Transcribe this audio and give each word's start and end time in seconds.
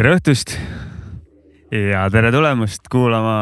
tere 0.00 0.14
õhtust 0.16 0.54
ja 1.76 2.06
tere 2.08 2.30
tulemast 2.32 2.86
kuulama 2.88 3.34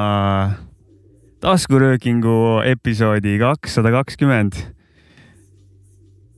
taskuröökingu 1.39 2.67
episoodi 2.67 3.37
kakssada 3.39 3.93
kakskümmend. 3.95 4.59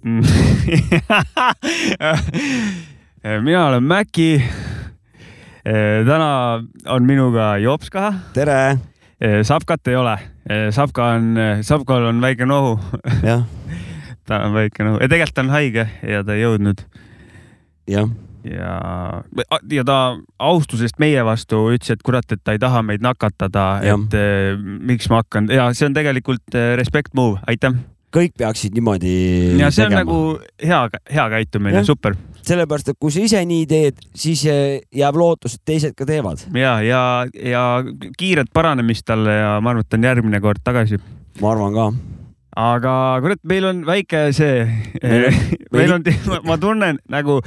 mina 3.49 3.65
olen 3.71 3.81
Mäki. 3.89 4.45
täna 5.65 6.61
on 6.85 7.03
minuga 7.09 7.57
Jopska. 7.57 8.13
tere. 8.37 8.77
Sapkat 9.43 9.89
ei 9.89 9.97
ole, 9.97 10.19
Sapka 10.71 11.17
on, 11.17 11.37
Sapkal 11.63 12.13
on 12.13 12.21
väike 12.21 12.45
nohu. 12.45 12.77
jah. 13.25 13.49
ta 14.29 14.45
on 14.45 14.53
väike 14.53 14.85
nohu 14.85 15.01
ja 15.01 15.09
tegelikult 15.09 15.35
ta 15.35 15.41
on 15.49 15.51
haige 15.57 15.89
ja 16.03 16.25
ta 16.25 16.37
ei 16.37 16.45
jõudnud. 16.45 16.85
jah 17.89 18.30
ja, 18.45 19.23
ja 19.71 19.85
ta 19.87 19.99
austusest 20.39 21.01
meie 21.03 21.23
vastu 21.27 21.67
ütles, 21.75 21.93
et 21.95 22.05
kurat, 22.07 22.27
et 22.33 22.43
ta 22.45 22.55
ei 22.57 22.61
taha 22.63 22.83
meid 22.87 23.05
nakatada, 23.05 23.67
et 23.85 24.19
eh, 24.19 24.59
miks 24.59 25.11
ma 25.13 25.23
hakkan 25.23 25.51
ja 25.53 25.71
see 25.77 25.89
on 25.89 25.97
tegelikult 25.97 26.59
eh, 26.59 26.75
respect 26.81 27.15
move, 27.19 27.41
aitäh. 27.51 27.77
kõik 28.15 28.35
peaksid 28.39 28.77
niimoodi. 28.77 29.15
ja 29.61 29.71
see 29.71 29.87
on 29.87 29.95
tegema. 29.95 30.05
nagu 30.05 30.67
hea, 30.73 31.03
hea 31.17 31.27
käitumine, 31.37 31.85
super. 31.87 32.17
sellepärast, 32.43 32.93
et 32.93 33.01
kui 33.01 33.13
sa 33.15 33.25
ise 33.25 33.43
nii 33.47 33.67
teed, 33.71 34.01
siis 34.15 34.45
eh, 34.51 34.79
jääb 34.97 35.21
lootus, 35.21 35.59
et 35.59 35.67
teised 35.73 35.97
ka 35.99 36.09
teevad. 36.09 36.47
ja, 36.55 36.79
ja, 36.85 37.03
ja 37.35 37.67
kiiret 38.19 38.53
paranemist 38.55 39.07
talle 39.09 39.41
ja 39.41 39.59
ma 39.61 39.75
arvan, 39.75 39.85
et 39.85 39.91
ta 39.91 40.01
on 40.01 40.09
järgmine 40.13 40.41
kord 40.41 40.65
tagasi. 40.65 41.03
ma 41.41 41.53
arvan 41.55 41.77
ka 41.77 41.91
aga 42.57 42.93
kurat, 43.23 43.41
meil 43.47 43.67
on 43.69 43.83
väike 43.87 44.31
see, 44.35 44.65
meil 45.75 45.95
on, 45.95 46.07
ma 46.49 46.57
tunnen 46.61 46.99
nagu 47.11 47.39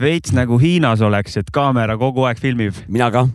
veits 0.00 0.34
nagu 0.36 0.58
Hiinas 0.62 1.02
oleks, 1.02 1.38
et 1.40 1.50
kaamera 1.54 1.98
kogu 1.98 2.26
aeg 2.28 2.38
filmib. 2.42 2.78
mina 2.88 3.10
ka. 3.10 3.26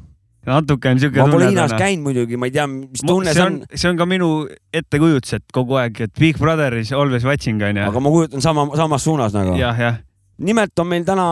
natuke 0.47 0.94
on 0.94 1.02
siuke. 1.03 1.19
ma 1.19 1.28
pole 1.31 1.50
Hiinas 1.52 1.75
käinud 1.75 2.08
muidugi, 2.08 2.39
ma 2.39 2.47
ei 2.47 2.56
tea, 2.56 2.67
mis 2.72 3.03
tunne 3.03 3.36
see 3.36 3.44
on. 3.44 3.59
see 3.73 3.92
on 3.92 4.00
ka 4.00 4.08
minu 4.08 4.31
ettekujutus, 4.72 5.38
et 5.42 5.45
kogu 5.53 5.80
aeg, 5.81 6.00
et 6.08 6.16
Big 6.19 6.39
Brother 6.39 6.80
is 6.80 6.94
always 6.95 7.28
watching 7.28 7.62
onju. 7.62 7.89
aga 7.89 8.03
ma 8.03 8.16
kujutan 8.16 8.44
sama, 8.44 8.69
samas 8.80 9.03
suunas 9.03 9.36
nagu. 9.36 9.58
jah, 9.59 9.75
jah. 9.75 10.02
nimelt 10.39 10.80
on 10.80 10.91
meil 10.95 11.06
täna 11.08 11.28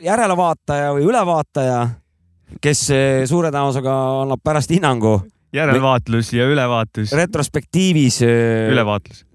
järelevaataja 0.00 0.96
või 0.96 1.08
ülevaataja, 1.12 1.80
kes 2.64 2.88
eh, 2.94 3.22
suure 3.28 3.52
tõenäosusega 3.52 3.96
annab 4.24 4.40
pärast 4.40 4.72
hinnangu 4.72 5.18
järelvaatlus 5.56 6.32
ja 6.32 6.46
ülevaatus. 6.46 7.12
retrospektiivis. 7.12 8.22
Äh, 8.22 8.72
ülevaatlus. 8.72 9.25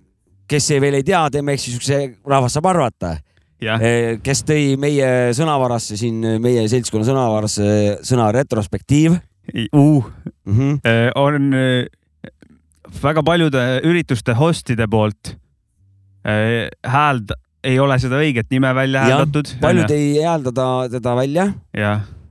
Kes 0.51 0.71
ei, 0.75 0.81
veel 0.83 0.99
ei 0.99 1.05
tea, 1.07 1.21
teeme 1.33 1.55
ehk 1.55 1.63
siis 1.63 1.77
siukse, 1.77 1.99
rahvas 2.27 2.57
saab 2.57 2.69
arvata. 2.73 3.15
Äh, 3.61 4.17
kes 4.25 4.43
tõi 4.47 4.75
meie 4.81 5.31
sõnavarasse 5.37 5.97
siin, 5.99 6.17
meie 6.41 6.65
seltskonna 6.71 7.05
sõnavarasse 7.07 7.99
sõna 8.07 8.31
retrospektiiv 8.33 9.19
uh.. 9.77 10.07
Mm 10.45 10.57
-hmm. 10.57 10.79
on 11.15 11.53
väga 13.03 13.23
paljude 13.23 13.61
ürituste 13.85 14.33
host'ide 14.33 14.87
poolt 14.89 15.35
hääld 16.95 17.35
ei 17.63 17.77
ole 17.79 17.97
seda 18.01 18.19
õiget 18.21 18.49
nime 18.51 18.73
välja 18.75 19.05
hääldatud. 19.05 19.53
paljud 19.61 19.93
ei 19.93 20.23
häälda 20.23 20.51
ta, 20.51 20.67
teda 20.91 21.15
välja. 21.15 21.51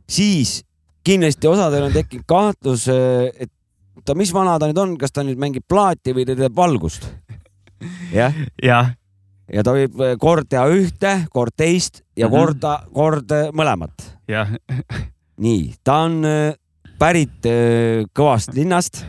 siis 0.08 0.64
kindlasti 1.04 1.48
osadel 1.48 1.86
on 1.88 1.92
tekkinud 1.92 2.26
kahtlus, 2.28 2.88
et 2.88 3.50
oota, 3.96 4.16
mis 4.18 4.32
vana 4.34 4.58
ta 4.58 4.68
nüüd 4.68 4.80
on, 4.82 4.96
kas 4.98 5.14
ta 5.14 5.24
nüüd 5.26 5.40
mängib 5.40 5.66
plaati 5.68 6.14
või 6.16 6.26
ta 6.28 6.36
teeb 6.38 6.56
valgust? 6.56 7.06
Jah? 8.12 8.34
jah. 8.62 8.92
ja 9.52 9.64
ta 9.66 9.74
võib 9.76 10.02
eh, 10.06 10.16
kord 10.20 10.48
teha 10.50 10.66
ühte, 10.72 11.14
kord 11.32 11.54
teist 11.56 12.02
ja 12.16 12.28
mm 12.28 12.32
-hmm. 12.32 12.38
korda, 12.38 12.74
kord 12.92 13.36
eh, 13.36 13.48
mõlemat. 13.52 14.10
jah. 14.28 14.52
nii, 15.36 15.74
ta 15.84 16.02
on 16.08 16.24
eh, 16.24 16.54
pärit 17.00 17.46
kõvast 18.12 18.52
linnast, 18.54 19.06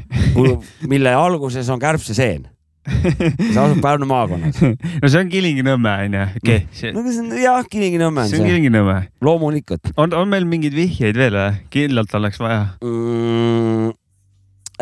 mille 0.87 1.11
alguses 1.11 1.69
on 1.69 1.79
kärbseseen 1.79 2.47
see 2.81 3.59
asub 3.61 3.81
Pärnu 3.83 4.07
maakonnas. 4.09 4.57
no 5.01 5.09
see 5.09 5.21
on 5.21 5.29
Kilingi-Nõmme 5.29 5.91
onju 6.07 6.23
okay.. 6.39 6.63
no 6.95 7.03
see 7.05 7.21
on 7.21 7.33
jah, 7.37 7.61
Kilingi-Nõmme 7.69 8.23
on 8.23 8.29
see. 8.29 8.37
see 8.37 8.41
on 8.41 8.49
Kilingi-Nõmme. 8.49 8.97
loomulikult. 9.21 9.93
on, 9.95 10.15
on 10.17 10.31
meil 10.31 10.47
mingeid 10.49 10.75
vihjeid 10.75 11.19
veel 11.19 11.37
või? 11.37 11.59
kindlalt 11.73 12.15
oleks 12.17 12.41
vaja 12.41 12.63
mm,? 12.81 13.93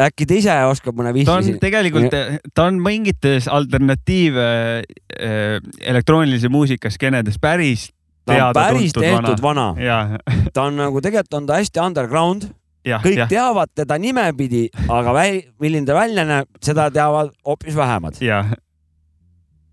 Äkki 0.07 0.27
ta 0.29 0.37
ise 0.39 0.57
oskab 0.69 0.97
mõne 0.97 1.13
vihje? 1.15 1.27
ta 1.29 1.37
on 1.39 1.61
tegelikult, 1.61 2.17
ta 2.55 2.67
on 2.69 2.81
mingites 2.83 3.49
alternatiive 3.51 4.49
äh, 4.81 5.57
elektroonilise 5.81 6.51
muusika 6.51 6.91
skeenedes 6.93 7.39
päris 7.41 7.89
ta 8.29 8.47
on 8.47 8.53
päris 8.53 8.93
tehtud 8.93 9.41
vana, 9.41 9.73
vana.. 9.75 10.19
ta 10.53 10.63
on 10.69 10.79
nagu, 10.79 11.01
tegelikult 11.01 11.41
on 11.41 11.49
ta 11.49 11.59
hästi 11.59 11.83
underground. 11.83 12.49
kõik 12.89 13.19
ja. 13.19 13.27
teavad 13.29 13.69
teda 13.75 13.97
nimepidi, 14.01 14.69
aga 14.89 15.13
väi, 15.13 15.43
milline 15.61 15.85
ta 15.85 15.97
välja 15.97 16.23
näeb, 16.25 16.47
seda 16.63 16.87
teavad 16.93 17.33
hoopis 17.45 17.75
vähemad. 17.75 18.17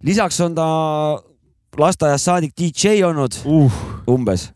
lisaks 0.02 0.40
on 0.40 0.54
ta 0.54 0.66
lasteaiast 1.78 2.24
saadik 2.24 2.52
DJ 2.58 3.04
olnud 3.06 3.38
uh. 3.44 3.72
umbes. 4.10 4.50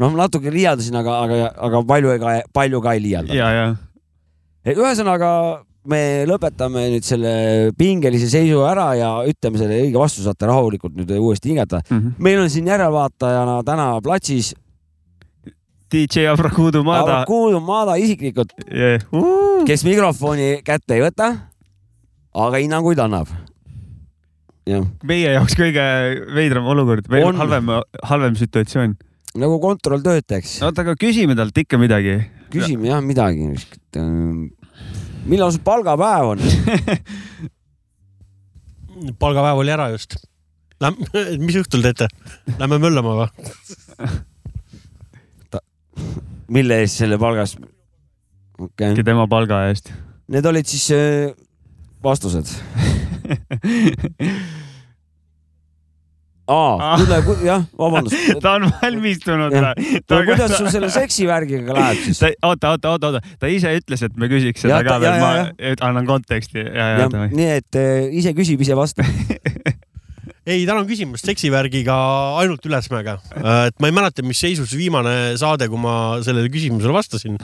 noh, 0.00 0.16
natuke 0.16 0.50
liialdasin, 0.50 0.96
aga, 0.96 1.20
aga, 1.26 1.52
aga 1.68 1.84
palju 1.86 2.16
ega 2.16 2.40
palju 2.52 2.80
ka 2.80 2.96
ei 2.96 3.02
liialda. 3.04 3.36
Ja, 4.64 4.72
ja 4.72 4.78
ühesõnaga 4.78 5.30
me 5.88 6.00
lõpetame 6.28 6.86
nüüd 6.92 7.06
selle 7.06 7.32
pingelise 7.78 8.28
seisu 8.30 8.60
ära 8.68 8.90
ja 8.98 9.10
ütleme 9.28 9.60
selle 9.60 9.78
õige 9.86 10.00
vastuse, 10.00 10.26
saate 10.28 10.48
rahulikult 10.50 10.96
nüüd 10.98 11.12
uuesti 11.16 11.54
hingata 11.54 11.80
mm. 11.86 11.98
-hmm. 11.98 12.16
meil 12.18 12.40
on 12.42 12.50
siin 12.52 12.68
järelevaatajana 12.68 13.60
täna 13.64 13.92
platsis. 14.04 14.54
DJ 15.90 16.28
Abrakudu 16.30 16.84
Mada. 16.86 17.02
Abrakudu 17.02 17.60
Mada 17.60 17.96
isiklikult 17.98 18.52
yeah. 18.70 19.00
kes 19.66 19.84
mikrofoni 19.84 20.60
kätte 20.64 20.94
ei 20.94 21.02
võta, 21.02 21.32
aga 22.34 22.60
hinnanguid 22.60 22.98
annab. 22.98 23.32
meie 25.02 25.32
jaoks 25.32 25.56
kõige 25.56 25.86
veidram 26.34 26.66
olukord, 26.66 27.08
halvem, 27.10 27.72
halvem 28.02 28.36
situatsioon. 28.36 28.94
nagu 29.34 29.58
kontrolltöötajaks. 29.60 30.60
oota, 30.62 30.82
aga 30.82 30.94
küsime 30.94 31.34
talt 31.34 31.56
ikka 31.56 31.78
midagi 31.78 32.20
küsime 32.52 32.84
jah 32.90 33.00
midagi. 33.04 33.42
Ähm, 33.98 34.50
millal 35.28 35.50
sul 35.54 35.62
palgapäev 35.64 36.24
on 36.34 36.40
palgapäev 39.22 39.56
oli 39.62 39.72
ära 39.74 39.86
just. 39.94 40.10
mis 41.44 41.56
õhtul 41.60 41.82
teete? 41.84 42.06
Lähme 42.58 42.76
möllama 42.80 43.12
või? 43.20 43.28
mille 46.50 46.74
eest 46.82 46.96
selle 46.98 47.18
palgas 47.20 47.52
okay.? 48.58 48.94
tema 49.04 49.26
palga 49.30 49.68
eest. 49.68 49.92
Need 50.30 50.46
olid 50.46 50.66
siis 50.66 50.90
äh, 50.94 51.34
vastused 52.02 52.46
aa, 56.50 56.96
kuule, 57.24 57.38
jah, 57.46 57.64
vabandust. 57.78 58.16
ta 58.44 58.56
on 58.58 58.66
valmistunud 58.80 59.54
või? 59.54 60.00
no 60.00 60.22
kuidas 60.28 60.56
sul 60.56 60.70
selle 60.72 60.90
seksivärgiga 60.92 61.76
läheb 61.76 62.00
siis? 62.06 62.22
oota, 62.42 62.74
oota, 62.74 62.94
oota, 62.96 63.12
oota, 63.12 63.36
ta 63.40 63.50
ise 63.52 63.72
ütles, 63.78 64.02
et 64.06 64.16
me 64.20 64.30
küsiks 64.32 64.66
seda 64.66 64.80
ja, 64.80 64.86
ka 64.86 64.98
veel, 65.02 65.20
ma 65.22 65.30
ja. 65.44 65.76
annan 65.86 66.08
konteksti. 66.08 66.66
nii 67.30 67.52
et 67.60 67.78
äh, 67.78 68.10
ise 68.22 68.34
küsib, 68.36 68.62
ise 68.66 68.78
vastab 68.78 69.06
ei, 70.50 70.64
tänan 70.66 70.88
küsimast 70.88 71.26
seksivärgiga 71.28 71.94
ainult 72.40 72.64
Ülesmäega. 72.66 73.18
Äh, 73.38 73.64
et 73.70 73.80
ma 73.82 73.90
ei 73.90 73.94
mäleta, 73.94 74.24
mis 74.26 74.40
seisus 74.42 74.74
viimane 74.76 75.36
saade, 75.40 75.68
kui 75.70 75.80
ma 75.80 75.94
sellele 76.24 76.50
küsimusele 76.52 76.94
vastasin. 76.96 77.38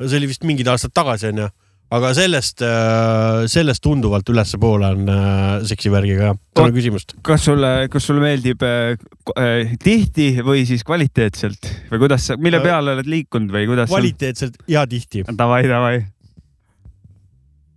see 0.00 0.16
oli 0.16 0.30
vist 0.30 0.46
mingid 0.48 0.68
aastad 0.72 0.94
tagasi 0.96 1.28
onju 1.28 1.50
aga 1.90 2.12
sellest, 2.14 2.62
äh, 2.62 3.46
sellest 3.50 3.82
tunduvalt 3.82 4.28
ülespoole 4.30 4.92
on 4.94 5.10
äh, 5.10 5.64
seksivärgiga 5.66 6.28
jah. 6.28 6.38
tänan 6.54 6.74
küsimust. 6.76 7.16
kas 7.26 7.44
sulle, 7.48 7.72
kas 7.90 8.06
sulle 8.06 8.22
meeldib 8.22 8.62
äh, 8.66 8.94
äh, 9.34 9.72
tihti 9.82 10.30
või 10.46 10.62
siis 10.68 10.84
kvaliteetselt 10.86 11.70
või 11.90 12.04
kuidas 12.04 12.28
sa, 12.30 12.38
mille 12.38 12.62
peale 12.62 12.94
oled 12.94 13.10
liikunud 13.10 13.50
või 13.54 13.66
kuidas? 13.70 13.90
kvaliteetselt 13.90 14.60
ja 14.70 14.84
tihti. 14.86 15.24
Davai, 15.26 15.64
davai. 15.70 15.96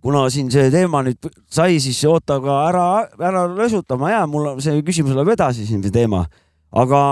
kuna 0.04 0.28
siin 0.30 0.52
see 0.54 0.70
teema 0.70 1.02
nüüd 1.06 1.30
sai, 1.50 1.80
siis 1.82 1.98
oota 2.06 2.38
ka 2.44 2.60
ära, 2.68 2.86
ära 3.18 3.48
lösutama 3.50 4.12
jää, 4.14 4.28
mul 4.30 4.52
on 4.52 4.62
see 4.62 4.78
küsimus 4.86 5.16
läheb 5.16 5.34
edasi 5.34 5.66
siin 5.66 5.82
see 5.82 5.94
teema, 5.94 6.22
aga 6.70 7.02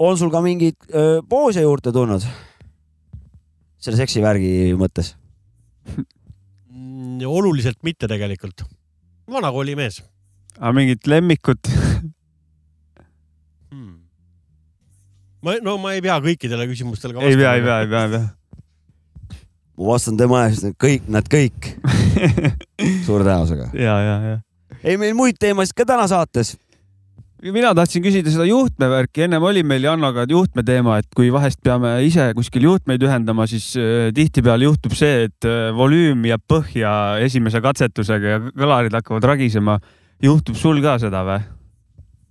on 0.00 0.20
sul 0.20 0.32
ka 0.32 0.44
mingeid 0.44 0.76
poose 1.28 1.64
juurde 1.64 1.92
tulnud? 1.96 2.28
selle 3.80 3.96
seksivärgi 3.96 4.74
mõttes 4.76 5.14
oluliselt 7.26 7.82
mitte 7.82 8.08
tegelikult. 8.08 8.64
vanakooli 9.30 9.76
mees. 9.76 10.02
aga 10.58 10.72
mingit 10.74 11.06
lemmikut 11.06 11.68
hmm.? 13.70 13.94
ma, 15.42 15.54
no 15.62 15.76
ma 15.78 15.94
ei 15.94 16.02
pea 16.04 16.18
kõikidele 16.24 16.66
küsimustele 16.70 17.14
ka 17.14 17.22
vastama. 17.22 17.32
ei 17.32 17.38
pea, 17.38 17.54
ei 17.54 17.62
pea, 17.62 17.80
ei 17.80 17.88
pea, 17.92 18.04
ei 18.04 18.10
pea. 18.16 18.24
ma 19.78 19.90
vastan 19.92 20.18
tema 20.20 20.44
eest, 20.48 20.66
kõik, 20.80 21.06
nad 21.12 21.30
kõik 21.30 21.72
suure 23.06 23.24
tõenäosusega. 23.24 23.70
ja, 23.74 23.96
ja, 24.06 24.16
ja. 24.32 24.36
ei, 24.82 24.96
meil 25.00 25.14
muid 25.18 25.38
teemasid 25.40 25.76
ka 25.78 25.86
täna 25.94 26.08
saates. 26.10 26.56
Mina 27.48 27.70
tahtsin 27.76 28.02
küsida 28.04 28.32
seda 28.32 28.44
juhtmevärki, 28.48 29.24
ennem 29.24 29.44
oli 29.48 29.62
meil 29.66 29.84
Jannoga 29.86 30.26
juhtme 30.28 30.64
teema, 30.66 30.98
et 31.00 31.08
kui 31.16 31.30
vahest 31.32 31.60
peame 31.64 31.94
ise 32.04 32.30
kuskil 32.36 32.66
juhtmeid 32.68 33.02
ühendama, 33.06 33.46
siis 33.50 33.72
äh, 33.80 34.10
tihtipeale 34.16 34.68
juhtub 34.68 34.94
see, 34.98 35.26
et 35.28 35.48
äh, 35.48 35.70
volüüm 35.76 36.26
jääb 36.28 36.44
põhja 36.50 36.92
esimese 37.24 37.62
katsetusega 37.64 38.34
ja 38.34 38.42
kõlarid 38.48 38.96
hakkavad 38.98 39.28
ragisema. 39.32 39.78
juhtub 40.22 40.56
sul 40.56 40.82
ka 40.84 40.98
seda 41.00 41.24
või? 41.24 41.40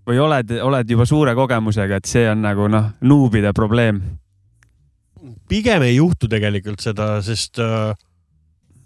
või 0.09 0.19
oled, 0.21 0.51
oled 0.61 0.89
juba 0.89 1.05
suure 1.05 1.35
kogemusega, 1.37 1.97
et 1.97 2.05
see 2.09 2.29
on 2.29 2.41
nagu 2.45 2.67
noh, 2.69 2.91
nuubide 3.01 3.53
probleem? 3.53 4.01
pigem 5.49 5.81
ei 5.83 5.95
juhtu 5.95 6.29
tegelikult 6.29 6.81
seda, 6.81 7.17
sest 7.25 7.59
äh, 7.59 7.95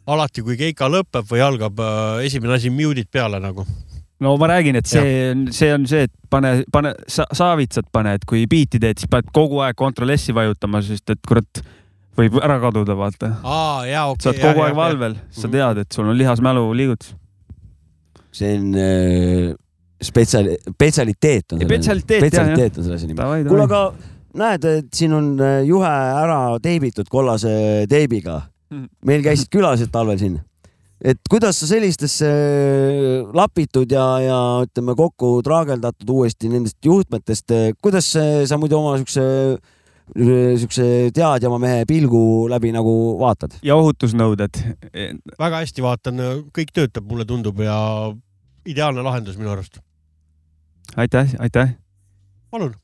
alati, 0.08 0.42
kui 0.42 0.56
keika 0.58 0.88
lõpeb 0.88 1.28
või 1.28 1.44
algab 1.44 1.80
äh,, 1.80 2.26
esimene 2.28 2.56
asi, 2.56 2.72
mute'id 2.72 3.12
peale 3.12 3.44
nagu 3.44 3.68
no 4.24 4.34
ma 4.40 4.50
räägin, 4.54 4.78
et 4.80 4.90
see 4.90 5.32
on, 5.32 5.46
see 5.54 5.72
on 5.76 5.88
see, 5.90 6.08
et 6.08 6.14
pane, 6.32 6.56
pane 6.74 6.94
sa, 7.12 7.26
saavitsad 7.36 7.90
pane, 7.94 8.16
et 8.18 8.28
kui 8.30 8.46
biiti 8.50 8.82
teed, 8.82 9.02
siis 9.02 9.12
pead 9.12 9.30
kogu 9.36 9.62
aeg 9.66 9.78
Ctrl 9.80 10.14
S-i 10.16 10.36
vajutama, 10.36 10.82
sest 10.86 11.14
et 11.14 11.22
kurat 11.28 11.64
võib 12.18 12.38
ära 12.44 12.60
kaduda, 12.62 12.96
vaata. 12.98 13.34
aa, 13.42 13.84
jaa, 13.90 14.06
okei 14.12 14.16
okay,. 14.16 14.24
sa 14.24 14.32
oled 14.32 14.46
kogu 14.46 14.66
aeg 14.68 14.78
valvel, 14.78 15.18
sa 15.32 15.48
mhm. 15.48 15.58
tead, 15.58 15.84
et 15.84 15.98
sul 15.98 16.08
on 16.10 16.18
lihasmälu 16.20 16.64
liigutus. 16.78 17.14
see 18.34 18.56
on 18.58 18.72
äh, 18.82 19.52
spetsial-, 20.04 20.56
spetsialiteet 20.72 21.54
on. 21.54 21.68
spetsialiteet, 21.68 22.26
spetsialiteet 22.26 22.80
on 22.80 22.88
selle 22.88 22.98
asja 22.98 23.12
nimi. 23.12 23.50
kuule, 23.50 23.68
aga 23.68 23.84
näed, 24.40 24.66
et 24.80 24.90
siin 24.96 25.14
on 25.14 25.30
äh, 25.42 25.60
juhe 25.68 25.94
ära 26.24 26.40
teibitud 26.64 27.12
kollase 27.12 27.86
teibiga. 27.90 28.42
Hmm. 28.74 28.88
meil 29.06 29.22
käisid 29.22 29.52
külalised 29.54 29.92
talvel 29.94 30.18
siin 30.18 30.40
et 31.04 31.20
kuidas 31.30 31.60
sa 31.60 31.68
sellistesse 31.68 32.28
äh, 32.28 33.30
lapitud 33.36 33.92
ja, 33.92 34.06
ja 34.24 34.40
ütleme 34.64 34.96
kokku 34.98 35.36
traageldatud 35.46 36.10
uuesti 36.16 36.52
nendest 36.52 36.80
juhtmetest, 36.86 37.52
äh, 37.52 37.72
kuidas 37.84 38.08
sa 38.14 38.60
muidu 38.60 38.80
oma 38.80 38.96
siukse 39.02 39.24
äh, 39.24 40.54
siukse 40.62 40.86
teadjama 41.16 41.60
mehe 41.62 41.88
pilgu 41.90 42.24
läbi 42.52 42.72
nagu 42.76 42.94
vaatad? 43.20 43.60
ja 43.66 43.76
ohutusnõuded? 43.80 44.62
väga 45.40 45.64
hästi 45.64 45.84
vaatan, 45.84 46.24
kõik 46.56 46.72
töötab, 46.76 47.10
mulle 47.10 47.28
tundub 47.28 47.60
ja 47.64 47.78
ideaalne 48.70 49.04
lahendus 49.04 49.40
minu 49.40 49.52
arust. 49.52 49.82
aitäh, 50.96 51.36
aitäh. 51.44 51.76
palun. 52.52 52.78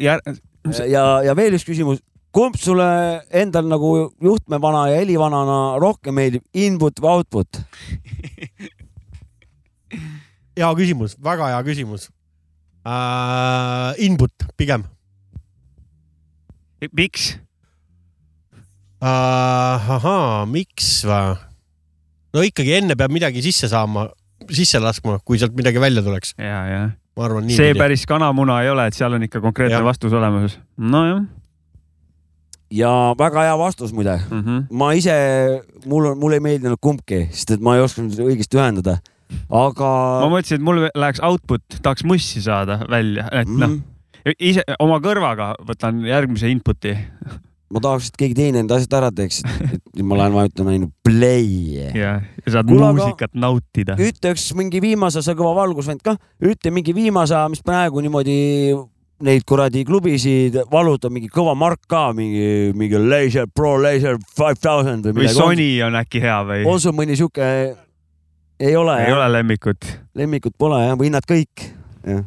ja, 0.00 0.16
ja, 0.88 1.04
ja 1.28 1.36
veel 1.36 1.60
üks 1.60 1.68
küsimus 1.68 2.00
kumb 2.32 2.56
sulle 2.56 2.88
endal 3.28 3.68
nagu 3.68 3.92
juhtmevana 4.22 4.86
ja 4.90 5.00
helivanana 5.02 5.58
rohkem 5.82 6.16
meeldib, 6.16 6.44
input 6.56 7.00
või 7.02 7.18
output 7.18 7.60
hea 10.58 10.72
küsimus, 10.78 11.16
väga 11.20 11.52
hea 11.52 11.60
küsimus 11.66 12.08
uh,. 12.88 13.92
Input 14.02 14.32
pigem. 14.56 14.86
miks 16.96 17.34
uh,? 19.02 19.92
ahaa, 19.98 20.46
miks 20.48 21.04
või? 21.08 21.36
no 22.32 22.46
ikkagi 22.48 22.78
enne 22.80 22.96
peab 22.96 23.12
midagi 23.12 23.44
sisse 23.44 23.68
saama, 23.68 24.08
sisse 24.48 24.80
laskma, 24.80 25.18
kui 25.20 25.36
sealt 25.40 25.54
midagi 25.58 25.80
välja 25.82 26.04
tuleks. 26.04 26.32
ja, 26.40 26.64
ja. 26.70 26.82
ma 27.16 27.28
arvan 27.28 27.44
nii. 27.44 27.60
see 27.60 27.76
päris 27.76 28.08
kanamuna 28.08 28.62
ei 28.64 28.72
ole, 28.72 28.88
et 28.88 28.96
seal 28.96 29.20
on 29.20 29.28
ikka 29.28 29.44
konkreetne 29.44 29.82
ja. 29.82 29.84
vastus 29.84 30.16
olemas. 30.16 30.56
nojah 30.80 31.22
ja 32.72 32.90
väga 33.18 33.46
hea 33.46 33.54
vastus 33.58 33.92
muide 33.92 34.16
mm. 34.18 34.40
-hmm. 34.40 34.64
ma 34.70 34.92
ise, 34.96 35.14
mul 35.86 36.12
on, 36.12 36.18
mulle 36.18 36.40
ei 36.40 36.44
meeldinud 36.44 36.80
kumbki, 36.80 37.26
sest 37.30 37.56
et 37.56 37.64
ma 37.64 37.76
ei 37.76 37.84
osanud 37.84 38.18
õigesti 38.26 38.58
ühendada, 38.60 38.98
aga. 39.48 39.92
ma 40.24 40.32
mõtlesin, 40.32 40.60
et 40.60 40.66
mul 40.66 40.86
läheks 40.88 41.22
output, 41.22 41.64
tahaks 41.82 42.04
mussi 42.08 42.42
saada 42.42 42.80
välja, 42.90 43.28
et 43.30 43.48
mm 43.48 43.54
-hmm. 43.54 43.60
noh, 43.60 43.68
mhm. 43.68 44.36
ise 44.38 44.64
oma 44.78 45.00
kõrvaga 45.04 45.54
võtan 45.68 46.04
järgmise 46.06 46.48
input'i 46.48 46.96
ma 47.72 47.80
tahaks, 47.80 48.10
et 48.10 48.18
keegi 48.20 48.36
teine 48.36 48.60
need 48.60 48.74
asjad 48.74 48.96
ära 48.98 49.10
teeks, 49.14 49.40
et 49.64 50.02
ma 50.04 50.18
lähen 50.20 50.36
vajutan 50.36 50.68
ainult 50.68 50.92
play. 51.04 51.78
ja, 51.78 52.20
ja 52.44 52.54
saad 52.56 52.68
Kula, 52.68 52.92
muusikat 52.92 53.34
nautida. 53.34 53.96
ütle 53.96 54.34
üks 54.34 54.50
mingi 54.58 54.82
viimase, 54.84 55.22
sa 55.24 55.36
kõva 55.38 55.54
valgusvend 55.62 56.04
kah, 56.04 56.18
ütle 56.40 56.72
mingi 56.74 56.94
viimase, 56.96 57.38
mis 57.52 57.64
praegu 57.64 58.04
niimoodi 58.04 58.36
neid 59.22 59.44
kuradi 59.46 59.84
klubisid 59.86 60.58
valutab 60.72 61.12
mingi 61.14 61.30
kõva 61.32 61.54
mark 61.58 61.84
ka, 61.90 62.10
mingi, 62.16 62.72
mingi 62.78 62.98
Laser 62.98 63.46
Pro 63.46 63.76
Laser 63.80 64.18
Five 64.34 64.58
Thousand 64.60 65.06
või 65.06 65.22
midagi. 65.22 65.36
või 65.36 65.38
Sony 65.38 65.68
on 65.86 65.98
äkki 66.00 66.22
hea 66.22 66.38
või? 66.48 66.66
on 66.68 66.82
sul 66.82 66.94
mõni 66.96 67.16
sihuke? 67.18 67.48
ei 68.62 68.76
ole. 68.76 68.98
ei 69.04 69.10
jah. 69.10 69.16
ole 69.18 69.30
lemmikut? 69.38 69.88
lemmikut 70.18 70.56
pole 70.58 70.82
jah, 70.82 70.94
või 70.98 71.12
nad 71.14 71.26
kõik, 71.28 71.66
jah, 72.06 72.22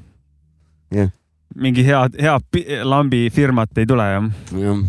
jah. 0.95 1.13
mingi 1.55 1.85
hea, 1.87 2.01
hea 2.15 2.37
lambi 2.87 3.25
firmat 3.33 3.83
ei 3.83 3.89
tule 3.89 4.09
jah? 4.15 4.29
jah. 4.63 4.83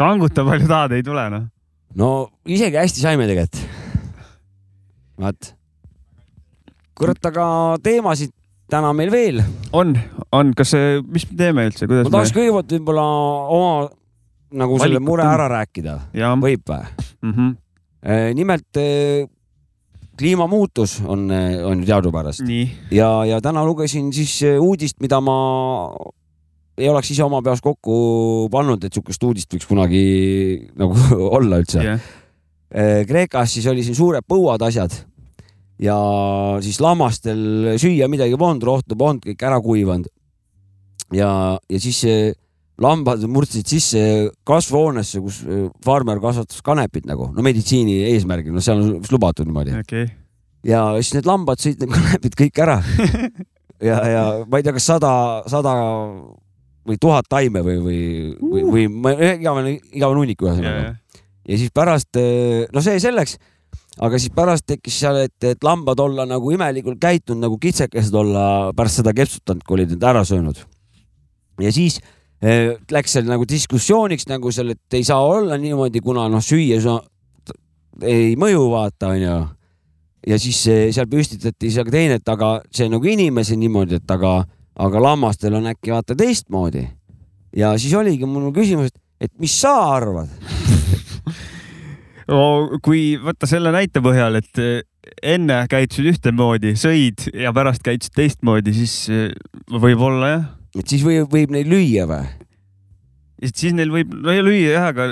kanguta 0.00 0.46
palju 0.48 0.68
tahad, 0.68 0.96
ei 0.96 1.06
tule 1.06 1.28
noh. 1.36 1.48
no 1.94 2.12
isegi 2.48 2.80
hästi 2.80 3.04
saime 3.04 3.28
tegelikult. 3.28 3.64
vaat. 5.20 5.52
kurat, 6.96 7.32
aga 7.32 7.48
teemasid 7.84 8.32
täna 8.72 8.92
meil 8.96 9.12
veel. 9.12 9.42
on, 9.76 9.96
on, 10.32 10.52
kas 10.56 10.74
mis 11.08 11.26
me 11.30 11.38
teeme 11.38 11.66
üldse, 11.68 11.88
kuidas 11.88 12.08
ma 12.08 12.14
tahaks 12.16 12.32
me... 12.32 12.38
kõigepealt 12.40 12.76
võib-olla 12.76 13.04
oma 13.52 13.74
nagu 14.52 14.78
Valikut 14.78 14.86
selle 14.86 15.02
mure 15.04 15.26
ära 15.26 15.48
rääkida. 15.52 15.98
võib 16.40 16.64
või 16.68 16.80
mm? 17.22 17.32
-hmm. 17.32 18.34
nimelt 18.38 18.80
eh, 18.80 19.28
kliimamuutus 20.18 21.00
on, 21.06 21.30
eh, 21.30 21.60
on 21.66 21.80
ju 21.80 21.86
teadupärast. 21.88 22.48
ja, 22.90 23.12
ja 23.28 23.40
täna 23.40 23.64
lugesin 23.64 24.12
siis 24.12 24.40
uudist, 24.58 25.00
mida 25.00 25.20
ma 25.20 25.36
ei 26.76 26.88
oleks 26.88 27.10
ise 27.12 27.24
oma 27.24 27.42
peas 27.42 27.60
kokku 27.60 28.48
pannud, 28.50 28.84
et 28.84 28.92
sihukest 28.92 29.22
uudist 29.22 29.54
võiks 29.54 29.68
kunagi 29.68 30.04
nagu 30.80 30.96
olla 31.28 31.60
üldse 31.62 31.82
yeah.. 31.82 32.10
Kreekas 33.04 33.52
siis 33.52 33.66
oli 33.68 33.82
siin 33.84 33.94
suured 33.94 34.24
põuad, 34.24 34.62
asjad 34.64 34.94
ja 35.80 35.96
siis 36.64 36.80
lammastel 36.82 37.76
süüa 37.80 38.08
midagi 38.10 38.36
polnud, 38.38 38.64
rohtu 38.66 38.98
polnud, 38.98 39.24
kõik 39.24 39.46
ära 39.46 39.60
kuivanud. 39.62 40.10
ja, 41.12 41.58
ja 41.68 41.80
siis 41.80 42.04
lambad 42.82 43.22
murdsid 43.28 43.68
sisse 43.68 44.02
kasvuhoonesse, 44.48 45.20
kus 45.22 45.42
farmer 45.84 46.20
kasvatas 46.22 46.62
kanepit 46.64 47.06
nagu, 47.08 47.30
no 47.34 47.44
meditsiini 47.44 48.00
eesmärgil, 48.10 48.54
no 48.54 48.64
seal 48.64 48.80
on 48.80 49.00
lubatud 49.12 49.48
niimoodi 49.48 49.76
okay.. 49.78 50.08
ja 50.66 50.86
siis 51.00 51.18
need 51.18 51.28
lambad 51.28 51.60
sõid 51.62 51.82
need 51.82 51.92
kanepid 51.92 52.38
kõik 52.38 52.62
ära 52.64 52.78
ja, 53.90 53.98
ja 54.08 54.24
ma 54.46 54.58
ei 54.58 54.66
tea, 54.66 54.74
kas 54.76 54.88
sada, 54.94 55.12
sada 55.50 55.74
või 56.88 56.98
tuhat 57.00 57.28
taime 57.30 57.62
või, 57.66 57.78
või 57.82 58.00
uh., 58.32 58.56
või, 58.56 58.64
või, 58.64 58.86
või 59.04 59.32
igavene, 59.36 59.76
igavene 59.92 60.24
hunnik 60.24 60.42
ühesõnaga. 60.42 60.94
ja 61.46 61.60
siis 61.60 61.74
pärast, 61.74 62.18
no 62.72 62.84
see 62.84 62.98
selleks 63.02 63.38
aga 64.00 64.18
siis 64.18 64.32
pärast 64.34 64.66
tekkis 64.68 64.96
seal, 65.02 65.18
et, 65.26 65.36
et 65.44 65.64
lambad 65.64 66.00
olla 66.00 66.24
nagu 66.28 66.52
imelikult 66.54 67.00
käitunud, 67.02 67.42
nagu 67.44 67.58
kitsekesed 67.60 68.14
olla 68.16 68.44
pärast 68.76 69.02
seda 69.02 69.12
kepsutanud, 69.16 69.64
kui 69.66 69.78
olid 69.78 69.94
need 69.94 70.06
ära 70.08 70.24
söönud. 70.24 70.62
ja 71.60 71.72
siis 71.72 72.00
eh, 72.40 72.72
läks 72.90 73.18
seal 73.18 73.28
nagu 73.28 73.44
diskussiooniks 73.48 74.28
nagu 74.30 74.52
seal, 74.52 74.72
et 74.72 74.96
ei 74.96 75.04
saa 75.04 75.20
olla 75.20 75.58
niimoodi, 75.60 76.00
kuna 76.00 76.28
noh, 76.32 76.44
süüa 76.44 76.80
ei 78.02 78.32
mõju, 78.40 78.64
vaata, 78.72 79.12
onju. 79.12 79.36
ja 80.26 80.40
siis 80.40 80.64
eh, 80.72 80.88
seal 80.94 81.10
püstitati 81.10 81.70
seal 81.70 81.92
teine, 81.92 82.18
et 82.22 82.28
aga 82.28 82.60
see 82.72 82.88
nagu 82.88 83.06
inimesi 83.06 83.58
niimoodi, 83.60 84.00
et 84.00 84.16
aga, 84.16 84.40
aga 84.80 85.06
lammastel 85.10 85.60
on 85.60 85.68
äkki 85.74 85.92
vaata 85.92 86.16
teistmoodi. 86.16 86.86
ja 87.56 87.76
siis 87.78 87.92
oligi 87.94 88.24
mul 88.24 88.52
küsimus, 88.56 88.88
et 89.20 89.32
mis 89.38 89.60
sa 89.60 89.76
arvad 89.92 90.32
kui 92.84 93.02
võtta 93.20 93.48
selle 93.50 93.72
näite 93.74 94.02
põhjal, 94.04 94.38
et 94.40 94.62
eh, 94.62 94.82
enne 95.34 95.62
käitusid 95.70 96.12
ühtemoodi, 96.14 96.76
sõid 96.78 97.28
ja 97.34 97.52
pärast 97.54 97.84
käitusid 97.86 98.14
teistmoodi, 98.16 98.74
siis 98.76 98.96
eh, 99.12 99.28
võib-olla 99.72 100.32
jah. 100.36 100.46
et 100.78 100.86
siis 100.88 101.04
võib, 101.06 101.28
võib 101.32 101.52
neid 101.54 101.70
lüüa 101.70 102.06
või? 102.10 102.30
et 103.42 103.58
siis 103.58 103.74
neil 103.74 103.90
võib 103.92 104.12
no, 104.14 104.34
lüüa 104.46 104.76
jah, 104.76 104.88
aga 104.92 105.08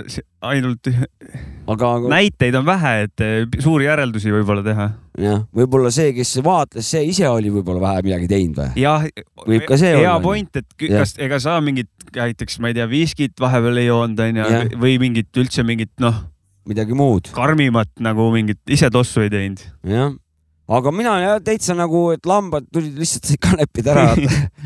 ainult 0.52 0.86
aga, 0.90 1.90
aga... 1.96 2.10
näiteid 2.12 2.58
on 2.60 2.66
vähe, 2.68 2.94
et 3.08 3.24
eh, 3.26 3.60
suuri 3.62 3.88
järeldusi 3.88 4.32
võib-olla 4.34 4.64
teha. 4.66 4.88
jah, 5.20 5.44
võib-olla 5.56 5.92
see, 5.94 6.14
kes 6.16 6.36
vaatles, 6.46 6.88
see 6.94 7.04
ise 7.10 7.28
oli 7.28 7.52
võib-olla 7.52 7.82
vähe 7.88 8.06
midagi 8.08 8.30
teinud 8.30 8.62
või? 8.62 8.72
jah, 8.80 9.06
hea 10.00 10.18
point, 10.24 10.62
et 10.62 10.76
kas, 10.86 11.16
ega 11.20 11.42
sa 11.42 11.58
mingit 11.64 11.90
näiteks, 12.16 12.58
ma 12.62 12.70
ei 12.70 12.78
tea, 12.78 12.88
viskit 12.90 13.38
vahepeal 13.42 13.82
ei 13.82 13.90
joonud 13.90 14.28
onju 14.28 14.78
või 14.80 15.00
mingit 15.02 15.42
üldse 15.42 15.66
mingit 15.66 15.92
noh 16.02 16.24
midagi 16.70 16.96
muud. 16.96 17.32
karmimat 17.34 17.90
nagu 18.02 18.30
mingit, 18.34 18.60
ise 18.70 18.90
tossu 18.92 19.24
ei 19.24 19.32
teinud. 19.32 19.62
jah, 19.90 20.14
aga 20.70 20.94
mina 20.94 21.18
jah 21.24 21.42
täitsa 21.44 21.76
nagu, 21.78 22.08
et 22.14 22.26
lambad 22.28 22.70
tulid 22.72 22.98
lihtsalt 23.00 23.34
kanepid 23.42 23.90
ära 23.92 24.08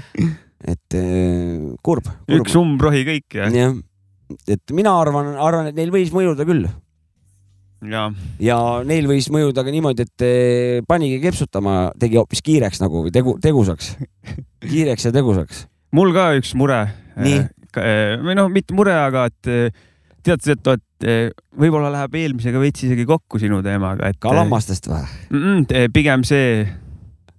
et 0.72 0.96
äh, 1.00 1.74
kurb, 1.84 2.06
kurb.. 2.06 2.38
üks 2.38 2.56
umbrohi 2.60 3.04
kõik 3.08 3.40
jah? 3.40 3.52
jah, 3.52 3.76
et 4.48 4.76
mina 4.76 4.94
arvan, 5.00 5.34
arvan, 5.36 5.72
et 5.72 5.78
neil 5.78 5.92
võis 5.94 6.12
mõjuda 6.14 6.46
küll 6.48 6.68
ja 7.90 8.04
ja 8.42 8.58
neil 8.86 9.08
võis 9.08 9.28
mõjuda 9.32 9.64
ka 9.64 9.72
niimoodi, 9.72 10.06
et 10.06 10.24
eh, 10.24 10.82
panigi 10.88 11.20
kepsutama, 11.22 11.92
tegi 12.00 12.18
hoopis 12.20 12.42
kiireks 12.44 12.80
nagu 12.82 13.04
või 13.06 13.12
tegu, 13.14 13.36
tegusaks. 13.42 13.94
kiireks 14.70 15.08
ja 15.08 15.12
tegusaks. 15.14 15.66
mul 15.94 16.14
ka 16.16 16.30
üks 16.38 16.54
mure. 16.58 16.86
Nii. 17.14 17.44
või 18.24 18.34
noh, 18.34 18.48
mitte 18.50 18.74
mure, 18.74 18.94
aga 18.94 19.28
et 19.30 19.50
eh, 20.24 20.38
tead, 20.38 20.46
et, 20.54 20.70
et 20.74 21.08
eh, 21.08 21.26
võib-olla 21.60 21.90
läheb 21.92 22.16
eelmisega 22.20 22.62
veits 22.62 22.86
isegi 22.86 23.04
kokku 23.08 23.40
sinu 23.42 23.60
teemaga, 23.64 24.10
et. 24.10 24.18
ka 24.22 24.32
lammastest 24.34 24.88
või? 24.90 25.04
mm? 25.30 25.44
-mm, 25.44 25.92
pigem 25.94 26.24
see 26.28 26.64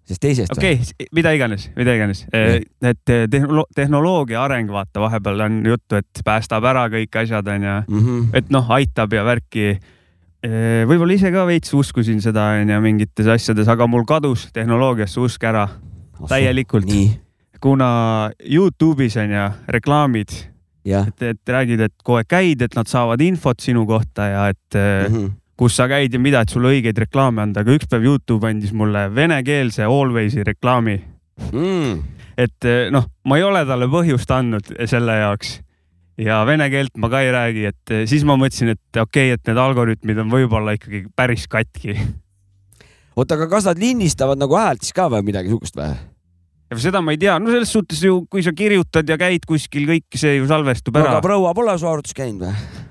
sest 0.05 0.21
teisest 0.21 0.53
okei 0.53 0.77
okay,, 0.77 1.09
mida 1.17 1.33
iganes, 1.33 1.69
mida 1.77 1.95
iganes, 1.97 2.25
et 2.29 3.13
tehnolo 3.31 3.65
tehnoloogia 3.75 4.43
areng, 4.43 4.69
vaata, 4.71 5.01
vahepeal 5.01 5.41
on 5.47 5.59
juttu, 5.65 5.97
et 5.97 6.21
päästab 6.25 6.67
ära 6.69 6.85
kõik 6.93 7.17
asjad, 7.23 7.47
onju 7.47 7.75
mm. 7.87 7.99
-hmm. 8.05 8.29
et 8.37 8.53
noh, 8.53 8.69
aitab 8.77 9.13
ja 9.13 9.25
värki. 9.25 9.79
võib-olla 10.85 11.13
ise 11.13 11.31
ka 11.33 11.45
veits 11.49 11.73
uskusin 11.73 12.21
seda, 12.21 12.51
onju, 12.61 12.81
mingites 12.81 13.27
asjades, 13.27 13.67
aga 13.67 13.87
mul 13.87 14.05
kadus 14.05 14.45
tehnoloogiasse 14.53 15.19
usk 15.19 15.43
ära 15.43 15.67
täielikult. 16.29 16.85
kuna 17.61 18.29
Youtube'is 18.45 19.17
on 19.17 19.31
ju 19.31 19.49
reklaamid, 19.67 20.29
et, 20.85 21.21
et 21.21 21.55
räägid, 21.55 21.81
et 21.87 21.95
kogu 22.03 22.19
aeg 22.21 22.29
käid, 22.29 22.61
et 22.61 22.75
nad 22.77 22.87
saavad 22.87 23.21
infot 23.25 23.59
sinu 23.59 23.85
kohta 23.89 24.29
ja 24.29 24.45
et 24.53 24.77
mm 24.77 25.15
-hmm 25.15 25.33
kus 25.59 25.77
sa 25.79 25.87
käid 25.87 26.13
ja 26.13 26.21
mida, 26.21 26.43
et 26.43 26.51
sulle 26.51 26.71
õigeid 26.73 26.97
reklaame 27.05 27.43
anda, 27.45 27.63
aga 27.63 27.75
üks 27.77 27.87
päev 27.91 28.05
Youtube 28.05 28.47
andis 28.49 28.73
mulle 28.75 29.07
venekeelse 29.15 29.87
Alwaysi 29.87 30.43
reklaami. 30.47 30.97
Mm.. 31.51 31.99
et 32.39 32.67
eh, 32.67 32.89
noh, 32.91 33.07
ma 33.27 33.37
ei 33.39 33.43
ole 33.43 33.65
talle 33.67 33.89
põhjust 33.91 34.31
andnud 34.31 34.69
selle 34.87 35.17
jaoks. 35.19 35.59
Ja 36.15 36.45
vene 36.47 36.69
keelt 36.71 36.93
ma 36.95 37.09
ka 37.11 37.19
ei 37.25 37.31
räägi, 37.35 37.65
et 37.71 37.91
eh, 37.91 38.03
siis 38.07 38.23
ma 38.27 38.37
mõtlesin, 38.39 38.71
et 38.75 38.99
okei 39.01 39.33
okay,, 39.33 39.35
et 39.35 39.51
need 39.51 39.59
algoritmid 39.59 40.21
on 40.23 40.31
võib-olla 40.31 40.77
ikkagi 40.77 41.05
päris 41.15 41.47
katki. 41.51 41.97
oota, 43.15 43.35
aga 43.35 43.49
kas 43.51 43.67
nad 43.67 43.79
lindistavad 43.79 44.39
nagu 44.39 44.55
häält 44.59 44.83
siis 44.83 44.95
ka 44.95 45.09
või 45.11 45.27
midagi 45.31 45.51
sihukest 45.51 45.79
või? 45.79 45.95
Seda 46.81 47.01
ma 47.05 47.13
ei 47.13 47.21
tea, 47.21 47.37
no 47.39 47.53
selles 47.53 47.71
suhtes 47.71 48.01
ju, 48.03 48.23
kui 48.31 48.43
sa 48.45 48.53
kirjutad 48.55 49.09
ja 49.09 49.17
käid 49.21 49.45
kuskil, 49.47 49.87
kõik 49.89 50.19
see 50.19 50.37
ju 50.39 50.47
salvestub 50.49 50.97
ära. 50.97 51.17
aga 51.17 51.25
proua 51.25 51.53
pole 51.57 51.75
su 51.79 51.89
arvutis 51.89 52.15
käinud 52.17 52.47
või? 52.47 52.85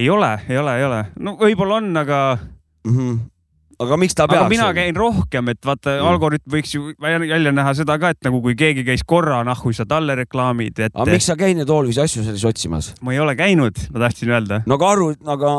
ei 0.00 0.08
ole, 0.10 0.32
ei 0.48 0.58
ole, 0.58 0.78
ei 0.80 0.88
ole. 0.88 1.02
no 1.20 1.36
võib-olla 1.40 1.80
on, 1.80 1.92
aga 2.02 2.22
mm. 2.38 2.96
-hmm 2.96 3.20
aga 3.80 3.96
miks 3.96 4.16
ta 4.16 4.26
peaks? 4.28 4.50
mina 4.52 4.68
käin 4.76 4.96
rohkem, 4.96 5.52
et 5.52 5.60
vaata 5.64 5.94
mm., 5.94 6.08
algoritm 6.10 6.52
võiks 6.52 6.74
ju 6.74 6.92
välja 7.00 7.52
näha 7.54 7.74
seda 7.78 7.96
ka, 8.00 8.12
et 8.14 8.26
nagu 8.26 8.42
kui 8.44 8.56
keegi 8.58 8.84
käis 8.86 9.04
korra, 9.06 9.40
nahhu 9.46 9.72
sa 9.76 9.86
talle 9.88 10.16
reklaamid, 10.18 10.78
et. 10.78 10.92
aga 10.94 11.08
miks 11.10 11.30
sa 11.30 11.36
käid 11.40 11.56
neid 11.58 11.70
olulisi 11.70 12.02
asju 12.02 12.24
selles 12.26 12.44
otsimas? 12.48 12.92
ma 13.00 13.14
ei 13.14 13.22
ole 13.22 13.36
käinud, 13.38 13.80
ma 13.94 14.04
tahtsin 14.04 14.34
öelda. 14.34 14.60
no 14.68 14.76
aga 14.76 14.90
arvu, 14.96 15.14
aga 15.36 15.54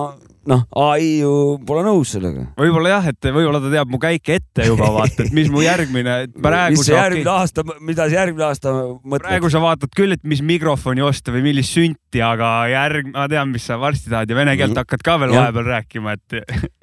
noh, 0.49 0.63
ai 0.81 1.19
ju 1.21 1.31
pole 1.67 1.83
nõus 1.85 2.13
sellega. 2.15 2.47
võib-olla 2.57 2.95
jah, 2.95 3.07
et 3.11 3.29
võib-olla 3.29 3.61
ta 3.61 3.71
teab 3.73 3.91
mu 3.93 3.99
käike 4.01 4.39
ette 4.39 4.65
juba 4.65 4.89
vaata, 4.95 5.27
et 5.27 5.35
mis 5.35 5.51
mu 5.53 5.61
järgmine, 5.61 6.15
praegu. 6.45 6.79
mis 6.79 6.87
see 6.87 6.97
järgmine 6.97 7.27
okay. 7.27 7.43
aasta, 7.43 7.65
mida 7.79 8.07
see 8.09 8.17
järgmine 8.17 8.47
aasta 8.47 8.73
mõtled? 8.73 9.27
praegu 9.27 9.51
sa 9.53 9.61
vaatad 9.63 9.93
küll, 9.97 10.17
et 10.17 10.25
mis 10.27 10.41
mikrofoni 10.45 11.05
osta 11.05 11.33
või 11.35 11.45
millist 11.51 11.77
sünti, 11.77 12.23
aga 12.25 12.51
järg, 12.71 13.11
ma 13.13 13.27
tean, 13.31 13.53
mis 13.53 13.67
sa 13.69 13.77
varsti 13.81 14.13
tahad 14.13 14.33
ja 14.33 14.37
vene 14.37 14.57
keelt 14.57 14.73
mm. 14.73 14.81
hakkad 14.81 15.05
ka 15.05 15.17
veel 15.21 15.35
vahepeal 15.37 15.69
rääkima, 15.75 16.17
et 16.17 16.39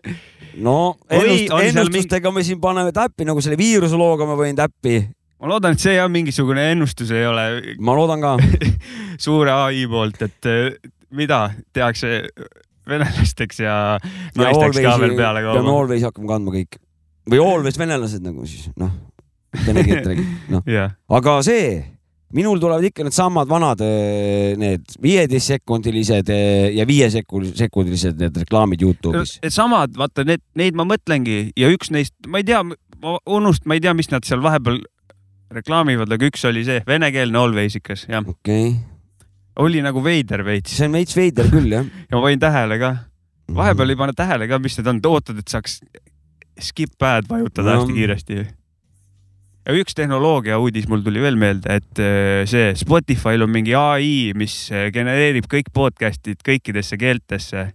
no 0.66 0.78
ennust, 1.10 1.54
ennustustega 1.58 2.30
mingi... 2.30 2.38
me 2.38 2.48
siin 2.52 2.62
paneme 2.62 2.94
täppi 2.94 3.26
nagu 3.26 3.42
selle 3.44 3.58
viiruse 3.58 3.98
looga 3.98 4.28
ma 4.28 4.38
võin 4.38 4.58
täppi 4.58 5.00
ma 5.38 5.50
loodan, 5.50 5.74
et 5.74 5.82
see 5.82 5.96
jah, 5.98 6.06
mingisugune 6.10 6.70
ennustus 6.72 7.10
ei 7.14 7.26
ole. 7.26 7.74
ma 7.82 7.98
loodan 7.98 8.22
ka 8.22 8.36
suure 9.26 9.54
ai 9.54 9.82
poolt, 9.90 10.22
et 10.26 10.52
mida 11.14 11.48
tehakse 11.74 12.22
venelasteks 12.88 13.62
ja 13.64 13.76
naisteks 14.38 14.80
ka 14.84 14.96
veel 15.02 15.16
peale 15.18 15.44
kaua. 15.44 15.58
peame 15.58 15.74
Always 15.74 16.06
hakkama 16.08 16.32
kandma 16.34 16.54
kõik 16.56 16.80
või 17.28 17.44
Always 17.44 17.78
venelased 17.80 18.24
nagu 18.24 18.46
siis 18.48 18.70
noh, 18.80 18.90
vene 19.66 19.84
keelt 19.86 20.10
räägib, 20.10 20.34
noh 20.52 20.66
yeah.. 20.74 20.94
aga 21.12 21.38
see, 21.46 21.78
minul 22.36 22.60
tulevad 22.62 22.84
ikka 22.88 23.06
needsamad 23.06 23.48
vanad 23.50 23.82
eh, 23.84 24.52
need 24.60 24.98
viieteistsekundilised 25.04 26.32
eh, 26.34 26.68
ja 26.76 26.86
viiesekundilised 26.88 28.20
need 28.20 28.42
reklaamid 28.44 28.84
Youtube'is. 28.84 29.38
samad, 29.54 29.96
vaata 29.98 30.26
need, 30.28 30.44
neid 30.58 30.78
ma 30.78 30.88
mõtlengi 30.88 31.48
ja 31.58 31.72
üks 31.72 31.92
neist, 31.94 32.16
ma 32.26 32.42
ei 32.42 32.48
tea, 32.48 32.62
ma 32.64 33.18
unust-, 33.38 33.68
ma 33.68 33.78
ei 33.78 33.84
tea, 33.84 33.96
mis 33.96 34.12
nad 34.12 34.28
seal 34.28 34.44
vahepeal 34.44 34.82
reklaamivad, 35.54 36.10
aga 36.12 36.28
üks 36.28 36.44
oli 36.48 36.66
see 36.66 36.82
venekeelne 36.88 37.40
Always 37.40 37.80
ikas, 37.80 38.08
jah. 38.08 38.24
okei 38.24 38.72
okay 38.72 38.87
oli 39.58 39.82
nagu 39.84 40.02
veider 40.04 40.44
veits. 40.46 40.76
see 40.76 40.88
on 40.88 40.98
veits 40.98 41.16
veider 41.16 41.48
küll 41.50 41.72
jah. 41.72 41.86
ja 42.08 42.16
ma 42.16 42.22
panin 42.26 42.42
tähele 42.42 42.78
ka. 42.80 42.92
vahepeal 43.54 43.94
ei 43.94 44.00
pane 44.02 44.14
tähele 44.16 44.48
ka, 44.50 44.60
mis 44.62 44.78
need 44.78 44.92
on, 44.92 45.02
ootad, 45.10 45.40
et 45.42 45.54
saaks 45.54 45.80
skip 46.68 47.02
ad 47.06 47.28
vajutada 47.30 47.74
no. 47.74 47.82
hästi 47.82 47.96
kiiresti. 47.96 48.38
ja 49.68 49.78
üks 49.78 49.96
tehnoloogia 49.98 50.58
uudis 50.62 50.88
mul 50.90 51.02
tuli 51.06 51.22
veel 51.22 51.38
meelde, 51.40 51.80
et 51.80 52.02
äh, 52.02 52.44
see 52.50 52.70
Spotify'l 52.78 53.46
on 53.46 53.52
mingi 53.54 53.74
ai, 53.78 54.32
mis 54.38 54.60
äh, 54.72 54.88
genereerib 54.94 55.50
kõik 55.50 55.72
podcast'id 55.74 56.42
kõikidesse 56.46 57.00
keeltesse. 57.00 57.70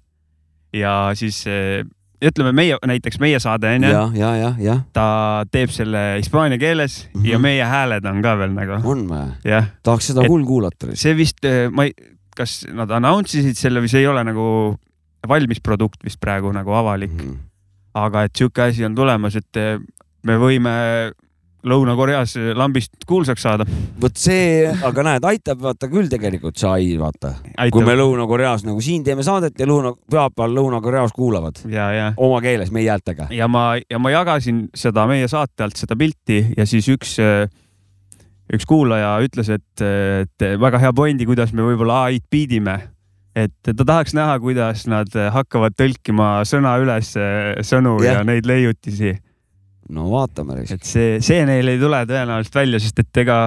ja 0.73 0.95
siis 1.19 1.43
äh, 1.47 1.83
ütleme 2.29 2.53
meie, 2.55 2.77
näiteks 2.87 3.19
meie 3.21 3.39
saade 3.43 3.71
onju. 3.75 3.91
ja, 3.91 4.03
ja, 4.17 4.31
ja, 4.39 4.51
ja. 4.61 4.77
ta 4.95 5.05
teeb 5.51 5.71
selle 5.73 6.03
hispaania 6.17 6.57
keeles 6.61 7.03
mm 7.05 7.21
-hmm. 7.21 7.29
ja 7.31 7.39
meie 7.39 7.65
hääled 7.65 8.05
on 8.09 8.21
ka 8.21 8.37
veel 8.37 8.53
nagu. 8.55 8.79
on 8.83 9.05
või? 9.09 9.63
tahaks 9.83 10.11
seda 10.11 10.27
hull 10.27 10.45
kuulata. 10.45 10.93
see 10.93 11.17
vist, 11.17 11.45
eh, 11.45 11.69
ma 11.71 11.83
ei, 11.89 11.93
kas 12.35 12.65
nad 12.71 12.91
announce 12.91 13.39
isid 13.39 13.57
selle 13.57 13.81
või 13.81 13.91
see 13.91 14.01
ei 14.01 14.07
ole 14.07 14.23
nagu 14.23 14.77
valmis 15.27 15.61
produkt 15.61 16.03
vist 16.03 16.19
praegu 16.19 16.51
nagu 16.51 16.71
avalik 16.71 17.11
mm. 17.11 17.19
-hmm. 17.19 17.37
aga 17.93 18.23
et 18.23 18.35
sihuke 18.35 18.61
asi 18.61 18.85
on 18.85 18.95
tulemas, 18.95 19.35
et 19.35 19.57
eh, 19.57 19.79
me 20.23 20.37
võime 20.37 21.11
Lõuna-Koreas 21.63 22.35
lambist 22.59 23.05
kuulsaks 23.07 23.45
saada. 23.45 23.65
vot 24.01 24.17
see, 24.19 24.65
aga 24.67 25.05
näed, 25.07 25.27
aitab 25.27 25.61
vaata 25.63 25.87
küll 25.91 26.09
tegelikult 26.11 26.59
see 26.59 26.69
ai, 26.69 26.89
vaata. 26.99 27.35
kui 27.71 27.85
me 27.87 27.95
Lõuna-Koreas 27.95 28.65
nagu 28.67 28.83
siin 28.83 29.05
teeme 29.05 29.23
saadet 29.23 29.59
ja 29.59 29.67
Lõuna, 29.69 29.93
pühapäeval 30.11 30.57
Lõuna-Koreas 30.59 31.15
kuulavad. 31.15 31.63
oma 32.17 32.41
keeles, 32.43 32.71
meie 32.71 32.91
häältega. 32.91 33.29
ja 33.31 33.47
ma, 33.47 33.77
ja 33.89 33.99
ma 33.99 34.11
jagasin 34.11 34.67
seda 34.75 35.07
meie 35.07 35.27
saate 35.31 35.63
alt, 35.63 35.79
seda 35.79 35.95
pilti 35.99 36.43
ja 36.57 36.67
siis 36.67 36.89
üks, 36.91 37.15
üks 38.53 38.67
kuulaja 38.67 39.15
ütles, 39.23 39.53
et, 39.55 39.85
et 40.27 40.49
väga 40.59 40.83
hea 40.83 40.93
pointi, 40.93 41.27
kuidas 41.29 41.55
me 41.55 41.63
võib-olla 41.63 42.03
ai-d 42.09 42.27
piidime 42.29 42.81
et 43.35 43.55
ta 43.65 43.85
tahaks 43.85 44.13
näha, 44.13 44.35
kuidas 44.43 44.83
nad 44.91 45.09
hakkavad 45.09 45.73
tõlkima 45.79 46.43
sõna 46.45 46.75
üles 46.83 47.15
sõnu 47.65 47.97
ja, 48.03 48.19
ja 48.19 48.27
neid 48.27 48.45
leiutisi 48.45 49.15
no 49.93 50.09
vaatame. 50.11 50.61
et 50.63 50.87
see, 50.87 51.19
see 51.23 51.43
neil 51.47 51.69
ei 51.71 51.79
tule 51.81 52.01
tõenäoliselt 52.09 52.57
välja, 52.57 52.81
sest 52.83 53.03
et 53.03 53.21
ega 53.23 53.39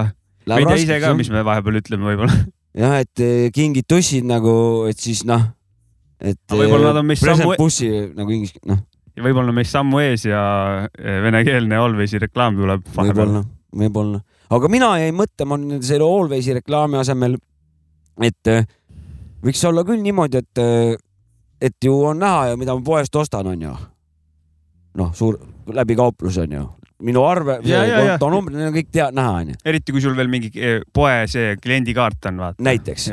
me 0.47 0.61
ei 0.61 0.67
tea 0.69 0.83
ise 0.83 0.99
ka, 1.03 1.13
mis 1.17 1.31
me 1.33 1.43
vahepeal 1.47 1.81
ütleme 1.81 2.07
võib-olla. 2.11 2.37
jah, 2.77 2.99
et 3.03 3.23
eh, 3.23 3.47
kingid 3.55 3.87
tussid 3.89 4.27
nagu, 4.27 4.53
et 4.91 4.99
siis 5.01 5.23
noh, 5.27 5.49
et. 6.19 6.39
võib-olla 6.51 6.93
nad 6.93 7.01
on 7.01 7.09
meist 7.09 7.25
sammu. 7.27 7.57
bussi 7.59 7.89
nagu 7.89 8.33
inglise, 8.33 8.61
noh. 8.69 8.81
ja 9.17 9.25
võib-olla 9.27 9.55
meist 9.55 9.75
sammu 9.75 10.01
ees 10.05 10.27
ja 10.29 10.43
eh, 10.87 11.19
venekeelne 11.25 11.81
Alwaysi 11.83 12.21
reklaam 12.23 12.59
tuleb. 12.59 12.87
võib-olla, 12.95 13.43
võib-olla, 13.83 14.23
aga 14.57 14.71
mina 14.71 14.93
jäin 15.01 15.17
mõtlema 15.17 15.59
selle 15.81 16.07
Alwaysi 16.07 16.57
reklaami 16.61 17.01
asemel, 17.01 17.37
et 18.23 18.53
eh, 18.53 18.63
võiks 19.43 19.67
olla 19.67 19.83
küll 19.87 20.01
niimoodi, 20.05 20.41
et, 20.41 20.65
et 21.69 21.77
ju 21.83 21.99
on 22.07 22.23
näha 22.23 22.51
ju, 22.53 22.63
mida 22.63 22.75
ma 22.77 22.83
poest 22.85 23.15
ostan, 23.19 23.51
onju 23.53 23.75
noh, 24.97 25.13
suur 25.15 25.39
läbi 25.73 25.95
kaupluse 25.95 26.45
on 26.47 26.57
ju 26.57 26.65
minu 27.05 27.21
arve, 27.27 27.59
kontonumbrid, 27.61 28.57
need 28.57 28.69
on 28.71 28.73
kõik 28.73 28.87
tead 28.93 29.17
näha, 29.17 29.33
onju. 29.43 29.57
eriti 29.69 29.93
kui 29.93 30.01
sul 30.01 30.15
veel 30.17 30.31
mingi 30.31 30.49
eh, 30.55 30.79
poe 30.93 31.27
see 31.29 31.53
kliendikaart 31.61 32.29
on, 32.31 32.41
vaata. 32.41 32.65
näiteks. 32.65 33.11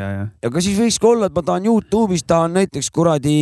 aga 0.48 0.64
siis 0.64 0.78
võiks 0.78 0.96
ka 1.00 1.10
olla, 1.10 1.28
et 1.28 1.36
ma 1.36 1.44
tahan 1.44 1.68
Youtube'is 1.68 2.24
tahan 2.28 2.56
näiteks 2.56 2.88
kuradi 2.94 3.36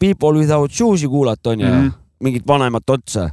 People 0.00 0.42
Without 0.42 0.74
Shoes'i 0.74 1.10
kuulata, 1.10 1.54
onju 1.54 1.66
mm. 1.66 1.80
-hmm 1.80 1.96
mingit 2.18 2.42
vanemat 2.46 2.90
otsa 2.90 3.30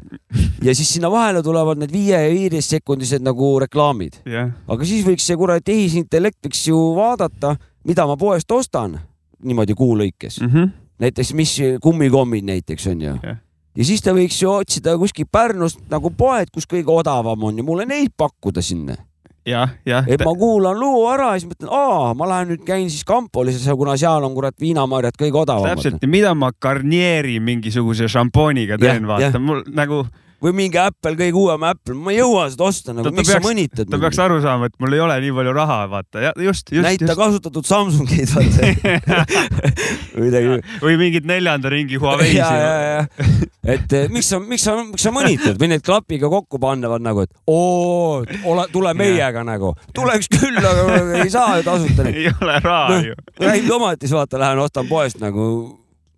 ja 0.62 0.76
siis 0.76 0.94
sinna 0.94 1.10
vahele 1.12 1.42
tulevad 1.44 1.80
need 1.82 1.90
viie 1.90 2.20
ja 2.22 2.30
viieteist 2.30 2.70
sekundised 2.70 3.24
nagu 3.26 3.48
reklaamid 3.60 4.20
yeah.. 4.30 4.52
aga 4.68 4.86
siis 4.86 5.02
võiks 5.08 5.26
see 5.26 5.38
kuradi 5.38 5.66
tehisintellekt 5.66 6.46
võiks 6.46 6.62
ju 6.68 6.78
vaadata, 6.94 7.56
mida 7.84 8.06
ma 8.06 8.14
poest 8.18 8.52
ostan 8.52 9.00
niimoodi 9.42 9.74
kuu 9.74 9.98
lõikes 9.98 10.38
mm. 10.42 10.52
-hmm. 10.54 10.70
näiteks, 11.00 11.34
mis 11.34 11.56
kummikommid 11.82 12.46
näiteks 12.46 12.88
on 12.94 13.02
ju 13.02 13.16
yeah 13.24 13.42
ja 13.76 13.88
siis 13.88 14.04
ta 14.04 14.14
võiks 14.16 14.38
ju 14.42 14.52
otsida 14.52 14.96
kuskil 15.00 15.28
Pärnust 15.32 15.82
nagu 15.92 16.12
poed, 16.16 16.52
kus 16.54 16.68
kõige 16.70 16.94
odavam 16.94 17.44
on 17.50 17.60
ja 17.60 17.66
mulle 17.66 17.88
neid 17.90 18.14
pakkuda 18.18 18.64
sinna. 18.66 18.98
jah, 19.46 19.76
jah. 19.86 20.08
et 20.10 20.24
ma 20.26 20.34
kuulan 20.34 20.80
loo 20.80 21.06
ära 21.12 21.34
ja 21.36 21.42
siis 21.42 21.52
mõtlen, 21.52 21.70
aa, 21.70 22.14
ma 22.18 22.30
lähen 22.32 22.54
nüüd 22.54 22.66
käin 22.66 22.90
siis 22.90 23.06
Kampolis, 23.06 23.62
kuna 23.78 23.98
seal 23.98 24.26
on 24.26 24.34
kurat 24.34 24.56
viinamarjad 24.62 25.18
kõige 25.20 25.44
odavamad. 25.44 25.76
täpselt 25.76 26.02
ja 26.02 26.10
mida 26.10 26.34
ma 26.34 26.52
Garnieri 26.52 27.40
mingisuguse 27.40 28.10
šampooniga 28.12 28.80
teen, 28.82 29.08
vaata, 29.08 29.40
mul 29.40 29.62
nagu 29.76 30.06
või 30.46 30.54
mingi 30.62 30.78
Apple, 30.82 31.16
kõige 31.18 31.40
uuem 31.42 31.64
Apple, 31.66 31.96
ma 31.98 32.14
ei 32.14 32.20
jõua 32.20 32.46
seda 32.54 32.68
osta 32.68 32.94
nagu, 32.94 33.10
miks 33.16 33.30
sa 33.32 33.40
peaks- 33.40 33.48
mõnitad 33.48 33.90
ta 33.90 34.00
peaks 34.02 34.20
aru 34.22 34.38
saama, 34.44 34.70
et 34.70 34.76
mul 34.82 34.94
ei 34.94 35.02
ole 35.02 35.18
nii 35.24 35.34
palju 35.40 35.56
raha, 35.58 35.80
vaata 35.92 36.24
ja 36.28 36.34
just, 36.38 36.70
just, 36.72 36.86
näita 36.86 37.08
just. 37.10 37.20
kasutatud 37.20 37.66
Samsungid, 37.66 38.30
vaata. 38.36 39.26
midagi. 40.24 40.60
või 40.84 40.98
mingit 41.02 41.28
neljanda 41.30 41.72
ringi 41.74 41.98
ja, 41.98 42.04
Huawei'si 42.04 42.38
ja, 42.38 42.50
ja, 42.86 43.30
et 43.76 43.96
eh, 43.98 44.10
miks 44.14 44.30
sa, 44.30 44.40
miks 44.40 44.66
sa, 44.68 44.76
miks 44.84 45.06
sa 45.08 45.14
mõnitad 45.16 45.58
või 45.62 45.72
need 45.74 45.86
klapiga 45.86 46.30
kokku 46.32 46.60
panevad 46.62 47.04
nagu, 47.06 47.26
et 47.26 47.34
oo, 47.50 48.22
ole, 48.22 48.68
tule 48.74 48.94
meiega 48.98 49.44
nagu. 49.48 49.74
tuleks 49.96 50.30
küll, 50.32 50.60
aga 50.62 51.24
ei 51.24 51.32
saa 51.34 51.58
ju 51.60 51.66
tasuta 51.68 52.06
neid. 52.06 52.20
ei 52.22 52.30
ole 52.34 52.60
raha 52.64 52.94
Noh, 52.96 53.10
ju. 53.10 53.16
Räim 53.42 53.66
tomatis, 53.68 54.14
vaata, 54.14 54.40
lähen 54.42 54.62
ostan 54.62 54.88
poest 54.88 55.20
nagu 55.24 55.48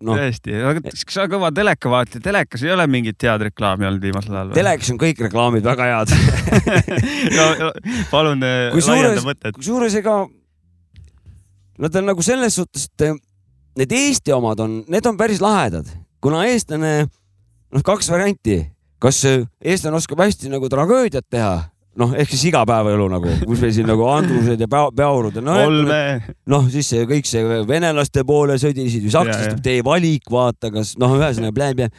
noh, 0.06 0.18
tõesti, 0.18 0.54
aga 0.70 0.82
kas 0.84 1.04
sa 1.14 1.26
kõva 1.30 1.50
teleka 1.54 1.90
vaatad, 1.92 2.22
telekas 2.24 2.64
ei 2.66 2.72
ole 2.74 2.86
mingit 2.90 3.22
head 3.26 3.46
reklaami 3.48 3.88
olnud 3.88 4.04
viimasel 4.08 4.36
ajal 4.36 4.56
telekas 4.56 4.92
on 4.94 5.00
kõik 5.00 5.22
reklaamid 5.26 5.66
väga 5.66 5.92
head. 5.92 6.16
no 7.38 7.70
palun 8.12 8.44
kusjuures 8.74 8.92
laienda, 8.92 9.24
mõtet. 9.26 9.56
kusjuures 9.58 9.98
ega 9.98 10.20
nad 11.78 11.96
on 11.96 12.10
nagu 12.10 12.22
selles 12.22 12.58
suhtes, 12.58 12.88
et 12.90 13.06
eh, 13.06 13.16
need 13.78 13.94
Eesti 13.94 14.34
omad 14.34 14.60
on, 14.62 14.80
need 14.90 15.06
on 15.06 15.18
päris 15.18 15.42
lahedad, 15.42 15.86
kuna 16.22 16.44
eestlane, 16.50 16.92
noh, 17.06 17.84
kaks 17.86 18.10
varianti, 18.12 18.60
kas 19.02 19.22
eh, 19.28 19.46
eestlane 19.62 20.00
oskab 20.00 20.24
hästi 20.24 20.50
nagu 20.52 20.70
tragöödiat 20.72 21.26
teha, 21.30 21.68
noh, 21.98 22.12
ehk 22.18 22.32
siis 22.32 22.48
igapäevaelu 22.52 23.06
nagu, 23.10 23.32
kus 23.44 23.62
meil 23.62 23.72
siin 23.74 23.88
nagu 23.88 24.04
Andrused 24.10 24.60
ja 24.62 24.68
Peaurud 24.70 25.38
ja 25.38 25.44
noh, 25.44 25.62
noh, 26.50 26.68
siis 26.72 26.92
see 26.94 27.06
kõik 27.08 27.26
see 27.28 27.62
venelaste 27.68 28.24
poole 28.28 28.58
sõdisid 28.60 29.06
või 29.06 29.08
Ja, 29.08 29.16
sakslastest 29.18 29.64
tee 29.64 29.80
valik, 29.86 30.28
vaata, 30.30 30.70
kas 30.74 30.94
noh, 31.00 31.16
ühesõnaga 31.18 31.56
blä-blä. 31.56 31.90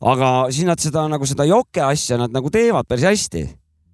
aga 0.00 0.28
siis 0.52 0.68
nad 0.68 0.82
seda 0.82 1.06
nagu 1.08 1.28
seda 1.28 1.46
joke 1.48 1.82
asja 1.84 2.20
nad 2.20 2.34
nagu 2.34 2.52
teevad 2.52 2.88
päris 2.88 3.08
hästi. 3.08 3.46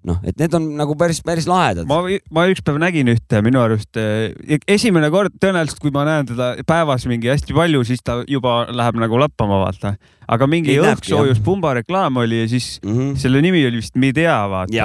noh, 0.07 0.19
et 0.23 0.37
need 0.39 0.53
on 0.55 0.67
nagu 0.79 0.95
päris, 0.99 1.19
päris 1.25 1.47
lahedad. 1.49 1.87
ma, 1.87 2.01
ma 2.31 2.45
ükspäev 2.51 2.79
nägin 2.83 3.11
ühte 3.11 3.41
minu 3.43 3.63
arust 3.63 3.99
eh, 3.99 4.59
esimene 4.67 5.09
kord 5.11 5.35
tõenäoliselt, 5.39 5.81
kui 5.83 5.91
ma 5.95 6.05
näen 6.07 6.27
teda 6.29 6.53
päevas 6.67 7.07
mingi 7.07 7.31
hästi 7.31 7.55
palju, 7.55 7.83
siis 7.87 8.03
ta 8.03 8.21
juba 8.27 8.65
läheb 8.71 8.99
nagu 8.99 9.19
lappama, 9.19 9.63
vaata. 9.63 9.95
aga 10.27 10.47
mingi 10.47 10.75
õhksoojuspumba 10.79 11.77
reklaam 11.81 12.19
oli 12.23 12.43
ja 12.43 12.49
siis 12.51 12.79
mm. 12.83 12.97
-hmm. 12.97 13.21
selle 13.21 13.43
nimi 13.43 13.63
oli 13.67 13.79
vist 13.83 13.95
Midea, 13.95 14.41
vaata. 14.51 14.75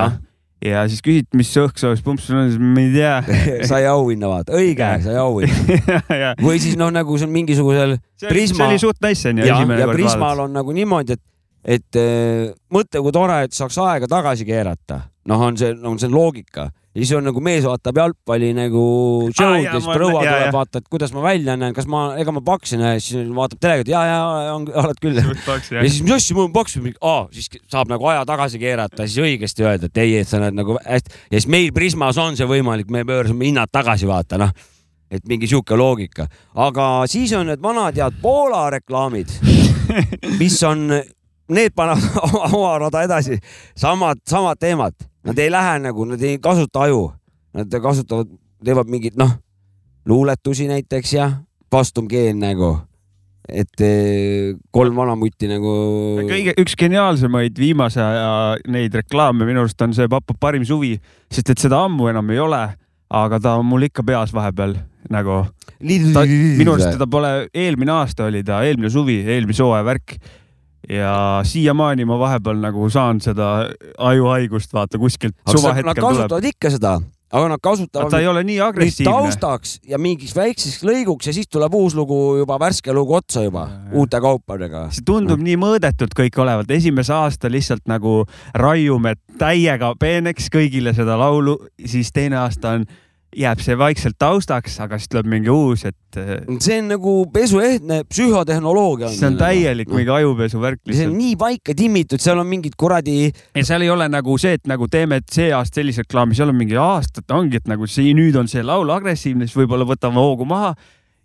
Ja 0.64 0.85
siis 0.90 1.02
küsiti, 1.04 1.31
mis 1.38 1.50
see 1.52 1.64
õhksoojuspump 1.66 2.23
sul 2.23 2.38
on, 2.38 2.50
siis 2.52 2.62
Midea. 2.62 3.19
sai 3.71 3.87
auhinna, 3.90 4.31
vaata, 4.31 4.57
õige, 4.59 4.88
sai 5.04 5.19
auhinna. 5.21 6.33
või 6.47 6.61
siis 6.62 6.78
noh, 6.81 6.92
nagu 6.95 7.19
see 7.19 7.28
on 7.28 7.35
mingisugusel 7.35 7.97
see 7.97 8.28
oli, 8.28 8.35
Prisma- 8.35 8.62
see 8.62 8.69
oli 8.71 8.83
suht 8.83 9.02
nice 9.04 9.33
onju, 9.33 9.47
ja, 9.49 9.61
ja 9.83 9.88
Prismal 9.90 10.23
vaadata. 10.23 10.47
on 10.47 10.59
nagu 10.61 10.76
niimoodi, 10.76 11.19
et, 11.19 11.25
et 11.78 12.00
eh, 12.00 12.52
mõtle, 12.75 13.02
kui 13.04 13.14
tore, 13.14 13.40
et 13.49 13.57
saaks 13.57 13.81
aega 13.83 14.11
tagasi 14.11 14.47
keerata. 14.49 15.02
noh, 15.31 15.43
on 15.49 15.59
see, 15.59 15.75
on 15.87 15.99
see 16.00 16.11
loogika. 16.11 16.71
Ja 16.93 17.00
siis 17.00 17.12
on 17.17 17.25
nagu 17.25 17.41
mees 17.41 17.64
vaatab 17.64 17.97
jalgpalli 17.97 18.50
nagu 18.52 18.81
show'd 19.33 19.47
Aa, 19.47 19.61
ja 19.64 19.71
siis 19.79 19.87
ma- 19.88 19.95
proua 19.97 20.21
tuleb, 20.26 20.50
vaatab, 20.52 20.88
kuidas 20.93 21.14
ma 21.17 21.23
välja 21.25 21.55
näen, 21.57 21.73
kas 21.73 21.87
ma, 21.88 22.02
ega 22.21 22.35
ma 22.37 22.43
paks 22.45 22.75
ei 22.75 22.81
näe, 22.83 22.99
siis 23.00 23.31
vaatab 23.33 23.62
telekat, 23.64 23.88
ja, 23.88 24.02
ja 24.11 24.19
on, 24.52 24.67
oled 24.83 25.00
küll. 25.00 25.17
ja 25.17 25.87
siis 25.87 26.02
mis 26.05 26.12
asja, 26.19 26.37
mul 26.37 26.50
on 26.50 26.52
paks, 26.52 26.75
aa, 27.00 27.23
siis 27.33 27.49
saab 27.73 27.88
nagu 27.88 28.11
aja 28.12 28.26
tagasi 28.29 28.61
keerata, 28.61 29.07
siis 29.07 29.23
õigesti 29.25 29.64
öelda, 29.64 29.88
et 29.88 30.02
ei, 30.05 30.19
et 30.21 30.29
sa 30.29 30.43
näed 30.43 30.59
nagu 30.59 30.76
hästi. 30.85 31.17
Ja 31.31 31.38
siis 31.41 31.49
meil 31.55 31.73
Prismas 31.73 32.21
on 32.21 32.37
see 32.37 32.50
võimalik, 32.50 32.93
me 32.93 33.07
pöörasime 33.09 33.49
hinnad 33.49 33.73
tagasi, 33.73 34.11
vaata 34.11 34.41
noh. 34.43 34.52
Et 35.12 35.25
mingi 35.29 35.49
sihuke 35.49 35.76
loogika, 35.76 36.25
aga 36.57 36.91
siis 37.09 37.33
on 37.37 37.49
need 37.49 37.61
vanad 37.61 37.97
head 38.00 38.21
Poola 38.21 38.67
reklaamid, 38.73 39.33
mis 40.41 40.57
on, 40.69 40.87
need 41.52 41.73
panevad 41.76 42.21
oma 42.52 42.75
rada 42.85 43.02
edasi, 43.05 43.37
samad, 43.76 44.21
samad 44.29 44.61
teemad, 44.61 44.97
nad 45.26 45.38
ei 45.38 45.50
lähe 45.52 45.79
nagu, 45.87 46.07
nad 46.09 46.23
ei 46.23 46.38
kasuta 46.43 46.87
aju, 46.87 47.11
nad 47.57 47.81
kasutavad, 47.83 48.31
teevad 48.64 48.90
mingeid 48.90 49.18
noh, 49.20 49.37
luuletusi 50.09 50.68
näiteks 50.70 51.14
ja 51.14 51.29
vastumkeel 51.73 52.37
nagu, 52.38 52.75
et 53.49 53.85
eh, 53.85 54.53
kolm 54.75 54.99
vanamutti 54.99 55.51
nagu. 55.51 55.73
kõige, 56.29 56.55
üks 56.62 56.77
geniaalsemaid 56.79 57.59
viimase 57.59 58.03
aja 58.03 58.31
neid 58.70 58.94
reklaame 59.03 59.46
minu 59.49 59.64
arust 59.64 59.83
on 59.83 59.94
see 59.96 60.11
Papu 60.11 60.37
parim 60.40 60.66
suvi, 60.68 60.96
sest 61.33 61.55
et 61.55 61.62
seda 61.62 61.83
ammu 61.87 62.11
enam 62.12 62.31
ei 62.35 62.42
ole, 62.42 62.62
aga 63.12 63.40
ta 63.42 63.57
on 63.61 63.68
mul 63.68 63.88
ikka 63.88 64.05
peas 64.07 64.35
vahepeal 64.35 64.77
nagu. 65.12 65.42
minu 65.83 66.77
arust 66.77 66.94
teda 66.94 67.09
pole, 67.11 67.33
eelmine 67.55 67.94
aasta 67.94 68.29
oli 68.29 68.44
ta, 68.46 68.62
eelmine 68.66 68.90
suvi, 68.92 69.20
eelmise 69.27 69.64
hooaja 69.64 69.87
värk. 69.87 70.16
Ja 70.88 71.40
siiamaani 71.47 72.05
ma 72.05 72.18
vahepeal 72.18 72.61
nagu 72.62 72.90
saan 72.90 73.21
seda 73.23 73.71
ajuhaigust 73.99 74.73
vaata 74.75 74.99
kuskilt 74.99 75.35
nad 75.47 75.57
suvahetkel 75.57 75.95
tuleb. 75.95 76.16
kasutavad 76.16 76.45
ikka 76.51 76.71
seda, 76.75 76.95
aga 77.33 77.49
nad 77.53 77.62
kasutavad 77.62 78.11
ta 78.11 78.21
ei 78.21 78.27
ole 78.27 78.42
nii 78.45 78.59
agressiivne. 78.61 79.12
taustaks 79.12 79.77
ja 79.88 79.99
mingiks 79.99 80.35
väikseks 80.37 80.83
lõiguks 80.85 81.31
ja 81.31 81.33
siis 81.37 81.49
tuleb 81.49 81.75
uus 81.75 81.95
lugu 81.95 82.18
juba, 82.40 82.59
värske 82.61 82.92
lugu 82.92 83.14
otsa 83.14 83.45
juba 83.47 83.66
Ja, 83.68 83.79
ja. 83.92 83.99
uute 84.01 84.21
kaupadega. 84.21 84.88
see 84.90 85.07
tundub 85.07 85.40
nii 85.40 85.57
mõõdetud 85.57 86.16
kõik 86.18 86.40
olevat, 86.42 86.71
esimese 86.71 87.14
aasta 87.14 87.51
lihtsalt 87.51 87.87
nagu 87.87 88.25
raiume 88.55 89.14
täiega 89.38 89.95
peeneks 90.01 90.51
kõigile 90.53 90.95
seda 90.95 91.16
laulu, 91.18 91.59
siis 91.87 92.12
teine 92.12 92.37
aasta 92.42 92.77
on, 92.77 92.87
jääb 93.37 93.62
see 93.64 93.77
vaikselt 93.79 94.18
taustaks, 94.21 94.77
aga 94.85 94.99
siis 95.01 95.11
tuleb 95.12 95.29
mingi 95.33 95.51
uus, 95.53 95.85
et 95.88 96.18
eh, 96.21 96.33
see 96.61 96.79
on 96.83 96.90
nagu 96.92 97.14
pesuehtne 97.33 98.03
psühhotehnoloogia. 98.11 99.12
see 99.14 99.29
on 99.31 99.38
täielik 99.40 99.92
mingi 99.92 100.12
ajupesu 100.12 100.61
värk 100.62 100.83
see 100.85 100.92
on 100.92 100.95
lihtsalt. 100.95 101.18
nii 101.21 101.37
paika 101.40 101.77
timmitud, 101.79 102.23
seal 102.23 102.42
on 102.42 102.49
mingid 102.51 102.77
kuradi, 102.79 103.18
ja 103.31 103.64
seal 103.66 103.87
ei 103.87 103.92
ole 103.92 104.09
nagu 104.12 104.37
see, 104.40 104.57
et 104.61 104.66
nagu 104.71 104.88
teeme 104.92 105.23
et 105.23 105.29
see 105.33 105.53
aasta 105.55 105.81
sellise 105.81 106.05
reklaami, 106.07 106.37
seal 106.38 106.53
on 106.53 106.59
mingi 106.59 106.77
aastad 106.81 107.33
ongi, 107.33 107.62
et 107.62 107.71
nagu 107.71 107.88
see 107.88 108.12
nüüd 108.16 108.37
on 108.37 108.51
see 108.51 108.64
laul 108.66 108.90
agressiivne, 108.92 109.49
siis 109.49 109.57
võib-olla 109.62 109.88
võtame 109.88 110.21
hoogu 110.21 110.49
maha 110.49 110.75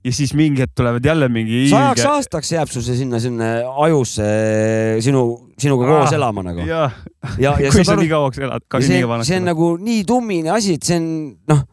ja 0.07 0.13
siis 0.13 0.33
mingi 0.37 0.61
hetk 0.63 0.75
tulevad 0.77 1.05
jälle 1.05 1.27
mingi 1.31 1.65
sajaks 1.71 2.05
aastaks 2.07 2.51
jääb 2.53 2.69
sul 2.71 2.83
see 2.85 2.99
sinna, 3.01 3.19
sinna 3.19 3.47
ajusse 3.83 4.27
sinu, 5.03 5.23
sinuga 5.59 5.89
koos 5.89 6.11
Ah, 6.11 6.17
elama 6.19 6.43
nagu. 6.45 6.63
ja, 6.67 6.85
ja, 7.41 7.55
ja 7.59 7.71
kui 7.73 7.83
sa 7.83 7.95
aru 7.95 8.05
nii, 8.05 8.11
kauaks 8.13 8.39
elad, 8.39 8.63
see, 8.77 8.85
nii 8.93 9.01
see 9.01 9.09
vanaks 9.09 9.33
on 9.39 9.49
nagu 9.51 9.71
nii 9.81 10.05
tummine 10.07 10.53
asi, 10.53 10.77
et 10.77 10.87
see 10.87 10.99
on 11.01 11.09
noh, 11.51 11.65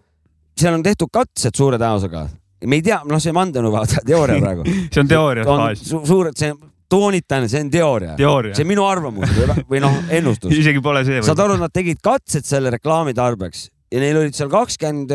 seal 0.59 0.77
on 0.77 0.85
tehtud 0.85 1.11
katsed 1.13 1.57
suure 1.57 1.79
tõenäosusega. 1.81 2.27
me 2.67 2.79
ei 2.81 2.85
tea, 2.85 3.01
noh, 3.09 3.21
see 3.21 3.35
vandenõuvaata 3.37 4.05
teooria 4.07 4.41
praegu. 4.41 4.65
see 4.93 5.03
on 5.03 5.11
teooria 5.11 5.45
faas, 5.49 5.85
su 5.85 6.01
suured, 6.07 6.37
see, 6.39 6.55
toonitan, 6.91 7.49
see 7.51 7.65
on 7.65 7.73
teooria. 7.73 8.17
teooria 8.19 8.57
see 8.57 8.67
on 8.67 8.73
minu 8.73 8.87
arvamus 8.89 9.33
või, 9.37 9.65
või 9.75 9.83
noh, 9.85 9.99
ennustus. 10.15 10.55
isegi 10.63 10.83
pole 10.85 11.05
see 11.07 11.23
saad 11.27 11.45
aru, 11.45 11.59
nad 11.61 11.75
tegid 11.75 12.03
katsed 12.05 12.47
selle 12.49 12.73
reklaami 12.75 13.17
tarbeks 13.17 13.69
ja 13.95 14.03
neil 14.03 14.21
olid 14.23 14.37
seal 14.37 14.51
kakskümmend 14.53 15.13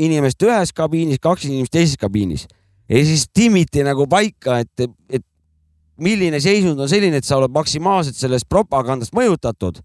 inimest 0.00 0.42
ühes 0.46 0.72
kabiinis, 0.74 1.20
kaks 1.22 1.48
inimest 1.50 1.74
teises 1.74 2.00
kabiinis 2.00 2.46
ja 2.88 3.04
siis 3.04 3.26
timmiti 3.34 3.84
nagu 3.86 4.08
paika, 4.10 4.62
et, 4.64 4.88
et 5.10 5.24
milline 6.00 6.40
seisund 6.40 6.80
on 6.80 6.90
selline, 6.90 7.20
et 7.20 7.26
sa 7.26 7.36
oled 7.38 7.52
maksimaalselt 7.52 8.16
sellest 8.18 8.48
propagandast 8.48 9.14
mõjutatud, 9.16 9.82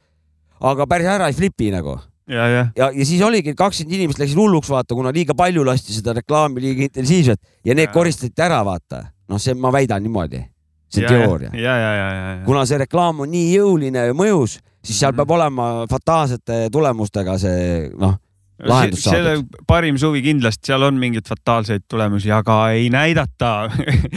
aga 0.64 0.88
päris 0.90 1.10
ära 1.18 1.30
ei 1.30 1.38
flipi 1.38 1.72
nagu 1.74 1.98
ja, 2.28 2.48
jah, 2.48 2.68
ja, 2.78 2.90
ja 2.96 3.06
siis 3.06 3.22
oligi, 3.26 3.54
kakskümmend 3.58 3.96
inimest 4.00 4.20
läksid 4.22 4.38
hulluks, 4.40 4.70
vaata, 4.72 4.96
kuna 4.96 5.12
liiga 5.16 5.34
palju 5.36 5.64
lasti 5.68 5.94
seda 5.94 6.14
reklaami 6.20 6.62
liiga 6.64 6.84
intensiivselt 6.88 7.40
ja 7.66 7.76
need 7.76 7.90
Jaa. 7.90 7.94
koristati 7.94 8.42
ära, 8.46 8.62
vaata. 8.66 9.04
noh, 9.30 9.40
see 9.40 9.54
ma 9.56 9.72
väidan 9.72 10.04
niimoodi, 10.04 10.44
see 10.92 11.04
on 11.06 11.08
ja, 11.08 11.10
teooria. 11.20 11.50
ja, 11.54 11.78
ja, 11.80 11.94
ja, 11.96 12.10
ja, 12.14 12.28
ja. 12.40 12.44
kuna 12.46 12.66
see 12.70 12.78
reklaam 12.84 13.20
on 13.26 13.32
nii 13.32 13.56
jõuline 13.58 14.08
ja 14.12 14.14
mõjus, 14.14 14.60
siis 14.84 15.00
seal 15.00 15.12
Mhm. 15.12 15.18
peab 15.18 15.32
olema 15.32 15.86
fataalsete 15.90 16.68
tulemustega 16.72 17.38
see 17.40 17.90
noh, 17.98 18.18
lahendus 18.64 19.02
Se- 19.04 19.10
selle 19.10 19.36
saadud. 19.38 19.64
parim 19.68 19.98
suvi 19.98 20.22
kindlasti, 20.22 20.68
seal 20.70 20.84
on 20.84 20.96
mingeid 21.00 21.26
fataalseid 21.28 21.84
tulemusi, 21.90 22.32
aga 22.32 22.70
ei 22.72 22.90
näidata 22.94 23.70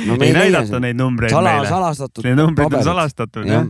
No 0.06 0.14
ei 0.26 0.32
näidata 0.32 0.78
neid 0.80 0.96
numbreid 0.98 1.30
sala, 1.32 1.52
meile. 1.56 1.68
salastatud. 1.68 2.24
Need 2.24 2.36
numbrid 2.38 2.66
on 2.66 2.70
paberid. 2.70 2.84
salastatud 2.84 3.46
jah 3.46 3.62
jah. 3.64 3.66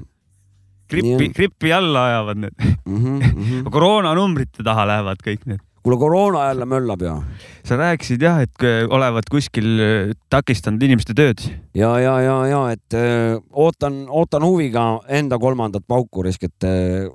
Grippi 0.91 1.31
grippi 1.35 1.73
alla 1.73 2.07
ajavad 2.11 2.43
need. 2.45 2.67
mm. 2.87 3.21
-hmm. 3.21 3.71
koroonanumbrite 3.71 4.65
taha 4.65 4.87
lähevad 4.87 5.23
kõik 5.27 5.47
need. 5.47 5.61
kuule, 5.83 5.99
koroona 5.99 6.47
jälle 6.49 6.67
möllab 6.67 7.03
ja, 7.03 7.23
sa 7.65 7.77
rääkisid 7.77 8.23
jah, 8.23 8.41
et 8.43 8.65
olevat 8.91 9.29
kuskil 9.31 9.69
äh, 9.81 10.15
takistanud 10.31 10.83
inimeste 10.83 11.15
tööd. 11.15 11.45
ja, 11.75 11.99
ja, 12.01 12.21
ja, 12.21 12.47
ja 12.47 12.71
et 12.71 12.95
öö, 12.95 13.39
ootan, 13.53 14.07
ootan 14.09 14.43
huviga 14.43 15.01
enda 15.09 15.39
kolmandat 15.39 15.87
pauku, 15.87 16.23
risk, 16.23 16.43
et 16.43 16.65
öö, 16.65 17.09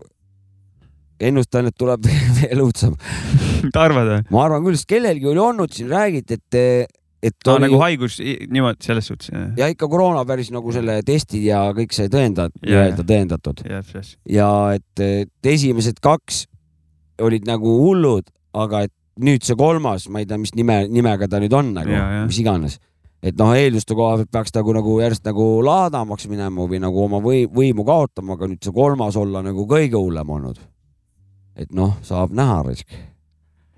ennustan, 1.20 1.68
et 1.68 1.78
tuleb 1.78 2.08
veel 2.40 2.64
õudsem. 2.64 2.96
mida 3.64 3.84
arvad 3.84 4.32
ma 4.32 4.46
arvan 4.46 4.64
küll, 4.66 4.80
sest 4.80 4.90
kellelgi 4.90 5.28
oli 5.28 5.40
olnud 5.40 5.76
siin, 5.76 5.92
räägiti, 5.92 6.40
et, 6.40 6.60
et 7.22 7.36
aa, 7.46 7.56
oli 7.56 7.68
nagu 7.68 7.82
haigus, 7.84 8.18
niimoodi 8.22 8.86
selles 8.86 9.10
suhtes. 9.12 9.32
ja 9.58 9.70
ikka 9.72 9.90
koroona 9.92 10.24
päris 10.26 10.52
nagu 10.54 10.74
selle 10.74 11.00
testid 11.06 11.46
ja 11.46 11.64
kõik 11.78 11.94
sai 11.96 12.10
tõendatud, 12.14 12.62
Jaa, 12.64 12.88
nii-öelda 12.88 13.06
tõendatud 13.14 13.66
jah, 13.70 13.92
jah. 13.96 14.14
ja 14.30 14.50
et, 14.78 15.04
et 15.06 15.52
esimesed 15.54 16.02
kaks 16.02 16.46
olid 17.22 17.46
nagu 17.46 17.78
hullud, 17.84 18.26
aga 18.58 18.88
et 18.88 18.94
nüüd 19.22 19.46
see 19.46 19.58
kolmas, 19.60 20.08
ma 20.10 20.22
ei 20.22 20.30
tea, 20.30 20.40
mis 20.42 20.56
nime, 20.58 20.86
nimega 20.90 21.28
ta 21.30 21.42
nüüd 21.42 21.54
on 21.54 21.76
nagu 21.76 21.92
mis 22.26 22.40
iganes, 22.42 22.80
et 23.22 23.38
noh, 23.38 23.54
eelduste 23.54 23.96
koha 23.98 24.18
pealt 24.22 24.32
peaks 24.34 24.56
nagu, 24.56 24.74
nagu 24.76 24.98
järjest 25.04 25.28
nagu 25.28 25.46
laadamaks 25.66 26.28
minema 26.32 26.66
või 26.70 26.82
nagu 26.82 27.04
oma 27.06 27.22
või, 27.24 27.46
võimu 27.52 27.86
kaotama, 27.88 28.38
aga 28.38 28.50
nüüd 28.50 28.66
see 28.66 28.74
kolmas 28.76 29.20
olla 29.20 29.44
nagu 29.46 29.68
kõige 29.70 30.00
hullem 30.00 30.36
olnud. 30.38 30.62
et 31.62 31.74
noh, 31.76 31.98
saab 32.02 32.32
näha 32.34 32.62
risk. 32.66 32.90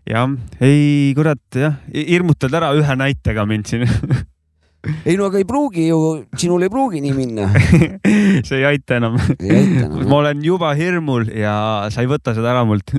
jah, 0.09 0.29
ei 0.63 1.13
kurat 1.15 1.57
jah, 1.57 1.79
hirmutad 1.93 2.53
ära 2.53 2.73
ühe 2.77 2.99
näitega 2.99 3.47
mind 3.49 3.69
siin 3.69 3.87
ei 5.07 5.15
no 5.19 5.29
aga 5.29 5.39
ei 5.39 5.47
pruugi 5.47 5.87
ju, 5.87 5.97
sinul 6.39 6.65
ei 6.65 6.71
pruugi 6.71 7.01
nii 7.03 7.15
minna. 7.15 7.47
see 8.47 8.59
ei 8.59 8.65
aita 8.73 8.99
enam. 8.99 9.17
ma 10.09 10.15
olen 10.19 10.43
juba 10.43 10.73
hirmul 10.77 11.29
ja 11.31 11.55
sa 11.93 12.03
ei 12.03 12.09
võta 12.11 12.35
seda 12.35 12.51
ära 12.51 12.65
mult. 12.67 12.95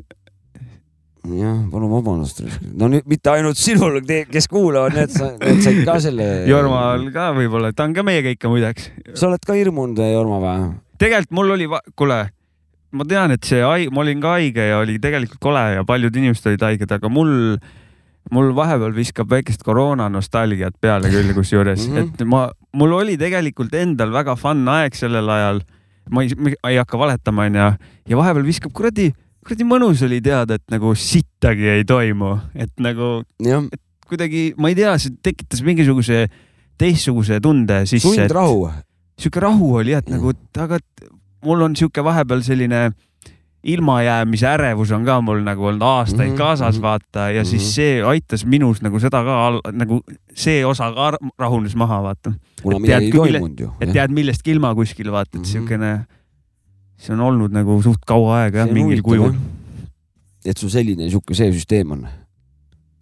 jah, 1.29 1.59
palun 1.73 1.93
vabandust. 1.93 2.41
no 2.73 2.89
nüüd 2.93 3.09
mitte 3.11 3.35
ainult 3.35 3.61
sinul, 3.61 4.01
kes 4.05 4.49
kuulavad, 4.49 4.97
need, 4.97 5.19
need 5.45 5.61
said 5.65 5.83
ka 5.89 5.99
selle. 6.05 6.31
Jormal 6.49 7.11
ka 7.13 7.33
võib-olla, 7.37 7.75
ta 7.77 7.89
on 7.89 7.97
ka 7.97 8.07
meiega 8.07 8.33
ikka 8.33 8.53
muideks. 8.53 8.89
sa 9.13 9.29
oled 9.29 9.45
ka 9.45 9.59
hirmunud, 9.59 10.01
Jorma 10.15 10.41
või? 10.41 10.73
tegelikult 11.01 11.37
mul 11.37 11.57
oli, 11.59 11.69
kuule, 11.99 12.19
ma 12.95 13.07
tean, 13.09 13.35
et 13.35 13.47
see, 13.47 13.63
ma 13.91 14.03
olin 14.05 14.21
ka 14.23 14.37
haige 14.39 14.69
ja 14.71 14.81
oli 14.83 14.99
tegelikult 15.03 15.43
kole 15.43 15.65
ja 15.77 15.87
paljud 15.87 16.15
inimesed 16.21 16.53
olid 16.53 16.67
haiged, 16.69 16.95
aga 16.97 17.11
mul, 17.13 17.33
mul 18.35 18.53
vahepeal 18.57 18.95
viskab 18.97 19.31
väikest 19.33 19.65
koroona 19.67 20.09
nostalgiat 20.13 20.77
peale 20.83 21.11
küll 21.13 21.35
kusjuures 21.37 21.85
mm. 21.89 21.97
-hmm. 21.97 22.15
et 22.15 22.29
ma, 22.31 22.47
mul 22.73 22.95
oli 23.01 23.19
tegelikult 23.21 23.75
endal 23.79 24.15
väga 24.15 24.37
fun 24.41 24.67
aeg 24.69 24.95
sellel 24.99 25.29
ajal. 25.29 25.63
ma 26.11 26.23
ei, 26.23 26.35
ma 26.37 26.53
ei 26.71 26.77
hakka 26.77 26.99
valetama, 27.01 27.47
onju, 27.49 27.69
ja 28.09 28.17
vahepeal 28.17 28.45
viskab 28.45 28.73
kuradi, 28.77 29.09
kuradi 29.41 29.65
mõnus 29.65 30.03
oli 30.05 30.21
teada, 30.21 30.59
et 30.61 30.67
nagu 30.71 30.93
sittagi 30.95 31.65
ei 31.79 31.85
toimu, 31.89 32.37
et 32.55 32.73
nagu 32.79 33.23
jah, 33.41 33.65
kuidagi, 34.07 34.53
ma 34.61 34.69
ei 34.69 34.77
tea, 34.77 34.93
see 35.01 35.17
tekitas 35.25 35.63
mingisuguse 35.65 36.27
teistsuguse 36.79 37.41
tunde 37.41 37.85
sisse. 37.87 38.05
sundrahu. 38.05 38.69
sihuke 39.19 39.41
rahu 39.41 39.75
oli 39.81 39.95
et 39.95 40.09
nagu, 40.11 40.33
aga 40.59 40.77
et 40.77 41.14
mul 41.45 41.61
on 41.63 41.77
sihuke 41.77 42.05
vahepeal 42.05 42.41
selline 42.43 42.91
ilmajäämise 43.65 44.47
ärevus 44.47 44.91
on 44.93 45.05
ka 45.09 45.21
mul 45.25 45.41
nagu 45.45 45.65
olnud 45.71 45.83
aastaid 45.89 46.29
Mhm, 46.35 46.37
kaasas, 46.39 46.77
mhm. 46.77 46.83
vaata 46.83 47.31
ja 47.33 47.45
siis 47.45 47.63
Mhm. 47.63 47.71
see 47.73 48.03
aitas 48.05 48.45
minus 48.45 48.83
nagu 48.83 48.99
seda 49.01 49.23
ka, 49.25 49.61
nagu 49.73 50.01
see 50.35 50.65
osa 50.65 50.91
ka 50.93 51.11
ra- 51.15 51.31
rahunes 51.39 51.75
maha, 51.77 52.03
vaata. 52.03 52.33
kuna 52.63 52.79
midagi 52.79 53.05
ei 53.07 53.13
toimunud 53.13 53.61
ju. 53.61 53.71
et 53.81 53.93
tead 53.93 54.11
millestki 54.11 54.51
ilma 54.53 54.75
kuskil, 54.75 55.11
vaata, 55.13 55.39
et 55.39 55.41
Mhm. 55.41 55.45
siukene, 55.53 56.07
see 56.99 57.13
on 57.15 57.21
olnud 57.21 57.53
nagu 57.53 57.83
suht 57.83 58.05
kaua 58.07 58.43
aega 58.45 58.59
jah, 58.59 58.69
mingil 58.73 59.03
kujul 59.03 59.35
et 60.45 60.59
sul 60.59 60.69
selline 60.69 61.09
sihuke 61.09 61.35
see 61.35 61.51
süsteem 61.53 61.93
on. 61.93 62.07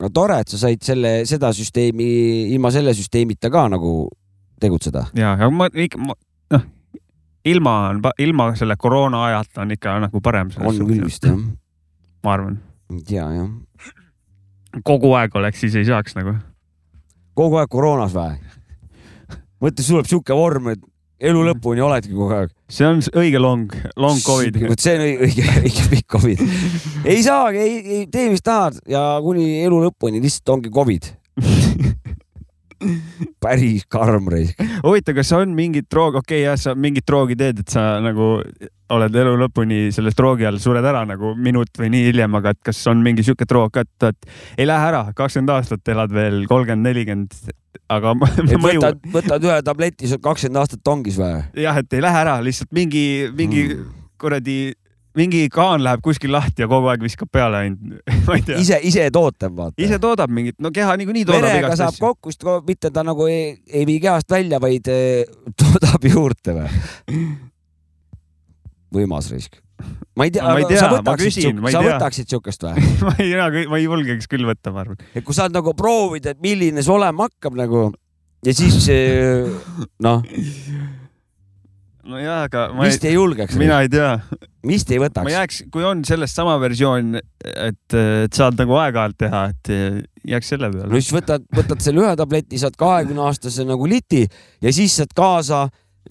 no 0.00 0.09
tore, 0.09 0.38
et 0.40 0.48
sa 0.48 0.59
said 0.59 0.83
selle, 0.83 1.24
seda 1.26 1.50
süsteemi 1.52 2.52
ilma 2.55 2.70
selle 2.70 2.94
süsteemita 2.94 3.50
ka 3.50 3.68
nagu 3.68 4.09
tegutseda. 4.61 5.07
ja, 5.14 5.37
ja 5.37 5.50
ma 5.50 5.66
ikka, 5.74 5.98
noh, 5.98 6.62
ilma 7.44 7.88
on, 7.88 8.00
ilma 8.18 8.52
selle 8.57 8.76
koroona 8.78 9.24
ajata 9.24 9.62
on 9.62 9.74
ikka 9.74 9.98
nagu 10.07 10.20
parem. 10.20 10.50
on 10.61 10.78
küll 10.87 11.05
vist 11.05 11.26
jah, 11.26 11.38
ma 12.24 12.37
arvan, 12.37 12.61
tea 13.07 13.26
jah. 13.37 13.50
kogu 14.85 15.12
aeg 15.18 15.37
oleks, 15.37 15.61
siis 15.61 15.76
ei 15.81 15.88
saaks 15.88 16.16
nagu. 16.18 16.37
kogu 17.35 17.59
aeg 17.61 17.70
koroonas 17.72 18.14
või? 18.14 18.38
mõtle, 19.62 19.83
sul 19.83 19.98
tuleb 19.98 20.11
sihuke 20.11 20.37
vorm, 20.37 20.72
et 20.74 20.83
elu 21.22 21.42
lõpuni 21.46 21.83
oledki 21.85 22.14
kogu 22.14 22.38
aeg. 22.38 22.55
see 22.70 22.87
on 22.87 23.02
õige 23.22 23.42
long, 23.42 23.74
long 23.96 24.22
Covid. 24.22 24.61
vot 24.68 24.83
see 24.87 24.96
on 24.98 25.07
õige, 25.07 25.26
õige, 25.26 25.59
õige 25.62 25.88
pikk 25.96 26.16
Covid. 26.16 26.46
ei 27.05 27.22
saagi, 27.26 27.62
ei, 27.62 27.83
ei 27.98 28.07
tee, 28.11 28.31
mis 28.33 28.44
tahad 28.44 28.78
ja 28.90 29.18
kuni 29.24 29.64
elu 29.64 29.83
lõpuni 29.88 30.22
lihtsalt 30.22 30.57
ongi 30.57 30.72
Covid. 30.74 31.11
päris 33.42 33.86
karm 33.90 34.28
reis. 34.32 34.54
huvitav, 34.84 35.16
kas 35.18 35.32
on 35.38 35.54
mingit 35.56 35.88
droogi, 35.90 36.22
okei 36.22 36.42
okay, 36.42 36.46
jah, 36.46 36.60
sa 36.60 36.76
mingit 36.78 37.06
droogi 37.08 37.36
teed, 37.38 37.62
et 37.64 37.74
sa 37.74 37.96
nagu 38.02 38.34
oled 38.92 39.14
elu 39.22 39.32
lõpuni 39.40 39.86
selles 39.94 40.16
droogi 40.18 40.46
all, 40.48 40.58
sured 40.60 40.84
ära 40.84 41.04
nagu 41.08 41.32
minut 41.38 41.72
või 41.78 41.88
nii 41.94 42.10
hiljem, 42.10 42.34
aga 42.40 42.52
et 42.52 42.60
kas 42.70 42.82
on 42.92 43.00
mingi 43.04 43.24
sihuke 43.24 43.46
droog 43.48 43.72
ka, 43.72 43.86
et, 43.86 44.08
et 44.10 44.60
ei 44.60 44.68
lähe 44.68 44.90
ära, 44.90 45.06
kakskümmend 45.16 45.54
aastat 45.54 45.92
elad 45.94 46.12
veel, 46.12 46.42
kolmkümmend, 46.50 46.84
nelikümmend, 46.90 47.38
aga 47.92 48.12
mõju, 48.18 48.82
võtad, 48.82 49.00
võtad 49.14 49.48
ühe 49.48 49.58
tableti, 49.64 50.10
oled 50.10 50.22
kakskümmend 50.24 50.60
aastat 50.64 50.84
tongis 50.84 51.16
või? 51.20 51.40
jah, 51.64 51.80
et 51.80 51.96
ei 51.96 52.04
lähe 52.04 52.22
ära, 52.26 52.38
lihtsalt 52.44 52.72
mingi, 52.76 53.06
mingi 53.38 53.68
Mm. 53.72 53.90
kuradi, 54.20 54.72
mingi 55.18 55.46
kaan 55.53 55.83
läheb 55.85 56.03
kuskil 56.05 56.33
lahti 56.33 56.64
ja 56.64 56.68
kogu 56.70 56.88
aeg 56.92 57.05
viskab 57.05 57.31
peale 57.33 57.62
ainult, 57.64 58.03
ma 58.29 58.37
ei 58.38 58.44
tea. 58.46 58.61
ise, 58.62 58.79
ise 58.88 59.09
tootev, 59.14 59.55
vaata. 59.57 59.77
ise 59.83 59.98
toodab 60.03 60.33
mingit, 60.33 60.59
no 60.62 60.72
keha 60.75 60.96
niikuinii 61.01 61.25
toodab 61.29 61.48
verega 61.48 61.68
igast 61.68 61.83
saab 61.83 61.94
asju. 61.94 62.05
kokku, 62.07 62.35
sest 62.35 62.68
mitte 62.68 62.92
ta 62.94 63.05
nagu 63.07 63.27
ei, 63.31 63.57
ei 63.68 63.87
vii 63.88 63.98
kehast 64.05 64.31
välja, 64.33 64.61
vaid 64.62 64.88
eh, 64.92 65.25
toodab 65.59 66.09
juurde 66.09 66.57
või? 66.61 67.27
võimas 68.92 69.29
risk. 69.33 69.61
ma 70.16 70.29
ei 70.29 70.33
tea, 70.33 70.46
tea, 70.68 70.81
sa 70.81 70.88
võtaksid 70.92 71.38
sa 71.42 71.75
tea. 71.75 71.85
võtaksid 71.88 72.33
siukest 72.33 72.64
või? 72.68 72.88
ma 73.09 73.16
ei, 73.18 73.66
ma 73.68 73.81
ei 73.81 73.88
julgeks 73.88 74.31
küll 74.31 74.48
võtta, 74.48 74.72
ma 74.75 74.87
arvan. 74.87 75.01
et 75.12 75.27
kui 75.27 75.37
saad 75.37 75.55
nagu 75.55 75.77
proovida, 75.77 76.37
et 76.37 76.42
milline 76.44 76.85
see 76.85 76.94
olema 76.94 77.29
hakkab 77.29 77.59
nagu 77.59 77.90
ja 78.46 78.57
siis 78.57 78.88
eh, 78.92 79.48
noh, 80.03 80.25
nojah, 82.08 82.46
aga 82.48 82.64
ma 82.76 82.86
vist 82.88 83.04
ei, 83.04 83.12
ei 83.12 83.18
julgeks, 83.18 83.58
mina 83.60 83.82
ei 83.84 83.90
tea 83.92 84.16
vist 84.66 84.90
ei 84.90 84.98
ma 85.00 85.06
võtaks. 85.08 85.34
jääks, 85.34 85.60
kui 85.74 85.84
on 85.86 86.02
sellest 86.06 86.38
sama 86.38 86.56
versioon, 86.62 87.14
et, 87.18 87.96
et 87.96 88.34
saad 88.34 88.58
nagu 88.58 88.76
aeg-ajalt 88.78 89.18
teha, 89.24 89.44
et 89.52 89.72
jääks 90.32 90.52
selle 90.54 90.70
no 90.70 90.80
peale. 90.80 91.00
siis 91.00 91.14
võtad, 91.14 91.46
võtad 91.54 91.84
selle 91.84 92.04
ühe 92.04 92.16
tableti, 92.18 92.60
saad 92.62 92.76
kahekümne 92.78 93.24
aastase 93.28 93.66
nagu 93.68 93.88
liti 93.90 94.24
ja 94.62 94.74
siis 94.74 94.98
saad 95.00 95.14
kaasa 95.16 95.66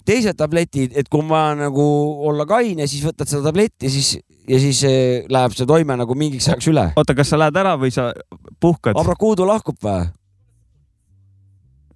teised 0.08 0.36
tabletid, 0.38 0.96
et 0.96 1.08
kui 1.12 1.20
on 1.22 1.28
vaja 1.30 1.54
nagu 1.66 1.84
olla 2.28 2.46
kaine, 2.48 2.86
siis 2.90 3.04
võtad 3.06 3.28
seda 3.30 3.44
tabletti, 3.50 3.90
siis 3.92 4.16
ja 4.48 4.58
siis 4.58 4.82
eh, 4.88 5.24
läheb 5.30 5.54
see 5.56 5.68
toime 5.68 5.96
nagu 5.98 6.16
mingiks 6.18 6.48
ajaks 6.50 6.70
üle. 6.72 6.88
oota, 6.96 7.14
kas 7.18 7.30
sa 7.32 7.38
lähed 7.40 7.60
ära 7.62 7.76
või 7.80 7.92
sa 7.94 8.10
puhkad? 8.60 8.98
Abrakuudu 8.98 9.46
lahkub 9.48 9.78
või? 9.82 10.08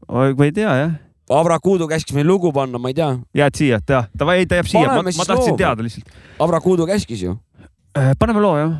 ma 0.07 0.47
ei 0.47 0.55
tea 0.55 0.77
jah. 0.79 0.95
Abrakuudu 1.27 1.89
käskis 1.91 2.15
meil 2.15 2.27
lugu 2.27 2.53
panna, 2.55 2.79
ma 2.79 2.89
ei 2.89 2.95
tea. 2.95 3.19
jääd 3.35 3.59
siia, 3.59 3.81
tea, 3.83 4.05
davai, 4.19 4.39
ei 4.39 4.47
ta 4.47 4.61
jääb 4.61 4.69
siia, 4.71 4.87
ma, 4.87 5.03
ma 5.03 5.25
tahtsin 5.27 5.57
loo. 5.57 5.59
teada 5.59 5.83
lihtsalt. 5.83 6.13
Abrakuudu 6.39 6.87
käskis 6.87 7.23
ju. 7.23 7.39
paneme 8.19 8.41
loo 8.41 8.59
jah. 8.59 8.77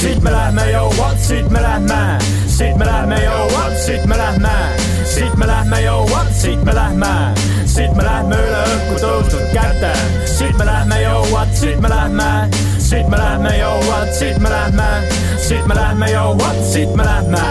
siit 0.00 0.22
me 0.22 0.30
lähme, 0.30 0.62
what, 0.98 1.18
siit 1.18 1.50
me 1.50 1.62
lähme, 1.62 2.33
siit 2.54 2.76
me 2.76 2.86
lähme, 2.86 3.16
siit 3.86 4.06
me 4.06 4.16
lähme, 4.16 4.48
siit 5.04 5.34
me 5.36 5.46
lähme, 5.46 5.76
siit 6.32 6.64
me 6.64 6.74
lähme, 6.74 7.34
siit 7.66 7.94
me 7.96 8.02
lähme 8.04 8.36
üle 8.36 8.60
õhku 8.74 8.98
tõusnud 9.02 9.48
käte, 9.52 9.90
siit 10.30 10.54
me 10.58 10.64
lähme, 10.68 11.00
siit 11.52 11.80
me 11.82 11.88
lähme, 11.88 12.28
siit 12.78 13.08
me 13.08 13.18
lähme, 13.18 13.50
siit 14.18 14.38
me 14.38 14.50
lähme, 14.50 14.88
siit 15.38 15.66
me 15.66 15.74
lähme, 15.74 16.06
siit 16.70 16.94
me 16.94 17.04
lähme, 17.04 17.44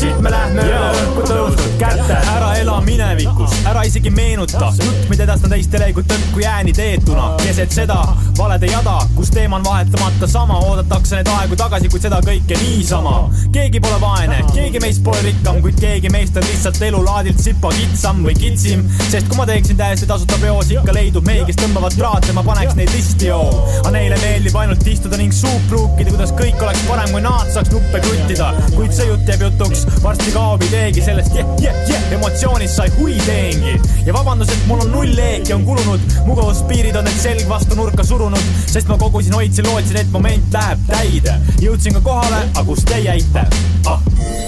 siit 0.00 0.20
me 0.20 0.30
lähme. 0.32 0.64
Üle 0.64 0.90
õhku 1.02 1.24
tõusnud 1.28 1.76
käte. 1.80 2.16
ära 2.34 2.54
ela 2.60 2.78
minevikus, 2.84 3.52
ära 3.68 3.82
isegi 3.88 4.10
meenuta, 4.14 4.72
jutt, 4.80 5.08
mida 5.10 5.26
edastan 5.26 5.52
teistele 5.52 5.90
kui 5.96 6.04
tõrku 6.08 6.42
jääni 6.42 6.72
teetuna, 6.76 7.34
keset 7.42 7.74
seda 7.74 7.98
valede 8.38 8.70
jada, 8.70 8.96
kus 9.16 9.30
teema 9.34 9.58
on 9.58 9.64
vahetamata 9.64 10.28
sama, 10.30 10.58
oodatakse 10.68 11.18
neid 11.18 11.28
aegu 11.34 11.58
tagasi, 11.60 11.90
kuid 11.92 12.06
seda 12.06 12.20
kõike 12.24 12.56
niisama. 12.62 13.14
keegi 13.52 13.80
pole 13.80 14.00
vaene, 14.00 14.40
keegi 14.54 14.80
meist 14.80 15.02
pole 15.04 15.20
rikkam, 15.26 15.60
kuid 15.64 15.80
keegi 15.80 16.12
meist 16.12 16.36
on 16.40 16.48
lihtsalt 16.48 16.80
elulaadilt 16.88 17.42
sipa 17.42 17.72
kitsam 17.76 18.24
või 18.24 18.36
kitsim, 18.38 18.86
sest 19.08 19.28
kui 19.28 19.36
ma 19.40 19.46
teeksin 19.50 19.76
täiesti 19.80 20.08
tasuta 20.08 20.40
peos, 20.40 20.72
ikka 20.72 20.94
leidub 20.96 21.28
mehi, 21.28 21.44
kes 21.48 21.60
tõmbavad 21.60 21.96
traate, 21.98 22.32
ma 22.36 22.44
paneks 22.46 22.76
neid 22.78 22.92
listi 22.96 23.28
joo. 23.28 23.50
aga 23.82 23.94
neile 23.98 24.20
meeldib 24.24 24.56
ainult 24.62 24.86
istuda 24.86 25.20
ning 25.20 25.34
suud 25.34 25.68
pruukida, 25.68 26.14
kuidas 26.14 26.32
kõik 26.40 26.64
oleks 26.64 26.86
parem, 26.88 27.12
kui 27.12 27.24
nad 27.24 27.52
saaks 27.52 27.72
nuppe 27.74 28.00
kruttida, 28.06 28.52
kuid 28.76 28.96
see 28.96 29.10
jutt 29.10 29.28
jääb 29.28 29.48
jutuks, 29.48 29.84
varsti 30.02 30.32
kaob 30.32 30.62
ideegi 30.68 31.02
sellest 31.04 31.34
yeah,, 31.34 31.48
yeah, 31.62 31.76
yeah, 31.88 32.12
emotsioonist 32.16 32.74
sai 32.80 32.88
hui 32.98 33.16
teengi 33.26 33.76
ja 34.06 34.14
vabandus, 34.14 34.48
et 34.48 34.66
mul 34.66 34.80
on 34.84 34.90
null 34.92 35.14
leeki 35.16 35.52
on 35.52 35.64
kulunud, 35.64 36.00
mugavuspiirid 36.26 36.96
on 36.96 37.04
need 37.04 37.20
selg 37.20 37.48
vastu 37.48 37.76
nurka 37.78 38.04
surunud, 38.06 38.52
sest 38.70 38.88
ma 38.88 38.98
kogusin, 39.00 39.34
hoidsin, 39.36 39.66
lootsin, 39.68 40.00
et 40.00 40.12
moment 40.12 40.56
läheb 40.56 40.86
täide. 40.88 41.36
jõudsin 41.62 41.96
ka 41.98 42.04
kohale, 42.04 42.42
aga 42.54 42.66
kus 42.66 42.84
te 42.88 43.00
jäite? 43.04 43.44
ah, 43.86 44.00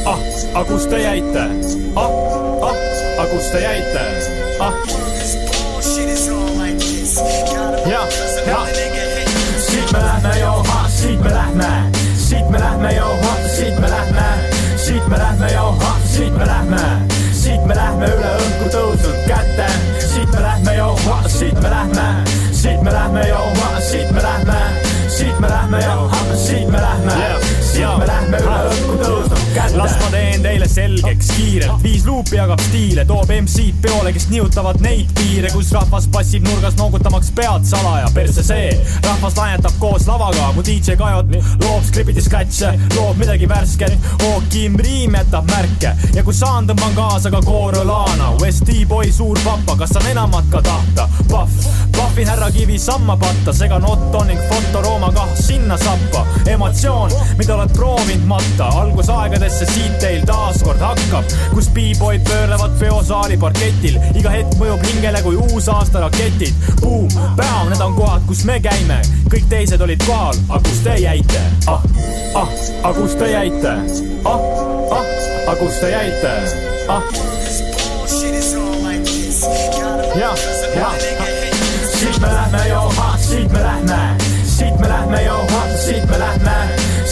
ah, 0.07 0.19
aga 0.55 0.65
kus 0.71 0.89
te 0.91 1.03
jäite? 1.03 1.47
ah, 1.97 2.17
ah, 2.69 2.83
aga 3.19 3.29
kus 3.35 3.51
te 3.53 3.65
jäite? 3.67 4.07
ah, 4.61 4.73
jah, 7.91 8.07
jah. 8.47 8.67
siit 9.69 9.93
me 9.93 9.99
lähme, 9.99 10.39
joo, 10.41 10.65
siit 10.89 11.21
me 11.21 11.35
lähme, 11.35 11.73
siit 12.17 12.51
me 12.51 12.59
lähme, 12.59 12.97
joo, 12.97 13.22
me 15.13 15.19
lähme 15.19 15.53
jao, 15.53 15.77
siit 16.05 16.37
me 16.39 16.47
lähme, 16.47 16.79
siit 17.33 17.65
me 17.67 17.75
lähme 17.77 18.07
üle 18.09 18.31
õhku 18.41 18.69
tõusnud 18.73 19.19
kätte, 19.29 19.67
siit 20.01 20.31
me 20.33 20.41
lähme 20.41 20.77
jao, 20.79 20.95
siit 21.29 21.59
me 21.61 21.73
lähme, 21.73 22.07
siit 22.53 22.81
me 22.83 22.95
lähme 22.95 23.27
jao, 23.29 23.45
siit 23.91 24.13
me 24.13 24.23
lähme, 24.25 24.57
siit 25.13 25.41
me 25.41 25.51
lähme 25.53 25.83
jao, 25.85 26.09
siit 26.47 26.73
me 26.73 26.81
lähme, 26.81 27.19
siit 27.61 27.99
me 28.01 28.09
lähme 28.09 28.41
üle 28.47 28.59
õhku 28.71 28.99
tõusnud 29.05 29.52
kätte. 29.55 29.77
las 29.77 29.93
ma 30.01 30.11
teen 30.11 30.43
teile 30.43 30.69
selgeks 30.69 31.31
kiirelt, 31.37 31.83
viis 31.83 32.05
luupi 32.07 32.37
jagab 32.37 32.61
stiile, 32.61 33.05
toob 33.05 33.31
MC-d 33.31 33.81
peole, 33.83 34.13
kes 34.13 34.29
nihutavad 34.31 34.81
neid 34.85 35.11
piire, 35.19 35.51
kus 35.53 35.73
rahvas 35.73 36.09
passib 36.13 36.47
nurgas 36.47 36.77
noogutamaks 36.79 37.31
pead 37.37 37.67
salaja, 37.69 38.09
perse 38.15 38.45
see, 38.47 38.71
rahvas 39.07 39.37
lainetab 39.37 39.77
koos 39.83 40.07
lavaga, 40.09 40.51
mu 40.57 40.65
DJ 40.67 40.97
Kajot 41.01 41.33
loob 41.65 41.85
skripidi 41.89 42.25
skratše, 42.25 42.73
loob 42.97 43.21
midagi 43.21 43.49
värsket, 43.49 43.97
Hookim 44.23 44.77
Riim 44.81 45.17
jätab 45.19 45.49
märke. 45.51 45.95
Ja 46.15 46.25
kui 46.25 46.35
saan, 46.35 46.69
tõmban 46.69 46.97
kaasa 46.97 47.33
ka 47.33 47.43
Corolana, 47.47 48.33
West 48.43 48.67
D-boy 48.69 49.13
suur 49.13 49.39
papa, 49.45 49.77
kas 49.83 49.97
on 50.01 50.09
enamat 50.13 50.49
ka 50.53 50.63
tahta? 50.65 51.09
Pahv, 51.31 51.69
pahvin 51.97 52.29
härra 52.29 52.51
Kivi 52.55 52.79
samma 52.79 53.17
patta, 53.17 53.53
segan 53.57 53.85
Otto 53.89 54.25
ning 54.29 54.41
foto 54.51 54.83
Rooma 54.85 55.13
kah 55.15 55.29
sinna 55.39 55.79
sappa, 55.81 56.25
emotsioon, 56.51 57.13
mida 57.39 57.57
oled 57.57 57.77
proovinud 57.77 58.27
matta, 58.29 58.71
algusaegadesse 59.43 59.67
siit 59.75 59.99
teil 59.99 60.23
taaskord 60.27 60.81
hakkab, 60.81 61.25
kus 61.55 61.69
B-boyd 61.75 62.23
pöörlevad 62.29 62.79
peosaali 62.79 63.37
parketil, 63.37 63.99
iga 64.15 64.31
hetk 64.31 64.55
mõjub 64.61 64.85
hingele 64.87 65.23
kui 65.23 65.37
uusaasta 65.37 66.03
raketid. 66.05 66.55
Boom, 66.81 67.09
Bam, 67.37 67.71
need 67.71 67.83
on 67.83 67.95
kohad, 67.97 68.23
kus 68.29 68.45
me 68.47 68.61
käime, 68.63 69.01
kõik 69.33 69.49
teised 69.51 69.83
olid 69.83 70.03
kohal, 70.07 70.39
aga 70.49 70.63
kus 70.69 70.83
te 70.85 70.97
jäite? 71.03 71.43
ah, 71.67 71.83
ah, 72.39 72.55
aga 72.83 72.95
kus 73.01 73.17
te 73.19 73.33
jäite? 73.33 73.75
ah, 74.25 74.47
ah, 74.95 75.13
aga 75.49 75.59
kus 75.59 75.81
te 75.83 75.91
jäite? 75.91 76.35
ah, 76.89 77.03
jah, 80.19 80.47
jah, 80.77 80.97
siit 81.99 82.21
me 82.23 82.31
lähme 82.31 82.65
jo, 82.69 82.87
siit 83.19 83.53
me 83.53 83.67
lähme, 83.67 84.01
siit 84.47 84.79
me 84.79 84.89
lähme 84.89 85.27
jo, 85.27 85.39
siit 85.83 86.11
me 86.11 86.19
lähme, 86.19 86.59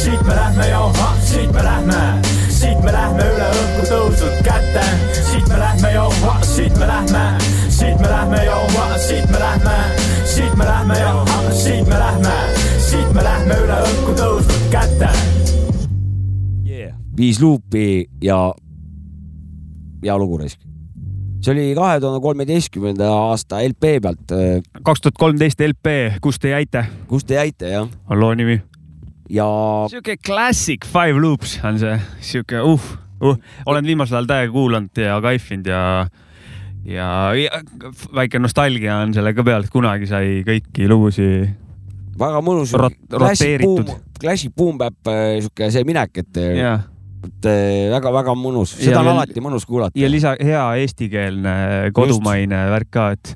siit 0.00 0.22
me 0.24 0.34
lähme 0.36 0.68
jo, 0.68 0.92
siit 1.20 1.52
me 1.52 1.62
lähme, 1.64 2.22
siit 2.48 2.78
me 2.84 2.92
lähme 2.92 3.24
üle 3.32 3.48
õhku 3.56 3.82
tõusnud 3.88 4.38
kätte, 4.46 4.84
siit 5.12 5.48
me 5.50 5.58
lähme 5.60 5.90
jo, 5.92 6.06
siit 6.46 6.78
me 6.80 6.88
lähme, 6.88 7.24
siit 7.68 8.00
me 8.00 8.08
lähme 8.08 8.40
jo, 8.46 8.60
siit 9.04 9.28
me 9.28 9.42
lähme, 9.42 9.74
siit 10.24 10.56
me 10.56 10.68
lähme 10.68 10.96
jo, 11.02 11.12
siit 11.52 11.90
me 11.90 11.98
lähme, 12.00 12.32
siit 12.86 13.12
me 13.12 13.26
lähme 13.26 13.58
üle 13.66 13.76
õhku 13.90 14.16
tõusnud 14.22 14.64
kätte. 14.72 15.12
yeah.. 16.64 16.96
viis 17.16 17.42
luupi 17.44 18.08
ja, 18.24 18.40
ja 20.02 20.18
lugu 20.18 20.40
raisk. 20.40 20.64
see 21.44 21.52
oli 21.52 21.68
kahe 21.76 22.00
tuhande 22.00 22.24
kolmeteistkümnenda 22.24 23.12
aasta 23.28 23.60
LP 23.68 23.94
pealt. 24.00 24.34
kaks 24.82 25.00
tuhat 25.04 25.20
kolmteist 25.26 25.60
LP, 25.68 26.16
Kus 26.24 26.40
te 26.40 26.56
jäite, 26.56 26.86
kus 27.08 27.28
te 27.28 27.36
jäite 27.36 27.76
jah? 27.76 27.88
on 28.08 28.20
loo 28.20 28.34
nimi. 28.34 28.62
Ja 29.30 29.46
sihuke 29.90 30.16
classic 30.26 30.86
Five 30.88 31.20
Loops 31.20 31.58
on 31.66 31.78
see, 31.80 31.94
sihuke 32.32 32.60
uh, 32.64 32.90
uh, 33.22 33.38
olen 33.70 33.86
viimasel 33.86 34.20
ajal 34.20 34.28
täiega 34.30 34.52
kuulanud 34.54 35.00
ja 35.00 35.20
kaifinud 35.24 35.70
ja 35.70 35.80
ja, 36.84 37.08
ja 37.36 37.62
väike 38.16 38.40
nostalgia 38.42 39.00
on 39.04 39.14
selle 39.14 39.34
ka 39.36 39.44
peal, 39.46 39.66
et 39.66 39.72
kunagi 39.72 40.08
sai 40.10 40.40
kõiki 40.46 40.88
lugusid 40.90 41.50
väga 42.20 42.40
mõnus 42.44 42.72
Rot- 42.76 43.18
roteeritud., 43.22 43.92
klassik 44.20 44.54
boom 44.56 44.78
bap, 44.80 44.98
sihuke 45.40 45.70
see 45.72 45.86
minek, 45.88 46.22
et, 46.24 46.40
ja, 46.58 46.74
et 47.24 47.50
väga-väga 47.94 48.34
mõnus, 48.36 48.74
seda 48.76 48.98
Ja 48.98 49.04
on 49.04 49.12
alati 49.14 49.40
mõnus 49.44 49.64
kuulata 49.68 49.96
ja. 49.96 50.10
lisa 50.12 50.34
hea 50.36 50.64
eestikeelne 50.82 51.54
kodumaine 51.96 52.66
värk 52.74 52.90
ka, 52.92 53.06
et 53.16 53.34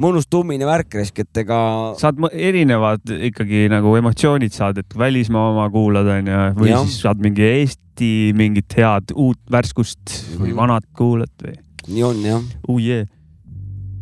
mõnus 0.00 0.26
tummine 0.30 0.66
värk 0.66 0.96
raisk, 0.98 1.20
et 1.22 1.42
ega 1.44 1.58
saad 2.00 2.18
erinevad 2.32 3.12
ikkagi 3.30 3.66
nagu 3.72 3.94
emotsioonid 3.98 4.54
saad, 4.54 4.80
et 4.82 4.96
välismaa 4.98 5.50
oma 5.52 5.68
kuulad 5.70 6.08
onju, 6.18 6.40
või 6.58 6.72
ja. 6.72 6.80
siis 6.82 7.00
saad 7.04 7.22
mingi 7.22 7.44
Eesti 7.46 8.32
mingit 8.34 8.74
head 8.74 9.12
uut 9.14 9.38
värskust 9.50 10.16
või 10.38 10.50
Mhm. 10.50 10.56
vanat 10.58 10.86
kuulad 10.98 11.30
või 11.42 11.58
nii 11.88 12.02
on 12.02 12.22
jah. 12.24 12.42
oh 12.68 12.80
yeah.. 12.80 13.06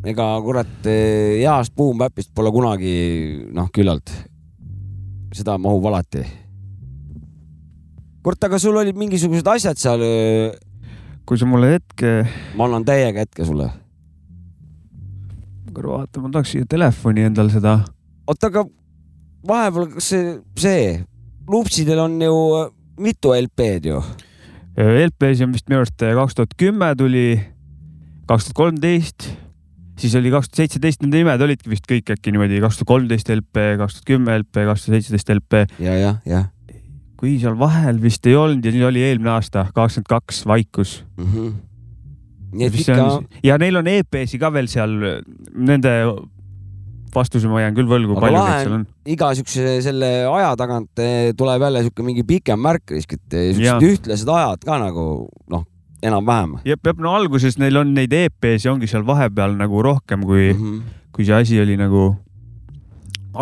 ega 0.06 0.28
kurat 0.42 0.86
heast 0.86 1.74
boom 1.76 1.98
bap'ist 1.98 2.32
pole 2.34 2.50
kunagi 2.54 2.94
noh, 3.52 3.68
küllalt. 3.74 4.10
seda 5.32 5.58
mahub 5.58 5.84
alati. 5.90 6.24
kurat, 8.22 8.44
aga 8.44 8.58
sul 8.58 8.76
olid 8.76 8.96
mingisugused 8.96 9.46
asjad 9.46 9.76
seal, 9.76 10.02
kui 11.26 11.38
sa 11.38 11.46
mulle 11.46 11.74
hetke, 11.76 12.22
ma 12.56 12.64
annan 12.68 12.84
täiega 12.86 13.26
hetke 13.26 13.44
sulle. 13.44 13.68
Korra 15.74 15.98
vaata, 15.98 16.22
ma 16.22 16.30
tahaks 16.32 16.54
siia 16.54 16.68
telefoni 16.68 17.26
endal 17.28 17.50
seda. 17.52 17.78
oota, 18.26 18.50
aga 18.50 18.66
vahepeal, 19.48 19.88
kas 19.96 20.10
see, 20.12 20.36
see, 20.58 20.84
Loopsidel 21.50 22.04
on 22.04 22.20
ju 22.22 22.36
äh, 22.60 22.68
mitu 23.02 23.34
LP-d 23.34 23.90
ju. 23.90 24.02
LP-si 24.78 25.44
on 25.44 25.52
vist 25.52 25.68
minu 25.68 25.82
arust 25.82 26.00
kaks 26.00 26.38
tuhat 26.38 26.54
kümme 26.60 26.92
tuli, 26.96 27.26
kaks 28.30 28.48
tuhat 28.48 28.56
kolmteist, 28.56 29.28
siis 30.00 30.14
oli 30.16 30.32
kaks 30.32 30.48
tuhat 30.48 30.62
seitseteist, 30.62 31.02
nende 31.04 31.20
nimed 31.20 31.44
olidki 31.44 31.72
vist 31.72 31.88
kõik 31.90 32.14
äkki 32.14 32.32
niimoodi, 32.32 32.62
kaks 32.62 32.80
tuhat 32.80 32.92
kolmteist 32.94 33.34
LP, 33.34 33.68
kaks 33.82 33.98
tuhat 33.98 34.10
kümme 34.14 34.38
LP, 34.40 34.64
kaks 34.70 34.86
tuhat 34.86 34.98
seitseteist 34.98 35.36
LP. 35.36 35.64
ja, 35.82 35.98
jah, 35.98 36.18
jah 36.28 36.50
kui 37.22 37.36
seal 37.38 37.54
vahel 37.54 38.00
vist 38.02 38.26
ei 38.26 38.34
olnud 38.34 38.64
ja 38.66 38.72
nii 38.74 38.82
oli 38.88 39.02
eelmine 39.06 39.30
aasta, 39.36 39.68
kakskümmend 39.76 40.08
kaks 40.10 40.40
Vaikus. 40.50 41.04
mm. 41.16 41.28
-hmm. 41.30 41.52
Nii 42.52 42.68
et 42.68 42.78
ikka 42.84 43.08
ja 43.44 43.58
neil 43.60 43.80
on 43.80 43.90
EP-si 43.90 44.40
ka 44.40 44.52
veel 44.54 44.68
seal, 44.70 44.94
nende 45.56 45.92
vastuse 47.12 47.50
ma 47.50 47.60
jään 47.62 47.76
küll 47.76 47.90
võlgu, 47.90 48.16
palju 48.20 48.40
neid 48.40 48.64
seal 48.64 48.76
on. 48.78 48.86
iga 49.14 49.32
siukse 49.36 49.76
selle 49.84 50.10
aja 50.30 50.54
tagant 50.60 51.02
eh, 51.02 51.32
tuleb 51.36 51.66
jälle 51.66 51.84
siuke 51.86 52.06
mingi 52.06 52.24
pikem 52.28 52.60
märk, 52.62 52.94
eh, 52.94 53.04
siuksed 53.04 53.86
ühtlased 53.88 54.32
ajad 54.32 54.64
ka 54.64 54.78
nagu 54.80 55.06
noh, 55.52 55.64
enam-vähem 56.02 56.58
jep, 56.68 56.80
jep, 56.80 57.02
no 57.02 57.14
alguses 57.18 57.58
neil 57.60 57.82
on 57.82 57.92
neid 57.96 58.14
EP-si 58.16 58.70
ongi 58.72 58.88
seal 58.90 59.04
vahepeal 59.08 59.56
nagu 59.60 59.84
rohkem 59.84 60.24
kui 60.28 60.52
mm. 60.52 60.60
-hmm. 60.60 61.00
kui 61.12 61.28
see 61.28 61.36
asi 61.36 61.60
oli 61.60 61.76
nagu 61.80 62.14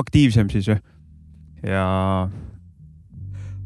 aktiivsem 0.03 0.51
siis 0.51 0.69
või. 0.71 0.81
ja, 1.67 1.87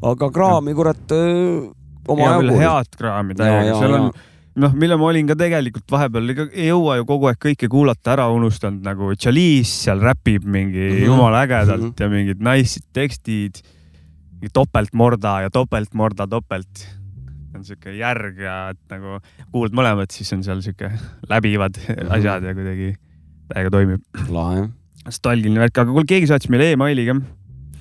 aga 0.01 0.31
kraami 0.31 0.73
kurat 0.77 1.11
öö, 1.11 1.67
oma 2.07 2.31
jagu. 2.31 2.57
head 2.61 2.97
kraami 2.97 3.37
täiega, 3.37 3.79
seal 3.79 3.99
on 3.99 4.09
ja. 4.11 4.25
noh, 4.61 4.73
mille 4.77 4.97
ma 4.99 5.09
olin 5.09 5.29
ka 5.29 5.37
tegelikult 5.39 5.87
vahepeal, 5.91 6.33
ega 6.33 6.47
ei 6.53 6.69
jõua 6.69 6.97
ju 6.99 7.07
kogu 7.09 7.29
aeg 7.29 7.39
kõike 7.47 7.69
kuulata, 7.71 8.13
ära 8.15 8.27
unustanud 8.33 8.85
nagu 8.85 9.11
Chalice 9.19 9.71
seal 9.85 10.03
räpib 10.03 10.45
mingi 10.45 10.81
mm. 10.81 10.97
-hmm. 10.97 11.07
jumala 11.09 11.45
ägedalt 11.45 11.81
mm. 11.81 11.93
-hmm. 11.93 12.03
ja 12.03 12.09
mingid 12.09 12.43
nice'id 12.43 12.87
tekstid. 12.93 13.63
topeltmorda 14.53 15.41
ja 15.41 15.49
topeltmorda 15.49 16.27
topelt. 16.27 16.87
on 17.55 17.63
siuke 17.63 17.91
järg 17.95 18.39
ja 18.39 18.69
et 18.69 18.79
nagu 18.91 19.19
kuulad 19.51 19.71
mõlemat, 19.71 20.11
siis 20.11 20.33
on 20.33 20.43
seal 20.43 20.61
siuke 20.61 20.91
läbivad 21.29 21.77
Mhm. 21.77 22.11
asjad 22.11 22.43
ja 22.43 22.53
kuidagi 22.53 22.95
täiega 23.53 23.69
toimib. 23.71 24.01
lahe. 24.29 24.69
nostalgiline 25.05 25.59
värk, 25.59 25.77
aga 25.77 25.91
kuule, 25.91 26.05
keegi 26.05 26.27
saatis 26.27 26.49
meile 26.49 26.71
emaili 26.71 27.05
ka 27.05 27.15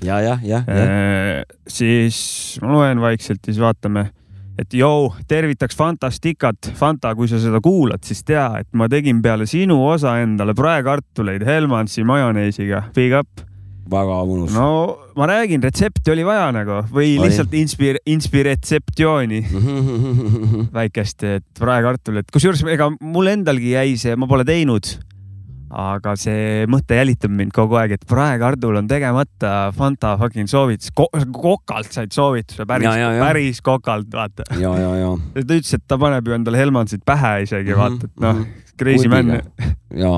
ja, 0.05 0.21
jah, 0.21 0.41
jah, 0.45 0.65
jah. 0.67 0.89
Äh, 0.89 1.45
siis 1.69 2.59
ma 2.63 2.73
loen 2.73 3.01
vaikselt 3.01 3.45
siis 3.45 3.59
vaatame, 3.59 4.11
et 4.59 4.75
joo, 4.77 5.15
tervitaks 5.29 5.77
Fantastikat. 5.77 6.71
Fanta, 6.79 7.15
kui 7.15 7.29
sa 7.31 7.41
seda 7.43 7.61
kuulad, 7.65 8.05
siis 8.07 8.23
tea, 8.27 8.47
et 8.63 8.69
ma 8.77 8.89
tegin 8.91 9.23
peale 9.25 9.49
sinu 9.51 9.81
osa 9.89 10.19
endale 10.23 10.55
praekartuleid 10.57 11.45
Helmansi 11.47 12.05
majoneesiga. 12.07 12.89
Big 12.95 13.17
up. 13.17 13.45
väga 13.91 14.19
mõnus. 14.25 14.55
no 14.57 14.97
ma 15.13 15.27
räägin, 15.29 15.61
retsepti 15.61 16.09
oli 16.15 16.23
vaja 16.25 16.47
nagu 16.57 16.79
või 16.89 17.19
lihtsalt 17.21 17.53
inspir-, 17.53 18.01
inspiretseptsiooni 18.09 19.43
väikest, 20.79 21.27
et 21.29 21.45
praekartulit, 21.59 22.31
kusjuures 22.33 22.65
ega 22.73 22.89
mul 23.01 23.29
endalgi 23.29 23.75
jäi 23.75 23.99
see, 24.01 24.17
ma 24.17 24.31
pole 24.31 24.47
teinud. 24.49 24.89
Aga 25.75 26.13
see 26.21 26.65
mõte 26.71 26.95
jälitab 27.01 27.33
mind 27.35 27.51
kogu 27.55 27.75
aeg, 27.81 27.97
et 27.97 28.05
praekartul 28.07 28.77
on 28.79 28.87
tegemata 28.91 29.73
Fanta 29.75 30.13
fucking 30.21 30.47
soovitus 30.51 30.93
Ko, 30.95 31.09
kokalt 31.35 31.91
said 31.95 32.15
soovituse, 32.15 32.67
päris 32.69 32.87
päris 33.19 33.61
kokalt, 33.65 34.07
vaata. 34.15 34.47
ta 35.35 35.59
ütles, 35.59 35.73
et 35.75 35.85
ta 35.91 35.99
paneb 35.99 36.31
ju 36.31 36.37
endale 36.37 36.61
Helmansit 36.63 37.03
pähe 37.07 37.41
isegi 37.49 37.75
Mhm, 37.75 37.81
vaata, 37.81 38.07
et 38.11 38.23
noh 38.23 38.37
mhm., 38.39 38.45
crazy 38.79 39.11
man. 39.11 39.35
ja. 39.99 40.13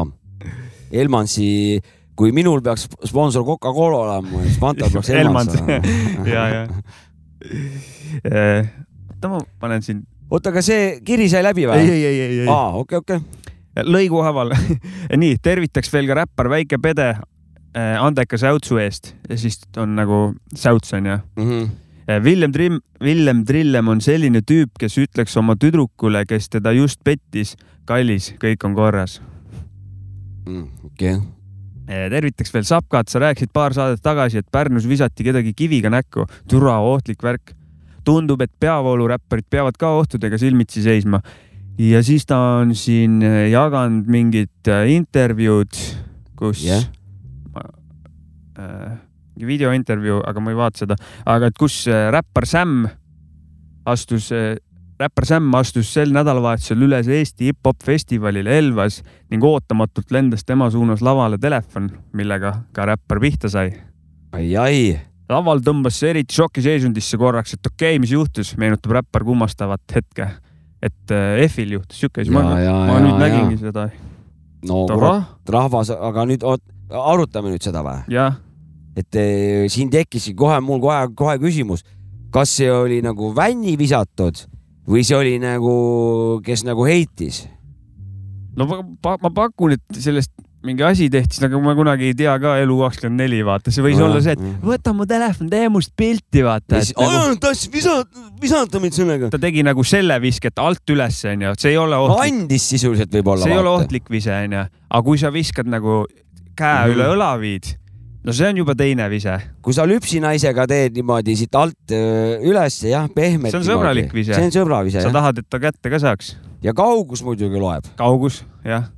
Elmansi, 0.97 1.81
kui 2.17 2.31
minul 2.37 2.61
peaks 2.65 2.87
sponsor 3.09 3.45
Coca-Cola 3.49 4.03
olema, 4.05 4.43
siis 4.45 4.61
Fanta 4.63 4.91
peaks 4.93 5.11
Elmans 5.23 5.55
Elmans. 5.57 5.57
olema. 5.63 6.29
ja, 6.29 6.45
ja. 6.53 6.67
oota, 9.17 9.29
ma 9.33 9.41
panen 9.61 9.83
siin. 9.83 10.05
oota, 10.31 10.53
aga 10.53 10.63
see 10.65 11.01
kiri 11.07 11.29
sai 11.33 11.43
läbi 11.47 11.65
ei, 11.65 11.71
või? 11.73 11.83
ei, 11.91 12.05
ei, 12.05 12.21
ei, 12.29 12.39
ei. 12.45 12.49
aa, 12.53 12.71
okei, 12.83 13.01
okei. 13.03 13.21
Lõiguhaaval. 13.85 14.55
nii, 15.23 15.39
tervitaks 15.43 15.93
veel 15.93 16.09
ka 16.09 16.21
räppar 16.23 16.51
Väike 16.53 16.79
Pede 16.83 17.11
äh, 17.13 17.97
andeka 18.01 18.39
säutsu 18.41 18.81
eest 18.81 19.15
ja 19.29 19.39
siis 19.41 19.61
on 19.77 19.97
nagu 19.99 20.31
säuts 20.55 20.95
onju. 20.97 21.19
Mhm. 21.37 21.75
Villem 22.23 22.53
Trimm, 22.53 22.79
Villem 23.03 23.41
Trillem 23.45 23.89
on 23.91 24.01
selline 24.01 24.39
tüüp, 24.47 24.77
kes 24.79 24.95
ütleks 25.03 25.35
oma 25.41 25.57
tüdrukule, 25.59 26.21
kes 26.31 26.47
teda 26.53 26.71
just 26.71 27.01
pettis, 27.03 27.57
kallis, 27.87 28.29
kõik 28.39 28.63
on 28.63 28.77
korras. 28.79 29.17
Mm, 30.47 30.69
okei. 30.87 31.17
tervitaks 31.87 32.55
veel 32.55 32.67
Sapkat, 32.67 33.11
sa 33.11 33.19
rääkisid 33.25 33.51
paar 33.53 33.75
saadet 33.75 34.03
tagasi, 34.03 34.39
et 34.39 34.51
Pärnus 34.53 34.87
visati 34.87 35.27
kedagi 35.27 35.53
kiviga 35.55 35.91
näkku. 35.91 36.27
türa 36.49 36.79
ohtlik 36.79 37.23
värk. 37.23 37.55
tundub, 38.05 38.41
et 38.41 38.53
peavooluräpparid 38.61 39.45
peavad 39.51 39.75
ka 39.77 39.89
ohtudega 39.99 40.39
silmitsi 40.39 40.83
seisma. 40.83 41.21
Ja 41.79 42.03
siis 42.03 42.27
ta 42.27 42.39
on 42.61 42.75
siin 42.75 43.23
äh, 43.23 43.49
jaganud 43.53 44.09
mingit 44.11 44.69
äh, 44.69 44.89
intervjuud, 44.97 45.81
kus 46.37 46.65
Jah. 46.65 46.85
äh, 48.59 48.95
videointervjuu, 49.47 50.23
aga 50.27 50.41
ma 50.41 50.53
ei 50.53 50.57
vaata 50.59 50.85
seda, 50.85 50.97
aga 51.27 51.51
et 51.51 51.59
kus 51.59 51.85
äh, 51.91 52.09
räppar 52.15 52.49
Sam 52.49 52.87
astus 53.87 54.31
äh, 54.33 54.57
räppar 55.01 55.27
Sam 55.29 55.51
astus 55.59 55.91
sel 55.93 56.13
nädalavahetusel 56.15 56.87
üles 56.87 57.09
Eesti 57.13 57.51
hip-hop 57.51 57.85
festivalil 57.85 58.49
Elvas 58.49 59.03
ning 59.31 59.45
ootamatult 59.45 60.15
lendas 60.15 60.47
tema 60.47 60.71
suunas 60.73 61.05
lavale 61.05 61.39
telefon, 61.39 61.91
millega 62.17 62.55
ka 62.73 62.89
räppar 62.89 63.21
pihta 63.21 63.51
sai. 63.53 63.75
ai-ai, 64.33 64.97
laval 65.29 65.61
tõmbas 65.65 66.01
see 66.01 66.15
eriti 66.15 66.37
šokiseisundisse 66.37 67.21
korraks, 67.21 67.57
et 67.57 67.69
okei 67.69 67.95
okay,, 67.95 68.01
mis 68.03 68.13
juhtus, 68.17 68.55
meenutab 68.61 68.97
räppar 68.99 69.25
kummastavat 69.25 69.97
hetke. 69.99 70.31
Et 70.83 71.13
äh, 71.15 71.45
F-il 71.49 71.77
juhtus 71.77 72.01
siuke 72.01 72.23
asi, 72.23 72.33
ma, 72.35 72.43
Ja, 72.57 72.59
ja, 72.65 72.75
ma 72.87 72.99
ja, 72.99 73.05
nüüd 73.05 73.15
ja. 73.15 73.21
nägingi 73.23 73.61
seda. 73.61 73.87
no 74.67 74.85
kurat, 74.91 75.37
rahvas, 75.49 75.93
aga 75.95 76.27
nüüd 76.29 76.45
oot, 76.47 76.63
arutame 76.91 77.53
nüüd 77.55 77.65
seda 77.65 77.83
või? 77.87 78.03
et 78.97 79.19
eh, 79.21 79.67
siin 79.73 79.91
tekkiski 79.93 80.35
kohe 80.37 80.61
mul 80.65 80.81
kohe, 80.81 81.01
kohe 81.17 81.37
küsimus, 81.43 81.85
kas 82.33 82.53
see 82.59 82.71
oli 82.73 83.03
nagu 83.05 83.33
vänni 83.37 83.77
visatud 83.79 84.47
või 84.89 85.05
see 85.05 85.17
oli 85.19 85.37
nagu, 85.43 86.41
kes 86.47 86.65
nagu 86.69 86.87
heitis? 86.89 87.45
no 88.57 88.69
ma, 88.69 88.81
ma, 88.83 89.17
ma 89.27 89.33
pakun, 89.43 89.77
et 89.77 90.01
sellest 90.01 90.33
mingi 90.67 90.85
asi 90.87 91.07
tehti, 91.13 91.39
aga 91.47 91.61
ma 91.63 91.73
kunagi 91.79 92.11
ei 92.11 92.17
tea 92.19 92.35
ka 92.43 92.57
elu 92.63 92.77
kakskümmend 92.83 93.23
neli, 93.23 93.41
vaata, 93.47 93.73
see 93.75 93.85
võis 93.87 93.97
Nojah, 93.97 94.09
olla 94.11 94.21
see, 94.27 94.35
et 94.37 94.43
jah. 94.43 94.59
võta 94.67 94.93
mu 94.97 95.07
telefon, 95.09 95.49
tee 95.53 95.69
must 95.73 95.95
pilti, 95.97 96.43
vaata. 96.47 96.83
Nagu, 96.99 97.39
tassis 97.47 97.71
visata, 97.73 98.27
visata 98.43 98.83
mind 98.83 98.99
sellega. 98.99 99.31
ta 99.33 99.39
tegi 99.43 99.63
nagu 99.67 99.85
selle 99.87 100.19
visket 100.23 100.59
alt 100.63 100.95
üles, 100.95 101.23
onju, 101.33 101.55
see 101.63 101.73
ei 101.75 101.81
ole 101.81 101.97
ohtlik, 102.03 102.35
andis 102.43 102.69
sisuliselt 102.75 103.15
võib-olla. 103.17 103.47
see 103.47 103.55
ei 103.57 103.63
ole. 103.63 103.73
ohtlik 103.81 104.11
vise, 104.13 104.35
onju, 104.45 104.67
aga 104.91 105.03
kui 105.09 105.19
sa 105.23 105.31
viskad 105.35 105.67
nagu 105.71 106.05
käe 106.57 106.73
mm 106.75 106.87
Mhm. 106.87 106.91
-hmm. 106.91 106.95
üle 106.97 107.07
õla 107.15 107.31
viid, 107.41 107.67
no 108.25 108.33
see 108.33 108.49
on 108.49 108.57
juba 108.57 108.75
teine 108.75 109.09
vise. 109.11 109.37
kui 109.63 109.73
sa 109.77 109.85
lüpsinaisega 109.87 110.67
teed 110.67 110.97
niimoodi 110.97 111.37
siit 111.37 111.55
alt 111.55 111.93
öö, 111.93 112.41
üles, 112.43 112.83
jah, 112.89 113.07
pehmelt. 113.15 113.53
See 113.55 113.61
on 113.61 113.65
sõbralik 113.69 114.13
vise. 114.13 114.35
see 114.35 114.45
on 114.49 114.51
sõbravise 114.51 115.01
sa 115.01 115.09
jah, 115.09 115.13
tahad, 115.13 115.39
et 115.39 115.47
ta 115.51 115.59
kätte 115.63 115.91
ka 115.91 115.99
saaks. 115.99 116.37
ja 116.63 116.73
kaugus 116.75 117.23
muidugi 117.23 117.59
loeb, 117.61 117.85
kaugus, 117.97 118.43
jah. 118.65 118.89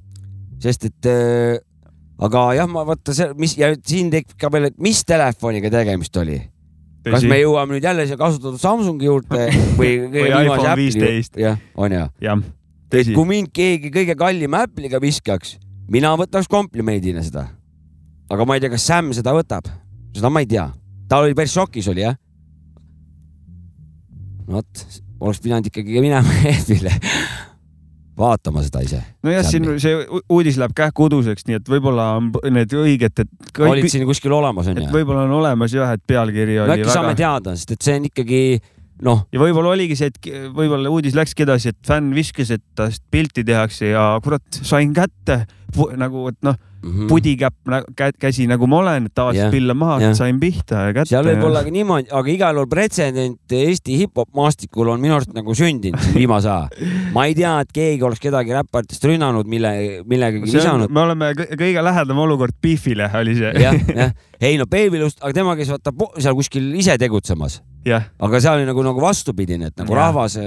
Sest 0.62 0.88
et 0.88 1.08
öö, 1.10 1.56
aga 2.18 2.44
jah, 2.58 2.70
ma 2.70 2.84
vaata 2.88 3.14
see, 3.14 3.32
mis 3.38 3.56
ja 3.58 3.72
siin 3.78 4.10
tekib 4.12 4.38
ka 4.40 4.50
veel, 4.52 4.70
et 4.72 4.78
mis 4.82 5.02
telefoniga 5.06 5.70
tegemist 5.72 6.16
oli 6.18 6.38
kas 7.12 7.24
me 7.28 7.38
jõuame 7.40 7.76
nüüd 7.76 7.86
jälle 7.86 8.06
siia 8.08 8.18
kasutatud 8.20 8.60
Samsungi 8.60 9.08
juurde 9.08 9.48
või 9.78 9.92
Või 10.12 10.26
iPhone 10.28 10.74
15. 10.80 11.40
jah, 11.40 11.58
on 11.78 11.94
ja. 11.94 12.06
jah, 12.22 12.42
tõsi. 12.92 13.14
kui 13.16 13.28
mind 13.28 13.52
keegi 13.54 13.92
kõige 13.94 14.16
kallima 14.18 14.64
Apple'iga 14.66 15.00
viskaks, 15.02 15.56
mina 15.92 16.14
võtaks 16.18 16.50
komplimendina 16.50 17.22
seda. 17.24 17.48
aga 18.30 18.48
ma 18.48 18.58
ei 18.58 18.64
tea, 18.64 18.72
kas 18.74 18.86
Sam 18.90 19.12
seda 19.16 19.34
võtab, 19.36 19.70
seda 20.16 20.32
ma 20.32 20.44
ei 20.44 20.50
tea. 20.50 20.68
ta 21.08 21.22
oli 21.24 21.36
päris 21.38 21.54
šokis 21.56 21.90
oli 21.92 22.04
jah. 22.04 22.18
vot, 24.48 24.86
oleks 25.20 25.44
pidanud 25.44 25.70
ikkagi 25.70 26.02
minema 26.02 26.40
Apple'ile 26.54 26.96
vaatama 28.18 28.62
seda 28.66 28.82
ise. 28.84 29.00
nojah, 29.26 29.44
siin 29.46 29.68
see 29.82 29.94
uudis 30.28 30.58
läheb 30.60 30.74
kähku 30.76 31.08
uduseks, 31.08 31.46
nii 31.48 31.60
et 31.60 31.70
võib-olla 31.70 32.10
on 32.18 32.32
need 32.54 32.74
õiged, 32.74 33.22
et 33.24 33.62
olid 33.62 33.84
kõik, 33.86 33.92
siin 33.94 34.06
kuskil 34.08 34.34
olemas 34.36 34.70
onju? 34.72 34.88
võib-olla 34.94 35.26
on 35.28 35.36
olemas 35.40 35.74
jah, 35.74 35.94
et 35.96 36.04
pealkiri 36.06 36.58
no 36.58 36.66
oli 36.66 36.78
äkki 36.78 36.90
saame 36.90 37.14
väga. 37.14 37.22
teada, 37.22 37.56
sest 37.58 37.76
et 37.76 37.88
see 37.88 37.96
on 38.00 38.10
ikkagi 38.10 38.42
noh, 39.04 39.24
ja 39.32 39.42
võib-olla 39.42 39.74
oligi 39.76 39.98
see, 39.98 40.10
et 40.12 40.30
võib-olla 40.54 40.90
uudis 40.92 41.16
läkski 41.18 41.46
edasi, 41.46 41.74
et 41.74 41.80
fänn 41.86 42.14
viskas, 42.16 42.52
et 42.54 42.64
tast 42.78 43.04
pilti 43.12 43.44
tehakse 43.46 43.92
ja 43.92 44.10
kurat, 44.24 44.46
sain 44.62 44.94
kätte 44.96 45.44
nagu, 46.00 46.28
et 46.30 46.38
noh, 46.46 46.56
mhm. 46.82 47.06
pudikäpp 47.10 47.68
kä, 47.96 48.08
käsi 48.20 48.46
nagu 48.48 48.66
ma 48.70 48.80
olen, 48.80 49.08
et 49.08 49.14
tavaliselt 49.14 49.48
Jah, 49.48 49.52
pillan 49.52 49.76
maha 49.76 49.98
jah., 50.00 50.14
sain 50.16 50.38
pihta 50.40 50.86
ja 50.88 50.94
kätte. 50.96 51.10
seal 51.12 51.26
võib 51.26 51.44
olla 51.50 51.62
ka 51.66 51.72
niimoodi, 51.74 52.08
aga 52.14 52.32
igal 52.32 52.56
juhul 52.56 52.70
pretsedent 52.72 53.56
Eesti 53.58 53.98
hip-hop 54.02 54.30
maastikul 54.36 54.88
on 54.94 55.02
minu 55.02 55.18
arust 55.18 55.34
nagu 55.36 55.54
sündinud 55.58 56.00
viimase 56.16 56.50
aja. 56.52 56.88
ma 57.14 57.26
ei 57.28 57.36
tea, 57.38 57.52
et 57.64 57.74
keegi 57.74 58.06
oleks 58.08 58.22
kedagi 58.24 58.56
räpparitest 58.56 59.04
rünnanud, 59.10 59.50
mille, 59.50 59.72
millegagi 60.08 60.48
visanud. 60.48 60.88
me 60.88 61.04
oleme 61.04 61.32
kõ- 61.38 61.50
kõige 61.52 61.84
lähedam 61.84 62.24
olukord 62.24 62.56
Beefile 62.62 63.10
oli 63.20 63.36
see. 63.38 63.52
jah, 63.60 63.76
jah, 63.92 64.16
ei 64.40 64.56
no 64.60 64.66
Babylost, 64.70 65.20
aga 65.20 65.34
tema 65.36 65.56
käis 65.58 65.72
vaata 65.74 65.92
seal 66.16 66.38
kuskil 66.38 66.72
ise 66.80 66.96
tegutsemas, 67.00 67.60
jah. 67.86 68.08
aga 68.18 68.40
seal 68.42 68.60
oli 68.60 68.68
nagu, 68.68 68.84
nagu 68.86 69.02
vastupidine, 69.02 69.70
et 69.70 69.82
nagu 69.82 69.94
Jah. 69.94 70.08
rahvas 70.08 70.38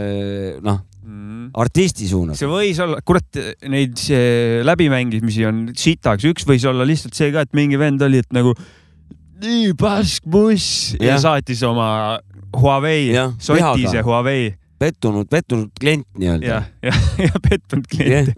noh, 0.63 0.81
artisti 1.61 2.07
suunas. 2.09 2.39
see 2.39 2.49
võis 2.49 2.79
olla, 2.83 3.01
kurat, 3.05 3.41
neid 3.71 3.97
see 3.99 4.61
läbimängimisi 4.67 5.47
on 5.49 5.65
sitaks, 5.77 6.27
üks 6.31 6.47
võis 6.47 6.65
olla 6.69 6.87
lihtsalt 6.87 7.17
see 7.17 7.31
ka, 7.33 7.45
et 7.47 7.53
mingi 7.57 7.79
vend 7.81 8.03
oli, 8.05 8.21
et 8.23 8.35
nagu 8.35 8.55
nii 9.41 9.71
pask 9.79 10.27
buss 10.29 10.95
ja 10.99 11.15
Jah. 11.15 11.23
saatis 11.23 11.63
oma 11.65 12.19
Huawei 12.51 13.13
Jah,, 13.13 13.31
sotise. 13.39 14.03
Huawei 14.05 14.51
pettunud, 14.81 15.29
pettunud 15.29 15.69
klient 15.79 16.07
ja 16.19 16.37
nii-öelda., 16.37 16.61
ja, 16.83 16.93
ja 17.27 17.41
pettunud 17.49 17.87
klient. 17.91 18.33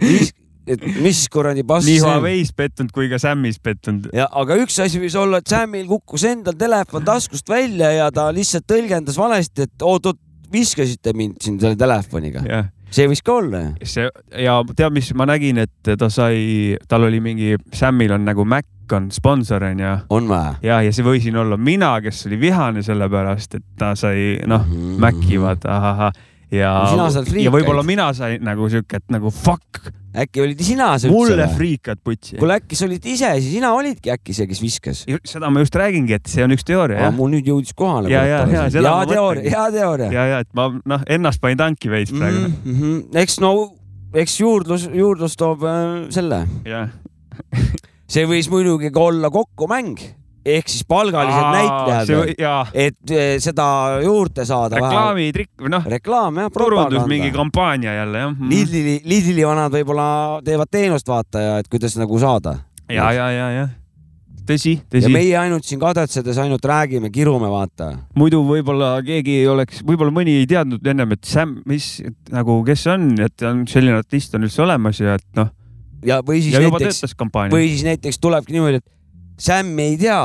Et 0.68 0.84
mis 1.04 1.24
kuradi 1.30 1.64
pass 1.68 1.86
nii? 1.88 2.00
Huawei's 2.04 2.54
pettunud 2.56 2.92
kui 2.96 3.10
ka 3.12 3.18
Samis 3.20 3.60
pettunud. 3.60 4.10
ja 4.16 4.28
aga 4.32 4.56
üks 4.64 4.80
asi 4.84 5.00
võis 5.02 5.16
olla, 5.20 5.42
et 5.44 5.48
Samil 5.52 5.88
kukkus 5.90 6.24
endal 6.30 6.56
telefon 6.60 7.04
taskust 7.08 7.50
välja 7.50 7.92
ja 7.92 8.12
ta 8.12 8.30
lihtsalt 8.36 8.68
tõlgendas 8.70 9.18
valesti, 9.20 9.68
et 9.68 9.82
oot-oot, 9.84 10.20
viskasite 10.54 11.14
mind 11.18 11.40
siin 11.42 11.60
selle 11.60 11.76
telefoniga. 11.80 12.44
jah, 12.46 12.68
see 12.94 13.08
võis 13.10 13.24
ka 13.26 13.34
olla 13.42 13.64
ju. 13.66 13.88
see 13.90 14.10
ja 14.44 14.60
tead, 14.76 14.94
mis 14.94 15.10
ma 15.18 15.26
nägin, 15.26 15.58
et 15.66 15.96
ta 15.98 16.10
sai, 16.14 16.78
tal 16.88 17.08
oli 17.10 17.20
mingi, 17.24 17.56
Samil 17.74 18.14
on 18.14 18.24
nagu 18.30 18.46
Mac 18.46 18.70
on 18.94 19.08
sponsor 19.16 19.64
onju 19.66 19.94
on 20.14 20.28
või? 20.30 20.52
ja, 20.62 20.82
ja 20.86 20.92
see 20.94 21.02
võisin 21.08 21.38
olla 21.40 21.58
mina, 21.58 21.96
kes 22.04 22.28
oli 22.28 22.38
vihane 22.38 22.84
selle 22.86 23.08
pärast, 23.10 23.56
et 23.58 23.64
ta 23.80 23.96
sai 23.98 24.38
noh, 24.46 24.68
Mhm. 24.68 25.00
Maci 25.02 25.40
vaata, 25.42 25.72
ahahah. 25.80 26.12
ja 26.54 26.74
ja 27.42 27.50
võib-olla 27.52 27.82
mina 27.84 28.12
sain 28.14 28.44
nagu 28.46 28.70
siuke, 28.70 29.00
et 29.02 29.10
nagu 29.10 29.32
fuck, 29.34 29.80
äkki 30.14 30.44
olid 30.44 30.62
sina 30.62 30.92
see 31.02 31.12
mulle 31.12 31.36
üldse? 31.36 31.48
friikad 31.58 32.02
putsi. 32.06 32.38
kuule, 32.38 32.60
äkki 32.62 32.78
sa 32.78 32.86
olid 32.88 33.06
ise, 33.10 33.32
sina 33.44 33.74
olidki 33.74 34.14
äkki 34.14 34.36
see, 34.38 34.48
kes 34.50 34.62
viskas? 34.64 35.04
seda 35.30 35.50
ma 35.54 35.64
just 35.64 35.76
räägingi, 35.80 36.18
et 36.20 36.32
see 36.32 36.46
on 36.46 36.54
üks 36.56 36.66
teooria 36.68 37.10
mul 37.16 37.32
nüüd 37.34 37.50
jõudis 37.50 37.76
kohale. 37.78 38.12
Ja, 38.14 38.24
ja, 38.30 38.42
ja, 38.50 38.66
seda 38.74 38.90
hea 38.90 38.98
ma 39.00 39.08
teooria, 39.10 39.44
mõtlengi. 39.44 39.56
hea 39.56 39.68
teooria. 39.78 40.10
ja, 40.14 40.26
ja 40.34 40.42
et 40.46 40.52
ma 40.58 40.70
noh, 40.94 41.06
ennast 41.18 41.42
panin 41.44 41.62
tanki 41.62 41.92
veits 41.94 42.14
praegu 42.14 42.46
mm. 42.48 42.76
-hmm. 42.80 43.22
eks 43.24 43.40
no, 43.44 43.54
eks 44.14 44.40
juurdlus, 44.42 44.90
juurdlus 44.94 45.38
toob 45.40 45.66
äh, 45.68 45.86
selle. 46.14 46.44
jah, 46.70 46.94
see 48.14 48.28
võis 48.30 48.52
muidugi 48.54 48.94
ka 48.94 49.10
olla 49.10 49.34
kokkumäng 49.34 49.98
ehk 50.46 50.72
siis 50.72 50.86
palgalised 50.88 51.46
näitlejad, 51.56 52.34
ja 52.40 52.56
et 52.74 53.12
eh, 53.12 53.36
seda 53.44 53.68
juurde 54.04 54.46
saada. 54.48 54.80
reklaamitrikk 54.82 55.64
või 55.64 55.76
noh, 55.76 55.86
reklaam 55.96 56.42
jah, 56.44 56.52
turundus 56.54 57.08
mingi 57.10 57.32
kampaania 57.36 57.96
jälle 58.02 58.26
jah. 58.26 58.42
Lidli, 58.50 58.98
Lidli 59.08 59.48
vanad 59.48 59.74
võib-olla 59.74 60.08
teevad 60.46 60.72
teenust 60.72 61.08
vaata 61.08 61.46
ja 61.48 61.56
et 61.64 61.72
kuidas 61.72 61.96
nagu 62.00 62.20
saada. 62.20 62.58
ja, 62.90 63.12
ja, 63.16 63.32
ja, 63.32 63.48
ja 63.60 63.70
tõsi, 64.48 64.74
ja 64.78 65.00
tõsi. 65.00 65.12
meie 65.14 65.36
ainult 65.40 65.68
siin 65.68 65.82
kadetsedes 65.82 66.38
ainult 66.44 66.66
räägime, 66.68 67.12
kirume 67.14 67.50
vaata. 67.52 67.94
muidu 68.20 68.44
võib-olla 68.48 68.96
keegi 69.06 69.40
ei 69.42 69.48
oleks, 69.48 69.84
võib-olla 69.88 70.14
mõni 70.16 70.38
ei 70.42 70.48
teadnud 70.50 70.88
ennem, 70.94 71.16
et 71.16 71.24
Sam, 71.28 71.58
mis 71.70 71.96
et 72.04 72.34
nagu, 72.34 72.60
kes 72.68 72.88
on, 72.92 73.14
et 73.24 73.46
on 73.48 73.64
selline 73.70 74.00
artist 74.02 74.36
on 74.36 74.48
üldse 74.48 74.66
olemas 74.66 75.00
ja 75.00 75.16
et 75.20 75.28
noh, 75.40 75.54
ja 76.06 76.20
või 76.26 76.42
siis 76.44 76.58
ja 76.58 76.64
näiteks, 76.64 77.16
või 77.54 77.70
siis 77.72 77.86
näiteks 77.88 78.20
tulebki 78.24 78.58
niimoodi, 78.58 78.82
et 78.84 78.90
Sam 79.38 79.72
ei 79.80 79.98
tea, 79.98 80.20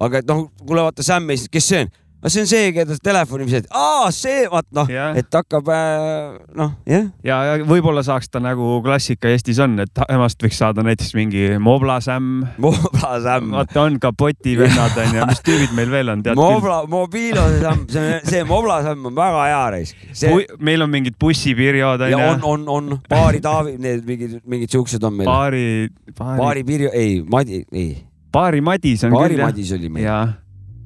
aga 0.00 0.22
et 0.22 0.28
noh, 0.28 0.46
kuule 0.66 0.86
vaata 0.86 1.02
Sam 1.06 1.30
ei, 1.30 1.40
kes 1.50 1.72
see 1.72 1.84
on? 1.86 1.90
see 2.28 2.42
on 2.42 2.48
see, 2.50 2.72
keda 2.76 2.96
telefoni 3.00 3.46
visad, 3.48 3.64
aa 3.72 4.10
see, 4.12 4.42
vaat 4.52 4.66
noh, 4.76 4.88
Jah. 4.92 5.16
et 5.16 5.32
hakkab 5.32 5.68
äh, 5.72 6.34
noh, 6.58 6.74
jah 6.88 7.06
ja, 7.24 7.38
ja 7.48 7.54
võib-olla 7.64 8.02
saaks 8.04 8.28
ta 8.28 8.42
nagu 8.44 8.74
klassika 8.84 9.30
Eestis 9.32 9.60
on, 9.64 9.78
et 9.80 9.92
temast 9.96 10.42
võiks 10.44 10.60
saada 10.60 10.84
näiteks 10.84 11.14
mingi 11.16 11.46
Mobla 11.62 11.96
Sam. 12.04 12.42
Mobla 12.60 13.14
Sam. 13.24 13.54
vaata, 13.56 13.86
on 13.86 13.96
kapoti 14.02 14.58
vennad 14.60 14.98
on 15.00 15.16
ju, 15.16 15.28
mis 15.30 15.40
tüübid 15.46 15.72
meil 15.78 15.94
veel 15.94 16.12
on, 16.12 16.24
tead 16.26 16.36
küll. 16.36 16.44
Mobla, 16.58 16.82
Mobilo 16.92 17.46
Sam, 17.62 17.86
see, 17.88 18.20
see 18.28 18.44
Mobla 18.48 18.82
Sam 18.84 19.08
on 19.08 19.16
väga 19.16 19.48
hea 19.48 19.64
raisk. 19.78 20.04
see 20.12 20.44
meil 20.60 20.84
on 20.84 20.92
mingid 20.92 21.16
bussipirjod 21.20 22.04
on 22.04 22.12
ja 22.12 22.20
on, 22.34 22.44
on, 22.44 22.68
on 22.76 22.92
Paari 23.08 23.40
Taavi, 23.40 23.78
need 23.80 24.04
mingid, 24.04 24.36
mingid 24.44 24.76
siuksed 24.76 25.08
on 25.08 25.16
meil. 25.22 25.30
Paari, 25.30 25.88
Paari, 26.12 26.38
Paari 26.44 26.68
Pirjo, 26.68 26.92
ei, 26.92 27.22
Madi, 27.24 27.64
ei, 27.72 27.94
Paari 28.32 28.62
Madis 28.64 29.04
on 29.06 29.16
Paari 29.16 29.34
küll 29.34 29.42
jah. 29.42 29.50
Madis 29.50 29.72
oli 29.76 29.90
meil. 29.92 30.06
ja, 30.06 30.20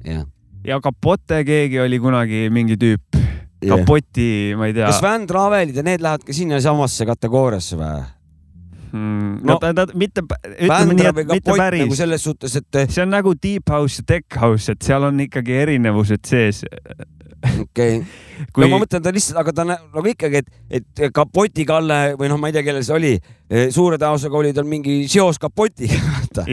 jah. 0.05 0.25
ja 0.65 0.81
Kapote 0.83 1.43
keegi 1.47 1.79
oli 1.83 2.01
kunagi 2.01 2.47
mingi 2.53 2.79
tüüp. 2.81 3.23
Kapoti, 3.65 4.53
ma 4.53 4.67
ei 4.69 4.75
tea 4.75 4.91
kas. 4.91 4.99
Van 5.01 5.23
Travelid 5.25 5.77
ja 5.79 5.83
need 5.85 6.03
lähevad 6.03 6.25
ka 6.27 6.35
sinnasamasse 6.35 7.07
kategooriasse 7.09 7.79
või? 7.79 8.03
mm,. 8.95 9.39
No, 9.45 9.57
ta, 9.59 9.71
ta 9.75 9.85
mitte, 9.97 10.23
ütleme 10.25 10.95
nii, 10.97 11.07
et 11.09 11.31
mitte 11.33 11.57
päris 11.57 11.85
nagu. 11.85 11.97
selles 11.97 12.25
suhtes, 12.25 12.55
et 12.59 12.79
see 12.93 13.03
on 13.03 13.11
nagu 13.13 13.35
deep 13.41 13.71
house 13.71 14.01
ja 14.01 14.07
tech 14.15 14.39
house, 14.41 14.71
et 14.71 14.85
seal 14.85 15.07
on 15.07 15.19
ikkagi 15.25 15.57
erinevused 15.65 16.23
sees. 16.29 16.63
okei 16.65 17.61
okay., 17.65 18.47
kui 18.55 18.65
no 18.65 18.71
ma 18.73 18.81
mõtlen 18.83 19.03
ta 19.05 19.13
lihtsalt, 19.15 19.41
aga 19.41 19.55
ta 19.55 19.67
nagu 19.69 20.05
ikkagi, 20.11 20.43
et, 20.43 20.49
et 20.79 21.05
kapotikalle 21.15 22.01
või 22.19 22.31
noh, 22.31 22.41
ma 22.41 22.51
ei 22.51 22.57
tea, 22.57 22.65
kellel 22.67 22.85
see 22.87 22.97
oli, 22.97 23.13
suure 23.73 23.99
tõenäosusega 24.01 24.41
oli 24.41 24.53
tal 24.55 24.67
mingi 24.69 25.03
seos 25.11 25.41
kapotiga, 25.41 25.99
vaata. 26.11 26.47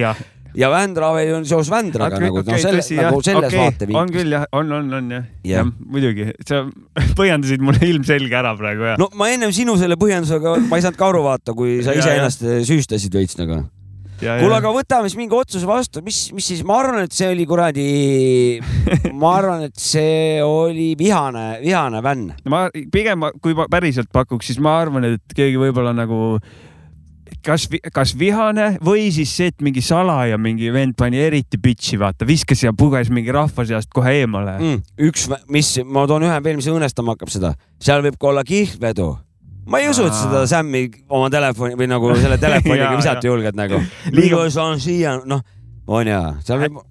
Ja 0.59 0.69
Vändravel 0.73 1.35
on 1.39 1.45
seos 1.49 1.71
Vändraga 1.73 2.17
Okei, 2.19 2.27
nagu, 2.29 2.41
okei, 2.43 2.53
no 2.53 2.63
selle, 2.63 2.83
nagu 3.01 3.21
selles 3.25 3.49
Okei, 3.49 3.59
on 3.59 3.67
vaatevinklist. 3.71 4.15
küll 4.17 4.35
jah, 4.37 4.47
on, 4.53 4.73
on, 4.79 4.89
on 4.99 5.11
jah, 5.17 5.29
Jah. 5.49 5.63
jah, 5.63 5.71
muidugi, 5.93 6.27
sa 6.49 6.63
põhjendasid 7.19 7.63
mulle 7.65 7.85
ilmselge 7.89 8.37
ära 8.41 8.55
praegu 8.59 8.91
ja. 8.93 8.97
no 9.01 9.09
ma 9.19 9.31
ennem 9.33 9.53
sinu 9.57 9.77
selle 9.81 9.97
põhjendusega, 10.01 10.57
ma 10.69 10.81
ei 10.81 10.85
saanud 10.85 10.99
ka 11.01 11.09
aru 11.13 11.23
vaata, 11.29 11.55
kui 11.57 11.79
sa 11.87 11.95
iseennast 11.97 12.45
süüstasid 12.69 13.15
veits 13.17 13.39
nagu. 13.41 13.63
kuule, 14.23 14.55
aga 14.55 14.71
võtame 14.77 15.09
siis 15.11 15.19
mingi 15.19 15.35
otsuse 15.35 15.67
vastu, 15.67 16.03
mis, 16.07 16.19
mis 16.37 16.47
siis, 16.53 16.61
ma 16.69 16.77
arvan, 16.83 17.07
et 17.09 17.17
see 17.17 17.31
oli 17.33 17.47
kuradi, 17.49 17.87
ma 19.23 19.33
arvan, 19.41 19.65
et 19.67 19.79
see 19.83 20.37
oli 20.47 20.93
vihane, 21.01 21.47
vihane 21.65 22.03
vänn. 22.05 22.29
ma 22.47 22.67
pigem, 22.93 23.25
kui 23.43 23.57
ma 23.59 23.67
päriselt 23.73 24.13
pakuks, 24.15 24.53
siis 24.53 24.61
ma 24.63 24.77
arvan, 24.85 25.09
et 25.17 25.35
keegi 25.35 25.59
võib-olla 25.59 25.91
nagu 25.97 26.37
kas, 27.45 27.67
kas 27.95 28.13
vihane 28.19 28.77
või 28.85 29.09
siis 29.15 29.33
see, 29.37 29.51
et 29.53 29.65
mingi 29.65 29.83
salaja 29.85 30.39
mingi 30.41 30.71
vend 30.75 30.97
pani 30.99 31.21
eriti 31.23 31.61
bitch'i, 31.63 31.99
vaata, 32.01 32.27
viskas 32.29 32.63
ja 32.65 32.73
puges 32.77 33.11
mingi 33.15 33.33
rahva 33.35 33.67
seast 33.69 33.91
kohe 33.95 34.15
eemale 34.23 34.57
mm.. 34.59 34.81
üks, 35.09 35.29
mis, 35.53 35.75
ma 35.85 36.07
toon 36.11 36.27
ühe 36.29 36.39
veel, 36.45 36.59
mis 36.61 36.71
õõnestama 36.71 37.17
hakkab 37.17 37.33
seda, 37.33 37.55
seal 37.83 38.05
võib 38.05 38.19
ka 38.21 38.31
olla 38.33 38.45
kihlvedu. 38.47 39.09
ma 39.71 39.83
ei 39.83 39.91
usu, 39.91 40.07
et 40.11 40.17
seda. 40.19 40.45
Sämmi 40.51 40.87
oma 41.09 41.31
telefoni 41.31 41.79
või 41.79 41.91
nagu 41.91 42.15
selle 42.19 42.39
telefoniga 42.47 42.95
visata 42.97 43.27
julged 43.29 43.59
nagu. 43.59 43.83
Liiga 44.17 44.43
saan 44.51 44.81
siia, 44.83 45.19
noh, 45.27 45.45
on 45.87 46.11
ja, 46.11 46.23
seal 46.47 46.65
võib, 46.65 46.83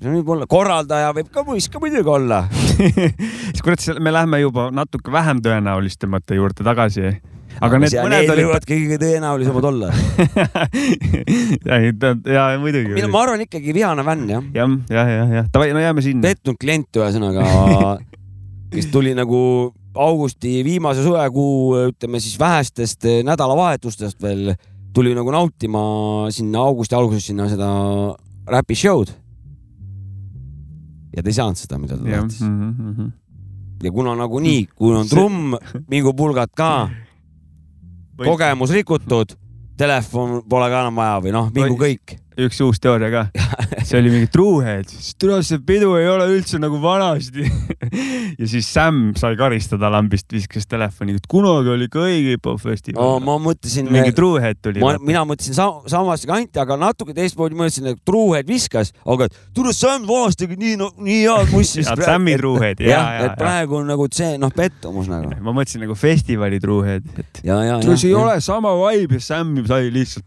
seal 0.00 0.18
võib 0.18 0.34
olla, 0.36 0.48
korraldaja 0.50 1.14
võib 1.16 1.32
ka 1.32 1.44
võis 1.48 1.70
ka 1.72 1.82
muidugi 1.82 2.12
olla. 2.12 2.44
siis 3.50 3.64
kurat, 3.64 3.90
me 4.00 4.14
lähme 4.14 4.42
juba 4.44 4.70
natuke 4.74 5.12
vähem 5.12 5.42
tõenäolisemate 5.44 6.38
juurde 6.38 6.66
tagasi. 6.66 7.14
Aga 7.58 7.80
need 7.82 7.96
mõned 7.98 8.30
olid. 8.32 8.44
võivad 8.46 8.68
kõige 8.68 8.98
tõenäolisemad 9.02 9.66
olla. 9.70 9.90
ja 12.36 12.46
muidugi. 12.62 12.94
mina, 12.94 13.10
ma 13.10 13.24
arvan 13.24 13.44
ikkagi 13.44 13.74
vihane 13.76 14.04
vänn 14.06 14.30
jah, 14.30 14.46
jah, 14.54 14.78
jah, 14.92 15.12
jah, 15.16 15.34
jah, 15.40 15.50
davai, 15.52 15.72
no 15.74 15.82
jääme 15.82 16.04
sinna. 16.04 16.24
pettunud 16.28 16.60
klient 16.60 17.00
ühesõnaga, 17.00 17.44
kes 18.74 18.90
tuli 18.94 19.12
nagu 19.18 19.40
augusti 19.94 20.60
viimase 20.64 21.02
suvekuu, 21.02 21.86
ütleme 21.90 22.20
siis 22.22 22.38
vähestest 22.38 23.04
eh, 23.10 23.22
nädalavahetustest 23.26 24.22
veel, 24.22 24.54
tuli 24.94 25.14
nagu 25.16 25.32
nautima 25.34 25.82
sinna 26.34 26.62
augusti 26.70 26.94
alguses 26.98 27.26
sinna 27.30 27.48
seda 27.50 27.70
räpi 28.50 28.76
show'd. 28.78 29.12
ja 31.16 31.22
ta 31.22 31.30
ei 31.30 31.34
saanud 31.34 31.58
seda, 31.58 31.78
mida 31.82 31.98
ta 31.98 32.06
tahtis. 32.06 32.40
ja 33.82 33.92
kuna 33.92 34.14
nagunii, 34.14 34.66
kui 34.76 34.94
on 34.94 35.08
trumm, 35.10 35.56
mingu 35.90 36.14
pulgad 36.14 36.54
ka, 36.54 36.88
kogemus 38.24 38.72
rikutud, 38.74 39.34
telefon 39.80 40.40
pole 40.48 40.68
ka 40.72 40.82
enam 40.84 41.00
vaja 41.00 41.20
või 41.24 41.32
noh, 41.34 41.48
mingu 41.54 41.78
kõik. 41.80 42.16
Üks 42.46 42.60
uus 42.64 42.80
teooria 42.82 43.10
ka. 43.12 43.22
see 43.86 43.98
oli 44.00 44.12
mingi 44.12 44.30
Truehead, 44.32 44.88
siis 44.90 45.14
tule 45.20 45.40
see 45.46 45.60
pidu 45.66 45.94
ei 45.98 46.08
ole 46.10 46.26
üldse 46.34 46.60
nagu 46.62 46.80
vanasti. 46.82 47.46
ja 48.40 48.48
siis 48.50 48.68
Sam 48.70 49.10
sai 49.18 49.36
karistada 49.38 49.90
lambist, 49.92 50.28
viskas 50.32 50.68
telefoni, 50.70 51.16
et 51.18 51.28
kunagi 51.30 51.72
oli 51.74 51.88
ka 51.92 52.04
õige 52.06 52.36
hip-hop 52.36 52.60
festival 52.62 53.00
no 53.00 53.18
ma 53.24 53.36
mõtlesin, 53.42 53.90
mingi 53.92 54.14
Truehead 54.16 54.60
tuli. 54.62 54.82
mina 55.04 55.24
mõtlesin 55.28 55.56
sa, 55.56 55.68
samast 55.90 56.28
kanti, 56.28 56.60
aga 56.62 56.78
natuke 56.80 57.14
teistmoodi 57.16 57.58
mõtlesin, 57.58 57.90
et 57.94 58.02
Truuhead 58.06 58.48
viskas, 58.48 58.94
aga 59.04 59.28
tule 59.56 59.74
Sam 59.76 60.06
vanasti 60.08 60.48
nii 60.50 60.76
no,, 60.80 60.90
nii 61.00 61.22
head 61.26 61.54
mussi. 61.54 61.84
Ja 61.90 61.96
Sam'i 61.96 62.36
Truuhead, 62.38 62.80
jah, 62.84 62.90
jaa, 62.92 63.24
et 63.26 63.38
praegu 63.40 63.80
on 63.80 63.88
nagu 63.90 64.04
see 64.14 64.36
noh, 64.40 64.52
pettumus 64.54 65.08
nagu. 65.10 65.32
ma 65.46 65.54
mõtlesin 65.56 65.82
nagu 65.84 65.96
festivali 65.98 66.60
Truehead, 66.62 67.06
et 67.18 67.42
ja, 67.46 67.58
ja, 67.66 67.78
tule 67.82 67.96
see 68.00 68.12
ei 68.12 68.14
ja. 68.14 68.22
ole 68.22 68.36
sama 68.44 68.74
vibe 68.78 69.18
ja 69.18 69.24
Sam 69.24 69.54
sai 69.66 69.90
lihtsalt 69.94 70.26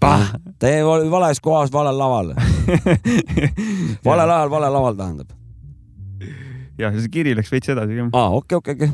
ta 0.59 0.73
oli 0.87 1.11
vales 1.11 1.39
kohas, 1.43 1.71
valel 1.73 1.97
laval. 2.05 2.33
valel 4.05 4.29
ajal, 4.37 4.49
valel 4.53 4.75
laval 4.79 4.97
tähendab. 4.99 5.29
ja 6.79 6.89
see 6.95 7.09
kiri 7.13 7.35
läks 7.37 7.51
veits 7.53 7.69
edasi 7.73 7.99
ka. 7.99 8.09
aa, 8.17 8.29
okei, 8.39 8.57
okei, 8.59 8.75
okei. 8.77 8.91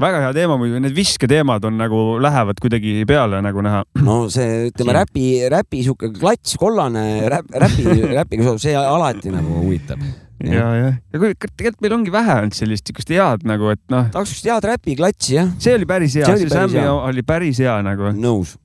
väga 0.00 0.20
hea 0.24 0.32
teema 0.36 0.58
muidu, 0.60 0.80
need 0.82 0.94
visketeemad 0.96 1.64
on 1.68 1.78
nagu, 1.78 2.02
lähevad 2.22 2.58
kuidagi 2.62 3.00
peale 3.08 3.40
nagu 3.44 3.62
näha. 3.64 3.84
no 4.02 4.18
see, 4.32 4.68
ütleme 4.70 4.96
räpi, 5.00 5.26
räpi 5.52 5.84
sihuke 5.86 6.12
klats, 6.18 6.56
kollane 6.60 7.06
räp, 7.32 7.50
räpi, 7.64 7.88
räpiga, 8.18 8.56
see 8.62 8.74
alati 8.78 9.32
nagu 9.34 9.60
huvitab. 9.64 10.02
ja, 10.44 10.66
jah. 10.78 10.98
ja 11.14 11.22
kui 11.22 11.34
tegelikult 11.38 11.84
meil 11.86 11.94
ongi 11.98 12.12
vähe 12.14 12.40
olnud 12.42 12.58
sellist 12.58 12.90
siukest 12.90 13.14
head 13.14 13.46
nagu, 13.48 13.70
et 13.74 13.82
noh, 13.94 14.10
tahaks 14.14 14.34
siukest 14.34 14.50
head 14.50 14.68
räpi 14.72 14.98
klatsi 14.98 15.38
jah, 15.38 15.54
see 15.62 15.76
oli 15.78 15.88
päris 15.88 16.18
hea, 16.18 16.26
See 16.26 16.50
see 16.50 16.68
hea. 16.78 16.90
oli 16.92 17.22
päris 17.26 17.62
hea 17.62 17.78
nagu. 17.86 18.10
nõus. 18.18 18.58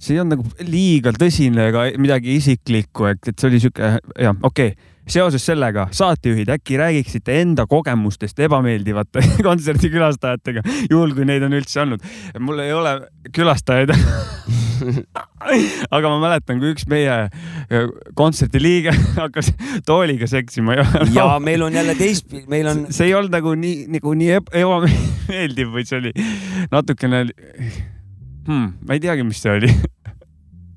See 0.00 0.16
ei 0.16 0.22
olnud 0.22 0.38
nagu 0.38 0.70
liiga 0.70 1.12
tõsine 1.16 1.68
ega 1.70 1.88
midagi 2.00 2.38
isiklikku, 2.40 3.10
et, 3.12 3.20
et 3.28 3.36
see 3.36 3.50
oli 3.50 3.60
sihuke, 3.62 3.92
jah, 4.00 4.38
okei 4.40 4.72
okay. 4.72 4.88
seoses 5.10 5.44
sellega, 5.44 5.88
saatejuhid, 5.96 6.52
äkki 6.56 6.78
räägiksite 6.80 7.40
enda 7.42 7.66
kogemustest 7.70 8.40
ebameeldivate 8.46 9.24
kontserdikülastajatega, 9.46 10.64
juhul 10.90 11.14
kui 11.16 11.28
neid 11.28 11.44
on 11.46 11.56
üldse 11.58 11.84
olnud. 11.84 12.04
mul 12.40 12.64
ei 12.64 12.72
ole 12.76 12.96
külastajaid. 13.36 13.92
aga 15.94 16.08
ma 16.08 16.16
mäletan, 16.22 16.56
kui 16.60 16.72
üks 16.72 16.86
meie 16.88 17.16
eh, 17.28 17.90
kontserdi 18.16 18.62
liige 18.62 18.94
hakkas 19.20 19.52
tooliga 19.84 20.24
seksima 20.30 20.78
ja, 21.12 21.26
meil 21.44 21.66
on 21.66 21.76
jälle 21.76 21.92
teist, 21.98 22.32
meil 22.48 22.72
on 22.72 22.86
see 22.88 23.10
ei 23.10 23.14
olnud 23.18 23.36
nagu 23.36 23.52
nii, 23.52 23.84
nagu 23.98 24.16
nii 24.16 24.34
eb- 24.40 24.52
ebameeldiv, 24.62 25.74
vaid 25.76 25.92
see 25.92 26.00
oli 26.00 26.14
natukene 26.72 27.26
hmm,, 28.46 28.72
ma 28.86 28.96
ei 28.96 29.02
teagi, 29.02 29.24
mis 29.26 29.40
see 29.42 29.52
oli, 29.56 29.70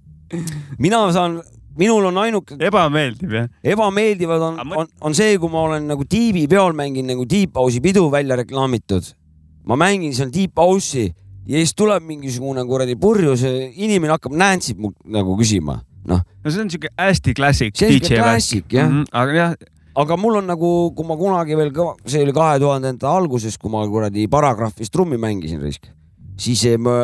mina 0.84 1.02
saan, 1.16 1.40
minul 1.80 2.10
on 2.10 2.20
ainuke 2.24 2.58
ebameeldiv 2.60 3.36
jah. 3.38 3.50
ebameeldivad 3.76 4.46
on 4.50 4.62
mõt- 4.62 4.84
on, 4.84 4.94
on 5.10 5.18
see, 5.18 5.38
kui 5.42 5.52
ma 5.54 5.66
olen 5.70 5.90
nagu 5.90 6.06
tiibi 6.10 6.46
peol 6.52 6.76
mängin 6.78 7.10
nagu 7.10 7.26
Deep 7.30 7.58
House'i 7.58 7.82
pidu 7.84 8.10
välja 8.14 8.38
reklaamitud. 8.40 9.14
ma 9.66 9.78
mängin 9.80 10.14
seal 10.16 10.32
Deep 10.34 10.60
House'i 10.60 11.08
ja 11.48 11.60
siis 11.60 11.74
tuleb 11.76 12.04
mingisugune 12.08 12.64
kuradi 12.68 12.96
purjus, 13.00 13.44
inimene 13.76 14.16
hakkab 14.16 14.36
Nancy't 14.36 14.80
mu 14.80 14.94
nagu 15.06 15.38
küsima, 15.40 15.80
noh. 16.08 16.24
no 16.24 16.52
see 16.52 16.64
on 16.64 16.72
siuke 16.72 16.92
hästi 17.00 17.34
klassik. 17.36 17.76
See 17.78 17.90
on 17.90 17.98
siuke 17.98 18.20
klassik, 18.20 18.68
jah. 18.72 18.92
aga 19.12 19.36
jah, 19.38 19.56
aga 20.00 20.18
mul 20.20 20.40
on 20.40 20.48
nagu, 20.50 20.70
kui 20.96 21.08
ma 21.08 21.18
kunagi 21.20 21.58
veel 21.60 21.74
see 22.06 22.24
oli 22.24 22.36
kahe 22.36 22.62
tuhandendate 22.64 23.10
alguses, 23.10 23.58
kui 23.60 23.72
ma 23.74 23.84
kuradi 23.90 24.28
paragrahvis 24.32 24.94
trummi 24.94 25.20
mängisin 25.22 25.64
siis 26.38 26.64
me 26.80 26.98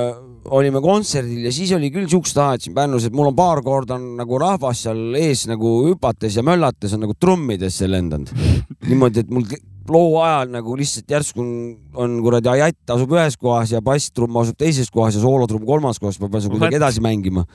olime 0.56 0.82
kontserdil 0.84 1.47
ja 1.47 1.54
siis 1.54 1.72
oli 1.76 1.91
küll 1.93 2.10
siuksed 2.10 2.38
ajad 2.41 2.66
siin 2.66 2.76
Pärnus, 2.78 3.08
et 3.08 3.16
mul 3.16 3.32
on 3.32 3.38
paar 3.38 3.62
korda 3.66 3.97
on 4.00 4.12
nagu 4.20 4.39
rahvas 4.41 4.86
seal 4.86 5.18
ees 5.20 5.45
nagu 5.50 5.74
hüpates 5.88 6.38
ja 6.39 6.45
möllates 6.45 6.93
on 6.95 7.04
nagu 7.06 7.16
trummidesse 7.20 7.89
lendanud. 7.89 8.32
niimoodi, 8.89 9.24
et 9.24 9.34
mul 9.34 9.47
loo 9.89 10.20
ajal 10.22 10.52
nagu 10.54 10.76
lihtsalt 10.78 11.10
järsku 11.10 11.41
on, 11.43 11.54
on 11.97 12.20
kuradi 12.26 12.52
ajatt 12.52 12.93
asub 12.95 13.16
ühes 13.18 13.38
kohas 13.41 13.74
ja 13.74 13.82
basstrumm 13.86 14.38
asub 14.41 14.58
teises 14.60 14.91
kohas 14.93 15.18
ja 15.18 15.24
soolotrumm 15.24 15.66
kolmandas 15.66 16.02
kohas, 16.02 16.20
ma 16.22 16.30
pean 16.30 16.45
seda 16.45 16.56
kuidagi 16.56 16.80
edasi 16.80 17.04
mängima. 17.04 17.45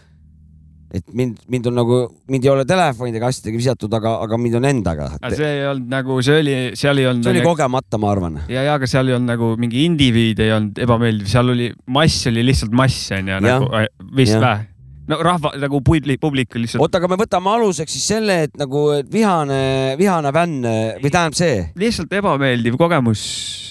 Et 0.95 1.05
mind, 1.17 1.41
mind 1.51 1.71
on 1.71 1.79
nagu, 1.81 2.01
mind 2.31 2.47
ei 2.47 2.53
ole 2.53 2.65
telefonidega 2.69 3.31
asjadega 3.33 3.61
visatud, 3.61 3.97
aga, 3.99 4.17
aga 4.27 4.39
mind 4.41 4.59
on 4.61 4.69
endaga. 4.71 5.09
see 5.35 5.49
ei 5.49 5.65
olnud 5.71 5.91
nagu, 5.91 6.19
see 6.25 6.39
oli, 6.43 6.57
seal 6.79 7.03
ei 7.03 7.09
olnud. 7.11 7.27
see 7.27 7.35
oli 7.35 7.47
kogemata, 7.47 8.01
ma 8.01 8.13
arvan. 8.15 8.39
ja, 8.51 8.67
ja 8.69 8.77
aga 8.79 8.89
seal 8.91 9.11
ei 9.11 9.17
olnud 9.19 9.33
nagu 9.35 9.55
mingi 9.61 9.87
indiviid 9.89 10.45
ei 10.45 10.55
olnud 10.55 10.79
ebameeldiv, 10.87 11.31
seal 11.31 11.51
oli 11.55 11.73
mass 11.99 12.31
oli 12.31 12.47
lihtsalt 12.47 12.77
mass 12.77 13.11
onju, 13.19 13.41
nagu 13.45 13.73
vist 14.15 14.39
Jah. 14.39 14.63
No 15.11 15.19
rahva 15.25 15.53
nagu 15.61 15.81
publik, 15.85 16.21
publik 16.23 16.55
lihtsalt 16.57 16.83
oota, 16.83 17.01
aga 17.01 17.11
me 17.13 17.19
võtame 17.21 17.51
aluseks 17.53 17.93
siis 17.97 18.07
selle, 18.15 18.39
et 18.47 18.55
nagu 18.61 18.87
vihane, 19.13 19.97
vihane 20.01 20.33
vänn 20.35 20.69
või 21.03 21.11
tähendab 21.11 21.37
see, 21.39 21.59
lihtsalt 21.81 22.13
ebameeldiv 22.21 22.79
kogemus. 22.81 23.25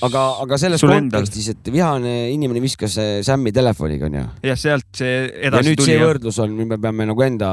aga, 0.05 0.25
aga 0.45 0.59
selles 0.61 0.83
kontekstis, 0.85 1.49
et 1.55 1.71
vihane 1.73 2.13
inimene 2.33 2.61
viskas 2.63 2.97
äh, 3.01 3.15
Sammi 3.25 3.53
telefoniga 3.55 4.09
onju. 4.11 4.27
ja 4.45 4.57
sealt 4.59 4.89
see 4.99 5.15
ja 5.25 5.49
edasi 5.49 5.71
nüüd 5.71 5.81
tuli 5.81 5.89
see 5.91 5.97
ja 5.97 6.05
võrdlus 6.11 6.39
on, 6.43 6.55
me 6.69 6.77
peame 6.77 7.09
nagu 7.09 7.25
enda, 7.25 7.51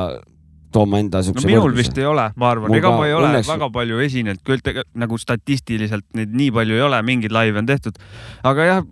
tooma 0.74 1.00
enda 1.02 1.22
no 1.22 1.30
siukse 1.30 1.48
minul 1.48 1.74
vist 1.76 1.96
ei 1.98 2.08
ole, 2.08 2.28
ma 2.36 2.52
arvan, 2.52 2.76
ega 2.76 2.92
ma 2.94 3.08
ei 3.08 3.16
ole 3.16 3.30
õnneks- 3.32 3.52
väga 3.54 3.70
palju 3.74 4.02
esinenud, 4.06 4.42
küll 4.46 4.64
tege- 4.64 4.86
nagu 4.98 5.18
statistiliselt 5.20 6.06
neid 6.18 6.36
nii 6.36 6.52
palju 6.54 6.76
ei 6.76 6.84
ole, 6.90 7.00
mingeid 7.06 7.32
laive 7.32 7.62
on 7.62 7.70
tehtud. 7.70 7.96
aga 8.44 8.68
jah, 8.74 8.84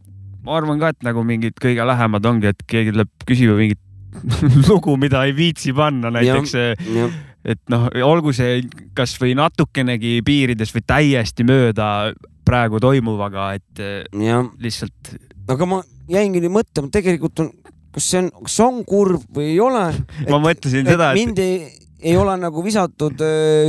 ma 0.49 0.57
arvan 0.57 0.81
ka, 0.81 0.95
et 0.97 1.05
nagu 1.07 1.27
mingid 1.27 1.61
kõige 1.61 1.85
lähemad 1.85 2.33
ongi, 2.33 2.55
et 2.55 2.65
keegi 2.65 2.97
tuleb 2.97 3.13
küsima 3.29 3.59
mingit 3.59 3.83
lugu, 4.69 4.97
mida 5.01 5.25
ei 5.29 5.37
viitsi 5.37 5.75
panna, 5.77 6.13
näiteks 6.15 6.55
eh, 6.59 7.15
et 7.49 7.63
noh, 7.73 7.89
olgu 8.05 8.35
see 8.37 8.63
kasvõi 8.97 9.35
natukenegi 9.39 10.19
piirides 10.27 10.75
või 10.75 10.85
täiesti 10.87 11.47
mööda 11.49 12.13
praegu 12.49 12.81
toimuvaga, 12.83 13.53
et 13.59 13.83
eh, 13.85 14.05
jah, 14.25 14.47
lihtsalt 14.63 15.17
aga 15.49 15.69
ma 15.69 15.81
jäingi 16.11 16.43
nüüd 16.43 16.55
mõtlema, 16.59 16.91
tegelikult 16.93 17.43
on, 17.45 17.51
kas 17.95 18.09
see 18.13 18.23
on, 18.23 18.31
kas 18.45 18.57
see 18.59 18.67
on 18.67 18.81
kurb 18.89 19.25
või 19.35 19.53
ei 19.55 19.61
ole. 19.65 19.85
ma 20.33 20.41
mõtlesin 20.43 20.89
seda, 20.89 21.13
et 21.13 21.21
mind 21.21 21.43
ei, 21.43 21.59
ei 22.03 22.17
ole 22.19 22.37
nagu 22.41 22.63
visatud, 22.65 23.19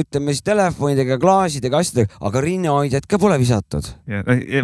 ütleme 0.03 0.35
siis 0.35 0.45
telefonidega, 0.45 1.17
klaasidega, 1.21 1.81
asjadega, 1.81 2.19
aga 2.29 2.43
rinnahoidjad 2.45 3.07
ka 3.09 3.19
pole 3.21 3.39
visatud. 3.41 3.87
Ja- 4.09 4.23
ja 4.27 4.63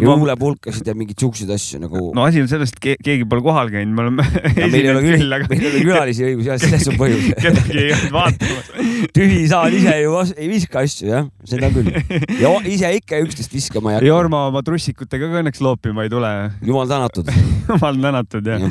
ja 0.86 0.94
mingeid 0.94 1.18
siukseid 1.20 1.50
asju 1.54 1.80
nagu 1.82 2.10
no 2.16 2.24
asi 2.26 2.42
on 2.42 2.48
selles, 2.50 2.72
et 2.74 2.80
ke- 2.82 2.96
keegi 3.02 3.26
pole 3.28 3.42
kohal 3.44 3.70
käinud, 3.72 3.94
me 3.96 4.04
oleme 4.06 4.26
ja 4.56 4.68
meil 4.70 4.78
ei 4.80 4.90
ole 4.92 5.02
küll, 5.04 5.36
aga 5.36 5.48
meil 5.50 5.64
ei 5.64 5.70
ole 5.72 5.82
külalisi 5.84 6.26
õigus 6.28 6.48
ja 6.50 6.58
selles 6.62 6.86
on 6.92 6.98
põhjus. 7.00 7.28
kedagi 7.44 7.78
ei 7.82 7.92
olnud 7.96 8.14
vaatamas. 8.16 8.70
tühi 9.16 9.42
saal 9.50 9.76
ise 9.76 9.94
ju 10.02 10.16
ei 10.36 10.50
viska 10.50 10.82
asju 10.86 11.10
jah, 11.10 11.28
seda 11.48 11.70
küll. 11.74 11.92
ja 12.40 12.52
ise 12.68 12.92
ikka 13.00 13.20
üksteist 13.24 13.54
viskama 13.56 13.92
ei 13.94 13.98
hakka. 14.00 14.10
Jorma 14.10 14.44
oma 14.50 14.62
trussikutega 14.66 15.30
ka 15.32 15.42
õnneks 15.42 15.62
loopima 15.64 16.06
ei 16.06 16.12
tule. 16.12 16.32
jumal 16.68 16.90
tänatud. 16.90 17.30
jumal 17.68 18.02
tänatud 18.08 18.52
jah. 18.52 18.66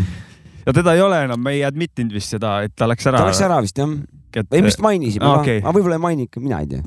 ja 0.66 0.76
teda 0.76 0.96
ei 0.98 1.04
ole 1.06 1.24
enam, 1.28 1.42
me 1.42 1.56
ei 1.58 1.66
admit 1.68 2.04
inud 2.04 2.16
vist 2.16 2.36
seda, 2.36 2.58
et 2.66 2.76
ta 2.76 2.90
läks 2.90 3.12
ära. 3.12 3.24
ta 3.24 3.30
läks 3.32 3.44
ära 3.46 3.62
vist 3.66 3.82
jah, 3.82 3.96
et 4.44 4.52
või 4.52 4.64
vist 4.68 4.84
mainisime 4.84 5.26
ka 5.26 5.34
okei., 5.42 5.60
aga 5.64 5.74
võib-olla 5.78 6.00
ei 6.00 6.04
maini 6.06 6.28
ikka, 6.30 6.44
mina 6.44 6.62
ei 6.64 6.70
tea. 6.72 6.84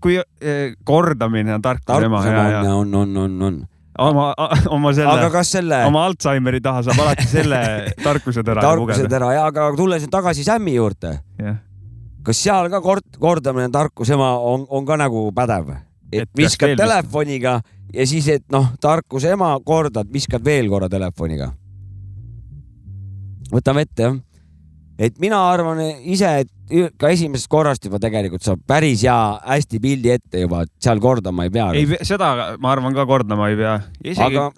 kui 0.00 0.18
eh, 0.18 0.74
kordamine 0.84 1.56
on 1.56 1.64
tarkuse 1.64 2.10
ema 2.10 2.22
tarkuse 2.24 2.74
on 2.74 2.94
on, 3.02 3.16
on, 3.24 3.36
on, 3.48 3.60
oma, 3.98 4.30
oma 4.70 4.92
aga 4.94 4.96
selle, 4.98 5.30
kas 5.36 5.52
selle 5.58 5.82
oma 5.90 6.06
Alžeimeri 6.08 6.62
taha 6.64 6.84
saab 6.88 7.04
alati 7.06 7.28
selle 7.30 7.60
tarkused 8.06 8.50
ära 8.54 8.64
tarkused 8.64 9.18
ära 9.20 9.32
ja, 9.36 9.46
aga 9.52 9.70
tulles 9.78 10.04
nüüd 10.04 10.14
tagasi 10.14 10.46
Sämmi 10.46 10.76
juurde, 10.76 11.16
jah, 11.40 11.58
kas 12.24 12.44
seal 12.46 12.70
ka 12.72 12.80
kord, 12.84 13.06
kordamine 13.20 13.70
tarkuse 13.74 14.16
ema 14.16 14.34
on, 14.38 14.68
on 14.70 14.86
ka 14.88 14.98
nagu 15.00 15.28
pädev? 15.36 15.74
Et 16.14 16.22
et 16.22 16.30
viskad 16.36 16.76
telefoniga 16.78 17.58
ja 17.94 18.06
siis, 18.06 18.28
et 18.30 18.44
noh, 18.52 18.72
tarkuse 18.80 19.34
ema 19.34 19.52
kordad, 19.66 20.08
viskad 20.12 20.44
veel 20.44 20.68
korra 20.70 20.88
telefoniga. 20.90 21.52
võtame 23.54 23.84
ette 23.86 24.02
jah. 24.02 24.14
Et 24.98 25.18
mina 25.22 25.40
arvan 25.50 25.80
ise, 26.02 26.30
et 26.44 26.92
ka 26.98 27.10
esimesest 27.12 27.50
korrast 27.52 27.84
juba 27.84 28.00
tegelikult 28.02 28.44
saab 28.46 28.62
päris 28.66 29.02
hea 29.04 29.18
hästi 29.44 29.82
pildi 29.82 30.14
ette 30.14 30.46
juba, 30.46 30.64
et 30.64 30.72
seal 30.82 31.02
kordama 31.02 31.48
ei 31.48 31.52
pea. 31.54 31.68
ei, 31.76 32.00
seda 32.06 32.56
ma 32.58 32.72
arvan 32.72 32.96
ka 32.96 33.06
kordama 33.08 33.50
ei 33.52 33.60
pea. 33.60 33.78
isegi 34.04 34.30
aga 34.30 34.50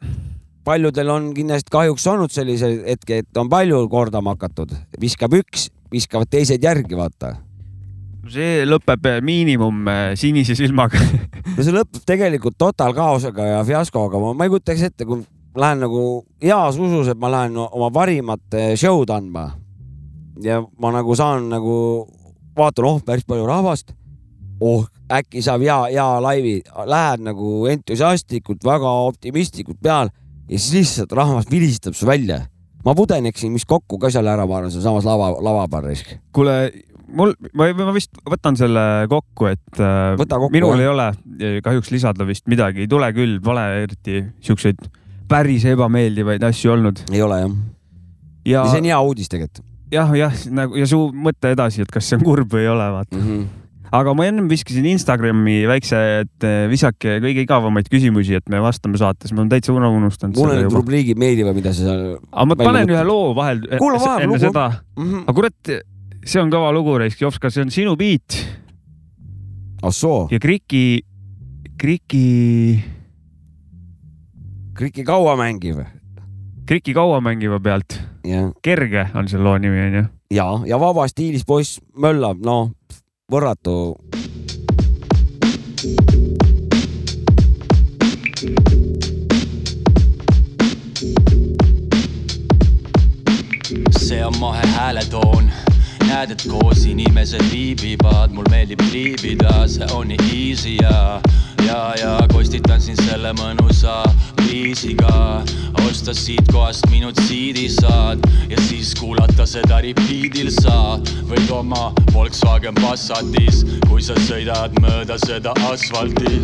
paljudel 0.67 1.11
on 1.15 1.31
kindlasti 1.35 1.73
kahjuks 1.73 2.07
olnud 2.11 2.35
selliseid 2.35 2.85
hetki, 2.89 3.23
et 3.23 3.41
on 3.41 3.51
palju 3.51 3.85
kordama 3.93 4.35
hakatud, 4.35 4.75
viskab 5.01 5.37
üks, 5.39 5.69
viskavad 5.93 6.31
teised 6.31 6.63
järgi, 6.63 6.99
vaata. 6.99 7.37
see 8.31 8.65
lõpeb 8.67 9.07
miinimum 9.23 9.87
eh, 9.87 10.05
sinise 10.19 10.57
silmaga. 10.59 10.99
no 11.55 11.63
see 11.63 11.75
lõpeb 11.75 12.03
tegelikult 12.07 12.59
totaalkaosega 12.59 13.53
ja 13.53 13.61
fiaskoga, 13.67 14.19
ma 14.35 14.47
ei 14.49 14.51
kujutaks 14.51 14.83
ette, 14.89 15.07
kui 15.07 15.23
lähen 15.57 15.85
nagu 15.87 16.03
heas 16.43 16.81
usus, 16.83 17.13
et 17.13 17.21
ma 17.21 17.31
lähen 17.33 17.61
oma 17.63 17.93
parimat 17.95 18.59
eh, 18.59 18.75
show'd 18.79 19.15
andma. 19.15 19.53
Ja 20.43 20.61
ma 20.81 20.93
nagu 20.95 21.17
saan 21.17 21.49
nagu, 21.53 21.77
vaatan, 22.57 22.89
oh, 22.89 23.01
päris 23.05 23.27
palju 23.29 23.47
rahvast. 23.49 23.95
oh, 24.61 24.87
äkki 25.13 25.43
saab 25.45 25.61
hea, 25.61 25.77
hea 25.93 26.07
laivi, 26.25 26.57
lähed 26.89 27.25
nagu 27.27 27.67
entusiastlikult, 27.71 28.65
väga 28.65 28.93
optimistlikult 29.07 29.81
peal 29.83 30.11
ja 30.49 30.59
siis 30.59 30.73
lihtsalt 30.73 31.13
rahvas 31.13 31.51
vilistab 31.51 31.95
su 31.95 32.07
välja. 32.07 32.47
ma 32.85 32.95
pudeneksin 32.95 33.53
vist 33.53 33.69
kokku 33.69 33.99
ka 33.99 34.11
seal 34.11 34.27
ära, 34.27 34.47
ma 34.47 34.61
arvan, 34.61 34.73
sealsamas 34.73 35.07
lava, 35.07 35.35
lava 35.43 35.67
peal 35.69 35.89
risk. 35.91 36.17
kuule, 36.33 36.57
mul, 37.09 37.35
ma, 37.53 37.71
ma 37.77 37.95
vist 37.97 38.17
võtan 38.25 38.59
selle 38.59 39.07
kokku, 39.13 39.51
et 39.53 39.81
äh, 39.81 40.17
kokku, 40.17 40.51
minul 40.55 40.81
jah. 40.81 40.85
ei 40.85 40.93
ole 40.93 41.63
kahjuks 41.67 41.93
lisada 41.95 42.29
vist 42.29 42.47
midagi, 42.49 42.87
ei 42.87 42.91
tule 42.91 43.13
küll, 43.17 43.41
pole 43.45 43.67
eriti 43.85 44.25
siukseid 44.41 44.87
päris 45.29 45.67
ebameeldivaid 45.69 46.45
asju 46.47 46.77
olnud. 46.77 47.07
ei 47.13 47.23
ole 47.23 47.41
jah 47.45 47.57
ja 48.47 48.63
ja 48.63 48.67
see 48.71 48.83
on 48.83 48.91
hea 48.91 48.99
uudis 49.03 49.31
tegelikult 49.33 49.66
jah, 49.93 50.11
jah, 50.19 50.35
nagu 50.55 50.79
ja 50.79 50.89
su 50.89 50.99
mõte 51.15 51.53
edasi, 51.55 51.85
et 51.85 51.93
kas 51.93 52.09
see 52.09 52.19
on 52.19 52.27
kurb 52.27 52.53
või 52.53 52.65
ei 52.65 52.73
ole, 52.73 52.89
vaata. 52.97 53.17
mm. 53.17 53.25
-hmm. 53.27 53.89
aga 54.01 54.15
ma 54.19 54.27
ennem 54.29 54.49
viskasin 54.51 54.87
Instagrami 54.91 55.59
väikse, 55.71 56.03
et 56.25 56.47
eh, 56.47 56.67
visake 56.71 57.19
kõige 57.25 57.47
igavamaid 57.47 57.91
küsimusi, 57.93 58.37
et 58.41 58.49
me 58.53 58.61
vastame 58.63 58.99
saates, 59.01 59.33
ma 59.33 59.45
olen 59.45 59.53
täitsa 59.55 59.75
unustanud 59.75 60.37
mulle 60.37 60.61
need 60.61 60.75
rubriigid 60.75 61.19
meeldivad, 61.19 61.57
mida 61.59 61.73
sa 61.73 61.87
seal 61.87 62.07
aga 62.17 62.49
ma 62.51 62.59
panen 62.63 62.95
ühe 62.95 63.05
loo 63.07 63.35
vahel 63.37 63.63
Kuule, 63.79 64.01
vahel 64.03 64.27
enne 64.27 64.35
lugu. 64.35 64.45
seda. 64.47 64.69
mm. 64.97 65.05
-hmm. 65.05 65.27
aga 65.27 65.37
kurat, 65.41 65.75
see 66.25 66.43
on 66.43 66.51
kõva 66.51 66.73
lugu, 66.75 66.99
Reisk 66.99 67.23
Jovska, 67.23 67.51
see 67.51 67.63
on 67.63 67.71
sinu 67.71 67.97
beat 67.97 68.43
ah 69.83 69.93
ja 70.31 70.39
Kriki, 70.41 71.05
Kriki, 71.79 72.83
Kriki 74.75 75.05
kaua 75.05 75.37
mängiv 75.37 75.85
Kriki 76.67 76.91
kaua 76.95 77.21
mängiva 77.23 77.61
pealt. 77.63 78.01
ja, 78.27 78.51
kerge 78.63 79.09
on 79.15 79.29
selle 79.29 79.45
loo 79.45 79.59
nimi 79.59 79.81
onju. 79.81 80.05
ja, 80.35 80.47
ja 80.67 80.81
vaba 80.81 81.07
stiilis 81.09 81.47
poiss 81.47 81.81
möllab, 81.97 82.43
noh, 82.45 82.71
võrratu. 83.33 83.97
see 94.07 94.25
on 94.25 94.35
mahe 94.39 94.67
hääletoon. 94.67 95.66
näed, 96.17 96.31
et 96.33 96.43
koos 96.49 96.85
inimesed 96.89 97.43
viibivad, 97.51 98.33
mul 98.33 98.47
meeldib 98.49 98.81
liibida, 98.89 99.67
see 99.69 99.85
on 99.93 100.09
nii 100.09 100.29
easy 100.33 100.77
ja, 100.79 101.21
ja, 101.67 101.81
ja 102.01 102.13
kostitan 102.33 102.81
sind 102.81 103.03
selle 103.05 103.35
mõnusa 103.37 103.99
viisiga. 104.47 105.43
osta 105.87 106.15
siit 106.15 106.49
kohast 106.53 106.89
minut 106.91 107.19
siidi 107.29 107.69
saad 107.71 108.25
ja 108.51 108.57
siis 108.69 108.95
kuulata 108.99 109.47
seda 109.47 109.79
repeat'il 109.85 110.49
sa 110.51 110.97
võid 111.29 111.53
oma 111.55 111.93
Volkswagen 112.15 112.75
Passatis, 112.81 113.63
kui 113.87 114.03
sa 114.03 114.17
sõidad 114.27 114.75
mööda 114.83 115.19
seda 115.27 115.53
asfalti. 115.69 116.41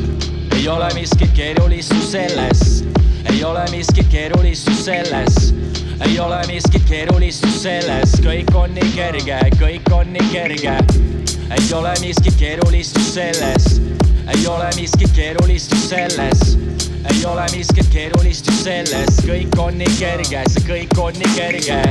ei 0.58 0.68
ole 0.68 0.92
miskit 0.94 1.32
keerulist 1.34 1.96
selles, 2.10 2.84
ei 3.32 3.44
ole 3.44 3.64
miskit 3.72 4.08
keerulist 4.12 4.70
selles 4.84 5.52
ei 6.06 6.20
ole 6.20 6.40
miskit 6.46 6.82
keerulist 6.88 7.44
just 7.46 7.62
selles, 7.62 8.14
kõik 8.24 8.50
on 8.58 8.74
nii 8.74 8.90
kerge, 8.94 9.38
kõik 9.60 9.90
on 9.94 10.12
nii 10.12 10.28
kerge. 10.32 10.76
ei 11.52 11.72
ole 11.74 11.92
miskit 12.00 12.36
keerulist 12.40 12.96
just 12.96 13.14
selles, 13.14 13.80
ei 14.34 14.46
ole 14.46 14.70
miskit 14.76 15.12
keerulist 15.16 15.72
just 15.72 15.88
selles, 15.88 16.56
ei 17.12 17.24
ole 17.26 17.46
miskit 17.56 17.90
keerulist 17.92 18.46
just 18.46 18.64
selles, 18.64 19.20
kõik 19.26 19.58
on 19.58 19.78
nii 19.78 19.98
kerge, 19.98 20.44
see 20.54 20.68
kõik 20.68 20.98
on 20.98 21.18
nii 21.22 21.34
kerge. 21.36 21.82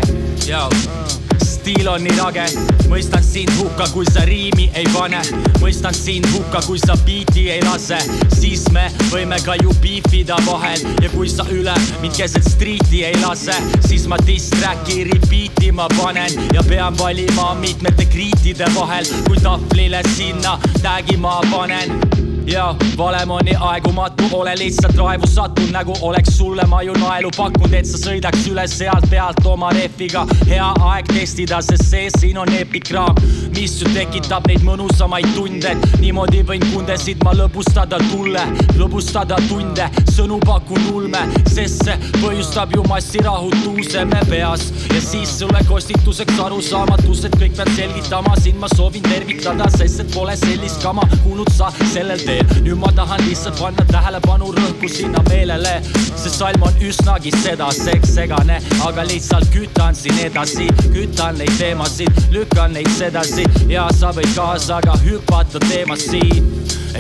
Stiil 1.62 1.88
on 1.92 2.02
nii 2.02 2.16
rage, 2.18 2.46
mõistan 2.90 3.22
sind 3.26 3.52
hukka, 3.60 3.86
kui 3.94 4.08
sa 4.10 4.24
riimi 4.26 4.66
ei 4.78 4.88
pane, 4.96 5.20
mõistan 5.62 5.94
sind 5.94 6.26
hukka, 6.34 6.64
kui 6.66 6.80
sa 6.82 6.96
biiti 7.06 7.48
ei 7.54 7.62
lase, 7.66 8.00
siis 8.34 8.64
me 8.74 8.88
võime 9.12 9.38
ka 9.46 9.58
ju 9.62 9.76
beefida 9.84 10.40
vahel. 10.48 10.82
Ja 11.04 11.12
kui 11.14 11.30
sa 11.30 11.46
üle 11.54 11.76
mind 12.02 12.18
keset 12.18 12.50
striiti 12.50 13.04
ei 13.06 13.20
lase, 13.22 13.58
siis 13.86 14.08
ma 14.10 14.18
diss-track'i 14.26 15.04
repeat'i 15.12 15.70
ma 15.76 15.90
panen. 16.00 16.50
Ja 16.56 16.66
pean 16.66 16.98
valima 16.98 17.52
mitmete 17.62 18.10
kriitide 18.10 18.72
vahel, 18.78 19.06
kui 19.30 19.38
tahvlile 19.44 20.02
sinna 20.16 20.58
tag'i 20.82 21.20
ma 21.22 21.40
panen 21.52 22.21
ja 22.48 22.76
valem 22.98 23.32
on 23.32 23.46
nii 23.46 23.56
aegumatu, 23.60 24.24
ole 24.32 24.54
lihtsalt 24.58 24.96
raevu 24.98 25.28
sattunud, 25.28 25.72
nagu 25.72 25.94
oleks 26.02 26.38
sulle 26.38 26.64
ma 26.68 26.82
ju 26.82 26.94
naelu 26.94 27.32
pakkunud, 27.38 27.74
et 27.74 27.86
sa 27.86 28.00
sõidaks 28.02 28.48
üle 28.52 28.66
sealt 28.68 29.08
pealt 29.10 29.46
oma 29.46 29.70
rehviga. 29.76 30.26
hea 30.48 30.68
aeg 30.92 31.12
testida, 31.14 31.62
sest 31.62 31.86
see 31.90 32.10
siin 32.18 32.38
on 32.38 32.50
epikraam, 32.54 33.16
mis 33.56 33.78
ju 33.82 33.90
tekitab 33.94 34.48
neid 34.48 34.66
mõnusamaid 34.66 35.28
tunde. 35.36 35.76
niimoodi 36.00 36.44
võin 36.48 36.66
kundesid 36.74 37.24
ma 37.24 37.34
lõbustada 37.38 38.00
tulle, 38.12 38.46
lõbustada 38.78 39.38
tunde, 39.50 39.90
sõnu 40.12 40.40
pakun 40.46 40.88
ulme, 40.94 41.24
sest 41.48 41.86
see 41.86 41.98
põhjustab 42.22 42.76
ju 42.76 42.84
massirahutuse 42.90 44.06
me 44.06 44.22
peas 44.30 44.72
ja 44.94 45.02
siis 45.02 45.38
sulle 45.40 45.64
kostituseks 45.68 46.40
arusaamatus, 46.40 47.26
et 47.26 47.38
kõik 47.38 47.56
pead 47.58 47.74
selgitama, 47.76 48.36
sind 48.42 48.60
ma 48.60 48.68
soovin 48.76 49.04
tervitada, 49.04 49.70
sest 49.78 50.06
et 50.06 50.14
pole 50.14 50.36
sellist 50.36 50.82
kama 50.84 51.06
kuulnud 51.24 51.52
sa 51.54 51.72
sellel 51.94 52.31
teel. 52.32 52.64
nüüd 52.64 52.80
ma 52.80 52.92
tahan 52.96 53.22
lihtsalt 53.26 53.60
panna 53.60 53.86
tähelepanu 53.92 54.52
rõhku 54.56 54.90
sinna 54.90 55.22
meelele, 55.30 55.74
see 56.16 56.32
salm 56.32 56.64
on 56.68 56.80
üsnagi 56.88 57.34
sedaseks 57.44 58.16
segane, 58.16 58.60
aga 58.88 59.06
lihtsalt 59.08 59.52
kütan 59.54 59.98
siin 59.98 60.20
edasi, 60.28 60.68
kütan 60.94 61.40
neid 61.42 61.54
teemasid, 61.60 62.24
lükkan 62.36 62.76
neid 62.78 62.90
sedasi 62.98 63.46
ja 63.72 63.88
sa 63.98 64.14
võid 64.16 64.32
kaasa 64.36 64.82
ka 64.86 64.98
hüpata 65.06 65.62
teemast 65.68 66.12
siin. 66.12 66.48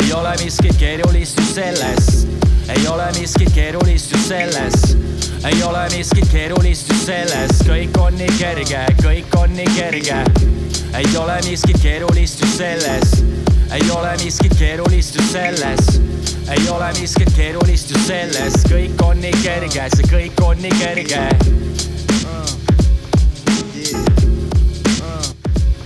ei 0.01 0.13
ole 0.15 0.36
miskit 0.43 0.77
keerulist 0.79 1.39
ju 1.39 1.45
selles, 1.53 2.11
ei 2.76 2.88
ole 2.88 3.11
miskit 3.19 3.53
keerulist 3.53 4.11
ju 4.11 4.17
selles. 4.17 4.97
Ei 5.43 5.63
ole 5.63 5.88
miskit 5.95 6.28
keerulist 6.32 6.89
ju 6.89 6.95
selles, 6.95 7.61
kõik 7.67 7.97
on 7.99 8.15
nii 8.15 8.32
kerge, 8.38 8.84
kõik 9.01 9.36
on 9.39 9.53
nii 9.57 9.72
kerge. 9.76 10.24
ei 10.97 11.17
ole 11.17 11.38
miskit 11.47 11.82
keerulist 11.82 12.41
ju 12.41 12.47
selles, 12.47 13.24
ei 13.74 13.89
ole 13.91 14.11
miskit 14.24 14.55
keerulist 14.59 15.15
ju 15.15 15.24
selles, 15.32 15.99
ei 16.51 16.69
ole 16.69 16.91
miskit 16.99 17.34
keerulist 17.36 17.91
ju 17.91 17.99
selles, 18.05 18.53
kõik 18.69 19.03
on 19.03 19.19
nii 19.22 19.34
kerge, 19.43 19.88
see 19.95 20.07
kõik 20.11 20.43
on 20.45 20.61
nii 20.61 20.72
kerge. 20.80 21.26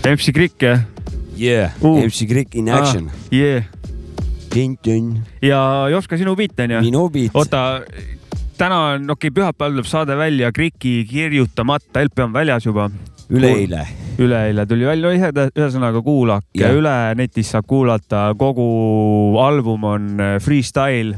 MC 0.05 0.33
Krikk 0.33 0.61
jah? 0.61 0.83
Yeah 1.35 1.71
MC 1.81 2.27
Krik 2.27 2.55
in 2.55 2.69
action. 2.69 3.09
Ah,. 3.09 3.33
Yeah. 3.33 3.74
ah.. 4.55 5.33
ja 5.41 5.61
Joska, 5.91 6.17
sinu 6.17 6.35
beat 6.35 6.59
on 6.59 6.77
ju? 6.77 6.85
minu 6.87 7.09
beat. 7.09 7.35
oota, 7.35 7.81
täna 8.57 8.79
on, 8.93 9.09
okei 9.09 9.29
okay,, 9.29 9.35
pühapäeval 9.35 9.75
tuleb 9.75 9.89
saade 9.89 10.17
välja, 10.17 10.51
Kriki 10.55 11.03
kirjutamata 11.09 12.03
LP 12.05 12.25
on 12.27 12.33
väljas 12.33 12.65
juba. 12.65 12.89
üleeile. 13.29 13.87
üleeile 14.19 14.65
tuli 14.65 14.85
välja, 14.85 15.13
ühesõnaga 15.49 16.01
kuulake 16.05 16.61
ja. 16.61 16.71
Üle, 16.73 16.97
netis 17.17 17.51
saab 17.51 17.67
kuulata, 17.67 18.27
kogu 18.37 19.37
album 19.41 19.83
on 19.83 20.11
äh, 20.21 20.35
freestyle, 20.43 21.17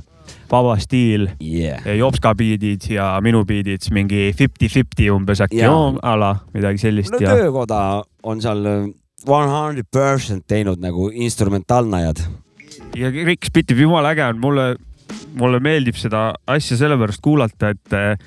vaba 0.52 0.78
stiil, 0.80 1.28
Yeah. 1.44 1.84
Jopska 1.98 2.34
beat'id 2.36 2.88
ja 2.94 3.10
minu 3.24 3.44
beat'id, 3.46 3.90
mingi 3.92 4.32
fifty-fifty 4.36 5.10
umbes 5.12 5.42
äkki 5.44 5.62
Jaa. 5.62 5.94
ala, 6.02 6.36
midagi 6.54 6.82
sellist 6.82 7.12
no 7.14 7.22
ja 7.22 7.36
töökoda 7.36 8.04
on 8.24 8.42
seal 8.42 8.66
äh, 8.66 8.88
one 9.28 9.48
hundred 9.52 9.88
percent 9.92 10.48
teinud 10.48 10.80
nagu 10.82 11.10
instrumentaalnajad. 11.14 12.24
Ja 12.98 13.12
Rick 13.14 13.50
spitib 13.50 13.80
jumala 13.82 14.14
äge 14.16 14.26
on, 14.26 14.40
mulle, 14.42 14.68
mulle 15.38 15.62
meeldib 15.64 15.98
seda 16.00 16.32
asja 16.50 16.78
sellepärast 16.80 17.22
kuulata, 17.24 17.72
et 17.76 17.98
eh, 17.98 18.18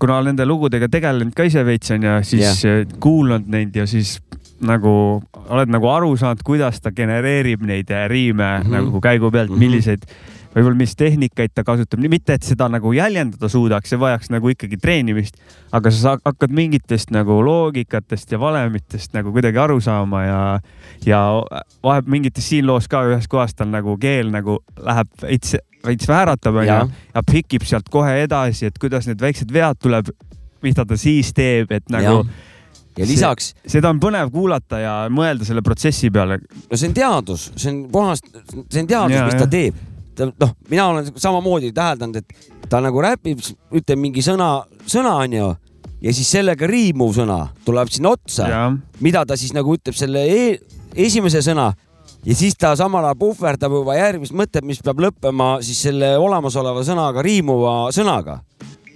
kuna 0.00 0.20
nende 0.26 0.46
lugudega 0.48 0.88
tegelenud 0.92 1.34
ka 1.36 1.46
ise 1.46 1.64
veits 1.66 1.92
onju, 1.94 2.16
siis 2.26 2.64
yeah. 2.64 2.86
kuulanud 3.02 3.50
neid 3.52 3.76
ja 3.76 3.86
siis 3.90 4.16
nagu 4.64 4.92
oled 5.52 5.72
nagu 5.72 5.90
aru 5.92 6.14
saanud, 6.16 6.40
kuidas 6.46 6.80
ta 6.80 6.92
genereerib 6.96 7.64
neid 7.66 7.90
eh, 7.92 8.06
riime 8.08 8.44
mm. 8.44 8.62
-hmm. 8.62 8.72
nagu 8.78 9.00
käigu 9.00 9.30
pealt 9.30 9.50
mm. 9.50 9.54
-hmm. 9.54 9.58
milliseid, 9.58 10.06
võib-olla 10.56 10.78
mis 10.78 10.94
tehnikaid 10.96 11.52
ta 11.54 11.64
kasutab, 11.66 12.00
mitte 12.08 12.36
et 12.36 12.46
seda 12.46 12.68
nagu 12.72 12.92
jäljendada 12.96 13.48
suudaks, 13.52 13.92
see 13.92 14.00
vajaks 14.00 14.30
nagu 14.32 14.48
ikkagi 14.52 14.78
treenimist, 14.80 15.36
aga 15.76 15.92
sa 15.92 16.00
saad, 16.00 16.22
hakkad 16.24 16.54
mingitest 16.56 17.12
nagu 17.14 17.36
loogikatest 17.44 18.32
ja 18.32 18.40
valemitest 18.40 19.12
nagu 19.16 19.34
kuidagi 19.34 19.60
aru 19.60 19.78
saama 19.84 20.22
ja, 20.24 20.40
ja 21.04 21.20
vaheb 21.84 22.08
mingites 22.12 22.48
siin 22.48 22.66
loos 22.68 22.88
ka 22.88 23.04
ühes 23.10 23.28
kohas 23.28 23.52
tal 23.56 23.68
nagu 23.72 23.98
keel 24.00 24.32
nagu 24.32 24.58
läheb 24.80 25.12
veits, 25.22 25.58
veits 25.84 26.08
vääratab 26.08 26.56
onju 26.62 26.70
Jah. 26.70 26.92
ja 27.14 27.22
pikib 27.26 27.66
sealt 27.68 27.90
kohe 27.92 28.16
edasi, 28.24 28.70
et 28.70 28.78
kuidas 28.80 29.08
need 29.10 29.20
väiksed 29.22 29.52
vead 29.52 29.80
tuleb, 29.82 30.08
mida 30.64 30.86
ta 30.88 30.96
siis 30.98 31.34
teeb, 31.36 31.74
et 31.76 31.92
nagu 31.92 32.22
ja, 32.22 33.02
ja 33.02 33.08
lisaks, 33.10 33.50
seda 33.68 33.92
on 33.92 34.00
põnev 34.00 34.32
kuulata 34.32 34.80
ja 34.80 34.94
mõelda 35.12 35.44
selle 35.44 35.60
protsessi 35.62 36.08
peale. 36.10 36.40
no 36.40 36.80
see 36.80 36.88
on 36.88 36.96
teadus, 36.96 37.50
see 37.60 37.74
on 37.74 37.84
puhas, 37.92 38.24
see 38.24 38.86
on 38.86 38.88
teadus, 38.88 39.18
Ja, 39.18 39.28
mis 39.28 39.36
ja. 39.36 39.44
ta 39.44 39.50
teeb. 39.52 39.84
Ta 40.16 40.28
noh, 40.30 40.56
mina 40.70 40.88
olen 40.90 41.12
samamoodi 41.14 41.72
täheldanud, 41.76 42.16
et 42.22 42.68
ta 42.70 42.80
nagu 42.84 43.02
räpib, 43.04 43.40
ütleb 43.76 44.00
mingi 44.00 44.24
sõna, 44.24 44.64
sõna 44.88 45.16
onju 45.22 45.50
ja 46.02 46.14
siis 46.14 46.30
sellega 46.36 46.68
riimuv 46.68 47.14
sõna 47.16 47.40
tuleb 47.66 47.90
sinna 47.92 48.14
otsa, 48.16 48.48
mida 49.04 49.24
ta 49.26 49.36
siis 49.38 49.54
nagu 49.56 49.74
ütleb 49.76 49.96
selle 49.96 50.24
e 50.26 50.46
esimese 51.06 51.42
sõna 51.44 51.70
ja 52.26 52.34
siis 52.36 52.56
ta 52.58 52.74
samal 52.78 53.04
ajal 53.04 53.18
puhverdab 53.20 53.78
juba 53.78 53.96
järgmist 53.98 54.34
mõtet, 54.36 54.64
mis 54.66 54.82
peab 54.84 55.00
lõppema 55.04 55.56
siis 55.64 55.80
selle 55.88 56.14
olemasoleva 56.18 56.84
sõnaga 56.86 57.24
riimuva 57.24 57.76
sõnaga. 57.94 58.40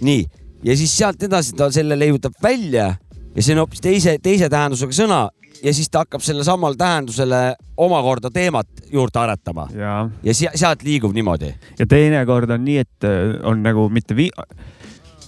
nii, 0.00 0.24
ja 0.64 0.76
siis 0.76 0.96
sealt 0.96 1.22
edasi 1.22 1.54
ta 1.56 1.70
selle 1.72 1.98
leiutab 1.98 2.34
välja 2.42 2.94
ja 3.34 3.42
see 3.42 3.54
on 3.54 3.62
hoopis 3.64 3.80
teise, 3.84 4.16
teise 4.22 4.48
tähendusega 4.52 4.96
sõna. 4.96 5.20
Ja 5.60 5.74
siis 5.76 5.90
ta 5.92 6.04
hakkab 6.06 6.22
selle 6.24 6.44
samal 6.46 6.72
tähendusele 6.78 7.54
omakorda 7.76 8.30
teemat 8.32 8.68
juurde 8.92 9.18
aretama. 9.20 9.66
Ja, 9.76 10.08
ja 10.24 10.34
se- 10.34 10.52
sealt 10.56 10.82
liigub 10.86 11.12
niimoodi. 11.12 11.50
ja 11.78 11.86
teinekord 11.86 12.50
on 12.50 12.64
nii, 12.64 12.78
et 12.80 13.04
äh, 13.04 13.34
on 13.44 13.60
nagu 13.62 13.88
mitte 13.92 14.16
vii-, 14.16 14.32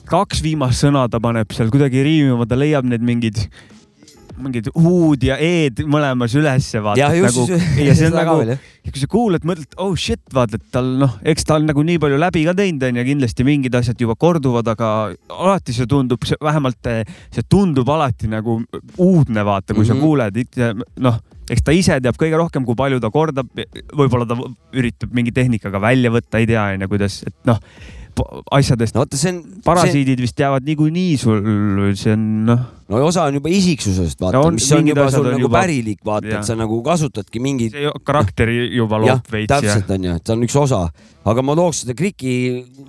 kaks 0.09 0.40
viimast 0.42 0.80
sõna 0.84 1.05
ta 1.11 1.20
paneb 1.20 1.53
seal 1.53 1.68
kuidagi 1.72 2.03
riimima, 2.07 2.46
ta 2.48 2.57
leiab 2.57 2.88
need 2.88 3.05
mingid 3.05 3.42
mingid 4.39 4.70
U-d 4.74 5.26
ja 5.28 5.39
E-d 5.41 5.85
mõlemas 5.89 6.35
ülesse 6.39 6.83
vaata. 6.85 7.01
nagu,, 7.26 7.47
ja 7.87 7.97
see 7.99 8.11
on 8.11 8.16
nagu 8.16 8.59
kui 8.91 8.99
sa 8.99 9.07
kuulad, 9.11 9.45
mõtled, 9.47 9.76
oh 9.83 9.93
shit, 9.99 10.22
vaata, 10.35 10.59
et 10.59 10.72
tal 10.74 10.89
noh, 10.99 11.12
eks 11.28 11.47
ta 11.47 11.55
on 11.61 11.68
nagu 11.68 11.85
nii 11.87 12.01
palju 12.03 12.18
läbi 12.18 12.43
ka 12.49 12.55
teinud 12.59 12.83
onju, 12.89 13.05
kindlasti 13.07 13.47
mingid 13.47 13.76
asjad 13.78 14.01
juba 14.03 14.16
korduvad, 14.18 14.66
aga 14.72 14.89
alati 15.30 15.74
see 15.76 15.87
tundub, 15.91 16.26
vähemalt 16.43 16.91
eh, 16.91 17.05
see 17.30 17.47
tundub 17.47 17.93
alati 17.95 18.30
nagu 18.33 18.59
uudne, 18.97 19.45
vaata, 19.47 19.76
kui 19.76 19.87
mm 19.87 19.91
-hmm. 19.93 20.33
Mhm. 20.35 20.66
sa 20.66 20.74
kuuled, 20.74 20.99
noh, 21.07 21.20
eks 21.49 21.62
ta 21.62 21.72
ise 21.72 22.01
teab 22.03 22.18
kõige 22.18 22.39
rohkem, 22.39 22.66
kui 22.66 22.74
palju 22.74 23.01
ta 23.01 23.11
kordab, 23.11 23.47
võib-olla 23.95 24.26
ta 24.26 24.37
üritab 24.74 25.14
mingi 25.14 25.33
tehnikaga 25.33 25.80
välja 25.80 26.11
võtta, 26.11 26.39
ei 26.39 26.47
tea 26.47 26.72
onju, 26.74 26.89
kuidas, 26.89 27.22
et 27.26 27.35
noh, 27.45 27.61
asjadest. 28.53 28.95
No 28.97 29.03
vaata, 29.03 29.19
see 29.19 29.33
on, 29.33 29.41
parasiidid 29.65 30.21
vist 30.23 30.39
jäävad 30.41 30.67
niikuinii 30.67 31.17
sul, 31.21 31.41
see 31.99 32.13
on 32.15 32.25
noh, 32.49 32.65
no 32.93 33.01
osa 33.07 33.25
on 33.31 33.39
juba 33.39 33.53
isiksusest, 33.53 34.21
vaata 34.21 34.43
No 34.43 34.51
mis 34.57 34.67
on 34.77 34.89
juba 34.91 35.07
sul 35.13 35.27
on 35.27 35.37
nagu 35.37 35.47
juba- 35.47 35.63
pärilik, 35.63 36.01
vaata, 36.05 36.35
et 36.39 36.49
sa 36.49 36.57
nagu 36.59 36.81
kasutadki 36.85 37.41
mingit 37.43 37.73
see 37.77 37.93
karakteri 38.05 38.59
juba 38.77 39.01
loob, 39.03 39.25
veits 39.33 39.49
ja 39.51 39.61
täpselt 39.61 39.91
on 39.97 40.05
ju, 40.09 40.17
et 40.21 40.27
see 40.29 40.37
on 40.37 40.45
üks 40.49 40.59
osa, 40.61 40.83
aga 41.33 41.47
ma 41.47 41.57
tooks 41.59 41.85
seda 41.85 41.97
kriki 41.99 42.35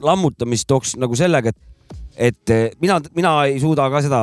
lammutamist 0.03 0.67
tooks 0.67 0.97
nagu 1.01 1.15
sellega, 1.19 1.53
et, 1.53 1.95
et 2.31 2.53
eh, 2.55 2.67
mina, 2.83 2.99
mina 3.15 3.37
ei 3.47 3.59
suuda 3.63 3.87
ka 3.93 4.03
seda 4.03 4.21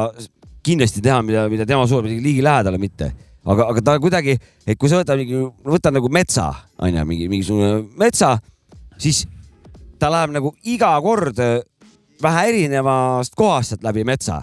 kindlasti 0.67 1.01
teha, 1.05 1.23
mida, 1.25 1.49
mida 1.49 1.65
tema 1.67 1.87
suudab, 1.89 2.11
ligilähedale 2.13 2.79
mitte, 2.79 3.13
aga, 3.49 3.71
aga 3.73 3.81
ta 3.87 3.99
kuidagi, 4.03 4.37
et 4.69 4.77
kui 4.79 4.91
sa 4.93 5.01
võtad 5.01 5.17
mingi, 5.21 5.41
võtad 5.65 5.97
nagu 5.97 6.13
metsa, 6.13 6.51
onju, 6.79 7.05
mingi 7.09 7.29
mingisugune 7.33 7.87
metsa, 8.01 8.35
siis 9.01 9.25
ta 10.01 10.11
läheb 10.13 10.33
nagu 10.37 10.55
iga 10.65 10.95
kord 11.05 11.39
eh, 11.45 11.61
vähe 12.23 12.49
erinevast 12.53 13.37
kohast 13.39 13.75
sealt 13.75 13.85
läbi 13.87 14.05
metsa 14.09 14.43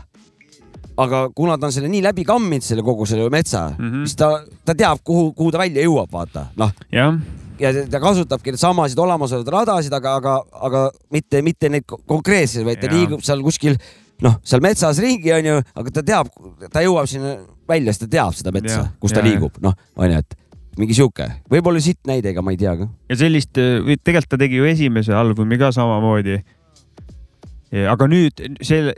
aga 0.98 1.28
kuna 1.36 1.58
ta 1.62 1.68
on 1.70 1.74
selle 1.76 1.90
nii 1.92 2.02
läbi 2.06 2.24
kamminud, 2.26 2.66
selle 2.66 2.82
kogu 2.86 3.06
selle 3.06 3.28
metsa 3.34 3.68
mm. 3.78 3.90
-hmm. 3.92 4.06
siis 4.08 4.16
ta, 4.18 4.32
ta 4.66 4.76
teab, 4.76 5.04
kuhu, 5.06 5.32
kuhu 5.38 5.52
ta 5.54 5.62
välja 5.62 5.84
jõuab, 5.86 6.10
vaata, 6.14 6.48
noh 6.58 6.72
jah, 6.92 7.14
ja 7.60 7.74
ta- 7.74 7.86
ta 7.92 8.00
kasutabki 8.02 8.54
neid 8.54 8.62
samasid 8.62 9.00
olemasolevaid 9.00 9.54
radasid, 9.54 9.94
aga, 9.94 10.16
aga, 10.22 10.36
aga 10.70 10.82
mitte, 11.14 11.42
mitte 11.46 11.70
neid 11.70 11.86
ko- 11.86 12.02
konkreetseid, 12.06 12.66
vaid 12.66 12.82
ta 12.82 12.90
Jaa. 12.90 12.98
liigub 12.98 13.22
seal 13.22 13.44
kuskil 13.46 13.78
noh, 14.26 14.40
seal 14.44 14.62
metsas 14.66 14.98
ringi 14.98 15.34
onju, 15.34 15.62
aga 15.76 15.92
ta 15.94 16.04
teab, 16.04 16.34
ta 16.74 16.82
jõuab 16.82 17.06
sinna 17.10 17.36
välja, 17.70 17.94
siis 17.94 18.06
ta 18.08 18.12
teab 18.18 18.34
seda 18.34 18.52
metsa 18.52 18.88
kus 19.00 19.14
ta 19.14 19.22
jaa, 19.22 19.30
liigub, 19.30 19.62
noh 19.62 19.78
onju, 19.96 20.18
et 20.18 20.38
mingi 20.78 20.96
sihuke, 20.98 21.28
võib-olla 21.52 21.82
sitt 21.84 22.00
näide, 22.10 22.32
ega 22.34 22.44
ma 22.46 22.54
ei 22.54 22.60
tea 22.62 22.76
ka. 22.80 22.90
ja 23.10 23.20
sellist, 23.20 23.54
tegelikult 23.56 24.32
ta 24.34 24.40
tegi 24.42 24.60
ju 24.60 24.68
esimese 24.70 25.16
albumi 25.18 25.60
ka 25.60 25.72
samamoodi. 25.76 26.38
aga 27.94 28.08
nüüd 28.10 28.44
selle, 28.66 28.94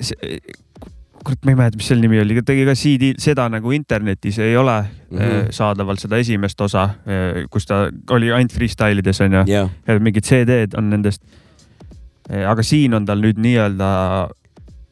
kurat, 1.23 1.41
ma 1.43 1.53
ei 1.53 1.59
mäleta, 1.59 1.79
mis 1.79 1.89
selle 1.91 2.03
nimi 2.05 2.19
oli, 2.21 2.37
tegi 2.45 2.65
ka 2.67 2.75
CD, 2.77 3.13
seda 3.21 3.47
nagu 3.51 3.73
internetis 3.75 4.39
ei 4.43 4.57
ole 4.57 4.77
mm. 4.81 5.17
-hmm. 5.17 5.51
saadaval 5.55 5.99
seda 6.01 6.19
esimest 6.21 6.61
osa, 6.61 6.89
kus 7.49 7.65
ta 7.65 7.87
oli 8.15 8.31
ainult 8.31 8.53
freestyle 8.53 8.99
ides 8.99 9.21
onju 9.21 9.45
ja 9.47 9.99
mingid 9.99 10.27
CD-d 10.27 10.77
on 10.77 10.89
nendest. 10.89 11.23
aga 12.29 12.63
siin 12.63 12.93
on 12.93 13.05
tal 13.05 13.21
nüüd 13.23 13.39
nii-öelda 13.41 13.89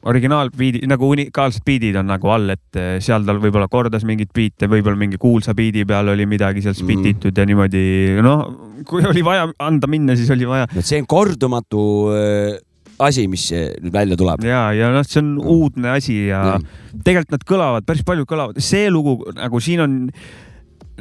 originaalbiidi 0.07 0.83
nagu 0.89 1.09
unikaalsed 1.13 1.65
biidid 1.67 1.97
on 1.99 2.07
nagu 2.11 2.31
all, 2.31 2.53
et 2.53 2.79
eh, 2.79 2.97
seal 3.03 3.25
tal 3.27 3.41
võib-olla 3.43 3.67
kordas 3.71 4.05
mingeid 4.07 4.31
biite, 4.35 4.69
võib-olla 4.71 4.99
mingi 4.99 5.19
kuulsa 5.21 5.55
biidi 5.57 5.85
peal 5.87 6.13
oli 6.13 6.27
midagi 6.29 6.63
seal 6.65 6.77
spititud 6.77 7.31
mm. 7.31 7.41
ja 7.41 7.47
niimoodi, 7.49 7.83
noh, 8.25 8.45
kui 8.87 9.05
oli 9.07 9.25
vaja 9.25 9.49
anda 9.63 9.89
minna, 9.91 10.15
siis 10.19 10.31
oli 10.33 10.47
vaja. 10.49 10.69
see 10.79 11.01
on 11.01 11.09
kordumatu 11.09 11.83
äh, 12.15 12.57
asi, 13.03 13.27
mis 13.29 13.49
nüüd 13.51 13.93
välja 13.93 14.17
tuleb. 14.19 14.43
ja, 14.47 14.67
ja 14.75 14.91
noh, 14.93 15.05
see 15.07 15.21
on 15.23 15.35
uudne 15.43 15.93
asi 15.97 16.19
ja, 16.31 16.43
ja. 16.53 16.57
tegelikult 17.03 17.37
nad 17.37 17.47
kõlavad, 17.53 17.87
päris 17.87 18.05
paljud 18.07 18.29
kõlavad, 18.29 18.61
see 18.63 18.87
lugu 18.93 19.19
nagu 19.37 19.61
siin 19.63 19.83
on 19.85 19.97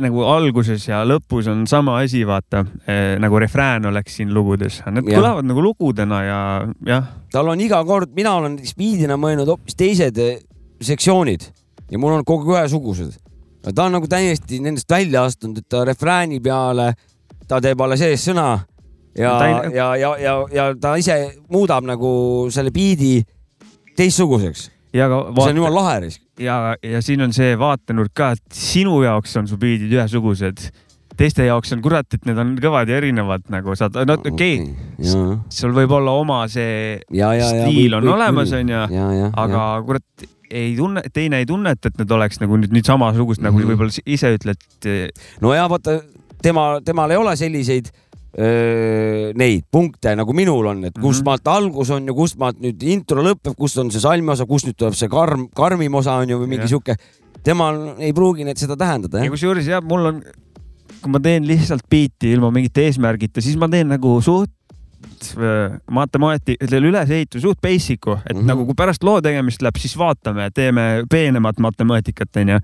nagu 0.03 0.25
alguses 0.29 0.85
ja 0.89 1.03
lõpus 1.09 1.49
on 1.51 1.65
sama 1.71 1.99
asi, 2.03 2.23
vaata 2.29 2.63
eh, 2.87 3.17
nagu 3.23 3.39
refrään 3.41 3.89
oleks 3.91 4.19
siin 4.19 4.33
lugudes, 4.35 4.81
need 4.91 5.09
Jah. 5.09 5.21
kõlavad 5.21 5.49
nagu 5.49 5.65
lugudena 5.65 6.23
ja 6.25 6.41
jah, 6.87 7.09
tal 7.33 7.53
on 7.53 7.63
iga 7.65 7.83
kord, 7.89 8.13
mina 8.17 8.35
olen 8.41 8.59
spiidina 8.67 9.19
mõelnud 9.21 9.49
hoopis 9.53 9.79
teised 9.79 10.21
eh, 10.23 10.39
sektsioonid 10.85 11.49
ja 11.91 12.01
mul 12.03 12.19
on 12.19 12.25
kogu 12.27 12.57
ühesugused. 12.57 13.17
ta 13.67 13.85
on 13.85 13.97
nagu 13.97 14.09
täiesti 14.09 14.61
nendest 14.63 14.91
välja 14.91 15.25
astunud, 15.27 15.59
et 15.59 15.69
ta 15.69 15.85
refrääni 15.85 16.41
peale, 16.41 16.93
ta 17.49 17.61
teeb 17.61 17.81
alles 17.81 18.05
ees 18.07 18.29
sõna 18.29 18.51
ja 19.19 19.33
ei-, 19.47 19.77
ja, 19.77 19.89
ja, 19.97 20.17
ja, 20.21 20.37
ja 20.53 20.71
ta 20.81 20.97
ise 21.01 21.19
muudab 21.51 21.87
nagu 21.89 22.11
selle 22.53 22.71
biidi 22.75 23.21
teistsuguseks. 23.97 24.71
Ja 24.95 25.09
ka 25.11 25.21
see 25.37 25.53
on 25.53 25.61
jumala 25.63 25.83
lahe 25.83 26.01
risk. 26.07 26.23
ja, 26.39 26.77
ja 26.83 27.03
siin 27.05 27.23
on 27.27 27.33
see 27.37 27.55
vaatenurk 27.59 28.15
ka, 28.17 28.33
et 28.37 28.59
sinu 28.59 29.01
jaoks 29.05 29.37
on 29.41 29.49
su 29.51 29.59
biidid 29.61 29.93
ühesugused, 29.93 30.69
teiste 31.17 31.47
jaoks 31.49 31.73
on 31.73 31.83
kurat, 31.85 32.07
et 32.13 32.29
need 32.29 32.39
on 32.39 32.55
kõvad 32.63 32.91
ja 32.93 33.01
erinevad 33.01 33.47
nagu 33.53 33.75
saad, 33.79 33.97
no 34.07 34.19
okei 34.21 34.61
okay,, 34.61 34.89
ja, 35.01 35.27
sul 35.49 35.75
võib 35.77 35.97
olla 35.99 36.15
oma 36.21 36.43
see 36.53 36.97
ja, 37.11 37.33
ja, 37.35 37.51
ja. 37.51 37.67
stiil 37.67 37.99
on 37.99 38.09
olemas, 38.15 38.53
onju, 38.57 38.87
ja, 38.95 39.11
ja, 39.21 39.31
aga 39.45 39.69
kurat 39.87 40.27
ei 40.47 40.77
tunne, 40.79 41.03
teine 41.13 41.41
ei 41.43 41.47
tunneta, 41.49 41.91
et 41.91 41.97
need 41.99 42.13
oleks 42.15 42.39
nagu 42.39 42.55
nüüd, 42.61 42.71
nüüd 42.75 42.87
samasugused 42.87 43.43
nagu 43.43 43.59
Mhm. 43.59 43.73
võib-olla 43.73 44.05
ise 44.07 44.31
ütled. 44.37 44.61
no 45.43 45.55
ja 45.57 45.67
vaata 45.69 46.01
tema, 46.43 46.81
temal 46.85 47.11
ei 47.11 47.19
ole 47.19 47.37
selliseid 47.37 47.91
neid 48.37 49.63
punkte 49.73 50.13
nagu 50.17 50.33
minul 50.37 50.67
on, 50.69 50.85
et 50.85 50.95
kust 51.01 51.23
Mhm. 51.23 51.25
maalt 51.25 51.47
algus 51.49 51.91
on 51.91 52.07
ja 52.07 52.13
kust 52.13 52.37
maalt 52.39 52.59
nüüd 52.61 52.83
intro 52.83 53.23
lõpeb, 53.25 53.55
kust 53.57 53.79
on 53.79 53.91
see 53.91 54.01
salmi 54.01 54.31
osa, 54.33 54.45
kust 54.47 54.67
nüüd 54.67 54.77
tuleb 54.77 54.95
see 54.95 55.09
karm, 55.09 55.49
karmim 55.57 55.95
osa 55.95 56.19
on 56.21 56.29
ju 56.29 56.39
või 56.39 56.47
mingi 56.49 56.67
Jah. 56.67 56.69
sihuke. 56.77 56.97
temal 57.47 57.95
ei 58.03 58.13
pruugi 58.13 58.45
need 58.45 58.59
seda 58.59 58.77
tähendada 58.77 59.23
ja 59.25 59.31
kusjuures 59.31 59.67
jah, 59.67 59.81
mul 59.83 60.07
on, 60.07 60.23
kui 61.01 61.11
ma 61.13 61.19
teen 61.21 61.47
lihtsalt 61.47 61.85
biiti 61.89 62.33
ilma 62.33 62.51
mingite 62.51 62.83
eesmärgita, 62.89 63.41
siis 63.41 63.57
ma 63.57 63.69
teen 63.69 63.89
nagu 63.89 64.21
suht 64.21 64.51
matemaati, 65.91 66.57
selle 66.69 66.91
ülesehituse 66.91 67.41
suht 67.43 67.61
basic'u, 67.63 68.19
et 68.19 68.35
mm 68.35 68.37
Mhm. 68.37 68.43
-hmm. 68.43 68.47
nagu 68.47 68.67
kui 68.67 68.75
pärast 68.75 69.03
loo 69.05 69.21
tegemist 69.21 69.63
läheb, 69.63 69.77
siis 69.79 69.97
vaatame, 69.97 70.51
teeme 70.55 71.05
peenemat 71.11 71.59
matemaatikat, 71.59 72.29
onju. 72.37 72.59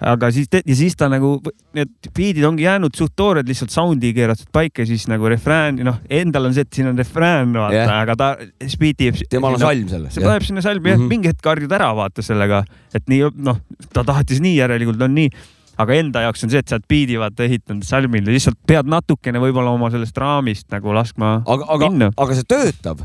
Aga 0.00 0.30
siis, 0.34 0.48
ja 0.50 0.76
siis 0.76 0.96
ta 0.98 1.08
nagu, 1.12 1.36
need 1.76 2.10
biidid 2.16 2.44
ongi 2.48 2.66
jäänud 2.66 2.94
suht 2.98 3.14
toored, 3.16 3.48
lihtsalt 3.48 3.72
sound'i 3.74 4.12
keeratud 4.16 4.50
paika 4.54 4.82
ja 4.82 4.90
siis 4.90 5.06
nagu 5.10 5.28
refrään, 5.30 5.80
noh, 5.86 6.00
endal 6.10 6.48
on 6.48 6.54
see, 6.56 6.66
et 6.66 6.78
siin 6.78 6.90
on 6.90 6.98
refrään, 6.98 7.52
vaata 7.54 7.76
yeah., 7.76 7.96
aga 8.02 8.16
ta, 8.18 8.30
jääb. 8.60 9.24
temal 9.30 9.58
on 9.58 9.64
salm 9.64 9.90
selles 9.90 10.16
see. 10.16 10.24
paneb 10.24 10.46
sinna 10.46 10.64
salmi 10.64 10.90
mm 10.90 11.02
-hmm., 11.02 11.10
mingi 11.10 11.32
hetk 11.32 11.50
harjud 11.50 11.72
ära 11.72 11.90
vaata 11.96 12.22
sellega, 12.22 12.64
et 12.94 13.06
nii 13.10 13.34
noh, 13.36 13.60
ta 13.92 14.04
tahtis 14.04 14.42
nii, 14.44 14.56
järelikult 14.56 15.02
on 15.02 15.14
nii. 15.14 15.30
aga 15.78 15.94
enda 15.98 16.20
jaoks 16.22 16.44
on 16.46 16.50
see, 16.50 16.62
et 16.62 16.68
sa 16.70 16.76
oled 16.78 16.86
biidi 16.88 17.18
vaata 17.18 17.44
ehitanud 17.44 17.82
salmil 17.82 18.26
ja 18.26 18.32
lihtsalt 18.32 18.58
pead 18.66 18.86
natukene 18.86 19.40
võib-olla 19.42 19.72
oma 19.74 19.90
sellest 19.90 20.16
raamist 20.16 20.68
nagu 20.70 20.94
laskma 20.94 21.42
aga, 21.42 21.64
aga 21.68 21.88
minna., 21.90 22.10
aga 22.16 22.34
see 22.34 22.46
töötab. 22.46 23.02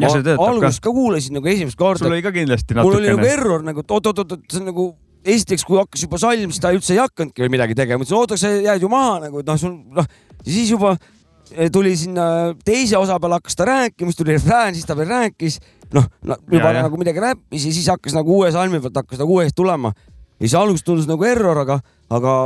ja 0.00 0.10
see 0.10 0.22
töötab 0.22 0.44
ka. 0.44 0.50
alguses 0.50 0.80
ka 0.80 0.92
kuulasin 0.92 1.38
nagu 1.38 1.48
esimest 1.48 1.78
korda 1.80 2.04
sul, 2.04 2.12
oli 2.12 2.22
ka 2.22 2.32
kindlasti 2.32 2.76
mul 2.76 2.98
oli 2.98 3.08
nagu 3.08 3.22
natukene. 3.22 3.32
error 3.32 3.64
nagu, 3.64 3.80
et 3.80 3.96
oot-oot-oot, 3.96 4.36
see 4.52 4.60
on 4.60 4.68
nagu 4.68 4.90
esiteks, 5.24 5.64
kui 5.68 5.78
hakkas 5.80 6.04
juba 6.06 6.18
salm, 6.20 6.52
siis 6.52 6.62
ta 6.62 6.72
üldse 6.74 6.94
ei 6.94 7.00
hakanudki 7.00 7.44
veel 7.44 7.52
midagi 7.52 7.76
tegema, 7.78 8.04
ütlesin 8.04 8.18
oota, 8.18 8.38
sa 8.40 8.50
jääd 8.52 8.84
ju 8.84 8.90
maha 8.92 9.18
nagu, 9.26 9.42
et 9.42 9.48
noh, 9.48 9.58
sul 9.60 9.74
noh, 9.96 10.06
siis 10.46 10.72
juba 10.72 10.94
eh, 10.96 11.68
tuli 11.72 11.92
sinna 11.98 12.24
teise 12.64 12.98
osa 13.00 13.18
peale 13.20 13.40
hakkas 13.40 13.58
ta 13.58 13.68
rääkima, 13.68 14.10
siis 14.10 14.20
tuli 14.20 14.36
refrään, 14.36 14.76
siis 14.76 14.88
ta 14.88 14.96
veel 14.98 15.10
rääkis, 15.12 15.60
noh 15.96 16.06
no,, 16.24 16.38
juba 16.50 16.72
Ja, 16.72 16.84
nagu 16.86 17.00
midagi 17.00 17.22
räppis 17.22 17.66
ja 17.68 17.74
siis 17.74 17.88
hakkas 17.92 18.16
nagu 18.16 18.40
uue 18.40 18.52
salmi 18.54 18.80
pealt 18.80 19.02
hakkas 19.02 19.20
nagu 19.20 19.36
uuesti 19.36 19.56
tulema. 19.60 19.92
ja 20.38 20.46
siis 20.46 20.54
alguses 20.54 20.86
tundus 20.86 21.08
nagu 21.10 21.24
error, 21.28 21.58
aga, 21.66 21.80
aga 22.10 22.36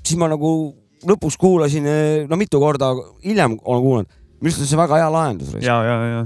siis 0.00 0.16
ma 0.20 0.30
nagu 0.32 0.72
lõpuks 1.02 1.36
kuulasin, 1.36 1.88
no 2.30 2.38
mitu 2.38 2.60
korda 2.62 2.94
hiljem 3.24 3.58
olen 3.58 3.82
kuulanud, 3.82 4.20
minu 4.40 4.52
arust 4.52 4.62
on 4.62 4.70
see 4.70 4.78
väga 4.78 5.02
hea 5.02 5.10
lahendus. 5.12 5.56
ja, 5.60 5.82
ja, 5.84 5.98
ja 6.14 6.22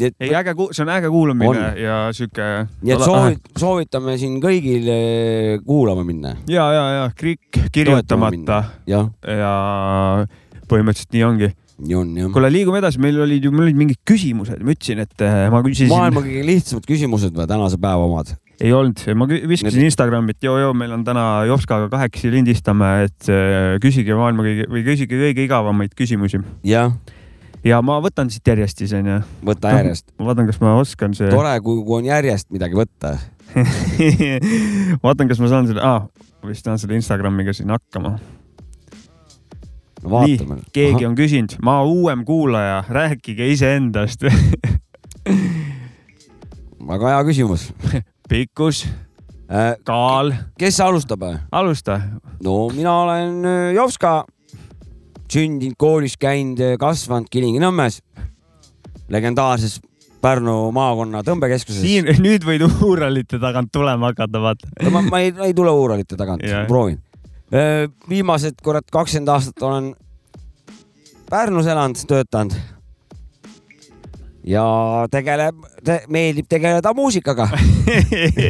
et, 0.00 0.14
ei 0.20 0.34
äge, 0.34 0.54
see 0.74 0.84
on 0.84 0.92
äge 0.94 1.10
kuulamine 1.12 1.50
On. 1.50 1.58
ja 1.78 1.98
sihuke. 2.16 2.46
nii 2.82 2.94
et 2.94 3.04
soovit, 3.04 3.50
soovitame 3.60 4.16
siin 4.20 4.38
kõigil 4.42 4.88
eh, 4.90 5.50
kuulama 5.66 6.06
minna. 6.06 6.36
ja, 6.50 6.68
ja, 6.74 6.86
ja 6.98 7.10
krik 7.16 7.60
kirjutamata 7.74 8.62
jah, 8.90 9.10
ja 9.22 9.52
põhimõtteliselt 10.70 11.14
nii 11.14 11.26
ongi. 11.26 11.50
nii 11.84 11.98
on 11.98 12.14
jah. 12.22 12.32
kuule, 12.34 12.52
liigume 12.54 12.80
edasi, 12.82 13.02
meil 13.02 13.20
olid 13.26 13.46
ju, 13.46 13.52
mul 13.54 13.68
olid 13.68 13.82
mingid 13.84 14.00
küsimused, 14.08 14.62
ma 14.62 14.74
ütlesin, 14.74 15.04
et 15.04 15.26
eh, 15.26 15.44
ma 15.52 15.62
küsisin. 15.66 15.92
maailma 15.92 16.24
kõige 16.24 16.46
lihtsamad 16.50 16.88
küsimused 16.90 17.36
või 17.36 17.50
tänase 17.50 17.80
päeva 17.82 18.08
omad? 18.08 18.34
ei 18.62 18.72
olnud, 18.72 19.00
ma 19.18 19.26
viskasin 19.26 19.80
Need- 19.80 19.90
Instagrami, 19.90 20.34
et 20.34 20.46
joo-joo, 20.46 20.70
meil 20.78 20.92
on 20.94 21.02
täna 21.06 21.44
Jopskaga 21.48 21.88
kahekesi 21.92 22.30
lindistame, 22.32 22.90
et 23.08 23.28
äh, 23.30 23.74
küsige 23.82 24.14
maailma 24.18 24.46
kõige 24.46 24.68
või 24.70 24.84
küsige 24.86 25.18
kõige 25.18 25.46
igavamaid 25.48 25.94
küsimusi 25.98 26.38
jah, 26.66 26.94
ja 27.64 27.80
ma 27.84 27.98
võtan 28.04 28.30
siit 28.32 28.46
järjest 28.48 28.82
siis 28.82 28.92
onju. 28.96 29.20
võta 29.46 29.72
järjest. 29.78 30.06
ma 30.18 30.28
vaatan, 30.30 30.48
kas 30.50 30.60
ma 30.62 30.76
oskan 30.80 31.16
see. 31.16 31.30
tore, 31.32 31.54
kui, 31.64 31.82
on 31.98 32.08
järjest 32.08 32.50
midagi 32.54 32.78
võtta. 32.78 33.16
vaatan, 35.04 35.28
kas 35.30 35.40
ma 35.42 35.50
saan 35.52 35.68
selle 35.70 35.84
ah,, 35.84 36.08
vist 36.44 36.66
saan 36.66 36.80
selle 36.80 36.98
Instagramiga 36.98 37.54
siin 37.56 37.72
hakkama. 37.72 38.16
no 40.02 40.12
vaatame. 40.16 40.60
keegi 40.76 41.08
on 41.08 41.16
küsinud, 41.18 41.56
ma 41.64 41.80
uuem 41.88 42.24
kuulaja, 42.28 42.82
rääkige 42.88 43.48
iseendast. 43.54 44.26
väga 46.90 47.14
hea 47.14 47.24
küsimus 47.30 47.70
pikkus, 48.28 48.84
äh,. 49.48 49.74
kaal, 49.88 50.34
kes 50.60 50.80
alustab? 50.84 51.24
alusta. 51.52 52.00
no 52.44 52.68
mina 52.74 53.00
olen 53.06 53.44
äh, 53.44 53.72
Jovska, 53.78 54.24
sündinud, 55.34 55.78
koolis 55.78 56.16
käinud, 56.20 56.60
kasvanud 56.80 57.30
Kilingi-Nõmmes, 57.32 58.00
legendaarses 59.12 59.80
Pärnu 60.24 60.70
maakonna 60.72 61.20
tõmbekeskuses. 61.20 61.82
siin 61.84 62.06
nüüd 62.24 62.46
võid 62.48 62.62
Uuralite 62.64 63.36
tagant 63.42 63.68
tulema 63.72 64.12
hakata, 64.12 64.40
vaata. 64.40 64.70
ma, 64.88 65.02
ma 65.04 65.20
ei, 65.20 65.34
ei 65.50 65.56
tule 65.56 65.74
Uuralite 65.74 66.16
tagant 66.16 66.44
proovin. 66.68 67.02
viimased 68.08 68.56
kurat 68.64 68.88
kakskümmend 68.90 69.34
aastat 69.34 69.66
olen 69.68 69.92
Pärnus 71.30 71.66
elanud, 71.66 72.00
töötanud. 72.08 72.56
Ja 74.48 74.64
tegeleb 75.12 75.60
te,, 75.84 76.00
meeldib 76.12 76.48
tegeleda 76.50 76.92
muusikaga. 76.96 77.46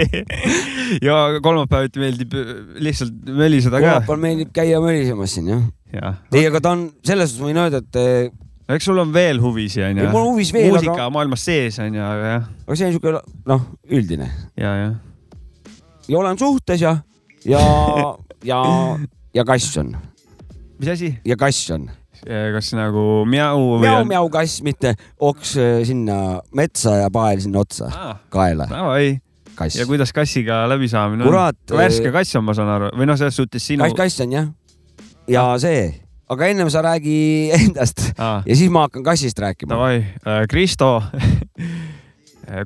ja 1.07 1.19
kolmapäeviti 1.43 2.03
meeldib 2.03 2.39
lihtsalt 2.83 3.29
möliseda 3.29 3.79
ka. 3.79 3.83
kolmapäeval 3.87 4.23
meeldib 4.27 4.55
käia 4.55 4.81
mölisemas 4.83 5.37
siin 5.37 5.53
jah. 5.53 5.67
jah, 5.95 6.17
ei, 6.33 6.47
aga 6.51 6.63
ta 6.65 6.75
on, 6.77 6.89
selles 7.07 7.35
suhtes 7.35 7.47
võin 7.47 7.61
öelda, 7.63 7.83
et 7.85 8.01
eh, 8.01 8.33
eks 8.75 8.89
sul 8.91 8.99
on 9.03 9.13
veel 9.15 9.43
huvisid 9.43 9.87
onju. 9.91 10.09
mul 10.11 10.23
on 10.25 10.33
huvis 10.33 10.55
veel, 10.57 10.71
muusika 10.75 10.97
aga, 10.97 11.11
maailmas 11.15 11.47
sees 11.47 11.79
onju, 11.85 12.03
aga 12.07 12.33
jah, 12.33 12.49
aga 12.67 12.81
see 12.81 12.89
on 12.89 12.97
siuke 12.97 13.15
noh, 13.53 13.69
üldine 13.91 14.31
ja, 14.59 14.75
ja. 14.81 14.91
ja 16.09 16.19
olen 16.25 16.41
suhtes 16.41 16.83
ja, 16.83 16.97
ja, 17.47 17.63
ja, 18.43 18.65
ja 19.37 19.47
kass 19.47 19.79
on 19.83 19.95
mis 20.79 20.89
asi, 20.91 21.15
ja 21.25 21.37
kass 21.37 21.71
on. 21.71 21.89
Kas 22.25 22.71
nagu 22.73 23.25
mjau 23.29 23.59
või? 23.75 23.83
mjau-mjau 23.85 24.31
kass, 24.33 24.63
mitte 24.65 24.95
oks 25.21 25.57
eh, 25.61 25.83
sinna 25.85 26.39
metsa 26.57 26.95
ja 27.03 27.11
pael 27.13 27.43
sinna 27.45 27.61
otsa, 27.61 27.91
Ah, 27.93 28.15
kaela, 28.33 28.69
kass 29.55 29.77
ja. 29.77 29.85
kuidas 29.87 30.13
kassiga 30.17 30.63
läbisaamine 30.73 31.27
Kurat, 31.27 31.59
on? 31.71 31.77
värske 31.83 32.13
kass 32.15 32.37
on, 32.41 32.47
ma 32.49 32.55
saan 32.57 32.73
aru, 32.79 32.89
või 32.97 33.11
noh, 33.11 33.19
selles 33.21 33.37
suhtes 33.37 33.67
sinu 33.69 33.85
kass, 33.99 34.21
on 34.25 34.33
jah. 34.33 34.49
ja 35.31 35.45
see, 35.61 35.85
aga 36.33 36.49
ennem 36.55 36.73
sa 36.73 36.81
räägi 36.87 37.19
endast 37.61 38.07
ah,. 38.17 38.41
ja 38.49 38.57
siis 38.57 38.73
ma 38.73 38.87
hakkan 38.89 39.05
kassist 39.05 39.39
rääkima. 39.45 39.75
Davai, 39.77 40.01
Kristo, 40.49 41.03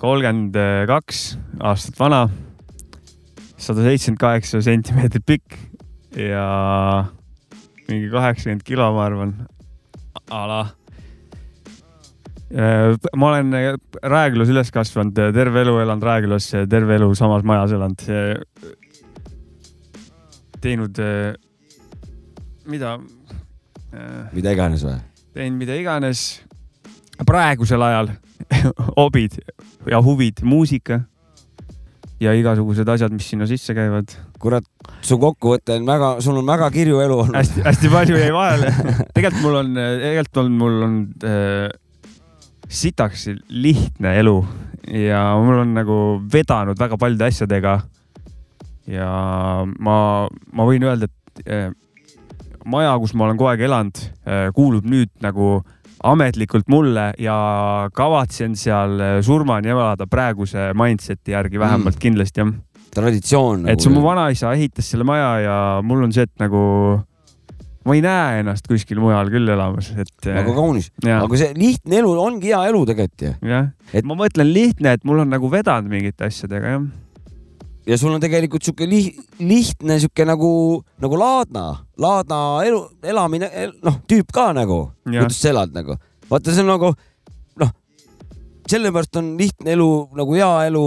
kolmkümmend 0.00 0.54
kaks 0.90 1.24
aastat 1.66 1.98
vana, 1.98 2.28
sada 3.58 3.82
seitsekümmend 3.82 4.22
kaheksa 4.22 4.62
sentimeetrit 4.62 5.26
pikk 5.26 5.58
ja 6.14 6.46
mingi 7.88 8.10
kaheksakümmend 8.12 8.64
kilo, 8.66 8.90
ma 8.92 9.04
arvan. 9.04 9.34
ala. 10.30 10.66
ma 13.16 13.28
olen 13.28 13.52
Rääglus 14.02 14.48
üles 14.48 14.70
kasvanud, 14.72 15.16
terve 15.34 15.62
elu 15.64 15.78
elanud 15.82 16.04
Rääglus, 16.04 16.50
terve 16.68 16.96
elu 16.96 17.14
samas 17.14 17.44
majas 17.44 17.72
elanud. 17.72 18.04
teinud, 20.60 21.00
mida, 22.66 22.96
mida 24.32 24.52
iganes 24.56 24.84
või? 24.84 24.96
teinud 25.36 25.60
mida 25.60 25.76
iganes 25.78 26.40
praegusel 27.26 27.82
ajal 27.82 28.10
hobid 28.98 29.38
ja 29.86 30.00
huvid, 30.02 30.42
muusika 30.42 31.02
ja 32.20 32.34
igasugused 32.34 32.88
asjad, 32.88 33.14
mis 33.14 33.28
sinna 33.30 33.46
sisse 33.46 33.74
käivad. 33.76 34.16
kurat, 34.40 34.64
su 35.04 35.18
kokkuvõte 35.20 35.78
on 35.78 35.88
väga, 35.88 36.12
sul 36.24 36.40
on 36.40 36.48
väga 36.48 36.70
kirju 36.74 37.02
elu 37.04 37.18
olnud. 37.24 37.38
hästi-hästi 37.38 37.90
palju 37.92 38.20
jäi 38.20 38.32
vahele. 38.34 38.72
tegelikult 39.16 39.44
mul 39.44 39.60
on, 39.62 39.74
tegelikult 39.74 40.42
on 40.44 40.56
mul 40.62 40.80
on 40.86 40.96
äh, 41.26 41.68
sitaks 42.68 43.28
lihtne 43.48 44.14
elu 44.20 44.38
ja 44.92 45.22
mul 45.42 45.62
on 45.62 45.74
nagu 45.76 45.98
vedanud 46.32 46.78
väga 46.80 46.98
paljude 47.00 47.28
asjadega. 47.28 47.80
ja 48.88 49.08
ma, 49.78 49.96
ma 50.52 50.68
võin 50.68 50.86
öelda, 50.86 51.08
et 51.08 51.48
äh, 51.48 51.68
maja, 52.64 52.94
kus 53.00 53.14
ma 53.14 53.26
olen 53.26 53.40
kogu 53.40 53.50
aeg 53.52 53.64
elanud 53.66 54.00
äh,, 54.00 54.48
kuulub 54.56 54.86
nüüd 54.88 55.10
nagu 55.24 55.58
ametlikult 56.04 56.68
mulle 56.70 57.10
ja 57.18 57.36
kavatsen 57.94 58.54
seal 58.56 59.00
äh, 59.00 59.18
surmani 59.24 59.72
elada 59.74 60.06
praeguse 60.06 60.70
mindset'i 60.78 61.34
järgi 61.34 61.60
vähemalt 61.60 61.96
mm. 61.96 62.02
kindlasti 62.04 62.44
jah. 62.44 62.52
Traditsioon 62.98 63.68
et 63.70 63.80
see 63.82 63.92
mu 63.94 64.02
vanaisa 64.04 64.52
ehitas 64.56 64.90
selle 64.92 65.06
maja 65.08 65.30
ja 65.44 65.56
mul 65.86 66.04
on 66.06 66.12
see, 66.14 66.26
et 66.28 66.34
nagu 66.42 66.60
ma 67.88 67.96
ei 67.96 68.02
näe 68.04 68.40
ennast 68.42 68.66
kuskil 68.68 69.00
mujal 69.00 69.30
küll 69.32 69.48
elamas, 69.48 69.90
et. 69.96 70.10
väga 70.26 70.52
kaunis, 70.56 70.90
jah, 71.04 71.22
aga 71.24 71.40
see 71.40 71.54
lihtne 71.56 72.02
elu 72.02 72.10
ongi 72.20 72.50
hea 72.52 72.60
elu 72.68 72.82
tegelikult 72.90 73.24
ju. 73.24 73.34
jah, 73.48 73.70
et- 73.92 74.08
ma 74.08 74.16
mõtlen 74.18 74.50
lihtne, 74.52 74.92
et 74.98 75.06
mul 75.08 75.22
on 75.24 75.30
nagu 75.32 75.48
vedanud 75.52 75.88
mingite 75.92 76.26
asjadega 76.28 76.74
jah. 76.74 76.84
ja 77.88 77.96
sul 77.96 78.12
on 78.12 78.20
tegelikult 78.20 78.66
sihuke 78.66 78.88
li 78.88 79.00
lihtne 79.40 79.96
sihuke 80.02 80.26
nagu, 80.28 80.50
nagu 81.00 81.20
Laadna, 81.22 81.64
Laadna 81.96 82.40
elu, 82.68 82.82
elamine, 83.02 83.48
noh, 83.82 84.00
tüüp 84.10 84.34
ka 84.36 84.50
nagu, 84.52 84.82
kuidas 85.06 85.40
sa 85.40 85.54
elad 85.54 85.72
nagu. 85.72 85.96
vaata, 86.28 86.52
see 86.52 86.66
on 86.66 86.74
nagu 86.74 86.92
noh, 87.62 87.72
sellepärast 88.68 89.16
on 89.22 89.36
lihtne 89.40 89.72
elu 89.78 89.90
nagu 90.18 90.36
hea 90.36 90.54
elu. 90.68 90.86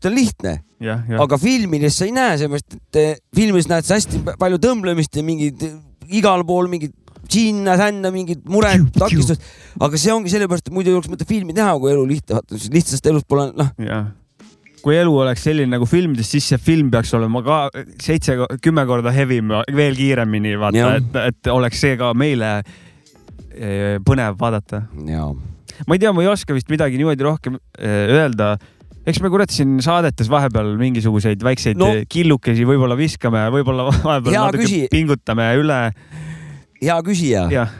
Ta 0.00 0.10
on 0.10 0.16
lihtne, 0.16 0.56
aga 1.20 1.38
filmides 1.40 1.98
sa 1.98 2.08
ei 2.08 2.14
näe, 2.14 2.36
seepärast 2.40 2.76
et 2.76 3.00
eh, 3.00 3.14
filmis 3.36 3.68
näed 3.70 3.86
sa 3.86 3.98
hästi 3.98 4.22
palju 4.40 4.60
tõmblemist 4.62 5.16
ja 5.18 5.24
mingid 5.26 5.64
igal 6.14 6.44
pool 6.46 6.68
mingid 6.72 6.94
sinna-sänna 7.34 8.10
mingid 8.14 8.44
mured, 8.50 8.84
takistused, 8.94 9.40
aga 9.82 10.00
see 10.00 10.12
ongi 10.14 10.32
sellepärast, 10.32 10.68
et 10.68 10.76
muidu 10.76 10.92
ei 10.92 10.98
oleks 10.98 11.10
mõtet 11.12 11.30
filmi 11.30 11.56
teha, 11.56 11.72
kui 11.80 11.92
elu 11.94 12.04
lihtne, 12.08 12.42
lihtsast 12.74 13.08
elust 13.10 13.26
pole 13.30 13.48
noh, 13.56 13.70
kui 14.84 14.98
elu 14.98 15.14
oleks 15.22 15.46
selline 15.46 15.72
nagu 15.72 15.88
filmides, 15.88 16.28
siis 16.34 16.50
see 16.52 16.60
film 16.60 16.90
peaks 16.92 17.14
olema 17.16 17.40
ka 17.44 17.58
seitse, 18.02 18.36
kümme 18.64 18.84
korda 18.88 19.12
hevim, 19.16 19.54
veel 19.74 19.96
kiiremini 19.96 20.54
vaata 20.60 20.92
et, 20.98 21.18
et 21.32 21.52
oleks 21.52 21.80
see 21.86 21.96
ka 22.00 22.12
meile 22.18 22.58
eh, 22.60 23.96
põnev 24.04 24.36
vaadata. 24.40 24.84
ma 25.88 25.96
ei 25.96 26.02
tea, 26.02 26.12
ma 26.12 26.22
ei 26.22 26.30
oska 26.30 26.56
vist 26.56 26.68
midagi 26.72 27.00
niimoodi 27.00 27.26
rohkem 27.26 27.58
eh, 27.78 28.12
öelda. 28.18 28.54
Eks 29.06 29.20
me 29.20 29.30
kurat 29.32 29.50
siin 29.52 29.76
saadetes 29.84 30.28
vahepeal 30.32 30.74
mingisuguseid 30.80 31.42
väikseid 31.44 31.76
No. 31.80 31.90
killukesi 32.08 32.64
võib-olla 32.68 32.96
viskame, 32.98 33.42
võib-olla 33.54 33.88
vahepeal 34.08 34.34
natuke 34.38 34.64
küsi- 34.64 34.86
pingutame 34.92 35.50
üle. 35.60 35.80
hea 36.82 36.96
küsija, 37.06 37.46
jah, 37.52 37.72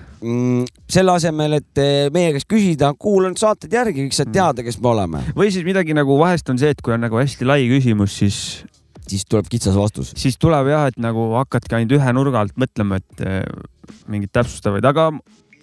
selle 0.88 1.12
asemel, 1.12 1.58
et 1.58 1.80
eh, 1.82 2.06
meie 2.14 2.30
käest 2.32 2.48
küsida, 2.48 2.92
kuulanud 2.96 3.36
saated 3.40 3.72
järgi, 3.76 4.06
võiks 4.06 4.20
sa 4.22 4.24
teada, 4.24 4.62
kes 4.64 4.78
me 4.80 4.88
oleme, 4.94 5.20
või 5.36 5.50
siis 5.52 5.66
midagi 5.66 5.92
nagu 5.96 6.16
vahest 6.20 6.48
on 6.52 6.60
see, 6.60 6.70
et 6.72 6.80
kui 6.84 6.94
on 6.96 7.02
nagu 7.04 7.18
hästi 7.20 7.44
lai 7.48 7.66
küsimus, 7.68 8.14
siis, 8.22 8.38
siis 9.08 9.26
tuleb 9.28 9.48
kitsas 9.52 9.76
vastus. 9.76 10.14
siis 10.16 10.38
tuleb 10.40 10.70
jah, 10.72 10.86
et 10.88 10.96
nagu 11.02 11.26
hakkadki 11.36 11.76
ainult 11.76 11.98
ühe 11.98 12.14
nurga 12.16 12.40
alt 12.44 12.56
mõtlema, 12.60 13.00
et 13.02 13.24
eh, 13.26 13.42
mingeid 14.08 14.32
täpsustavaid, 14.32 14.84
aga 14.88 15.10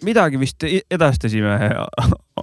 midagi 0.05 0.37
vist 0.41 0.61
i- 0.69 0.83
edastasime. 0.93 1.57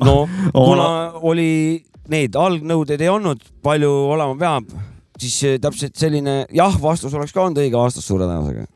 no 0.02 0.16
kuna 0.54 0.88
oli 1.22 1.84
neid 2.12 2.36
algnõudeid 2.38 3.02
ei 3.04 3.10
olnud, 3.12 3.42
palju 3.64 3.90
olema 4.14 4.36
peab, 4.40 4.72
siis 5.18 5.36
eh, 5.46 5.56
täpselt 5.62 5.96
selline 5.98 6.40
jah-vastus 6.54 7.14
oleks 7.16 7.34
ka 7.34 7.44
olnud 7.44 7.62
õige 7.62 7.78
vastus 7.78 8.06
suure 8.08 8.26
tõenäosusega. 8.26 8.66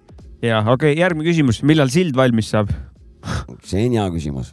ja 0.44 0.62
okei 0.64 0.92
okay,, 0.92 0.98
järgmine 1.00 1.28
küsimus, 1.30 1.62
millal 1.66 1.92
sild 1.92 2.16
valmis 2.18 2.50
saab? 2.52 2.72
see 3.68 3.86
on 3.86 3.98
hea 3.98 4.08
küsimus. 4.14 4.52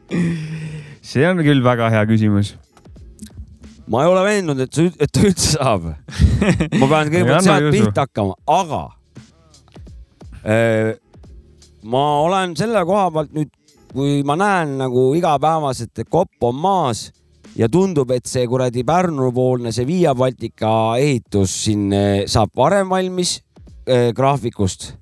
see 1.12 1.28
on 1.28 1.42
küll 1.46 1.62
väga 1.64 1.90
hea 1.94 2.02
küsimus. 2.10 2.54
ma 3.90 4.04
ei 4.04 4.10
ole 4.10 4.24
veendunud, 4.26 4.64
et, 4.66 4.80
et 4.98 5.12
ta 5.12 5.26
üldse 5.26 5.52
saab. 5.54 5.92
ma 5.92 6.90
pean 6.90 7.10
kõigepealt 7.14 7.46
sealt 7.46 7.70
pihta 7.74 8.08
hakkama, 8.08 8.36
aga 8.50 8.82
äh, 10.42 10.92
ma 11.86 12.04
olen 12.26 12.58
selle 12.58 12.84
koha 12.88 13.08
pealt 13.14 13.32
nüüd, 13.36 13.54
kui 13.90 14.20
ma 14.26 14.36
näen 14.38 14.76
nagu 14.82 15.10
igapäevaselt, 15.18 15.94
et 15.98 16.10
kopp 16.10 16.50
on 16.50 16.58
maas 16.58 17.08
ja 17.58 17.68
tundub, 17.72 18.10
et 18.14 18.28
see 18.30 18.46
kuradi 18.50 18.84
Pärnu-poolne 18.86 19.72
see 19.74 19.86
Via 19.88 20.14
Baltica 20.14 20.72
ehitus 21.00 21.54
siin 21.66 21.90
eh, 21.96 22.24
saab 22.30 22.52
varem 22.56 22.90
valmis 22.92 23.38
äh, 23.86 24.10
graafikust, 24.16 24.92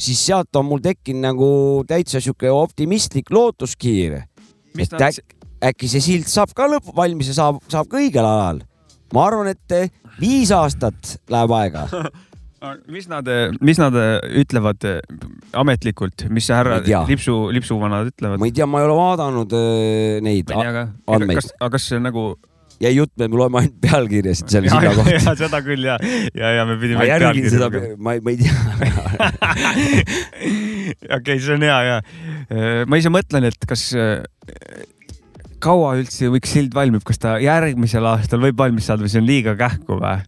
siis 0.00 0.22
sealt 0.30 0.56
on 0.56 0.68
mul 0.70 0.82
tekkinud 0.84 1.26
nagu 1.26 1.50
täitsa 1.88 2.22
sihuke 2.22 2.50
optimistlik 2.52 3.30
lootuskiir, 3.34 4.22
et 4.78 4.96
nad, 4.96 5.20
äkki, 5.70 5.90
see 5.90 6.04
sild 6.04 6.30
saab 6.30 6.54
ka 6.56 6.68
lõpp 6.70 6.94
valmis 6.96 7.32
ja 7.32 7.36
saab, 7.42 7.60
saab 7.68 7.90
ka 7.90 8.00
õigel 8.00 8.26
ajal. 8.26 8.64
ma 9.14 9.26
arvan, 9.26 9.50
et 9.50 9.92
viis 10.20 10.52
aastat 10.54 11.16
läheb 11.30 11.56
aega. 11.56 11.86
mis 12.92 13.08
nad, 13.08 13.28
mis 13.64 13.80
nad 13.80 13.96
ütlevad 14.42 14.84
eh, 14.88 15.00
ametlikult, 15.56 16.26
mis 16.32 16.48
see 16.48 16.56
härra 16.56 16.80
lipsu, 17.08 17.36
lipsuvanad 17.54 18.10
ütlevad? 18.12 18.40
ma 18.40 18.48
ei 18.48 18.54
tea, 18.56 18.68
ma 18.68 18.82
ei 18.82 18.88
ole 18.88 18.96
vaadanud 18.98 19.56
eh, 19.56 20.20
neid 20.24 20.52
andmeid. 20.52 21.40
kas, 21.40 21.52
aga 21.56 21.72
kas 21.76 21.90
see 21.92 22.00
nagu? 22.02 22.32
jäi 22.80 22.94
jutt, 22.96 23.12
me 23.20 23.28
loeme 23.36 23.60
ainult 23.60 23.74
pealkirjasid 23.84 24.52
silla 24.52 24.78
ja, 24.86 24.92
kohta. 24.96 25.34
seda 25.36 25.60
küll 25.64 25.84
ja, 25.84 25.98
ja, 26.36 26.52
ja 26.56 26.62
me 26.68 26.78
pidime. 26.80 27.02
ma 27.02 27.08
järgin 27.08 27.48
seda, 27.52 27.68
ma 28.00 28.14
ei, 28.16 28.22
ma 28.24 28.32
ei 28.32 28.38
tea. 28.40 28.54
okei, 31.18 31.36
see 31.36 31.58
on 31.58 31.66
hea 31.68 31.76
ja 31.84 31.98
ma 32.88 33.00
ise 33.00 33.12
mõtlen, 33.12 33.50
et 33.50 33.68
kas 33.68 33.90
kaua 35.60 35.94
üldse 36.00 36.32
võiks 36.32 36.56
sild 36.56 36.72
valmib, 36.76 37.04
kas 37.04 37.20
ta 37.20 37.36
järgmisel 37.42 38.08
aastal 38.08 38.40
võib 38.44 38.56
valmis 38.60 38.88
saada 38.88 39.04
või 39.04 39.12
see 39.12 39.20
on 39.20 39.28
liiga 39.28 39.56
kähku 39.60 40.00
või? 40.00 40.20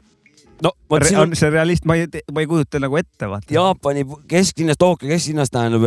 No 0.62 0.72
vot 0.90 1.06
siin 1.06 1.20
on 1.22 1.36
see 1.38 1.50
realist, 1.52 1.86
ma 1.88 1.96
ei, 1.98 2.08
ma 2.32 2.42
ei 2.44 2.50
kujuta 2.50 2.80
nagu 2.82 2.98
ette, 3.00 3.28
vaata. 3.30 3.52
Jaapani 3.54 4.04
kesklinnas, 4.30 4.78
Tokyo 4.80 5.10
kesklinnas 5.10 5.52
tähendab, 5.52 5.86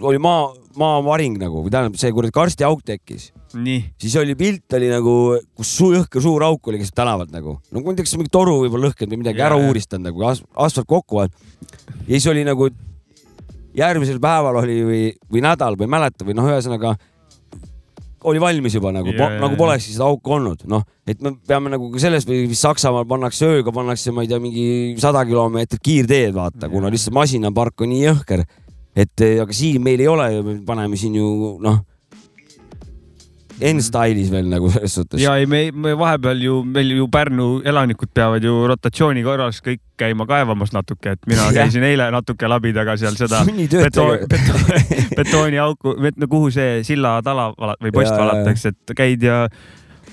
oli 0.00 0.20
maa, 0.22 0.48
maavaring 0.78 1.38
nagu 1.40 1.64
või 1.64 1.72
tähendab, 1.74 1.98
see 2.00 2.12
kuradi 2.14 2.34
karstiauk 2.34 2.82
tekkis, 2.86 3.30
siis 4.00 4.16
oli 4.20 4.36
pilt 4.38 4.78
oli 4.78 4.90
nagu, 4.92 5.14
kus 5.58 5.70
su 5.80 5.90
jõhker 5.94 6.24
suur 6.24 6.44
auk 6.46 6.72
oli 6.72 6.80
keset 6.82 6.96
tänavat 6.98 7.32
nagu, 7.34 7.58
no 7.72 7.82
ma 7.82 7.94
ei 7.94 7.98
tea, 8.00 8.08
kas 8.08 8.16
mingi 8.18 8.32
toru 8.32 8.58
võib-olla 8.62 8.90
lõhkenud 8.90 9.14
või 9.14 9.22
midagi 9.24 9.42
Jaa, 9.42 9.50
ära 9.50 9.60
uuristanud 9.68 10.10
nagu 10.10 10.26
as, 10.28 10.42
asfalt 10.56 10.88
kokku 10.88 11.22
vaat- 11.22 11.34
ja 12.06 12.14
siis 12.14 12.28
oli 12.32 12.44
nagu 12.48 12.70
järgmisel 13.78 14.20
päeval 14.22 14.62
oli 14.62 14.80
või, 14.86 15.04
või 15.32 15.44
nädal 15.44 15.76
või 15.78 15.88
ei 15.88 15.94
mäleta 15.96 16.26
või 16.26 16.36
noh, 16.38 16.48
ühesõnaga 16.50 16.96
oli 18.26 18.40
valmis 18.42 18.74
juba 18.74 18.90
nagu 18.94 19.12
yeah,, 19.12 19.34
jaa, 19.34 19.40
nagu 19.42 19.58
polekski 19.58 19.94
seda 19.94 20.08
auku 20.08 20.34
olnud, 20.38 20.64
noh, 20.70 20.82
et 21.06 21.20
me 21.22 21.34
peame 21.46 21.70
nagu 21.72 21.90
ka 21.92 22.02
selles 22.02 22.26
või 22.28 22.46
vist 22.50 22.64
Saksamaal 22.66 23.06
pannakse 23.08 23.46
ööga 23.46 23.74
pannakse, 23.74 24.14
ma 24.14 24.24
ei 24.24 24.30
tea, 24.30 24.40
mingi 24.42 24.64
sada 25.02 25.22
kilomeetrit 25.28 25.82
kiirteed 25.84 26.34
vaata, 26.36 26.70
kuna 26.72 26.90
lihtsalt 26.92 27.14
masinapark 27.18 27.86
on 27.86 27.92
nii 27.92 28.02
jõhker, 28.06 28.42
et 28.98 29.24
eh, 29.26 29.36
aga 29.44 29.54
siin 29.54 29.82
meil 29.84 30.02
ei 30.02 30.10
ole 30.10 30.26
ju, 30.34 30.42
me 30.46 30.56
paneme 30.66 30.98
siin 30.98 31.18
ju 31.20 31.56
noh, 31.62 31.82
N-style'is 33.58 34.28
veel 34.30 34.46
nagu 34.50 34.68
selles 34.70 34.94
suhtes. 34.98 35.20
ja 35.22 35.34
ei, 35.40 35.46
me, 35.50 35.64
me 35.74 35.94
vahepeal 35.98 36.42
ju, 36.44 36.60
meil 36.64 36.92
ju 36.94 37.08
Pärnu 37.10 37.48
elanikud 37.66 38.10
peavad 38.14 38.44
ju 38.44 38.54
rotatsiooni 38.70 39.24
korras 39.26 39.58
kõik 39.64 39.80
käima 39.98 40.26
kaevamas 40.30 40.70
natuke, 40.76 41.16
et 41.16 41.26
mina 41.26 41.48
käisin 41.56 41.82
eile 41.88 42.06
natuke 42.14 42.46
labidaga 42.50 42.94
seal 43.00 43.16
seda 43.18 43.42
betoon, 43.48 44.24
betoon, 44.30 45.10
betooniauku, 45.18 45.96
kuhu 46.28 46.50
see 46.54 46.82
sillatala 46.86 47.50
vala- 47.58 47.76
või 47.82 47.94
post 47.98 48.14
valatakse, 48.14 48.74
et 48.76 48.96
käid 48.98 49.26
ja 49.26 49.44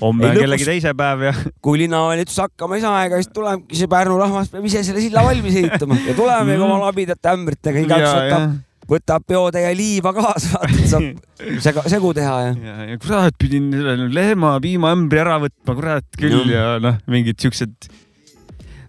homme 0.02 0.28
on 0.28 0.36
kellegi 0.42 0.66
teise 0.68 0.92
päev 0.98 1.22
ja 1.30 1.34
kui 1.64 1.80
linnavalitsus 1.86 2.42
hakkama 2.44 2.76
ei 2.80 2.82
saa 2.84 2.98
aega, 3.04 3.22
siis 3.22 3.30
tulebki 3.36 3.78
see 3.80 3.88
Pärnu 3.92 4.18
rahvas 4.20 4.50
peab 4.52 4.66
ise 4.68 4.82
selle 4.84 5.04
silla 5.04 5.24
valmis 5.24 5.56
ehitama. 5.62 5.98
Ja 6.08 6.18
tuleme 6.18 6.56
Mm. 6.58 6.64
oma 6.66 6.80
labidate 6.88 7.30
ämbritega, 7.32 7.82
igaüks 7.86 8.10
võtab, 8.16 8.58
võtab 8.90 9.26
peotäie 9.28 9.72
liiva 9.78 10.14
kaasa, 10.16 10.62
saab 10.90 11.06
sega, 11.66 11.86
segu 11.92 12.14
teha 12.16 12.36
ja. 12.48 12.56
ja, 12.68 12.76
ja 12.92 12.98
kurat, 13.02 13.38
pidin 13.42 13.72
selle 13.74 14.10
lehma 14.14 14.56
piimaämbri 14.64 15.22
ära 15.22 15.40
võtma, 15.44 15.78
kurat 15.78 16.20
küll 16.20 16.44
Jah. 16.44 16.76
ja 16.76 16.82
noh, 16.84 17.00
mingid 17.12 17.40
siuksed 17.42 17.90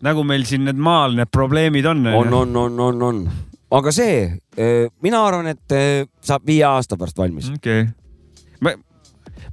nagu 0.04 0.24
meil 0.26 0.44
siin 0.48 0.66
need 0.68 0.80
maal 0.80 1.16
need 1.16 1.30
probleemid 1.32 1.86
on. 1.88 2.06
on, 2.06 2.34
on, 2.42 2.56
on, 2.56 2.80
on, 2.88 3.04
on. 3.08 3.22
aga 3.78 3.94
see, 3.94 4.18
mina 5.04 5.22
arvan, 5.26 5.48
et 5.54 5.76
eh, 5.76 6.04
saab 6.24 6.44
viie 6.48 6.66
aasta 6.68 6.98
pärast 7.00 7.18
valmis. 7.18 7.48
okei 7.54 7.86
okay.. 7.86 7.94
ma, 8.60 8.76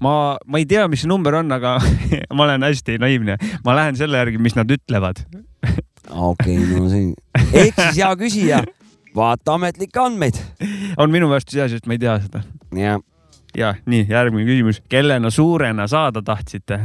ma, 0.03 0.13
ma 0.45 0.61
ei 0.61 0.67
tea, 0.69 0.85
mis 0.91 1.05
see 1.05 1.11
number 1.11 1.39
on, 1.39 1.51
aga 1.55 1.77
ma 2.35 2.47
olen 2.47 2.67
hästi 2.67 2.99
naiivne, 3.01 3.39
ma 3.65 3.77
lähen 3.79 3.99
selle 3.99 4.19
järgi, 4.21 4.41
mis 4.43 4.57
nad 4.59 4.71
ütlevad. 4.71 5.23
okei, 6.11 6.59
no 6.73 6.87
see, 6.91 7.13
ehk 7.53 7.79
siis 7.79 8.01
hea 8.01 8.15
küsija, 8.19 8.63
vaata 9.15 9.57
ametlikke 9.57 9.99
andmeid. 9.99 10.39
on 10.97 11.11
minu 11.11 11.29
vastus 11.29 11.57
ja, 11.59 11.69
sest 11.69 11.87
ma 11.87 11.97
ei 11.97 12.03
tea 12.03 12.19
seda. 12.25 12.43
ja 12.75 12.99
ja 13.57 13.73
nii, 13.85 14.05
järgmine 14.09 14.45
küsimus, 14.49 14.81
kellena 14.89 15.29
suurena 15.29 15.87
saada 15.87 16.21
tahtsite? 16.25 16.79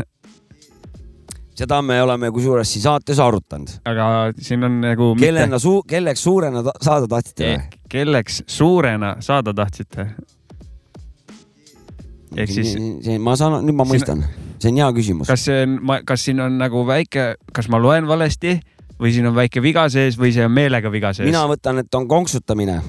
seda 1.59 1.81
me 1.83 1.97
oleme 2.03 2.31
kusjuures 2.31 2.70
siin 2.72 2.85
saates 2.85 3.18
arutanud. 3.18 3.70
aga 3.89 4.09
siin 4.39 4.64
on 4.64 4.81
nagu. 4.85 5.14
kellena 5.20 5.59
suu-, 5.59 5.83
kelleks 5.89 6.22
suurena 6.22 6.62
ta 6.62 6.74
saada 6.83 7.09
tahtsite 7.11 7.49
või? 7.49 7.81
kelleks 7.89 8.43
suurena 8.47 9.16
saada 9.24 9.55
tahtsite? 9.55 10.07
ehk 12.37 12.53
siis- 12.53 12.76
ma 13.18 13.37
saan, 13.37 13.62
nüüd 13.64 13.79
ma 13.79 13.89
mõistan, 13.89 14.22
see 14.59 14.70
on 14.70 14.83
hea 14.83 14.91
küsimus. 15.01 15.31
kas 15.33 15.49
see 15.49 15.62
on, 15.64 15.79
kas 16.05 16.29
siin 16.29 16.41
on 16.45 16.59
nagu 16.61 16.85
väike, 16.87 17.33
kas 17.53 17.68
ma 17.72 17.81
loen 17.83 18.07
valesti 18.07 18.59
või 18.99 19.12
siin 19.14 19.26
on 19.30 19.36
väike 19.36 19.62
viga 19.62 19.88
sees 19.92 20.18
või 20.18 20.32
see 20.34 20.46
on 20.46 20.55
meelega 20.55 20.90
viga 20.92 21.12
sees? 21.12 21.26
mina 21.28 21.44
võtan, 21.51 21.82
et 21.82 21.94
on 21.94 22.09
konksutamine 22.09 22.80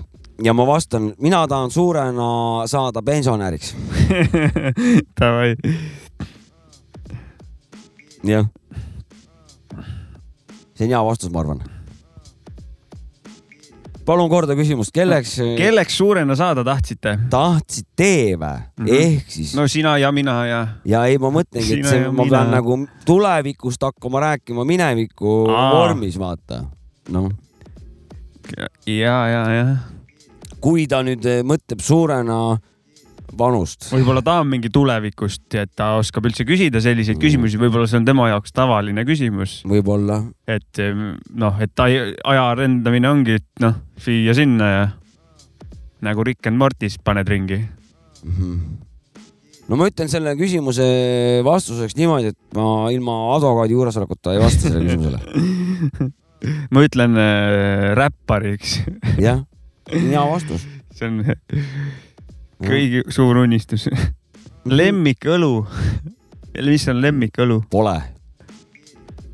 ja 0.43 0.53
ma 0.53 0.67
vastan, 0.67 1.13
mina 1.19 1.47
tahan 1.47 1.71
suurena 1.71 2.27
saada 2.65 3.01
pensionäriks. 3.01 3.75
Davai, 5.19 5.55
jah. 8.23 8.47
see 10.75 10.87
on 10.87 10.93
hea 10.93 11.03
vastus, 11.05 11.31
ma 11.31 11.43
arvan. 11.43 11.78
Palun 14.09 14.29
korda 14.31 14.55
küsimust, 14.57 14.89
kelleks 14.95 15.35
kelleks 15.59 15.97
suurena 15.99 16.33
saada 16.39 16.63
tahtsite? 16.65 17.13
tahtsite 17.29 18.07
või 18.41 18.55
Mhm. 18.79 18.87
ehk 18.95 19.29
siis 19.35 19.51
no 19.57 19.67
sina 19.69 19.97
ja 20.01 20.09
mina 20.15 20.37
ja. 20.49 20.61
ja 20.85 21.03
ei, 21.05 21.19
ma 21.21 21.29
mõtlengi, 21.35 21.77
et 21.79 21.85
see, 21.85 22.01
ja 22.01 22.11
ma 22.11 22.23
mina. 22.25 22.31
pean 22.39 22.51
nagu 22.57 22.79
tulevikust 23.05 23.85
hakkama 23.85 24.23
rääkima 24.25 24.65
mineviku 24.65 25.43
Aa. 25.53 25.69
vormis, 25.75 26.17
vaata. 26.19 26.63
noh, 27.13 27.29
ja, 28.87 29.17
ja, 29.29 29.43
ja 29.53 29.65
kui 30.59 30.87
ta 30.91 31.03
nüüd 31.05 31.23
eh, 31.29 31.41
mõtleb 31.47 31.79
suurena 31.83 32.57
vanust, 33.37 33.89
võib-olla 33.93 34.21
ta 34.25 34.39
on 34.41 34.47
mingi 34.49 34.69
tulevikust, 34.73 35.47
et 35.55 35.71
ta 35.75 35.95
oskab 35.99 36.25
üldse 36.29 36.45
küsida 36.47 36.81
selliseid 36.81 37.17
Mm. 37.17 37.21
küsimusi, 37.21 37.57
võib-olla 37.61 37.87
see 37.87 37.97
on 37.99 38.05
tema 38.05 38.27
jaoks 38.29 38.51
tavaline 38.55 39.05
küsimus, 39.05 39.61
võib-olla 39.65 40.23
et 40.47 40.79
em, 40.79 41.17
noh, 41.35 41.55
et 41.61 41.79
ai- 41.79 42.15
aja 42.23 42.49
arendamine 42.51 43.09
ongi, 43.09 43.37
et 43.39 43.47
noh, 43.63 43.75
siia-sinna 43.99 44.69
ja 44.71 44.83
nagu 46.01 46.23
Rick 46.23 46.47
and 46.47 46.57
Mortis 46.57 46.97
paned 47.03 47.27
ringi. 47.27 47.59
mm. 48.23 48.31
-hmm. 48.31 48.59
no 49.69 49.75
ma 49.75 49.87
ütlen 49.89 50.07
selle 50.09 50.35
küsimuse 50.35 51.41
vastuseks 51.43 51.95
niimoodi, 51.95 52.27
et 52.33 52.55
ma 52.55 52.89
ilma 52.91 53.35
advokaadi 53.35 53.73
juuresolekuta 53.73 54.33
ei 54.33 54.39
vasta 54.39 54.61
sellele 54.69 54.85
küsimusele. 54.85 56.11
ma 56.73 56.81
ütlen 56.87 57.17
äh, 57.19 57.95
räppariks, 57.99 58.79
jah, 59.19 59.43
hea 59.91 60.23
vastus. 60.31 60.65
see 60.99 61.07
on 61.07 61.23
kõigi 62.63 63.03
suur 63.13 63.41
unistus. 63.43 63.87
lemmikõlu, 64.79 65.65
mis 66.65 66.87
on 66.91 67.01
lemmikõlu? 67.03 67.61
Pole, 67.71 67.97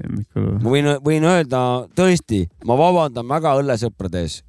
lemmikõlu, 0.04 0.58
ma 0.62 0.74
võin, 0.76 0.92
võin 1.06 1.30
öelda 1.30 1.62
tõesti, 1.98 2.46
ma 2.66 2.78
vabandan 2.80 3.28
väga 3.30 3.56
õllesõprade 3.62 4.26
ees. 4.26 4.42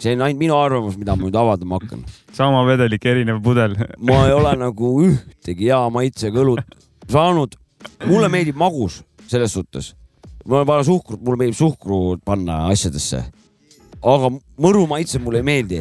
see 0.00 0.14
on 0.16 0.22
ainult 0.24 0.40
minu 0.40 0.56
arvamus, 0.56 0.96
mida 0.96 1.16
ma 1.16 1.26
nüüd 1.26 1.36
avaldama 1.36 1.80
hakkan. 1.80 2.04
sama 2.32 2.64
vedelik, 2.66 3.04
erinev 3.04 3.42
pudel. 3.42 3.76
ma 3.98 4.26
ei 4.26 4.36
ole 4.36 4.56
nagu 4.58 4.94
ühtegi 5.06 5.70
hea 5.70 5.82
maitsega 5.90 6.42
õlut 6.42 6.78
saanud. 7.10 7.56
mulle 8.06 8.28
meeldib 8.28 8.56
magus 8.56 9.02
selles 9.26 9.52
suhtes. 9.52 9.94
mul 10.44 10.62
on 10.62 10.66
vaja 10.66 10.84
suhkrut, 10.84 11.20
mulle 11.22 11.38
meeldib 11.44 11.58
suhkru 11.58 12.18
panna 12.24 12.66
asjadesse. 12.72 13.24
Aga 14.00 14.30
mõru 14.60 14.86
maitse 14.88 15.20
mulle 15.20 15.42
ei 15.42 15.46
meeldi 15.46 15.80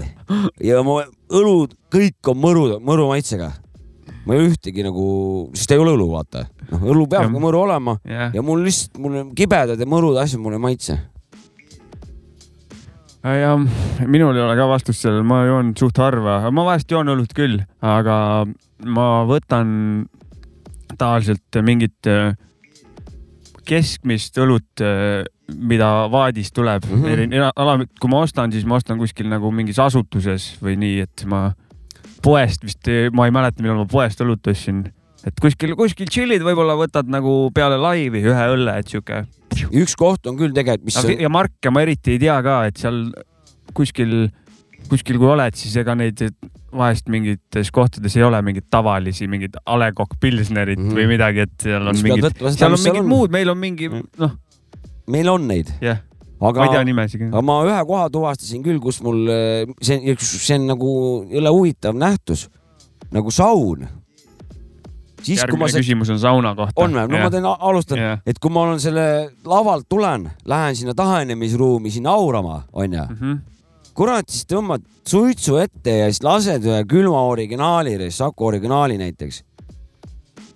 ja 0.63 0.82
mu 0.84 0.99
õlud 1.32 1.76
kõik 1.93 2.32
on 2.32 2.39
mõru, 2.41 2.63
mõru 2.84 3.07
maitsega. 3.11 3.51
ma 4.26 4.36
ei 4.36 4.41
ole 4.41 4.49
ühtegi 4.51 4.84
nagu, 4.86 5.05
sest 5.55 5.72
ei 5.72 5.80
ole 5.80 5.95
õlu, 5.95 6.09
vaata. 6.11 6.47
noh, 6.72 6.84
õlu 6.93 7.07
peab 7.09 7.32
ka 7.32 7.41
mõru 7.41 7.63
olema 7.63 7.95
jah, 8.03 8.34
ja 8.36 8.43
mul 8.45 8.65
lihtsalt, 8.67 8.99
mul 8.99 9.32
kibedad 9.38 9.80
ja 9.80 9.88
mõrud 9.89 10.20
asjad 10.20 10.43
mulle 10.43 10.59
ei 10.59 10.65
maitse. 10.67 10.99
ja 13.24 13.55
minul 14.05 14.36
ei 14.36 14.43
ole 14.43 14.59
ka 14.59 14.67
vastust 14.67 15.05
sellele, 15.05 15.24
ma 15.24 15.45
joon 15.47 15.74
suht 15.80 15.97
harva, 15.97 16.41
ma 16.51 16.67
vahest 16.67 16.91
joon 16.91 17.15
õlut 17.15 17.34
küll, 17.36 17.63
aga 17.80 18.45
ma 18.84 19.09
võtan 19.28 20.07
tavaliselt 20.99 21.59
mingit 21.63 22.07
äh, 22.09 22.36
keskmist 23.70 24.38
õlut, 24.41 24.84
mida 25.55 25.89
vaadist 26.11 26.53
tuleb 26.57 26.86
mm. 26.89 27.05
-hmm. 27.05 27.88
kui 28.01 28.11
ma 28.11 28.24
ostan, 28.26 28.51
siis 28.53 28.65
ma 28.65 28.80
ostan 28.80 28.97
kuskil 29.01 29.30
nagu 29.30 29.51
mingis 29.53 29.80
asutuses 29.80 30.55
või 30.63 30.78
nii, 30.82 31.05
et 31.05 31.26
ma 31.30 31.49
poest 32.24 32.65
vist, 32.65 32.89
ma 33.15 33.28
ei 33.28 33.36
mäleta, 33.36 33.63
millal 33.63 33.84
ma 33.84 33.88
poest 33.89 34.22
õlut 34.24 34.51
ostsin. 34.51 34.84
et 35.28 35.41
kuskil, 35.41 35.76
kuskil 35.80 36.07
tšillid 36.07 36.43
võib-olla 36.45 36.78
võtad 36.80 37.09
nagu 37.11 37.51
peale 37.55 37.80
laivi 37.80 38.22
ühe 38.24 38.45
õlle, 38.55 38.78
et 38.80 38.88
sihuke. 38.88 39.26
üks 39.72 39.95
koht 39.99 40.28
on 40.28 40.38
küll 40.39 40.55
tegelikult, 40.55 40.86
mis 40.89 41.20
ja 41.20 41.30
marke 41.30 41.72
ma 41.72 41.84
eriti 41.86 42.15
ei 42.15 42.24
tea 42.26 42.39
ka, 42.45 42.61
et 42.70 42.80
seal 42.80 43.09
kuskil, 43.74 44.30
kuskil 44.89 45.20
kui 45.20 45.30
oled, 45.30 45.55
siis 45.59 45.76
ega 45.80 45.95
neid 45.95 46.24
vahest 46.76 47.07
mingites 47.09 47.72
kohtades 47.72 48.15
ei 48.17 48.24
ole 48.24 48.41
mingeid 48.41 48.67
tavalisi, 48.72 49.28
mingeid 49.28 49.55
A 49.65 49.78
Le 49.80 49.91
Coq 49.97 50.15
Pilsnerit 50.20 50.80
mm 50.80 50.84
Mhm. 50.86 50.91
-hmm. 50.91 50.99
või 50.99 51.07
midagi, 51.07 51.39
et 51.39 51.51
seal 51.61 51.88
on 51.88 51.95
pead 51.95 52.03
mingid, 52.03 52.38
seal 52.57 52.72
on 52.72 52.78
mis 52.78 52.86
mingid 52.86 53.05
muud, 53.05 53.32
meil 53.32 53.49
on 53.49 53.57
mingi 53.57 53.89
Mm. 53.89 54.03
noh, 54.17 54.32
meil 55.07 55.30
on 55.30 55.47
neid, 55.47 55.72
ma 56.39 56.47
aga 56.49 56.63
ei 56.63 56.70
tea 56.70 56.84
nimesid. 56.84 57.22
aga 57.28 57.41
ma 57.41 57.63
ühe 57.65 57.86
koha 57.86 58.09
tuvastasin 58.09 58.63
küll, 58.63 58.80
kus 58.80 59.01
mul 59.03 59.28
eh, 59.30 59.65
see, 59.82 60.15
see 60.17 60.55
on 60.55 60.67
nagu 60.67 61.26
jõle 61.32 61.49
huvitav 61.49 61.95
nähtus 61.95 62.47
nagu 63.11 63.32
saun. 63.32 63.88
siis 65.22 65.41
kui 65.43 65.57
ma 65.59 65.65
järgmine 65.67 65.72
see, 65.74 65.82
küsimus 65.84 66.09
on 66.13 66.20
sauna 66.20 66.55
kohta. 66.55 66.74
on 66.78 66.91
või, 66.93 67.09
no 67.11 67.17
ma 67.24 67.30
teen, 67.30 67.43
alustan, 67.45 67.97
jah, 67.99 68.20
et 68.26 68.39
kui 68.39 68.49
ma 68.51 68.61
olen 68.61 68.80
selle 68.80 69.30
lavalt 69.45 69.86
tulen, 69.89 70.30
lähen 70.47 70.76
sinna 70.76 70.93
tahenemisruumi 70.93 71.91
sinna 71.91 72.09
aurama, 72.15 72.63
onju. 72.74 73.03
Mhm. 73.09 73.38
kurat, 73.97 74.29
siis 74.29 74.47
tõmbad 74.49 74.85
suitsu 75.07 75.59
ette 75.61 75.97
ja 76.03 76.07
siis 76.11 76.23
lased 76.25 76.65
ühe 76.67 76.79
külma 76.89 77.21
originaali, 77.29 77.97
Saku 78.11 78.49
originaali 78.51 78.97
näiteks. 78.97 79.43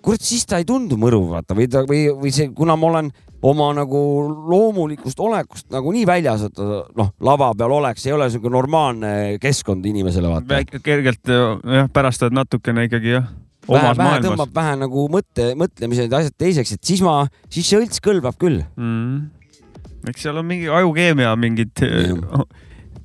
kurat, 0.02 0.20
siis 0.20 0.46
ta 0.46 0.60
ei 0.60 0.66
tundu 0.68 0.96
mõruv, 1.00 1.30
vaata 1.32 1.56
või 1.56 1.68
ta 1.70 1.84
või, 1.88 2.06
või 2.12 2.32
see, 2.34 2.50
kuna 2.54 2.76
ma 2.76 2.90
olen 2.92 3.12
oma 3.44 3.70
nagu 3.76 4.00
loomulikust 4.48 5.20
olekust 5.20 5.70
nagu 5.72 5.92
nii 5.92 6.06
väljas, 6.08 6.46
et 6.48 6.60
noh, 6.96 7.12
lava 7.24 7.50
peal 7.58 7.72
oleks, 7.76 8.06
ei 8.06 8.14
ole 8.16 8.28
siuke 8.32 8.52
normaalne 8.52 9.38
keskkond 9.42 9.84
inimesele, 9.86 10.30
vaata. 10.32 10.62
kergelt 10.84 11.32
jah, 11.32 11.88
pärastad 11.92 12.36
natukene 12.36 12.86
ikkagi 12.88 13.16
jah, 13.18 13.28
vähe, 13.68 13.94
vähe 14.00 14.20
tõmbab 14.24 14.52
vähe 14.56 14.76
nagu 14.80 15.06
mõtte, 15.12 15.50
mõtlemised 15.60 16.12
ja 16.12 16.22
asjad 16.22 16.36
teiseks, 16.40 16.76
et 16.76 16.92
siis 16.92 17.04
ma, 17.04 17.22
siis 17.52 17.68
see 17.68 17.80
õlts 17.80 18.04
kõlbab 18.04 18.38
küll. 18.40 18.62
mm.. 18.76 20.06
eks 20.12 20.28
seal 20.28 20.40
on 20.40 20.48
mingi 20.48 20.70
ajukeemia 20.72 21.34
mingid. 21.40 21.72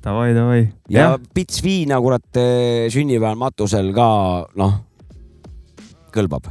Davai, 0.00 0.30
davai. 0.32 0.62
ja 0.88 1.18
pits 1.34 1.60
viina, 1.62 1.98
kurat, 2.00 2.38
sünnipäeval 2.92 3.36
matusel 3.36 3.92
ka, 3.92 4.06
noh, 4.56 4.78
kõlbab 6.14 6.48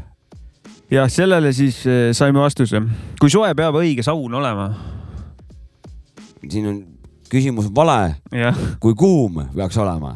ja 0.91 1.08
sellele 1.10 1.52
siis 1.54 1.82
eh, 1.88 2.10
saime 2.18 2.39
vastuse. 2.41 2.82
kui 3.22 3.30
soe 3.30 3.52
peab 3.58 3.78
õige 3.82 4.04
saun 4.06 4.34
olema? 4.39 4.70
siin 6.50 6.68
on 6.70 6.78
küsimus 7.30 7.68
vale, 7.76 8.16
kui 8.82 8.95
kuum 8.97 9.41
peaks 9.54 9.78
olema, 9.78 10.16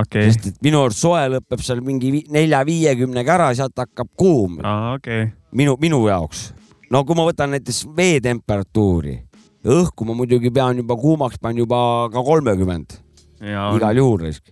okei, 0.00 0.30
sest 0.30 0.46
et 0.52 0.60
minu 0.64 0.80
arust 0.84 1.02
soe 1.02 1.24
lõpeb 1.34 1.60
seal 1.64 1.82
mingi 1.84 2.12
vi- 2.14 2.24
nelja-viiekümnega 2.32 3.34
ära, 3.34 3.48
sealt 3.56 3.76
hakkab 3.76 4.08
kuum 4.16 4.60
okei. 4.94 5.26
minu, 5.52 5.76
minu 5.80 6.00
jaoks. 6.08 6.52
no 6.90 7.04
kui 7.04 7.16
ma 7.18 7.26
võtan 7.28 7.52
näiteks 7.56 7.84
vee 7.96 8.20
temperatuuri, 8.24 9.18
õhku 9.64 10.04
ma 10.04 10.14
muidugi 10.16 10.52
pean 10.52 10.76
juba 10.76 10.96
kuumaks, 10.96 11.38
panen 11.40 11.64
juba 11.64 12.10
ka 12.12 12.22
kolmekümmend 12.24 12.98
igal 13.40 13.96
juhul 13.96 14.20
risk. 14.20 14.44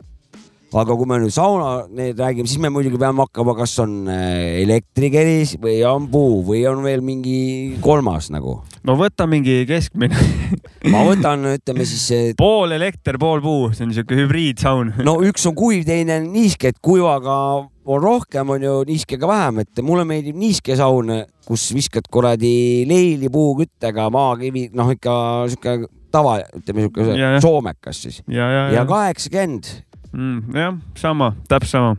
Aga 0.73 0.97
kui 0.97 1.09
me 1.09 1.19
nüüd 1.21 1.35
sauna 1.35 1.87
need 1.93 2.21
räägime, 2.21 2.49
siis 2.49 2.61
me 2.63 2.71
muidugi 2.73 3.01
peame 3.01 3.25
hakkama, 3.27 3.55
kas 3.59 3.75
on 3.83 4.09
äh, 4.11 4.63
elektrikeris 4.63 5.57
või 5.63 5.81
on 5.89 6.09
puu 6.13 6.41
või 6.47 6.63
on 6.71 6.83
veel 6.85 7.05
mingi 7.05 7.79
kolmas 7.85 8.31
nagu. 8.33 8.61
no 8.89 8.97
võta 9.01 9.27
mingi 9.31 9.63
keskmine, 9.69 10.17
ma 10.93 11.05
võtan, 11.09 11.45
ütleme 11.57 11.87
siis 11.89 12.07
see 12.13 12.33
pool 12.39 12.73
elekter, 12.77 13.21
pool 13.21 13.45
puu, 13.45 13.69
see 13.77 13.87
on 13.87 13.95
siuke 13.97 14.17
hübriidsaun. 14.23 14.97
no 15.09 15.19
üks 15.27 15.47
on 15.51 15.57
kuiv, 15.59 15.85
teine 15.89 16.23
on 16.23 16.33
niiske, 16.33 16.73
et 16.73 16.81
kuivaga 16.83 17.37
on 17.85 18.03
rohkem, 18.03 18.53
on 18.55 18.63
ju 18.63 18.75
niiskega 18.89 19.29
vähem, 19.29 19.63
et 19.65 19.83
mulle 19.85 20.07
meeldib 20.09 20.39
niiske 20.39 20.77
saun, 20.79 21.11
kus 21.47 21.69
viskad 21.75 22.07
kuradi 22.13 22.87
leili 22.89 23.31
puuküttega 23.33 24.07
maakivi, 24.15 24.69
noh 24.79 24.93
ikka 24.95 25.15
sihuke 25.53 25.81
tava, 26.13 26.37
ütleme 26.57 26.87
sihuke 26.87 27.41
soomekas 27.43 28.05
siis. 28.07 28.21
Ja, 28.29 28.47
ja, 28.47 28.69
ja 28.69 28.77
ja, 28.81 28.85
kaheksakümmend. 28.89 29.73
Mm, 30.13 30.55
jah, 30.55 30.75
sama, 30.99 31.33
täpselt 31.49 31.71
sama. 31.77 31.97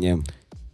jah, 0.00 0.18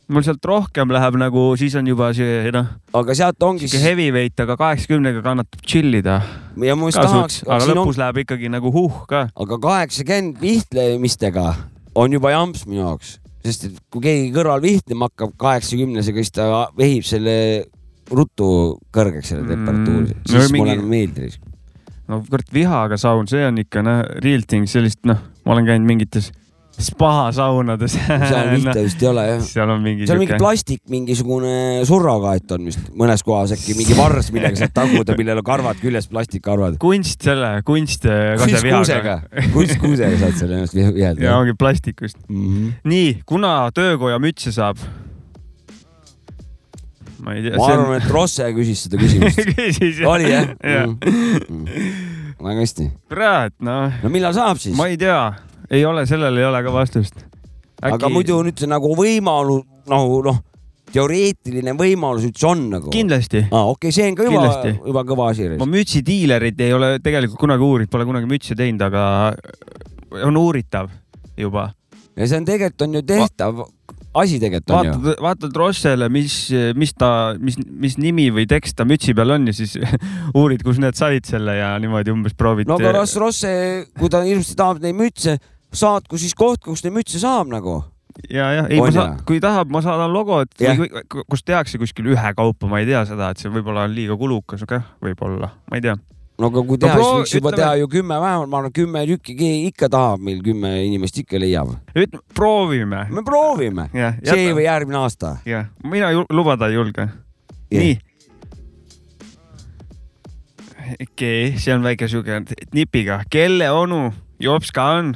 mul 0.09 0.23
sealt 0.23 0.45
rohkem 0.47 0.93
läheb 0.95 1.17
nagu, 1.19 1.45
siis 1.59 1.75
on 1.81 1.87
juba 1.91 2.13
see 2.17 2.51
noh, 2.55 2.69
aga 2.95 3.15
sealt 3.19 3.43
ongi 3.43 3.67
siuke 3.69 3.83
heavyweight, 3.83 4.39
aga 4.45 4.57
kaheksakümnega 4.61 5.23
kannatab 5.25 5.65
chill 5.67 5.95
ida 5.99 6.21
ja 6.63 6.77
ma 6.79 6.91
just 6.93 7.01
tahaks 7.03 7.41
aga 7.47 7.61
siin 7.65 7.75
on 7.77 7.83
lõpus 7.85 7.99
läheb 8.03 8.21
ikkagi 8.25 8.51
nagu 8.53 8.71
huh 8.75 9.03
ka. 9.11 9.27
aga 9.35 9.59
kaheksakümmend 9.67 10.39
vihtlemistega 10.43 11.47
on 11.97 12.13
juba 12.13 12.31
jamps 12.35 12.67
minu 12.69 12.83
jaoks, 12.85 13.17
sest 13.47 13.65
et 13.71 13.81
kui 13.91 14.05
keegi 14.05 14.31
kõrval 14.37 14.61
vihtlema 14.63 15.09
hakkab 15.11 15.33
kaheksakümnesega, 15.41 16.23
siis 16.23 16.35
ta 16.37 16.47
vehib 16.79 17.07
selle 17.09 17.37
ruttu 18.13 18.49
kõrgeks 18.95 19.33
selle 19.33 19.43
Mm, 19.43 19.51
temperatuuri 19.51 20.13
no 20.13 20.15
mm,, 20.15 20.27
siis 20.31 20.53
mingi- 20.55 20.61
mulle 20.61 20.75
enam 20.77 20.93
ei 20.93 21.07
meeldi. 21.09 21.31
no 22.07 22.21
kurat, 22.31 22.53
vihaga 22.55 22.97
saun, 23.01 23.27
see 23.27 23.43
on 23.49 23.59
ikka 23.65 23.83
noh, 23.83 24.05
real 24.23 24.45
thing, 24.47 24.69
sellist 24.71 25.01
noh, 25.09 25.19
ma 25.45 25.57
olen 25.57 25.67
käinud 25.67 25.89
mingites 25.89 26.31
spasaunades. 26.77 27.95
seal 27.97 28.51
vihta 28.55 28.77
vist 28.85 29.03
ei 29.03 29.09
ole 29.09 29.25
jah. 29.29 29.41
seal 29.47 29.73
on 29.73 29.81
mingi 29.85 30.07
seal 30.09 30.19
on 30.19 30.25
mingi 30.25 30.39
plastik, 30.41 30.83
mingisugune 30.93 31.55
surrogaat 31.89 32.53
on 32.57 32.69
vist 32.69 32.91
mõnes 32.97 33.25
kohas 33.27 33.55
äkki 33.57 33.77
mingi 33.79 33.97
varrs, 33.97 34.29
millega 34.35 34.61
saad 34.61 34.75
taguda, 34.77 35.17
millel 35.19 35.41
on 35.41 35.47
karvad 35.47 35.81
küljes, 35.81 36.11
plastikkarvad. 36.13 36.77
kunst 36.83 37.25
selle, 37.27 37.55
kunst 37.67 38.05
see 38.07 38.37
kunstkuusega 38.43 39.17
kunstkuusega 39.55 40.21
saad 40.21 40.39
selle 40.43 40.61
ennast 40.61 40.77
vih- 40.77 40.93
ja 40.93 41.15
vihelda. 41.17 41.33
ongi 41.39 41.57
plastikust. 41.59 42.21
nii, 42.29 43.21
kuna 43.27 43.57
töökoja 43.77 44.21
mütse 44.23 44.53
saab? 44.55 44.81
ma 47.27 47.35
ei 47.35 47.43
tea. 47.43 47.57
ma 47.57 47.73
arvan, 47.73 47.97
et 48.01 48.11
Rosse 48.13 48.47
küsis 48.57 48.85
seda 48.87 49.01
küsimust. 49.01 49.41
küsis 49.57 50.03
oli 50.07 50.31
jah 50.31 50.53
jah? 50.61 50.87
Mm. 50.93 51.67
väga 52.39 52.61
hästi. 52.61 52.89
kurat, 53.11 53.57
noh, 53.65 53.97
no 54.03 54.13
millal 54.13 54.37
saab 54.37 54.61
siis? 54.63 54.77
ma 54.79 54.91
ei 54.93 55.01
tea, 55.01 55.19
ei 55.71 55.85
ole, 55.85 56.07
sellel 56.07 56.37
ei 56.39 56.45
ole 56.49 56.63
ka 56.67 56.75
vastust. 56.75 57.25
aga 57.83 58.11
muidu 58.13 58.39
nüüd 58.47 58.59
see 58.61 58.71
nagu 58.71 58.93
võimalus, 58.99 59.65
nagu 59.91 60.21
noh, 60.27 60.43
teoreetiline 60.93 61.75
võimalus 61.79 62.27
üldse 62.29 62.49
on 62.49 62.67
nagu. 62.73 62.93
kindlasti. 62.95 63.47
aa, 63.51 63.65
okei 63.73 63.91
okay,, 63.91 63.97
see 63.97 64.11
on 64.11 64.19
ka 64.19 64.29
juba 64.29 64.75
juba 64.75 65.07
kõva 65.09 65.31
asi. 65.33 65.49
ma 65.61 65.69
mütsidiilerit 65.71 66.61
ei 66.67 66.77
ole 66.77 66.97
tegelikult 67.05 67.41
kunagi 67.43 67.67
uurinud, 67.67 67.93
pole 67.93 68.07
kunagi 68.09 68.31
mütse 68.31 68.59
teinud, 68.59 68.87
aga 68.87 69.07
on 70.27 70.39
uuritav 70.41 70.93
juba. 71.37 71.71
ja 72.17 72.29
see 72.29 72.41
on 72.41 72.49
tegelikult 72.49 72.87
on 72.87 73.01
ju 73.01 73.07
tehtav 73.15 73.67
asi 74.17 74.39
tegelikult 74.41 74.71
on 74.71 74.87
ju. 74.87 74.93
vaatad, 74.93 75.23
vaatad 75.23 75.59
Rossele, 75.61 76.09
mis, 76.13 76.37
mis 76.79 76.95
ta, 76.97 77.11
mis, 77.41 77.59
mis 77.67 77.99
nimi 78.01 78.29
või 78.35 78.47
tekst 78.49 78.79
ta 78.79 78.87
mütsi 78.89 79.15
peal 79.17 79.37
on 79.37 79.51
ja 79.51 79.57
siis 79.57 79.77
uurid, 80.39 80.65
kust 80.67 80.83
need 80.83 80.97
said 80.99 81.29
selle 81.29 81.59
ja 81.59 81.75
niimoodi 81.83 82.15
umbes 82.15 82.37
proovid. 82.39 82.71
no 82.71 82.79
aga 82.81 82.95
las 83.01 83.17
Rosse, 83.21 83.53
kui 83.99 84.13
ta 84.13 84.23
hirmsasti 84.25 84.59
tahab 84.59 84.81
neid 84.85 84.97
mütse, 84.97 85.37
saatku 85.77 86.19
siis 86.21 86.35
koht, 86.37 86.63
kus 86.65 86.85
neid 86.85 86.97
mütse 86.97 87.21
saab 87.23 87.51
nagu. 87.53 87.79
ja, 88.33 88.49
ja 88.55 88.67
ei, 88.71 88.81
ma 88.81 88.91
saan 88.95 89.23
kui 89.29 89.41
tahab, 89.45 89.71
ma 89.73 89.83
saadan 89.85 90.13
logot 90.15 90.55
Jah., 90.61 90.79
kus 91.29 91.45
tehakse 91.45 91.79
kuskil 91.81 92.09
ühekaupa, 92.15 92.69
ma 92.71 92.81
ei 92.81 92.89
tea 92.89 93.05
seda, 93.09 93.31
et 93.33 93.43
see 93.43 93.53
võib-olla 93.53 93.85
on 93.85 93.97
liiga 93.97 94.17
kulukas, 94.17 94.65
aga 94.65 94.81
jah, 94.81 94.87
võib-olla, 95.05 95.51
ma 95.69 95.77
ei 95.77 95.85
tea. 95.85 95.99
no 96.41 96.49
aga 96.49 96.65
kui 96.71 96.81
teha 96.81 96.97
no,, 96.97 97.05
siis 97.05 97.19
võiks 97.19 97.37
juba 97.37 97.53
ütleme- 97.53 97.63
teha 97.63 97.83
ju 97.83 97.91
kümme 97.93 98.21
vähemalt, 98.25 98.53
ma 98.53 98.63
arvan, 98.63 98.75
kümme 98.81 99.05
tükki 99.13 99.37
keegi 99.37 99.71
ikka 99.75 99.93
tahab, 99.93 100.25
meil 100.25 100.41
kümme 100.47 100.73
inimest 100.87 101.21
ikka 101.23 101.41
leiab. 101.43 101.77
ütleme, 101.93 102.25
proovime. 102.35 103.05
me 103.13 103.25
proovime, 103.27 103.89
jah, 103.93 104.19
see 104.25 104.51
või 104.57 104.69
järgmine 104.71 105.03
aasta. 105.05 105.37
jah, 105.45 105.69
mina 105.85 106.13
ju, 106.17 106.25
lubada 106.33 106.73
ei 106.73 106.81
julge. 106.81 107.11
nii. 107.71 107.97
okei 110.87 111.49
okay,, 111.51 111.59
see 111.61 111.75
on 111.77 111.85
väike 111.85 112.09
siuke 112.09 112.47
nipiga, 112.73 113.27
kelle 113.29 113.69
onu 113.75 114.07
jops 114.41 114.73
ka 114.73 114.91
on? 115.01 115.13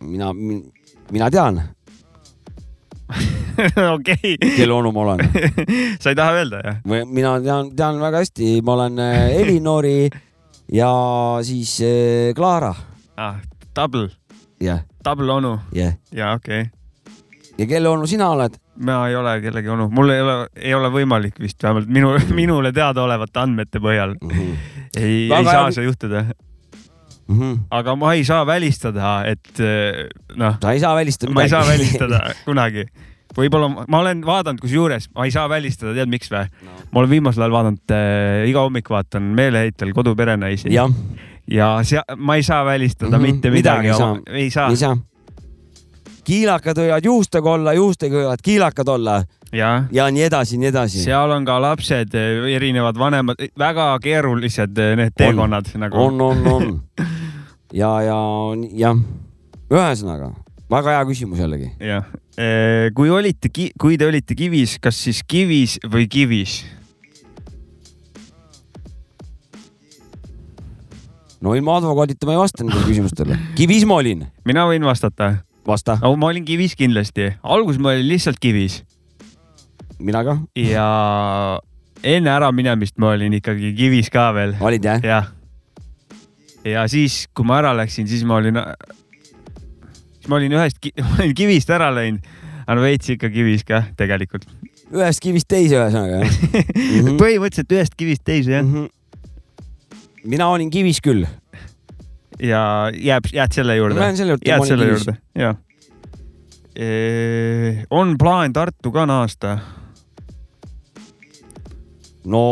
mina, 0.00 0.32
mina 1.10 1.30
tean, 1.30 1.60
okei, 3.96 4.36
kelle 4.56 4.72
onu 4.72 4.92
ma 4.92 5.00
olen. 5.00 5.22
sa 6.02 6.12
ei 6.12 6.16
taha 6.18 6.38
öelda 6.38 6.62
jah? 6.64 6.80
mina 7.06 7.38
tean, 7.42 7.72
tean 7.76 8.00
väga 8.00 8.22
hästi, 8.24 8.58
ma 8.62 8.76
olen 8.76 8.98
äh, 9.02 9.36
Elinori 9.40 10.10
ja 10.72 10.92
siis 11.42 11.78
äh, 11.80 12.34
Clara, 12.36 12.74
ah,. 13.16 13.38
Double, 13.76 14.08
jah, 14.60 14.82
double 15.04 15.32
onu 15.32 15.58
jah. 15.72 15.94
ja 16.12 16.32
okei 16.34 16.60
okay. 16.60 17.14
ja 17.58 17.66
kelle 17.66 17.88
onu 17.88 18.06
sina 18.06 18.30
oled? 18.34 18.58
ma 18.78 19.08
ei 19.08 19.16
ole 19.16 19.40
kellegi 19.42 19.68
onu, 19.68 19.88
mul 19.90 20.10
ei 20.14 20.22
ole, 20.22 20.34
ei 20.56 20.74
ole 20.74 20.90
võimalik 20.94 21.38
vist 21.42 21.62
vähemalt 21.62 21.88
minu, 21.90 22.14
minule 22.40 22.72
teadaolevate 22.74 23.40
andmete 23.42 23.82
põhjal 23.82 24.16
ei, 24.28 24.50
ei 24.98 25.24
Väga 25.30 25.50
saa 25.50 25.72
see 25.74 25.86
juhtuda, 25.88 26.24
Mhm. 27.28 27.54
aga 27.70 27.94
ma 27.96 28.14
ei 28.16 28.24
saa 28.24 28.44
välistada, 28.48 29.10
et 29.28 29.60
eh, 29.60 30.06
noh, 30.36 30.56
sa 30.62 30.72
ei 30.72 30.80
saa 30.80 30.94
välistada 30.96 31.32
ma 31.36 31.42
ei 31.44 31.48
saa 31.52 31.64
välistada 31.68 32.20
kunagi. 32.48 32.86
võib-olla 33.36 33.68
ma- 33.86 33.98
olen 34.00 34.22
vaadanud, 34.26 34.60
kusjuures 34.64 35.10
ma 35.14 35.24
ei 35.28 35.30
saa 35.34 35.44
välistada, 35.48 35.92
tead 35.94 36.08
miks 36.08 36.30
või 36.32 36.46
No. 36.64 36.70
ma 36.92 37.00
olen 37.02 37.10
viimasel 37.10 37.42
ajal 37.44 37.52
vaadanud 37.52 37.92
äh,, 37.92 38.48
iga 38.48 38.64
hommik 38.64 38.88
vaatan 38.90 39.22
meeleheitel 39.36 39.92
Kodu 39.92 40.14
perenaisi 40.16 40.72
jah, 40.72 40.88
ja 41.46 41.68
sea-, 41.84 42.04
ma 42.16 42.36
ei 42.40 42.42
saa 42.42 42.64
välistada 42.64 43.18
Mhm, 43.18 43.22
mitte 43.28 43.50
midagi 43.52 43.88
ei 43.92 43.94
saa 43.94 44.16
ei 44.32 44.50
saa. 44.50 44.96
Kiilakad 46.28 46.78
võivad 46.82 47.08
juustega 47.08 47.52
olla, 47.56 47.74
juustega 47.76 48.22
võivad 48.22 48.44
kiilakad 48.44 48.92
olla 48.92 49.18
ja 49.52 49.70
ja 49.92 50.08
nii 50.12 50.26
edasi, 50.28 50.58
nii 50.60 50.70
edasi. 50.72 51.02
seal 51.04 51.32
on 51.32 51.46
ka 51.48 51.58
lapsed, 51.62 52.14
erinevad 52.52 52.98
vanemad, 53.00 53.40
väga 53.58 53.90
keerulised 54.04 54.78
eh, 54.82 54.94
need 54.98 55.16
teekonnad 55.16 55.72
nagu. 55.80 56.04
on, 56.04 56.20
on, 56.20 56.46
on. 56.52 56.74
ja, 57.80 57.92
ja 58.04 58.18
jah, 58.84 59.00
ühesõnaga 59.72 60.32
väga 60.70 60.96
hea 60.98 61.04
küsimus 61.08 61.40
jällegi. 61.44 61.70
jah, 61.80 62.08
kui 62.94 63.12
olite, 63.12 63.52
kui 63.80 64.00
te 64.00 64.08
olite 64.08 64.36
kivis, 64.38 64.78
kas 64.82 65.00
siis 65.08 65.22
kivis 65.26 65.78
või 65.88 66.08
kivis? 66.12 66.60
no 71.40 71.54
ilma 71.54 71.76
advokaadita 71.78 72.26
ma 72.26 72.34
ei 72.34 72.40
vasta 72.40 72.64
nendele 72.64 72.84
küsimustele. 72.88 73.42
kivis 73.56 73.86
ma 73.88 74.02
olin, 74.02 74.26
mina 74.44 74.68
võin 74.68 74.84
vastata 74.84 75.38
vasta, 75.68 75.98
no,. 76.02 76.14
ma 76.16 76.32
olin 76.32 76.46
kivis 76.48 76.76
kindlasti, 76.78 77.32
alguses 77.42 77.80
ma 77.82 77.92
olin 77.94 78.08
lihtsalt 78.08 78.40
kivis 78.40 78.82
mina 79.98 80.22
ka, 80.24 80.36
ja 80.58 80.86
enne 82.06 82.30
äraminemist 82.30 82.98
ma 83.02 83.12
olin 83.16 83.34
ikkagi 83.38 83.72
kivis 83.78 84.10
ka 84.14 84.30
veel, 84.36 84.54
olid 84.62 84.84
jah? 84.84 85.02
jah. 85.04 85.32
ja 86.66 86.86
siis, 86.90 87.26
kui 87.34 87.46
ma 87.48 87.58
ära 87.62 87.74
läksin, 87.76 88.08
siis 88.10 88.24
ma 88.28 88.38
olin, 88.38 88.60
siis 90.18 90.30
ma 90.30 90.38
olin 90.38 90.54
ühest, 90.58 90.78
ma 91.08 91.16
olin 91.24 91.34
kivist 91.38 91.72
ära 91.74 91.90
läinud, 91.94 92.30
aga 92.66 92.84
veits 92.84 93.10
ikka 93.16 93.32
kivis 93.34 93.66
ka 93.68 93.82
tegelikult. 93.98 94.46
ühest 94.94 95.24
kivist 95.24 95.50
teise 95.50 95.80
ühesõnaga 95.80 96.22
jah 96.22 96.38
Mhm. 97.02 97.18
põhimõtteliselt 97.20 97.74
ühest 97.76 97.98
kivist 97.98 98.24
teise 98.24 98.54
jah, 98.54 98.64
mm. 98.64 98.86
-hmm. 98.86 100.30
mina 100.36 100.48
olin 100.54 100.70
kivis 100.70 101.02
küll. 101.04 101.26
Ja 102.42 102.90
jääb, 102.94 103.30
jääd 103.32 103.54
selle 103.54 103.72
ma 103.72 103.80
juurde 103.80 104.00
jään 104.00 104.16
selle 104.16 104.36
juurde, 104.36 104.44
ma 104.44 104.52
jääd 104.54 104.68
selle 104.68 104.86
juurde, 104.92 105.16
jah. 105.38 105.56
on 107.90 108.14
plaan 108.18 108.52
Tartu 108.52 108.92
ka 108.94 109.06
naasta? 109.06 109.58
no 112.28 112.44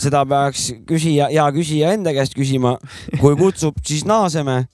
seda 0.00 0.24
peaks 0.28 0.70
küsija, 0.88 1.28
hea 1.32 1.44
küsija 1.54 1.92
enda 1.94 2.14
käest 2.16 2.34
küsima. 2.36 2.76
kui 3.20 3.36
kutsub, 3.38 3.78
siis 3.86 4.04
naaseme. 4.08 4.64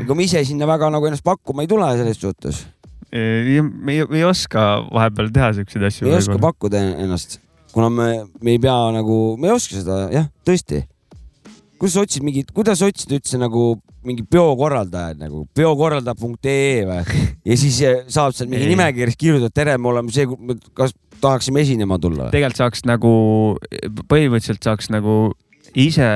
ega 0.00 0.16
me 0.16 0.26
ise 0.26 0.42
sinna 0.44 0.68
väga 0.68 0.90
nagu 0.92 1.08
ennast 1.08 1.24
pakkuma 1.24 1.64
ei 1.64 1.70
tule 1.70 1.90
selles 1.98 2.20
suhtes. 2.20 2.64
me 3.12 3.92
ei, 3.92 4.02
ei 4.02 4.24
oska 4.24 4.84
vahepeal 4.92 5.30
teha 5.34 5.52
siukseid 5.60 5.84
asju. 5.90 6.08
ei 6.08 6.18
oska 6.18 6.38
pakkuda 6.40 6.82
ennast, 7.04 7.38
kuna 7.72 7.90
me, 7.90 8.10
me 8.42 8.56
ei 8.56 8.58
pea 8.58 8.76
nagu, 8.96 9.36
me 9.40 9.50
ei 9.50 9.56
oska 9.56 9.80
seda 9.80 10.00
jah, 10.12 10.28
tõesti. 10.48 10.84
Kuidas 11.84 11.98
sa 11.98 12.04
otsid 12.06 12.24
mingit, 12.24 12.52
kuidas 12.56 12.80
sa 12.80 12.88
otsid 12.88 13.12
üldse 13.12 13.38
nagu 13.40 13.74
mingi 14.04 14.24
peokorraldajad 14.28 15.20
nagu 15.20 15.44
peokorraldaja.ee 15.56 16.84
või 16.88 17.26
ja 17.44 17.56
siis 17.60 17.80
eh, 17.84 18.02
saab 18.08 18.32
seal 18.36 18.48
mingi 18.52 18.70
nimekirjas 18.72 19.18
kirjutada, 19.20 19.52
tere, 19.52 19.76
me 19.80 19.90
oleme 19.92 20.12
see, 20.14 20.24
kas 20.76 20.96
tahaksime 21.20 21.64
esinema 21.64 21.98
tulla? 22.00 22.30
tegelikult 22.32 22.62
saaks 22.62 22.84
nagu, 22.88 23.12
põhimõtteliselt 24.08 24.64
saaks 24.64 24.90
nagu 24.92 25.34
ise 25.76 26.08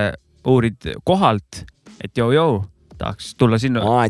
uurid 0.48 0.92
kohalt, 1.08 1.64
et 2.00 2.16
joo-joo, 2.16 2.62
tahaks 2.98 3.34
tulla 3.38 3.60
sinna 3.60 3.84
aa, 3.84 4.08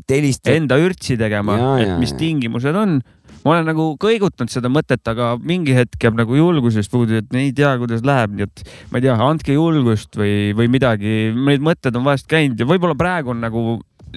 enda 0.55 0.79
ürtsi 0.81 1.19
tegema 1.21 1.59
et 1.83 1.95
mis 2.01 2.15
jaa. 2.15 2.21
tingimused 2.23 2.79
on. 2.79 3.01
Ma 3.45 3.55
olen 3.55 3.69
nagu 3.71 3.89
kõigutanud 4.01 4.53
seda 4.53 4.71
mõtet, 4.73 5.03
aga 5.11 5.35
mingi 5.41 5.75
hetk 5.77 6.09
jääb 6.09 6.17
nagu 6.19 6.39
julgusest 6.39 6.91
puudu, 6.93 7.21
et 7.21 7.37
ei 7.39 7.53
tea, 7.57 7.75
kuidas 7.81 8.05
läheb, 8.07 8.35
nii 8.37 8.47
et 8.49 8.65
ma 8.91 9.01
ei 9.01 9.07
tea, 9.07 9.19
andke 9.29 9.55
julgust 9.57 10.19
või, 10.19 10.55
või 10.59 10.71
midagi, 10.73 11.31
need 11.35 11.65
mõtted 11.65 11.97
on 11.99 12.07
vahest 12.09 12.29
käinud 12.31 12.61
ja 12.61 12.69
võib-olla 12.69 12.99
praegu 12.99 13.35
on 13.35 13.45
nagu 13.45 13.65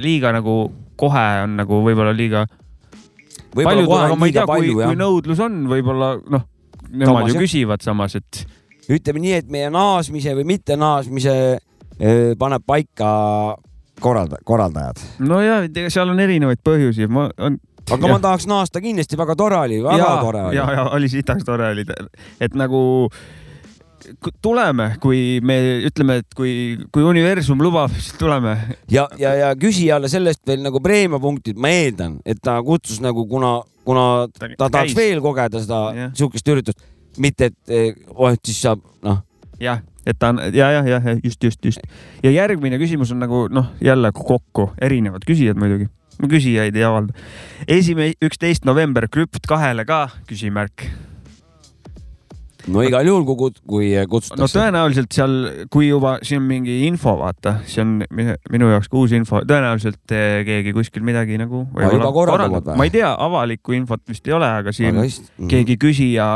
liiga 0.02 0.32
nagu 0.36 0.56
kohe 1.00 1.28
on 1.46 1.58
nagu 1.60 1.82
võib-olla 1.86 2.14
liiga 2.16 2.46
võib-olla 3.56 3.86
kohe 3.88 4.10
on 4.16 4.24
liiga 4.26 4.42
tea, 4.42 4.48
kui, 4.48 4.56
palju 4.56 4.78
kui 4.78 4.86
jah. 4.86 4.98
nõudlus 5.00 5.44
on, 5.44 5.60
võib-olla 5.72 6.14
noh, 6.22 6.48
nemad 6.92 7.26
Samas, 7.26 7.34
ju 7.34 7.44
küsivad 7.46 7.86
samas, 7.86 8.16
et 8.20 8.46
ütleme 8.92 9.24
nii, 9.24 9.36
et 9.42 9.52
meie 9.52 9.72
naasmise 9.74 10.36
või 10.38 10.48
mitte 10.56 10.78
naasmise 10.80 11.36
eh, 11.56 12.32
paneb 12.40 12.66
paika 12.68 13.12
korralda-, 14.02 14.42
korraldajad. 14.48 15.04
no 15.28 15.42
ja 15.44 15.62
seal 15.90 16.12
on 16.12 16.20
erinevaid 16.24 16.64
põhjusi, 16.66 17.10
ma 17.12 17.30
on. 17.38 17.60
Aga 17.92 18.08
ja. 18.08 18.14
ma 18.14 18.20
tahaks 18.24 18.48
naasta 18.50 18.82
kindlasti, 18.84 19.20
väga 19.20 19.36
tore 19.40 19.60
oli, 19.66 19.84
väga 19.84 20.02
ja, 20.02 20.16
tore 20.24 20.48
oli 20.50 20.60
ja, 20.60 20.66
ja 20.78 20.88
oli 20.96 21.12
sitaks 21.12 21.48
tore 21.48 21.72
oli, 21.76 21.86
et 22.42 22.58
nagu 22.58 22.82
tuleme, 24.42 24.88
kui 25.02 25.40
me 25.46 25.58
ütleme, 25.88 26.20
et 26.22 26.38
kui, 26.38 26.54
kui 26.94 27.04
universum 27.06 27.62
lubab, 27.64 27.94
siis 27.98 28.16
tuleme. 28.20 28.56
ja, 28.92 29.08
ja, 29.20 29.34
ja 29.38 29.52
küsijale 29.60 30.10
sellest 30.12 30.42
veel 30.48 30.64
nagu 30.66 30.82
preemiapunktid, 30.84 31.60
ma 31.62 31.74
eeldan, 31.82 32.20
et 32.26 32.42
ta 32.44 32.58
kutsus 32.66 33.02
nagu, 33.04 33.26
kuna, 33.30 33.60
kuna 33.88 34.08
Ta 34.38 34.50
ta 34.58 34.70
tahaks 34.78 34.96
veel 34.98 35.22
kogeda 35.24 35.62
seda 35.62 35.84
Jah. 35.98 36.12
sihukest 36.18 36.52
üritust, 36.54 36.84
mitte 37.22 37.52
et 37.52 37.58
eh, 37.72 37.96
oh, 38.16 38.30
et 38.32 38.42
siis 38.46 38.62
saab 38.66 38.84
noh, 39.06 39.22
jah, 39.62 39.82
et 40.06 40.18
ta 40.20 40.34
on 40.34 40.42
ja, 40.50 40.72
jah, 40.80 40.88
jah, 40.96 41.10
just, 41.24 41.44
just, 41.44 41.66
just. 41.66 41.82
ja 42.24 42.34
järgmine 42.34 42.80
küsimus 42.82 43.14
on 43.14 43.22
nagu 43.22 43.48
noh, 43.54 43.74
jälle 43.82 44.14
kokku, 44.16 44.72
erinevad 44.82 45.26
küsijad 45.28 45.60
muidugi. 45.60 45.90
Küsijaid 46.20 46.76
ei 46.76 46.84
avalda. 46.88 47.14
esimene, 47.68 48.14
üksteist 48.24 48.66
november 48.66 49.08
krüpt 49.12 49.48
kahele 49.48 49.86
ka 49.86 50.08
küsimärk. 50.30 50.86
no 52.68 52.84
igal 52.86 53.08
juhul, 53.08 53.26
kui, 53.26 53.52
kui 53.68 53.90
no 53.96 54.06
kutsutakse. 54.12 54.60
tõenäoliselt 54.60 55.14
seal, 55.16 55.36
kui 55.74 55.88
juba 55.90 56.18
siin 56.22 56.44
on 56.44 56.48
mingi 56.50 56.78
info, 56.88 57.16
vaata, 57.18 57.60
see 57.66 57.82
on 57.82 58.00
minu- 58.14 58.72
jaoks 58.72 58.90
ka 58.92 58.98
uus 59.02 59.16
info, 59.18 59.42
tõenäoliselt 59.48 60.14
eh, 60.14 60.42
keegi 60.46 60.74
kuskil 60.78 61.06
midagi 61.08 61.40
nagu. 61.42 61.66
ma 61.74 62.88
ei 62.88 62.94
tea, 62.94 63.14
avalikku 63.18 63.74
infot 63.78 64.04
vist 64.08 64.28
ei 64.28 64.38
ole, 64.38 64.50
aga 64.62 64.74
siin 64.76 64.94
Väga 64.94 65.08
hästi. 65.08 65.30
Mhm. 65.38 65.54
keegi 65.56 65.78
küsija, 65.82 66.32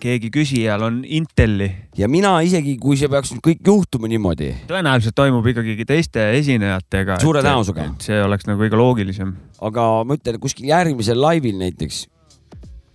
keegi 0.00 0.30
küsijal 0.32 0.82
on 0.86 1.00
Inteli. 1.04 1.68
ja 1.96 2.08
mina 2.08 2.34
isegi, 2.44 2.76
kui 2.80 2.98
see 3.00 3.10
peaks 3.12 3.32
nüüd 3.34 3.44
kõik 3.44 3.62
juhtuma 3.66 4.10
niimoodi, 4.10 4.52
tõenäoliselt 4.68 5.16
toimub 5.16 5.46
ikkagi 5.52 5.86
teiste 5.88 6.30
esinejatega. 6.38 7.20
Suure 7.22 7.44
tõenäosusega. 7.44 7.88
see 8.04 8.20
oleks 8.22 8.48
nagu 8.48 8.62
kõige 8.64 8.80
loogilisem. 8.80 9.32
aga 9.60 9.88
ma 10.04 10.18
ütlen, 10.18 10.38
kuskil 10.42 10.68
järgmisel 10.70 11.20
laivil 11.20 11.56
näiteks, 11.60 12.04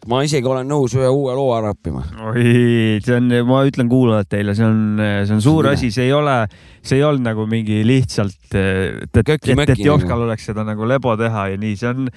ma 0.09 0.21
isegi 0.25 0.49
olen 0.49 0.69
nõus 0.69 0.95
ühe 0.97 1.09
uue 1.09 1.33
loo 1.37 1.51
ära 1.57 1.73
õppima. 1.75 2.03
oi, 2.31 2.99
see 3.05 3.17
on, 3.17 3.31
ma 3.49 3.63
ütlen 3.69 3.89
kuulajatele, 3.91 4.55
see 4.57 4.67
on, 4.67 4.83
see 5.01 5.35
on 5.37 5.41
suur 5.45 5.71
asi, 5.73 5.91
see 5.93 6.07
ei 6.09 6.13
ole, 6.17 6.37
see 6.81 6.99
ei 6.99 7.07
olnud 7.07 7.25
nagu 7.31 7.47
mingi 7.49 7.81
lihtsalt, 7.87 8.39
et, 8.53 9.09
et, 9.09 9.35
et, 9.37 9.65
et 9.69 9.83
Joskal 9.85 10.27
oleks 10.27 10.47
seda 10.51 10.65
nagu 10.67 10.87
lebo 10.89 11.17
teha 11.19 11.51
ja 11.53 11.59
nii, 11.61 11.75
see 11.81 11.91
on. 11.95 12.13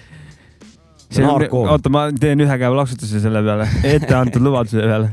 See 1.14 1.26
on 1.26 1.44
oota, 1.70 1.92
ma 1.92 2.08
teen 2.10 2.42
ühe 2.42 2.56
käe 2.58 2.70
plaksutuse 2.72 3.20
selle 3.22 3.42
peale, 3.46 3.68
ette 3.94 4.14
antud 4.18 4.42
lubaduse 4.42 4.82
peale. 4.82 5.12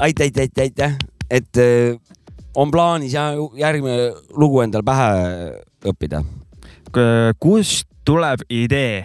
aitäh, 0.00 0.30
aitäh, 0.30 0.46
aitäh, 0.48 0.62
aitäh, 0.64 0.96
et 1.30 1.60
äh, 1.60 1.98
on 2.54 2.70
plaanis 2.70 3.12
ja 3.14 3.32
järgmine 3.56 4.12
lugu 4.36 4.62
endale 4.64 4.86
pähe 4.86 5.10
õppida. 5.92 6.24
kust 7.40 7.88
tuleb 8.04 8.46
idee? 8.50 9.04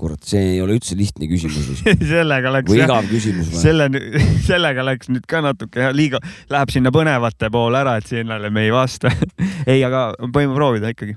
kurat, 0.00 0.20
see 0.24 0.54
ei 0.54 0.60
ole 0.60 0.76
üldse 0.78 0.96
lihtne 0.96 1.28
küsimus 1.30 1.82
sellega 2.12 2.52
läks 2.54 2.72
või 2.72 2.80
igav 2.84 3.08
küsimus 3.08 3.50
või? 3.52 3.60
selle, 3.62 3.88
sellega 4.48 4.84
läks 4.84 5.10
nüüd 5.12 5.26
ka 5.28 5.42
natuke 5.44 5.90
liiga, 5.96 6.20
läheb 6.52 6.72
sinna 6.72 6.92
põnevate 6.94 7.50
poole 7.52 7.80
ära, 7.80 7.98
et 8.00 8.08
sinnale 8.08 8.52
me 8.52 8.66
ei 8.68 8.72
vasta. 8.74 9.12
ei, 9.66 9.82
aga 9.86 10.10
võime 10.22 10.56
proovida 10.56 10.92
ikkagi. 10.92 11.16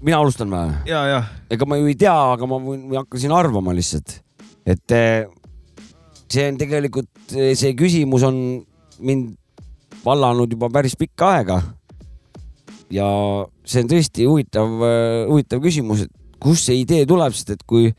Mina 0.00 0.20
alustan 0.20 0.50
või? 0.52 0.72
ja, 0.88 1.02
ja 1.08 1.20
ega 1.52 1.68
ma 1.68 1.78
ju 1.80 1.90
ei 1.90 1.98
tea, 1.98 2.14
aga 2.36 2.48
ma 2.48 2.60
hakkasin 3.00 3.34
arvama 3.36 3.74
lihtsalt, 3.76 4.16
et 4.68 4.96
eh, 4.96 5.26
see 6.30 6.46
on 6.50 6.58
tegelikult, 6.60 7.10
see 7.34 7.74
küsimus 7.78 8.24
on 8.28 8.40
mind 9.00 9.34
vallanud 10.04 10.50
juba 10.52 10.70
päris 10.72 10.96
pikka 10.98 11.34
aega. 11.36 11.60
ja 12.90 13.06
see 13.64 13.84
on 13.84 13.90
tõesti 13.90 14.26
huvitav, 14.26 14.80
huvitav 15.30 15.62
küsimus, 15.62 16.06
et 16.06 16.38
kust 16.42 16.70
see 16.70 16.80
idee 16.82 17.06
tuleb, 17.08 17.34
sest 17.36 17.54
et 17.54 17.64
kui, 17.68 17.92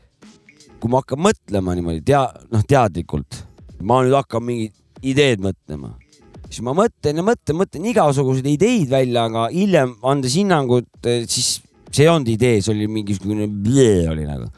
kui 0.80 0.92
ma 0.92 1.00
hakkan 1.02 1.20
mõtlema 1.28 1.76
niimoodi 1.78 2.04
tea, 2.10 2.26
noh, 2.52 2.64
teadlikult, 2.68 3.44
ma 3.86 4.02
nüüd 4.02 4.16
hakkan 4.18 4.44
mingit 4.44 4.76
ideed 5.02 5.42
mõtlema, 5.44 5.94
siis 6.48 6.60
ma 6.66 6.74
mõtlen 6.76 7.20
ja 7.20 7.24
mõtlen, 7.26 7.58
mõtlen 7.62 7.86
igasuguseid 7.92 8.48
ideid 8.52 8.90
välja, 8.92 9.28
aga 9.30 9.48
hiljem 9.54 9.94
andes 10.08 10.36
hinnangut, 10.38 10.90
siis 11.30 11.60
see 11.92 12.06
ei 12.06 12.12
olnud 12.12 12.30
idee, 12.32 12.60
see 12.64 12.72
oli 12.74 12.88
mingisugune 12.90 13.48
blee 13.48 14.06
oli 14.10 14.26
nagu. 14.28 14.48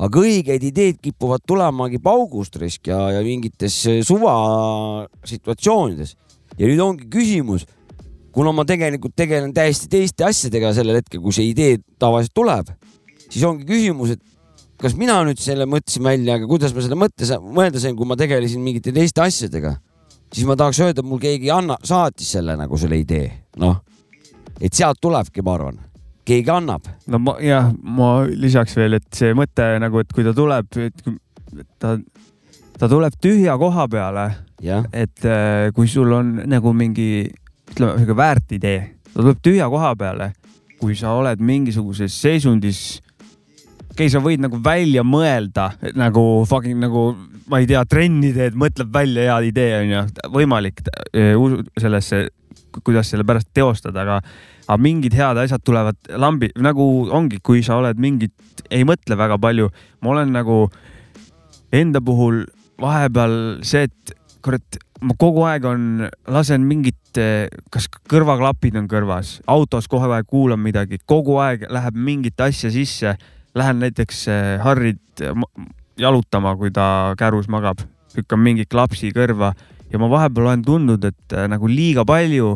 aga 0.00 0.22
õigeid 0.24 0.62
ideed 0.64 1.00
kipuvad 1.04 1.44
tulemagi 1.46 2.00
paugust 2.02 2.56
risk 2.60 2.88
ja, 2.88 2.98
ja 3.16 3.20
mingites 3.24 3.76
suva 4.06 4.34
situatsioonides. 5.28 6.16
ja 6.56 6.66
nüüd 6.66 6.80
ongi 6.84 7.08
küsimus, 7.12 7.66
kuna 8.34 8.52
ma 8.54 8.64
tegelikult 8.68 9.14
tegelen 9.18 9.52
täiesti 9.54 9.90
teiste 9.90 10.26
asjadega 10.26 10.72
sellel 10.76 11.00
hetkel, 11.00 11.22
kui 11.22 11.34
see 11.34 11.50
idee 11.50 11.78
tavaliselt 12.00 12.34
tuleb, 12.36 12.72
siis 13.28 13.44
ongi 13.46 13.66
küsimus, 13.68 14.16
et 14.16 14.24
kas 14.80 14.96
mina 14.98 15.18
nüüd 15.26 15.40
selle 15.42 15.66
mõtlesin 15.68 16.06
välja, 16.06 16.38
aga 16.38 16.48
kuidas 16.48 16.74
ma 16.74 16.84
selle 16.84 16.98
mõtte 16.98 17.28
mõelda 17.44 17.82
sain, 17.82 17.96
kui 17.98 18.08
ma 18.08 18.16
tegelesin 18.18 18.62
mingite 18.64 18.94
teiste 18.96 19.22
asjadega, 19.24 19.76
siis 20.32 20.48
ma 20.48 20.56
tahaks 20.58 20.80
öelda, 20.80 21.02
et 21.02 21.10
mul 21.10 21.20
keegi 21.22 21.52
anna, 21.52 21.76
saatis 21.84 22.32
selle 22.36 22.56
nagu 22.58 22.78
selle 22.80 23.00
idee, 23.02 23.28
noh, 23.60 23.80
et 24.60 24.72
sealt 24.76 25.00
tulebki, 25.02 25.44
ma 25.44 25.58
arvan, 25.58 25.80
keegi 26.28 26.52
annab 26.52 26.86
no 27.10 27.20
ma 27.22 27.36
jah, 27.42 27.70
ma 27.82 28.10
lisaks 28.28 28.76
veel, 28.78 28.98
et 29.00 29.08
see 29.16 29.34
mõte 29.36 29.66
nagu, 29.82 30.02
et 30.02 30.12
kui 30.14 30.26
ta 30.26 30.34
tuleb, 30.36 30.68
et 30.80 31.04
ta, 31.80 31.96
ta 32.78 32.88
tuleb 32.90 33.16
tühja 33.22 33.56
koha 33.60 33.86
peale, 33.90 34.26
et 34.60 35.26
äh, 35.28 35.68
kui 35.76 35.88
sul 35.90 36.12
on 36.16 36.34
nagu 36.50 36.74
mingi, 36.76 37.28
ütleme, 37.72 37.96
sihuke 37.98 38.16
väärt 38.18 38.56
idee, 38.56 38.82
ta 39.10 39.20
tuleb 39.22 39.40
tühja 39.44 39.68
koha 39.72 39.94
peale, 39.98 40.32
kui 40.80 40.96
sa 40.96 41.14
oled 41.18 41.40
mingisuguses 41.44 42.14
seisundis. 42.22 43.00
okei 43.90 44.06
okay,, 44.06 44.12
sa 44.12 44.22
võid 44.24 44.40
nagu 44.40 44.60
välja 44.64 45.04
mõelda 45.04 45.72
nagu 45.98 46.44
fucking 46.48 46.80
nagu, 46.80 47.10
ma 47.50 47.60
ei 47.60 47.68
tea, 47.68 47.82
trenni 47.84 48.32
teed, 48.36 48.56
mõtled 48.56 48.92
välja 48.92 49.26
hea 49.28 49.40
idee 49.50 49.72
onju, 49.80 50.04
võimalik 50.36 50.84
äh, 51.16 51.34
sellesse, 51.80 52.28
kuidas 52.84 53.10
selle 53.10 53.26
pärast 53.26 53.50
teostada, 53.54 54.04
aga 54.06 54.20
aga 54.70 54.78
mingid 54.78 55.16
head 55.18 55.38
asjad 55.42 55.64
tulevad 55.66 55.98
lambi, 56.14 56.52
nagu 56.62 56.84
ongi, 57.10 57.40
kui 57.42 57.64
sa 57.66 57.80
oled 57.80 57.98
mingit, 57.98 58.34
ei 58.70 58.86
mõtle 58.86 59.18
väga 59.18 59.38
palju. 59.42 59.70
ma 60.00 60.10
olen 60.14 60.30
nagu 60.32 60.70
enda 61.74 62.00
puhul 62.00 62.44
vahepeal 62.80 63.34
see, 63.66 63.88
et 63.90 64.14
kurat, 64.44 64.78
ma 65.02 65.16
kogu 65.18 65.42
aeg 65.48 65.66
on, 65.66 66.06
lasen 66.30 66.62
mingit, 66.68 67.18
kas 67.74 67.90
kõrvaklapid 68.10 68.78
on 68.78 68.86
kõrvas, 68.88 69.40
autos 69.50 69.90
kogu 69.90 70.12
aeg 70.14 70.30
kuulan 70.30 70.62
midagi, 70.62 71.00
kogu 71.04 71.40
aeg 71.42 71.66
läheb 71.68 71.98
mingit 71.98 72.40
asja 72.40 72.70
sisse. 72.70 73.16
Lähen 73.58 73.80
näiteks 73.82 74.28
Harrit 74.62 75.22
ma- 75.34 75.50
jalutama, 75.98 76.54
kui 76.56 76.70
ta 76.70 77.16
kärus 77.18 77.48
magab, 77.50 77.82
lükkan 78.14 78.38
mingi 78.38 78.68
klapsi 78.70 79.10
kõrva 79.10 79.50
ja 79.90 79.98
ma 79.98 80.06
vahepeal 80.06 80.46
olen 80.46 80.62
tundnud, 80.62 81.04
et 81.04 81.34
nagu 81.50 81.66
liiga 81.66 82.06
palju 82.06 82.54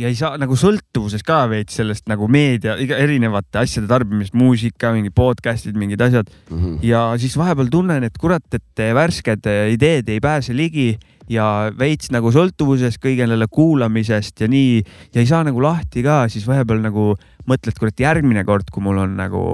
ja 0.00 0.08
ei 0.10 0.16
saa 0.18 0.36
nagu 0.40 0.56
sõltuvuses 0.58 1.22
ka 1.26 1.42
veits 1.50 1.76
sellest 1.78 2.06
nagu 2.10 2.28
meedia, 2.32 2.76
erinevate 2.76 3.60
asjade 3.62 3.88
tarbimist, 3.90 4.34
muusika, 4.38 4.92
mingi 4.96 5.10
podcast'id, 5.14 5.76
mingid 5.78 6.00
asjad 6.00 6.30
Mhm. 6.50 6.78
ja 6.86 7.12
siis 7.18 7.36
vahepeal 7.38 7.68
tunnen, 7.72 8.04
et 8.04 8.16
kurat, 8.18 8.44
et 8.54 8.84
värsked 8.94 9.48
ideed 9.72 10.08
ei 10.08 10.20
pääse 10.20 10.56
ligi 10.56 10.94
ja 11.30 11.70
veits 11.78 12.10
nagu 12.12 12.32
sõltuvuses 12.34 12.98
kõigele 13.00 13.46
kuulamisest 13.50 14.40
ja 14.42 14.48
nii 14.48 14.82
ja 15.14 15.20
ei 15.22 15.26
saa 15.26 15.44
nagu 15.44 15.62
lahti 15.62 16.02
ka, 16.02 16.24
siis 16.28 16.46
vahepeal 16.48 16.82
nagu 16.82 17.12
mõtled, 17.48 17.78
kurat, 17.78 17.98
järgmine 17.98 18.44
kord, 18.44 18.68
kui 18.72 18.82
mul 18.84 18.98
on 19.04 19.16
nagu 19.16 19.44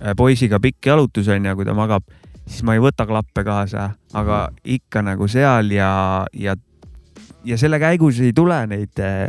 äh, 0.00 0.14
poisiga 0.16 0.58
pikk 0.60 0.86
jalutus 0.92 1.28
onju, 1.28 1.54
kui 1.56 1.64
ta 1.68 1.74
magab, 1.76 2.04
siis 2.46 2.64
ma 2.66 2.74
ei 2.74 2.82
võta 2.82 3.06
klappe 3.06 3.44
kaasa, 3.46 3.90
aga 4.16 4.48
ikka 4.64 5.02
nagu 5.06 5.28
seal 5.30 5.70
ja, 5.72 6.26
ja, 6.34 6.56
ja 7.44 7.56
selle 7.60 7.78
käigus 7.80 8.18
ei 8.20 8.32
tule 8.36 8.58
neid 8.66 8.98
äh, 9.04 9.28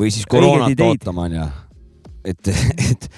või 0.00 0.12
siis 0.14 0.28
koroonat 0.30 0.86
ootama 0.86 1.28
onju, 1.28 1.48
et, 2.24 2.52
et 2.90 3.10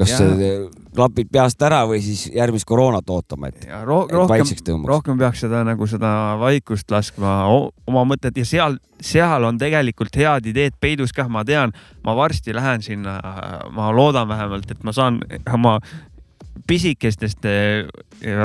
kas 0.00 0.12
Jaa. 0.12 0.18
see 0.18 0.52
klapid 0.94 1.30
peast 1.32 1.62
ära 1.62 1.80
või 1.88 2.00
siis 2.04 2.24
järgmist 2.34 2.66
koroonat 2.68 3.10
ootama, 3.12 3.50
et, 3.50 3.66
ja 3.68 3.82
ro 3.86 4.02
et 4.08 4.14
rohkem, 4.16 4.84
rohkem 4.88 5.20
peaks 5.20 5.44
seda 5.44 5.62
nagu 5.66 5.86
seda 5.90 6.10
vaikust 6.40 6.90
laskma 6.92 7.34
oma 7.50 8.04
mõtet. 8.08 8.36
Ja 8.40 8.48
seal, 8.48 8.78
seal 9.04 9.46
on 9.46 9.60
tegelikult 9.60 10.16
head 10.18 10.50
ideed 10.50 10.76
peidus 10.82 11.14
kah, 11.16 11.30
ma 11.30 11.44
tean, 11.46 11.74
ma 12.06 12.16
varsti 12.18 12.54
lähen 12.56 12.84
sinna, 12.84 13.18
ma 13.76 13.90
loodan 13.94 14.28
vähemalt, 14.30 14.70
et 14.72 14.82
ma 14.86 14.94
saan 14.96 15.20
oma 15.52 15.78
pisikestest 16.68 17.46
eh, 17.48 17.86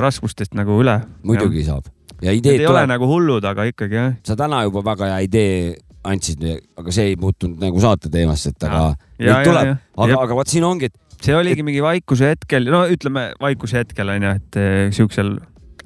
raskustest 0.00 0.56
nagu 0.56 0.80
üle. 0.82 1.00
muidugi 1.26 1.66
saab. 1.66 1.90
Ja 2.24 2.32
ideed 2.32 2.62
ei 2.62 2.64
ole 2.64 2.78
tuleb, 2.80 2.92
nagu 2.94 3.08
hullud, 3.10 3.44
aga 3.44 3.66
ikkagi 3.68 3.98
jah. 3.98 4.14
sa 4.24 4.38
täna 4.38 4.62
juba 4.64 4.80
väga 4.86 5.10
hea 5.10 5.18
idee 5.26 5.58
andsid, 6.06 6.44
aga 6.78 6.94
see 6.94 7.12
ei 7.12 7.18
puutunud 7.20 7.60
nagu 7.62 7.82
saate 7.82 8.10
teemasse, 8.12 8.54
et 8.54 8.66
aga 8.68 8.82
ja, 9.18 9.38
neid 9.38 9.50
tuleb, 9.50 9.72
aga 10.06 10.22
aga 10.22 10.38
vot 10.38 10.52
siin 10.52 10.66
ongi, 10.68 10.90
et 10.90 11.24
see 11.24 11.36
oligi 11.36 11.64
mingi 11.66 11.82
vaikuse 11.84 12.32
hetkel, 12.34 12.68
no 12.72 12.84
ütleme 12.92 13.30
vaikuse 13.42 13.82
hetkel 13.82 14.12
onju, 14.16 14.34
et 14.38 14.58
eh, 14.60 14.80
siuksel 14.94 15.36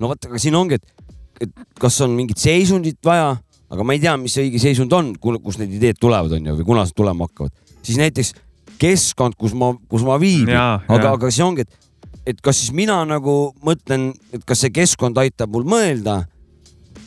no 0.00 0.10
vot, 0.12 0.30
aga 0.30 0.40
siin 0.42 0.56
ongi, 0.58 0.80
et, 0.80 1.06
et 1.46 1.54
kas 1.80 2.00
on 2.04 2.14
mingit 2.16 2.40
seisundit 2.40 2.98
vaja, 3.06 3.34
aga 3.70 3.86
ma 3.86 3.96
ei 3.96 4.02
tea, 4.02 4.16
mis 4.20 4.34
see 4.36 4.48
õige 4.48 4.62
seisund 4.62 4.94
on, 4.96 5.12
kus 5.20 5.60
need 5.60 5.76
ideed 5.78 6.00
tulevad, 6.00 6.34
onju, 6.38 6.56
või 6.60 6.70
kunas 6.72 6.94
tulema 6.96 7.28
hakkavad, 7.28 7.54
siis 7.80 8.00
näiteks 8.00 8.34
keskkond, 8.80 9.36
kus 9.40 9.54
ma, 9.58 9.72
kus 9.90 10.04
ma 10.06 10.16
viibin, 10.20 10.56
aga 10.56 11.14
aga 11.14 11.30
see 11.32 11.44
ongi, 11.44 11.66
et, 11.66 11.88
et 12.32 12.42
kas 12.44 12.62
siis 12.62 12.74
mina 12.76 12.98
nagu 13.08 13.54
mõtlen, 13.66 14.10
et 14.34 14.44
kas 14.48 14.64
see 14.64 14.74
keskkond 14.74 15.20
aitab 15.22 15.52
mul 15.52 15.68
mõelda. 15.68 16.22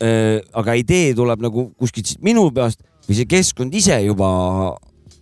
aga 0.04 0.74
idee 0.76 1.14
tuleb 1.16 1.40
nagu 1.40 1.70
kuskilt 1.80 2.18
minu 2.20 2.50
peast 2.52 2.82
või 3.08 3.18
see 3.18 3.30
keskkond 3.30 3.76
ise 3.76 4.00
juba 4.06 4.30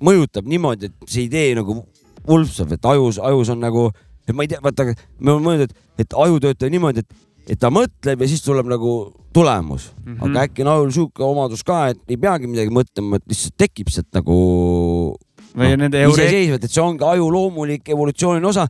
mõjutab 0.01 0.47
niimoodi, 0.49 0.89
et 0.89 1.09
see 1.09 1.25
idee 1.27 1.55
nagu 1.57 1.81
vulpsab, 2.27 2.75
et 2.75 2.85
ajus, 2.93 3.19
ajus 3.21 3.51
on 3.53 3.61
nagu, 3.63 3.87
et 4.27 4.35
ma 4.35 4.45
ei 4.45 4.51
tea, 4.51 4.61
vaata, 4.63 4.91
me 5.19 5.33
oleme 5.33 5.47
mõelnud, 5.47 5.69
et, 5.69 6.05
et 6.05 6.15
aju 6.25 6.39
töötab 6.43 6.73
niimoodi, 6.73 7.03
et, 7.03 7.25
et 7.55 7.61
ta 7.61 7.71
mõtleb 7.73 8.21
ja 8.21 8.29
siis 8.29 8.43
tuleb 8.45 8.69
nagu 8.69 8.93
tulemus 9.33 9.91
mm. 10.03 10.13
-hmm. 10.13 10.29
aga 10.29 10.45
äkki 10.45 10.63
on 10.65 10.71
ajul 10.73 10.91
sihuke 10.91 11.23
omadus 11.23 11.63
ka, 11.63 11.87
et 11.93 11.99
ei 12.09 12.17
peagi 12.17 12.47
midagi 12.47 12.73
mõtlema, 12.73 13.17
et 13.17 13.27
lihtsalt 13.31 13.57
tekib 13.57 13.89
sealt 13.89 14.09
nagu 14.13 14.37
või 15.55 15.75
nende 15.77 16.01
eure-, 16.03 16.25
iseseisvalt, 16.25 16.65
et 16.65 16.71
see 16.71 16.83
ongi 16.83 17.05
aju 17.07 17.29
loomulik 17.31 17.89
evolutsiooni 17.89 18.45
osa. 18.45 18.67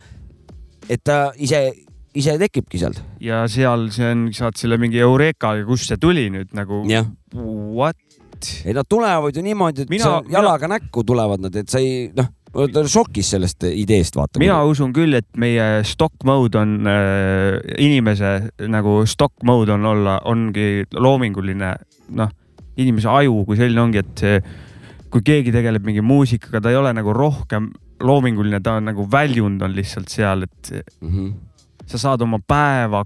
et 0.89 1.03
ta 1.03 1.31
ise, 1.37 1.73
ise 2.15 2.37
tekibki 2.37 2.79
sealt. 2.81 3.01
ja 3.19 3.47
seal 3.47 3.89
see 3.91 4.07
on, 4.11 4.29
saad 4.33 4.57
selle 4.57 4.77
mingi 4.77 4.99
Eureka, 4.99 5.53
kust 5.65 5.87
see 5.87 5.97
tuli 5.97 6.29
nüüd 6.29 6.53
nagu 6.57 6.83
what? 7.75 7.97
Ei 8.65 8.75
nad 8.77 8.87
tulevad 8.89 9.35
ju 9.35 9.43
niimoodi, 9.45 9.85
et 9.85 9.89
Mina- 9.93 10.21
jalaga 10.29 10.67
mina... 10.67 10.79
näkku 10.79 11.03
tulevad 11.07 11.43
nad, 11.43 11.55
et 11.55 11.69
sa 11.71 11.81
ei 11.81 12.07
noh, 12.17 12.29
oled 12.53 12.89
šokis 12.91 13.29
sellest 13.35 13.65
ideest, 13.69 14.17
vaata. 14.19 14.41
mina 14.41 14.59
usun 14.67 14.91
küll, 14.95 15.15
et 15.17 15.27
meie 15.39 15.83
stock 15.87 16.25
mode 16.27 16.59
on 16.59 16.89
äh, 16.89 17.59
inimese 17.79 18.33
nagu 18.71 19.01
stock 19.09 19.45
mode 19.47 19.71
on 19.75 19.87
olla, 19.93 20.17
ongi 20.27 20.83
loominguline, 20.97 21.75
noh, 22.17 22.33
inimese 22.81 23.11
aju 23.11 23.45
kui 23.47 23.59
selline 23.59 23.85
ongi, 23.85 24.03
et 24.03 24.25
see, 24.25 24.41
kui 25.11 25.23
keegi 25.27 25.53
tegeleb 25.53 25.85
mingi 25.87 26.03
muusikaga, 26.03 26.63
ta 26.63 26.71
ei 26.71 26.79
ole 26.79 26.93
nagu 26.95 27.15
rohkem 27.15 27.71
loominguline, 28.01 28.61
ta 28.63 28.77
on 28.79 28.89
nagu 28.91 29.05
väljund 29.11 29.61
on 29.63 29.75
lihtsalt 29.75 30.11
seal, 30.11 30.47
et 30.47 30.73
mm. 30.73 31.09
-hmm. 31.09 31.33
Sa 31.91 31.99
saad 31.99 32.23
oma 32.23 32.39
päeva, 32.39 33.03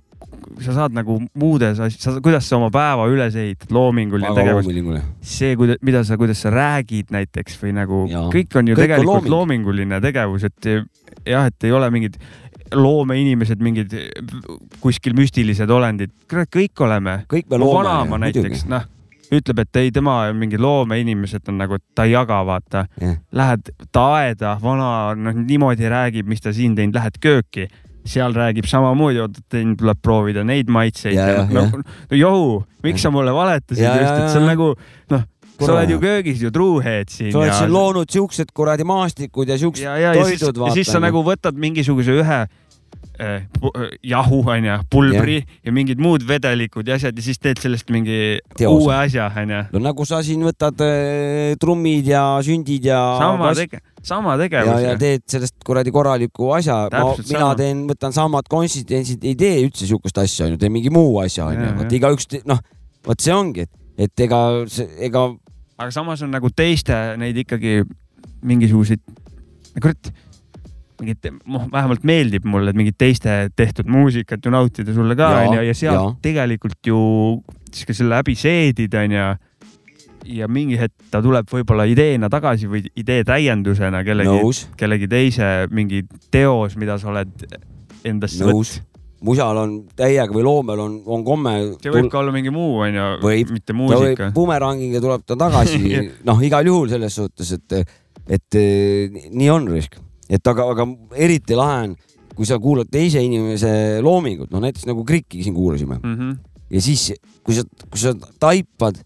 sa 0.61 0.75
saad 0.75 0.95
nagu 0.95 1.17
muudes 1.37 1.79
asjades, 1.81 2.21
kuidas 2.23 2.47
sa 2.49 2.59
oma 2.59 2.69
päeva 2.73 3.07
üles 3.11 3.35
ehitad, 3.39 3.71
loominguline 3.73 4.33
tegevus, 4.37 4.69
see, 5.25 5.55
mida 5.85 6.03
sa, 6.07 6.19
kuidas 6.21 6.43
sa 6.45 6.53
räägid 6.53 7.13
näiteks 7.15 7.59
või 7.63 7.75
nagu 7.77 8.05
Jaa. 8.11 8.27
kõik 8.33 8.59
on 8.59 8.71
ju 8.71 8.77
Kõik 8.77 8.81
on 8.81 8.87
tegelikult 8.87 9.11
looming. 9.11 9.35
loominguline 9.35 10.01
tegevus, 10.03 10.47
et 10.47 10.71
jah, 11.25 11.47
et 11.49 11.67
ei 11.67 11.73
ole 11.75 11.89
mingid 11.93 12.19
loomeinimesed, 12.75 13.61
mingid 13.61 13.93
kuskil 14.81 15.15
müstilised 15.17 15.69
olendid, 15.69 16.13
kõik 16.29 16.81
oleme. 16.81 17.23
kõik 17.31 17.49
me 17.49 17.61
loome. 17.61 17.83
vanaema 17.83 18.19
näiteks, 18.25 18.65
noh, 18.71 18.85
ütleb, 19.33 19.61
et 19.65 19.81
ei, 19.81 19.91
tema 19.93 20.17
mingid 20.37 20.61
loomeinimesed 20.61 21.49
on 21.49 21.59
nagu, 21.61 21.79
ta 21.95 22.05
ei 22.05 22.15
jaga, 22.15 22.41
vaata 22.45 22.85
Jah.. 23.01 23.17
Lähed 23.35 23.71
ta 23.91 24.05
aeda, 24.19 24.55
vana, 24.61 24.89
noh 25.17 25.37
niimoodi 25.37 25.89
räägib, 25.91 26.29
mis 26.29 26.41
ta 26.41 26.53
siin 26.53 26.75
teinud, 26.77 26.97
lähed 26.97 27.19
kööki, 27.21 27.67
seal 28.05 28.35
räägib 28.37 28.67
samamoodi, 28.69 29.21
oot, 29.23 29.37
et 29.39 29.55
teil 29.57 29.75
tuleb 29.79 30.01
proovida 30.03 30.43
neid 30.45 30.69
maitseid 30.71 31.15
Ja, 31.17 31.29
ja, 31.31 31.45
no, 31.49 31.67
johu, 32.13 32.59
miks 32.85 33.05
sa 33.05 33.11
mulle 33.13 33.33
valetasid 33.35 33.83
Ja, 33.83 33.95
just, 33.97 34.11
ja, 34.11 34.17
et 34.25 34.33
see 34.33 34.41
on 34.41 34.45
ja. 34.45 34.51
nagu 34.53 34.67
noh, 35.13 35.23
sa 35.55 35.61
Kurat. 35.63 35.75
oled 35.77 35.93
ju 35.95 35.99
köögis 36.03 36.43
ju 36.43 36.51
truuhead 36.51 37.09
siin 37.09 37.31
sa 37.31 37.39
oled 37.39 37.51
ja 37.53 37.57
siin 37.61 37.73
loonud 37.73 38.11
siuksed 38.11 38.51
kuradi 38.53 38.85
maastikud 38.87 39.49
ja 39.49 39.57
siuksed 39.57 39.87
ja, 39.87 39.95
ja, 39.97 40.13
ja 40.17 40.25
siis, 40.27 40.43
toidud, 40.43 40.67
ja 40.67 40.75
siis 40.75 40.91
sa 40.91 41.01
nagu 41.03 41.23
võtad 41.25 41.57
mingisuguse 41.57 42.17
ühe 42.21 42.39
jahu 44.03 44.41
onju, 44.51 44.77
pulbri 44.91 45.37
ja. 45.39 45.47
ja 45.69 45.73
mingid 45.75 46.01
muud 46.03 46.25
vedelikud 46.27 46.87
ja 46.87 46.97
asjad 46.99 47.15
ja 47.15 47.23
siis 47.23 47.39
teed 47.39 47.61
sellest 47.63 47.89
mingi 47.93 48.37
Teose. 48.57 48.71
uue 48.73 48.95
asja 48.95 49.29
onju. 49.31 49.61
no 49.71 49.81
nagu 49.85 50.07
sa 50.07 50.19
siin 50.25 50.43
võtad 50.43 50.81
äh, 50.83 51.55
trummid 51.61 52.09
ja 52.11 52.23
sündid 52.45 52.89
ja 52.89 52.99
sama 53.21 53.51
kas- 53.51 53.61
tege-, 53.63 53.81
sama 54.05 54.35
ja, 54.35 54.41
tegevus 54.43 54.83
ja. 54.83 54.97
teed 54.99 55.23
sellest 55.31 55.55
kuradi 55.65 55.93
korraliku 55.95 56.51
asja. 56.57 56.85
Mina 56.91 57.39
sama. 57.39 57.55
teen, 57.59 57.85
võtan 57.89 58.13
samad 58.15 58.49
konsistentsid, 58.51 59.23
ei 59.25 59.37
tee 59.39 59.63
üldse 59.63 59.87
siukest 59.89 60.19
asja 60.21 60.49
onju, 60.49 60.59
teen 60.61 60.73
mingi 60.75 60.91
muu 60.93 61.17
asja 61.23 61.47
onju 61.49 61.65
Ja,, 61.65 61.73
vot 61.79 61.89
ja. 61.89 61.97
igaüks, 61.97 62.29
noh, 62.45 62.59
vot 63.07 63.21
see 63.23 63.33
ongi, 63.33 63.65
et, 63.65 63.71
et 64.09 64.25
ega, 64.27 64.41
ega 65.07 65.27
aga 65.79 65.91
samas 65.91 66.21
on 66.23 66.31
nagu 66.35 66.51
teiste 66.55 66.95
neid 67.19 67.37
ikkagi 67.41 67.81
mingisuguseid, 68.45 69.01
kurat, 69.81 70.11
mingit, 71.01 71.27
noh, 71.43 71.65
vähemalt 71.71 72.05
meeldib 72.07 72.45
mulle, 72.47 72.71
et 72.71 72.77
mingit 72.79 72.97
teiste 72.97 73.33
tehtud 73.55 73.89
muusikat 73.91 74.45
ju 74.45 74.53
nautida 74.53 74.93
sulle 74.95 75.17
ka 75.19 75.31
onju 75.43 75.65
ja 75.67 75.75
sealt 75.75 75.99
jaa. 75.99 76.13
tegelikult 76.23 76.87
ju 76.87 76.99
siis 77.71 77.89
ka 77.89 77.97
selle 77.97 78.15
läbi 78.15 78.35
seedid 78.39 78.95
onju 78.95 79.27
ja 80.25 80.47
mingi 80.49 80.77
hetk 80.79 81.11
ta 81.11 81.21
tuleb 81.23 81.49
võib-olla 81.51 81.85
ideena 81.89 82.29
tagasi 82.31 82.69
või 82.69 82.83
idee 82.97 83.23
täiendusena 83.27 84.01
kellegi, 84.05 84.65
kellegi 84.79 85.09
teise 85.11 85.49
mingi 85.73 86.03
teos, 86.33 86.75
mida 86.79 86.97
sa 87.01 87.11
oled 87.13 87.45
endasse 88.05 88.45
nõus. 88.45 88.77
musal 89.25 89.57
on 89.57 89.75
täiega 89.97 90.33
või 90.33 90.45
loomel 90.45 90.81
on, 90.81 90.97
on 91.05 91.25
komme. 91.25 91.53
see 91.81 91.93
võib 91.93 92.09
ka 92.13 92.21
olla 92.21 92.33
mingi 92.35 92.53
muu 92.53 92.81
onju 92.87 93.05
mitte 93.53 93.77
muusika. 93.77 94.31
bumerangiga 94.35 95.01
tuleb 95.03 95.27
ta 95.27 95.37
tagasi, 95.45 96.01
noh, 96.29 96.41
igal 96.45 96.65
juhul 96.65 96.89
selles 96.89 97.21
suhtes, 97.21 97.53
et, 97.59 97.95
et 98.25 98.59
eh, 98.59 99.21
nii 99.29 99.53
on 99.53 99.69
risk, 99.69 99.99
et 100.29 100.47
aga, 100.47 100.63
aga 100.71 100.85
eriti 101.15 101.55
lahe 101.55 101.83
on, 101.89 101.95
kui 102.35 102.45
sa 102.45 102.57
kuulad 102.59 102.89
teise 102.91 103.21
inimese 103.23 104.01
loomingut, 104.03 104.51
no 104.51 104.59
näiteks 104.59 104.85
nagu 104.89 105.03
Krikki 105.07 105.43
siin 105.43 105.55
kuulasime 105.55 105.99
Mm 106.03 106.15
-hmm. 106.15 106.37
ja 106.69 106.81
siis, 106.81 107.13
kui 107.43 107.53
sa, 107.55 107.63
kui 107.89 107.99
sa 107.99 108.13
taipad 108.39 108.97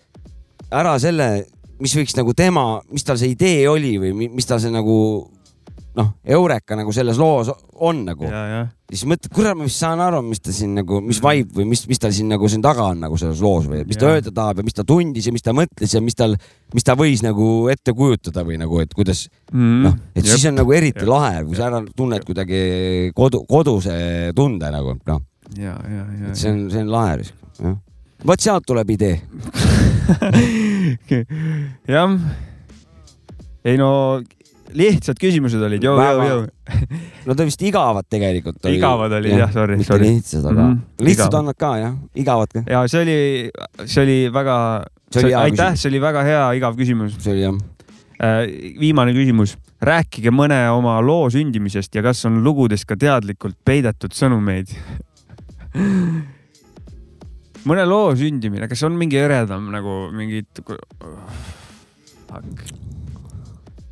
ära 0.71 0.99
selle, 0.99 1.45
mis 1.79 1.95
võiks 1.95 2.15
nagu 2.17 2.33
tema, 2.33 2.81
mis 2.91 3.03
tal 3.03 3.17
see 3.17 3.29
idee 3.31 3.67
oli 3.69 3.97
või 3.99 4.13
mi- 4.13 4.29
mis 4.29 4.45
tal 4.45 4.59
see 4.59 4.71
nagu 4.71 5.29
noh, 5.97 6.11
Eureka 6.23 6.77
nagu 6.77 6.91
selles 6.93 7.17
loos 7.17 7.49
on 7.81 8.03
nagu 8.05 8.27
ja, 8.29 8.43
ja 8.53 8.61
siis 8.89 9.05
mõtled, 9.09 9.31
kurat, 9.33 9.57
ma 9.57 9.65
vist 9.67 9.81
saan 9.81 10.01
aru, 10.01 10.21
mis 10.25 10.41
ta 10.41 10.53
siin 10.53 10.73
nagu, 10.79 10.99
mis 11.05 11.19
vibe 11.21 11.59
või 11.59 11.67
mis, 11.71 11.83
mis 11.89 12.01
tal 12.01 12.13
siin 12.15 12.29
nagu 12.31 12.49
siin 12.49 12.63
taga 12.65 12.87
on 12.89 13.01
nagu 13.03 13.17
selles 13.21 13.41
loos 13.43 13.67
või 13.69 13.83
mis 13.87 13.99
ta 13.99 14.07
Jaa. 14.07 14.17
öelda 14.17 14.33
tahab 14.35 14.61
ja 14.61 14.65
mis 14.65 14.77
ta 14.77 14.85
tundis 14.87 15.27
ja 15.29 15.33
mis 15.35 15.45
ta 15.45 15.53
mõtles 15.55 15.93
ja 15.93 16.01
mis 16.01 16.17
tal, 16.17 16.33
mis 16.73 16.87
ta 16.87 16.95
võis 16.97 17.21
nagu 17.25 17.49
ette 17.73 17.93
kujutada 17.97 18.43
või 18.47 18.57
nagu, 18.61 18.79
et 18.81 18.93
kuidas 18.97 19.27
mm. 19.51 19.75
noh, 19.85 19.99
et 20.17 20.25
siis 20.25 20.47
on 20.49 20.57
nagu 20.61 20.73
eriti 20.77 21.03
Jep. 21.03 21.11
lahe, 21.11 21.43
kui 21.45 21.59
sa 21.59 21.67
ära 21.69 21.83
tunned 21.93 22.25
kuidagi 22.25 22.63
kodu, 23.17 23.43
koduse 23.49 23.93
tunde 24.37 24.73
nagu 24.73 24.95
noh, 24.97 25.21
ja, 25.57 25.75
ja, 25.77 26.07
ja 26.23 26.33
et 26.33 26.41
see 26.41 26.53
on, 26.53 26.65
see 26.73 26.81
on 26.85 26.91
lahe, 26.95 27.29
jah. 27.61 27.77
vot 28.25 28.47
sealt 28.47 28.65
tuleb 28.69 28.95
idee, 28.97 29.21
jah. 31.93 32.17
ei 33.69 33.77
no 33.77 33.91
lihtsad 34.77 35.17
küsimused 35.21 35.61
olid, 35.65 35.83
Väga. 35.83 36.25
jõu. 36.29 36.43
no 37.27 37.35
ta 37.37 37.45
vist 37.47 37.61
igavad 37.65 38.05
tegelikult. 38.11 38.59
Igavad 38.69 39.11
olid, 39.17 39.33
jah, 39.39 39.51
sorry, 39.53 39.77
mitte 39.79 39.93
sorry. 39.93 40.09
lihtsad, 40.13 40.45
aga 40.45 40.67
Mhm, 40.69 40.79
lihtsad 41.07 41.27
igavad. 41.27 41.39
on 41.39 41.45
nad 41.51 41.57
ka 41.57 41.71
jah, 41.81 41.95
igavad 42.15 42.53
ka, 42.53 42.63
ja 42.69 42.83
see 42.91 43.01
oli, 43.05 43.17
see 43.85 44.03
oli 44.03 44.17
väga, 44.33 44.55
aitäh, 45.41 45.73
see 45.79 45.89
oli 45.89 46.01
väga 46.03 46.23
hea 46.27 46.43
igav 46.59 46.77
küsimus. 46.77 47.17
see 47.23 47.33
oli 47.33 47.45
jah. 47.47 47.57
viimane 48.79 49.13
küsimus, 49.15 49.55
rääkige 49.81 50.29
mõne 50.35 50.57
oma 50.75 50.97
loo 51.01 51.29
sündimisest 51.31 51.95
ja 51.95 52.01
kas 52.03 52.25
on 52.27 52.41
lugudes 52.43 52.83
ka 52.85 52.97
teadlikult 52.99 53.55
peidetud 53.65 54.11
sõnumeid? 54.13 54.73
mõne 57.69 57.83
loo 57.87 58.11
sündimine, 58.17 58.67
kas 58.71 58.83
on 58.87 58.95
mingi 58.99 59.17
eredam 59.19 59.69
nagu 59.73 60.09
mingid? 60.15 60.47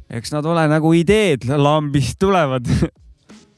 Eks 0.09 0.31
nad 0.33 0.45
ole 0.47 0.67
nagu 0.71 0.93
ideed 0.95 1.47
lambist 1.57 2.19
tulevad. 2.19 2.67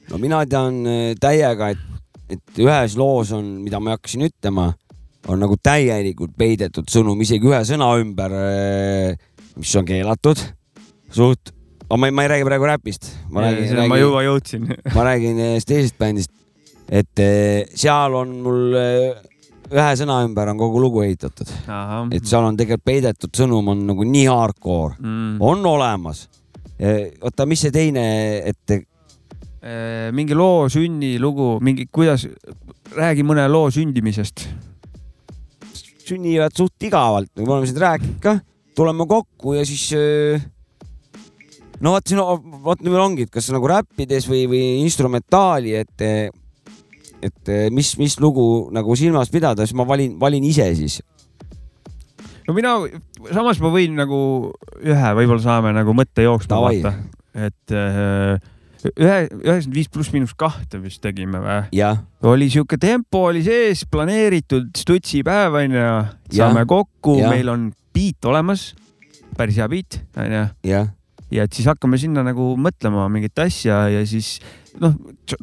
no 0.10 0.20
mina 0.22 0.42
tean 0.50 0.82
äh, 0.90 1.14
täiega, 1.22 1.72
et, 1.76 2.10
et 2.30 2.62
ühes 2.64 2.98
loos 3.00 3.34
on, 3.36 3.60
mida 3.64 3.82
ma 3.84 3.98
hakkasin 3.98 4.28
ütlema, 4.30 4.72
on 5.30 5.42
nagu 5.44 5.58
täielikult 5.62 6.34
peidetud 6.40 6.90
sõnum 6.90 7.20
isegi 7.22 7.50
ühe 7.50 7.62
sõna 7.68 7.92
ümber, 8.02 8.34
mis 9.60 9.74
on 9.78 9.86
keelatud. 9.86 10.42
suht, 11.14 11.52
aga 11.86 11.98
ma 12.00 12.10
ei, 12.10 12.16
ma 12.16 12.26
ei 12.26 12.32
räägi 12.34 12.48
praegu 12.48 12.70
räpist, 12.70 13.10
ma 13.30 13.44
räägin, 13.44 13.74
ma 13.76 13.82
räägin, 13.84 14.06
juba 14.06 14.24
jõudsin. 14.26 14.70
ma 14.96 15.08
räägin 15.10 15.42
ühest 15.44 15.70
teisest 15.70 15.98
bändist. 16.00 16.32
et 16.90 17.22
eh, 17.22 17.68
seal 17.78 18.16
on 18.18 18.32
mul 18.42 18.78
ühe 19.70 19.90
sõna 20.00 20.20
ümber 20.26 20.50
on 20.52 20.60
kogu 20.60 20.82
lugu 20.82 21.04
ehitatud, 21.06 21.50
et 22.16 22.26
seal 22.26 22.48
on 22.48 22.58
tegelikult 22.58 22.88
peidetud 22.90 23.34
sõnum 23.38 23.74
on 23.74 23.86
nagu 23.92 24.06
nii 24.08 24.26
hardcore, 24.30 24.98
mm. 24.98 25.38
on 25.46 25.66
olemas. 25.70 26.28
oota, 26.80 27.46
mis 27.46 27.60
see 27.66 27.74
teine, 27.76 28.06
et 28.48 28.80
Eh, 29.60 30.08
mingi 30.16 30.32
loo 30.32 30.70
sünnilugu, 30.72 31.58
mingi, 31.60 31.84
kuidas, 31.92 32.24
räägi 32.96 33.26
mõne 33.28 33.44
loo 33.52 33.68
sündimisest. 33.68 34.48
sünnivad 36.10 36.56
suht 36.58 36.82
igavalt, 36.82 37.30
me 37.38 37.44
oleme 37.46 37.68
siin 37.70 37.82
rääkinud 37.84 38.22
ka, 38.24 38.40
tuleme 38.74 39.06
kokku 39.06 39.54
ja 39.54 39.66
siis 39.68 39.84
öö, 39.94 40.40
no 41.84 41.92
vot 41.94 42.08
siin, 42.08 42.18
vot 42.66 42.82
nüüd 42.82 42.98
ongi, 42.98 43.28
et 43.28 43.30
kas 43.30 43.52
nagu 43.54 43.68
räppides 43.70 44.26
või, 44.26 44.48
või 44.50 44.64
instrumentaali, 44.88 45.76
et, 45.84 46.02
et 47.22 47.54
mis, 47.70 47.92
mis 48.02 48.18
lugu 48.18 48.72
nagu 48.74 48.96
silmas 48.98 49.30
pidada, 49.30 49.68
siis 49.68 49.78
ma 49.78 49.86
valin, 49.86 50.16
valin 50.18 50.48
ise 50.50 50.66
siis. 50.80 50.98
No 52.50 52.56
mina, 52.58 52.76
samas 53.30 53.60
ma 53.62 53.70
võin 53.74 53.98
nagu 54.00 54.20
ühe, 54.82 55.12
võib-olla 55.22 55.44
saame 55.44 55.74
nagu 55.76 55.94
mõtte 55.98 56.26
jooksma 56.26 56.62
vaata, 56.66 56.94
et 57.38 57.76
äh, 57.78 58.40
ühe, 58.90 59.18
üheksakümmend 59.30 59.76
viis 59.76 59.90
pluss 59.94 60.14
miinus 60.16 60.34
kahte 60.40 60.82
vist 60.82 61.02
tegime 61.04 61.42
või? 61.44 61.70
oli 62.26 62.50
sihuke 62.52 62.80
tempo 62.82 63.28
oli 63.30 63.44
sees, 63.46 63.86
planeeritud 63.92 64.72
stutsipäev 64.78 65.60
onju, 65.62 65.90
saame 66.34 66.66
kokku, 66.70 67.20
meil 67.28 67.54
on 67.54 67.70
beat 67.96 68.26
olemas, 68.30 68.72
päris 69.38 69.60
hea 69.62 69.70
beat 69.72 70.02
onju 70.18 70.48
jah, 70.66 70.90
ja 71.30 71.46
et 71.46 71.54
siis 71.54 71.70
hakkame 71.70 72.02
sinna 72.02 72.26
nagu 72.26 72.56
mõtlema 72.58 73.06
mingit 73.14 73.38
asja 73.46 73.84
ja 73.94 74.02
siis 74.10 74.38
noh, 74.82 74.96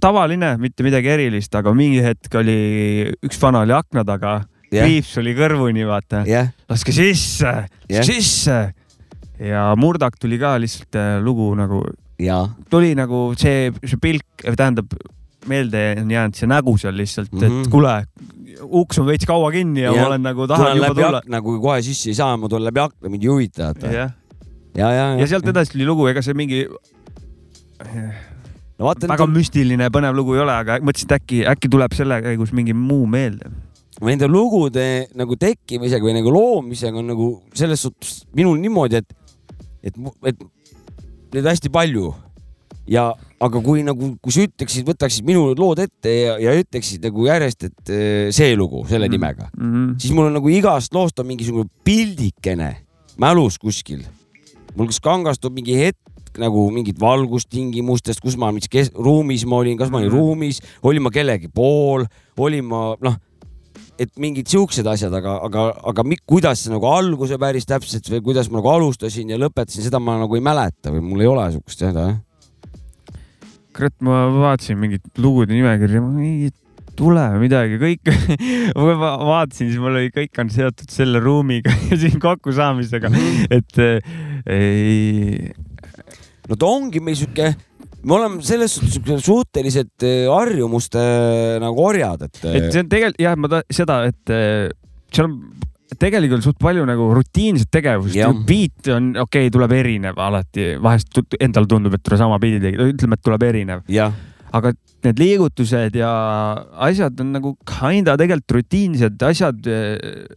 tavaline, 0.02 0.56
mitte 0.58 0.82
midagi 0.86 1.14
erilist, 1.14 1.54
aga 1.54 1.70
mingi 1.76 2.02
hetk 2.02 2.34
oli 2.40 2.58
üks 3.26 3.38
vana 3.42 3.62
oli 3.66 3.76
akna 3.76 4.02
taga, 4.06 4.40
kriips 4.70 5.12
oli 5.22 5.34
kõrvuni, 5.36 5.86
vaata, 5.88 6.24
jah, 6.28 6.50
laske 6.70 6.94
sisse 6.94 7.52
Jah. 7.90 8.06
sisse. 8.06 8.58
ja 9.38 9.68
Murdak 9.78 10.18
tuli 10.20 10.38
ka 10.40 10.56
lihtsalt 10.62 10.98
äh, 10.98 11.16
lugu 11.22 11.52
nagu, 11.58 11.82
tuli 12.72 12.94
nagu 12.98 13.28
see, 13.38 13.70
see 13.84 14.00
pilk, 14.02 14.46
tähendab 14.46 14.92
meelde 15.46 15.82
on 16.00 16.10
jäänud 16.10 16.34
see 16.34 16.48
nägu 16.50 16.76
seal 16.80 16.96
lihtsalt 16.96 17.32
mm, 17.32 17.38
-hmm. 17.38 17.50
Mhm. 17.50 17.60
et 17.62 17.70
kuule, 17.70 17.94
uks 18.66 18.98
on 18.98 19.06
veits 19.06 19.26
kaua 19.26 19.50
kinni 19.54 19.84
ja, 19.84 19.92
ja 19.92 20.02
ma 20.02 20.06
olen 20.08 20.22
nagu 20.22 20.46
tahan 20.46 20.76
juba 20.76 20.94
tulla. 20.94 21.42
kui 21.42 21.60
kohe 21.60 21.82
sisse 21.82 22.10
ei 22.10 22.14
saa, 22.18 22.36
ma 22.36 22.48
tulen 22.48 22.64
läbi 22.64 22.80
akna, 22.80 23.08
mind 23.08 23.22
ei 23.22 23.28
huvita, 23.30 23.70
et 23.70 23.82
ja, 23.82 24.10
ja, 24.74 24.90
ja, 24.92 25.10
ja 25.20 25.26
sealt 25.26 25.46
edasi 25.48 25.76
tuli 25.76 25.86
lugu, 25.86 26.06
ega 26.10 26.22
see 26.22 26.34
mingi 26.34 26.66
no 28.78 28.88
vaata 28.88 29.08
väga 29.10 29.26
nende, 29.26 29.38
müstiline 29.38 29.88
põnev 29.92 30.16
lugu 30.16 30.36
ei 30.36 30.42
ole, 30.44 30.56
aga 30.56 30.80
mõtlesin, 30.84 31.10
et 31.10 31.16
äkki, 31.20 31.40
äkki 31.52 31.70
tuleb 31.72 31.96
selle 31.96 32.20
käigus 32.24 32.52
mingi 32.56 32.74
muu 32.76 33.06
meelde. 33.10 33.50
Nende 34.04 34.26
lugude 34.28 35.06
nagu 35.16 35.36
tekkimisega 35.40 36.04
või 36.04 36.14
nagu 36.18 36.30
loomisega 36.34 36.98
on 37.00 37.06
nagu 37.14 37.30
selles 37.56 37.80
suhtes 37.86 38.24
minul 38.36 38.58
niimoodi, 38.60 38.96
et, 39.00 39.14
et, 39.82 39.94
et 40.26 40.36
neid 41.32 41.44
hästi 41.48 41.70
palju 41.72 42.10
ja, 42.88 43.08
aga 43.40 43.60
kui 43.64 43.82
nagu, 43.82 44.12
kui 44.22 44.32
sa 44.34 44.44
ütleksid, 44.46 44.84
võtaksid 44.86 45.24
minu 45.26 45.48
lood 45.58 45.80
ette 45.82 46.12
ja, 46.12 46.36
ja 46.38 46.52
ütleksid 46.60 47.02
nagu 47.08 47.24
järjest, 47.26 47.64
et 47.70 47.90
eh, 47.90 48.28
see 48.36 48.52
lugu 48.56 48.84
selle 48.86 49.08
Mhm. 49.08 49.12
nimega, 49.16 49.48
Mm 49.56 49.72
-hmm. 49.72 49.98
siis 50.00 50.12
mul 50.12 50.26
on 50.26 50.32
nagu 50.34 50.48
igast 50.48 50.92
loost 50.94 51.18
on 51.18 51.26
mingisugune 51.26 51.68
pildikene 51.84 52.76
mälus 53.18 53.58
kuskil. 53.58 54.04
mul 54.76 54.86
kas 54.86 55.00
kangastub 55.00 55.52
mingi 55.54 55.74
hetk 55.74 55.96
nagu 56.38 56.70
mingit 56.70 57.00
valgustingimustest, 57.00 58.20
kus 58.20 58.36
ma, 58.36 58.52
mis 58.52 58.68
kes, 58.68 58.90
ruumis 58.94 59.44
ma 59.46 59.56
olin, 59.56 59.76
kas 59.78 59.90
ma 59.90 59.98
olin 59.98 60.10
Mhm. 60.10 60.16
ruumis, 60.18 60.60
olin 60.82 61.02
ma 61.02 61.10
kellegi 61.10 61.48
pool, 61.48 62.04
olin 62.38 62.64
ma 62.64 62.94
noh, 63.00 63.16
et 64.02 64.12
mingid 64.20 64.48
siuksed 64.50 64.86
asjad, 64.90 65.14
aga, 65.16 65.38
aga, 65.46 65.66
aga 65.92 66.04
mi- 66.04 66.20
kuidas 66.28 66.64
see 66.64 66.72
nagu 66.72 66.88
alguse 66.90 67.38
päris 67.40 67.64
täpselt 67.68 68.08
või 68.12 68.22
kuidas 68.28 68.50
ma 68.50 68.60
nagu 68.60 68.72
alustasin 68.74 69.32
ja 69.32 69.38
lõpetasin, 69.40 69.86
seda 69.86 70.00
ma 70.02 70.18
nagu 70.20 70.36
ei 70.36 70.44
mäleta 70.44 70.92
või 70.94 71.04
mul 71.06 71.24
ei 71.24 71.30
ole 71.30 71.46
siukest 71.54 71.84
seda 71.86 72.06
jah. 72.10 72.20
kurat, 73.76 73.96
ma 74.04 74.22
vaatasin 74.32 74.78
mingit 74.80 75.04
lugude 75.20 75.52
nimekirja, 75.52 76.00
ei 76.24 76.50
tule 76.96 77.24
midagi, 77.40 77.76
kõik, 77.80 78.08
ma 78.76 79.12
vaatasin, 79.20 79.68
siis 79.68 79.80
mul 79.80 79.98
oli, 80.00 80.12
kõik 80.14 80.40
on 80.40 80.52
seotud 80.52 80.92
selle 80.92 81.20
ruumiga 81.20 81.72
ja 81.90 81.98
siin 82.00 82.20
kokkusaamisega, 82.22 83.12
et 83.52 83.80
äh, 83.84 84.12
ei, 84.48 85.50
no 86.48 86.56
ta 86.56 86.70
ongi 86.72 87.02
meil 87.04 87.18
sihuke, 87.20 87.52
me 88.06 88.16
oleme 88.16 88.42
selles 88.46 88.76
suhtes 88.78 89.24
suhteliselt 89.26 90.06
eh, 90.06 90.26
harjumuste 90.30 91.02
eh, 91.02 91.54
nagu 91.62 91.86
orjad, 91.88 92.26
et, 92.28 92.42
et 92.52 92.68
see 92.70 92.84
on 92.84 92.90
tegelikult 92.92 93.22
jah, 93.22 93.38
ma 93.40 93.50
ta, 93.50 93.62
seda, 93.74 94.00
et 94.10 94.34
äh, 94.34 94.68
seal 95.10 95.28
on 95.28 95.38
tegelikult 95.96 96.44
suht 96.44 96.58
palju 96.60 96.84
nagu 96.86 97.08
rutiinset 97.14 97.70
tegevust. 97.72 98.16
Beat 98.46 98.90
on 98.94 99.12
okei 99.22 99.46
okay,, 99.46 99.52
tuleb 99.54 99.74
erinev 99.76 100.18
alati, 100.22 100.72
vahest 100.82 101.22
endale 101.40 101.70
tundub, 101.70 101.94
et 101.96 102.16
sama 102.18 102.40
beat'i 102.42 102.62
tegi, 102.62 102.88
ütleme, 102.94 103.18
et 103.18 103.26
tuleb 103.26 103.46
erinev, 103.46 103.86
aga 104.56 104.74
need 105.06 105.20
liigutused 105.22 105.94
ja 105.98 106.10
asjad 106.86 107.20
on 107.22 107.30
nagu 107.36 107.54
kinda 107.68 108.16
tegelikult 108.20 108.56
rutiinsed 108.58 109.22
asjad. 109.28 109.68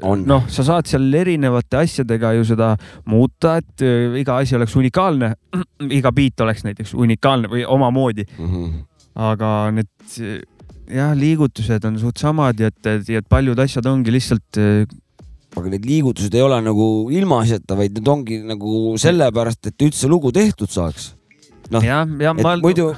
On. 0.05 0.21
noh, 0.29 0.45
sa 0.51 0.65
saad 0.67 0.87
seal 0.89 1.09
erinevate 1.21 1.81
asjadega 1.81 2.33
ju 2.37 2.45
seda 2.51 2.71
muuta, 3.09 3.57
et 3.63 3.83
äh, 3.85 4.19
iga 4.21 4.37
asi 4.43 4.55
oleks 4.59 4.77
unikaalne, 4.79 5.33
iga 5.99 6.13
beat 6.15 6.45
oleks 6.45 6.63
näiteks 6.67 6.95
unikaalne 6.97 7.51
või 7.51 7.65
omamoodi, 7.67 8.25
Mhm. 8.37 8.71
aga 9.19 9.51
need 9.75 9.91
äh, 10.21 10.39
jah, 10.89 11.11
liigutused 11.17 11.85
on 11.85 11.99
suht 12.01 12.17
samad 12.21 12.59
ja 12.59 12.71
et, 12.71 12.81
et, 12.87 13.09
et 13.21 13.27
paljud 13.29 13.59
asjad 13.59 13.85
ongi 13.89 14.13
lihtsalt 14.13 14.57
aga 15.57 15.69
need 15.73 15.85
liigutused 15.85 16.33
ei 16.37 16.43
ole 16.45 16.59
nagu 16.61 16.85
ilmaasjata, 17.13 17.77
vaid 17.77 17.95
need 17.97 18.09
ongi 18.11 18.39
nagu 18.45 18.95
sellepärast, 19.01 19.71
et 19.71 19.85
üldse 19.87 20.09
lugu 20.11 20.31
tehtud 20.35 20.69
saaks. 20.69 21.13
Noh, 21.73 21.83
et 21.85 22.41
ma. 22.41 22.55
muidu 22.61 22.91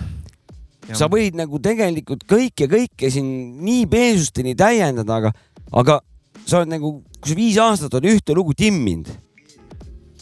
sa 0.98 1.08
võid 1.12 1.38
nagu 1.38 1.60
tegelikult 1.62 2.26
kõike, 2.30 2.68
kõike 2.72 3.12
siin 3.14 3.28
nii 3.66 3.86
peensusteni 3.92 4.56
täiendada, 4.58 5.20
aga, 5.22 5.34
aga 5.78 6.00
sa 6.46 6.62
oled 6.62 6.72
nagu, 6.74 6.94
kui 7.22 7.34
sa 7.34 7.38
viis 7.38 7.60
aastat 7.62 7.98
oled 7.98 8.16
ühte 8.16 8.36
lugu 8.38 8.56
timminud, 8.58 9.12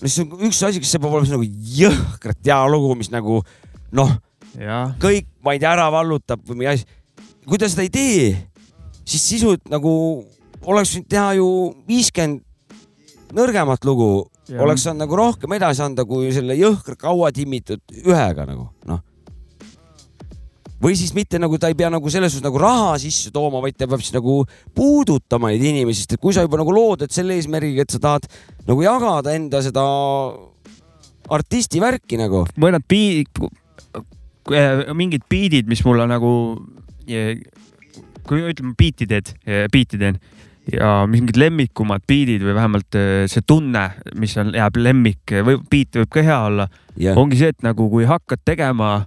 siis 0.02 0.19
on 0.23 0.34
üks 0.49 0.61
asi, 0.68 0.81
kas 0.84 0.91
see 0.94 1.02
peab 1.02 1.15
olema 1.15 1.38
nagu 1.38 1.48
jõhkralt 1.80 2.44
hea 2.45 2.60
lugu, 2.72 2.91
mis 2.99 3.11
nagu 3.14 3.41
noh, 3.95 4.15
kõik, 5.02 5.30
ma 5.45 5.56
ei 5.56 5.61
tea, 5.61 5.73
ära 5.76 5.88
vallutab 5.94 6.44
või 6.48 6.61
mingi 6.61 6.73
asi. 6.73 6.86
kui 7.48 7.57
ta 7.61 7.69
seda 7.72 7.86
ei 7.86 7.94
tee, 7.94 8.30
siis 9.07 9.26
sisult 9.34 9.69
nagu 9.72 9.91
oleks 10.68 10.94
võinud 10.95 11.10
teha 11.10 11.34
ju 11.40 11.49
viiskümmend 11.88 12.44
nõrgemat 13.36 13.86
lugu, 13.86 14.27
oleks 14.57 14.84
saanud 14.86 15.03
nagu 15.06 15.18
rohkem 15.18 15.53
edasi 15.57 15.84
anda, 15.86 16.06
kui 16.06 16.31
selle 16.34 16.57
jõhkra 16.57 16.98
kaua 16.98 17.31
timmitud 17.36 17.81
ühega 18.02 18.48
nagu 18.49 18.69
noh. 18.90 19.03
Või 20.84 20.95
siis 20.99 21.11
mitte 21.15 21.39
nagu 21.41 21.60
ta 21.60 21.69
ei 21.72 21.77
pea 21.77 21.89
nagu 21.91 22.11
selles 22.11 22.34
suhtes 22.34 22.45
nagu 22.45 22.60
raha 22.61 22.95
sisse 23.01 23.34
tooma, 23.35 23.61
vaid 23.64 23.77
ta 23.77 23.88
peab 23.89 24.03
siis 24.03 24.15
nagu 24.15 24.41
puudutama 24.76 25.51
neid 25.51 25.65
inimesi, 25.65 26.03
sest 26.03 26.15
et 26.15 26.23
kui 26.23 26.35
sa 26.35 26.45
juba 26.45 26.61
nagu 26.61 26.73
lood, 26.76 27.03
et 27.03 27.15
selle 27.15 27.35
eesmärgiga, 27.39 27.84
et 27.84 27.95
sa 27.95 28.01
tahad 28.03 28.30
nagu 28.69 28.85
jagada 28.85 29.35
enda 29.35 29.64
seda 29.65 29.84
artisti 31.30 31.84
värki 31.84 32.19
nagu. 32.19 32.45
mõned 32.57 32.85
beat, 32.89 33.43
mingid 34.97 35.27
beat'id, 35.30 35.69
mis 35.69 35.84
mulle 35.85 36.07
nagu, 36.10 36.34
kui 37.06 38.43
ütleme, 38.49 38.76
beat'i 38.80 39.10
teed, 39.10 39.35
beat'i 39.73 39.99
teen 39.99 40.19
ja 40.69 41.03
mingid 41.10 41.38
lemmikumad 41.39 42.03
beat'id 42.07 42.43
või 42.45 42.56
vähemalt 42.56 42.97
see 43.31 43.45
tunne, 43.47 43.85
mis 44.19 44.35
on, 44.38 44.53
jääb 44.56 44.77
lemmik 44.80 45.38
või 45.45 45.60
beat 45.69 45.97
võib 46.01 46.11
ka 46.14 46.23
hea 46.26 46.41
olla, 46.49 46.68
jah, 46.99 47.18
ongi 47.18 47.39
see, 47.39 47.53
et 47.56 47.65
nagu 47.65 47.89
kui 47.91 48.06
hakkad 48.10 48.43
tegema 48.45 48.99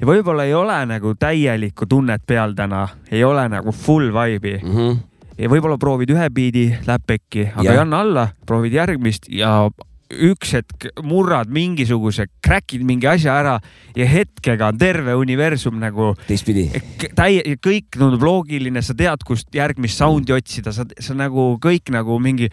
ja 0.00 0.06
võib-olla 0.06 0.44
ei 0.46 0.54
ole 0.54 0.78
nagu 0.86 1.14
täielikku 1.18 1.86
tunnet 1.90 2.22
peal 2.26 2.54
täna, 2.58 2.86
ei 3.10 3.24
ole 3.24 3.48
nagu 3.48 3.72
full 3.72 4.10
vibe'i 4.14 4.58
Mhm. 4.62 4.96
ja 5.38 5.48
võib-olla 5.48 5.78
proovid 5.78 6.10
ühe 6.14 6.30
biidi, 6.30 6.68
läheb 6.86 7.04
pekki, 7.06 7.48
aga 7.54 7.62
Jah. 7.64 7.74
ei 7.74 7.78
anna 7.84 8.00
alla, 8.00 8.28
proovid 8.46 8.72
järgmist 8.72 9.28
ja 9.28 9.68
üks 10.08 10.54
hetk 10.56 10.86
murrad 11.04 11.50
mingisuguse, 11.52 12.24
crack'id 12.40 12.80
mingi 12.82 13.06
asja 13.06 13.34
ära 13.42 13.58
ja 13.94 14.06
hetkega 14.08 14.70
on 14.72 14.78
terve 14.80 15.12
universum 15.14 15.76
nagu 15.78 16.14
teistpidi. 16.26 16.70
täie, 17.14 17.42
kõik 17.60 17.90
tundub 17.92 18.22
loogiline, 18.24 18.80
sa 18.82 18.94
tead, 18.96 19.20
kust 19.28 19.52
järgmist 19.52 20.00
sound'i 20.00 20.32
otsida, 20.32 20.72
sa, 20.72 20.86
sa 20.98 21.14
nagu 21.14 21.58
kõik 21.60 21.92
nagu 21.92 22.16
mingi 22.18 22.48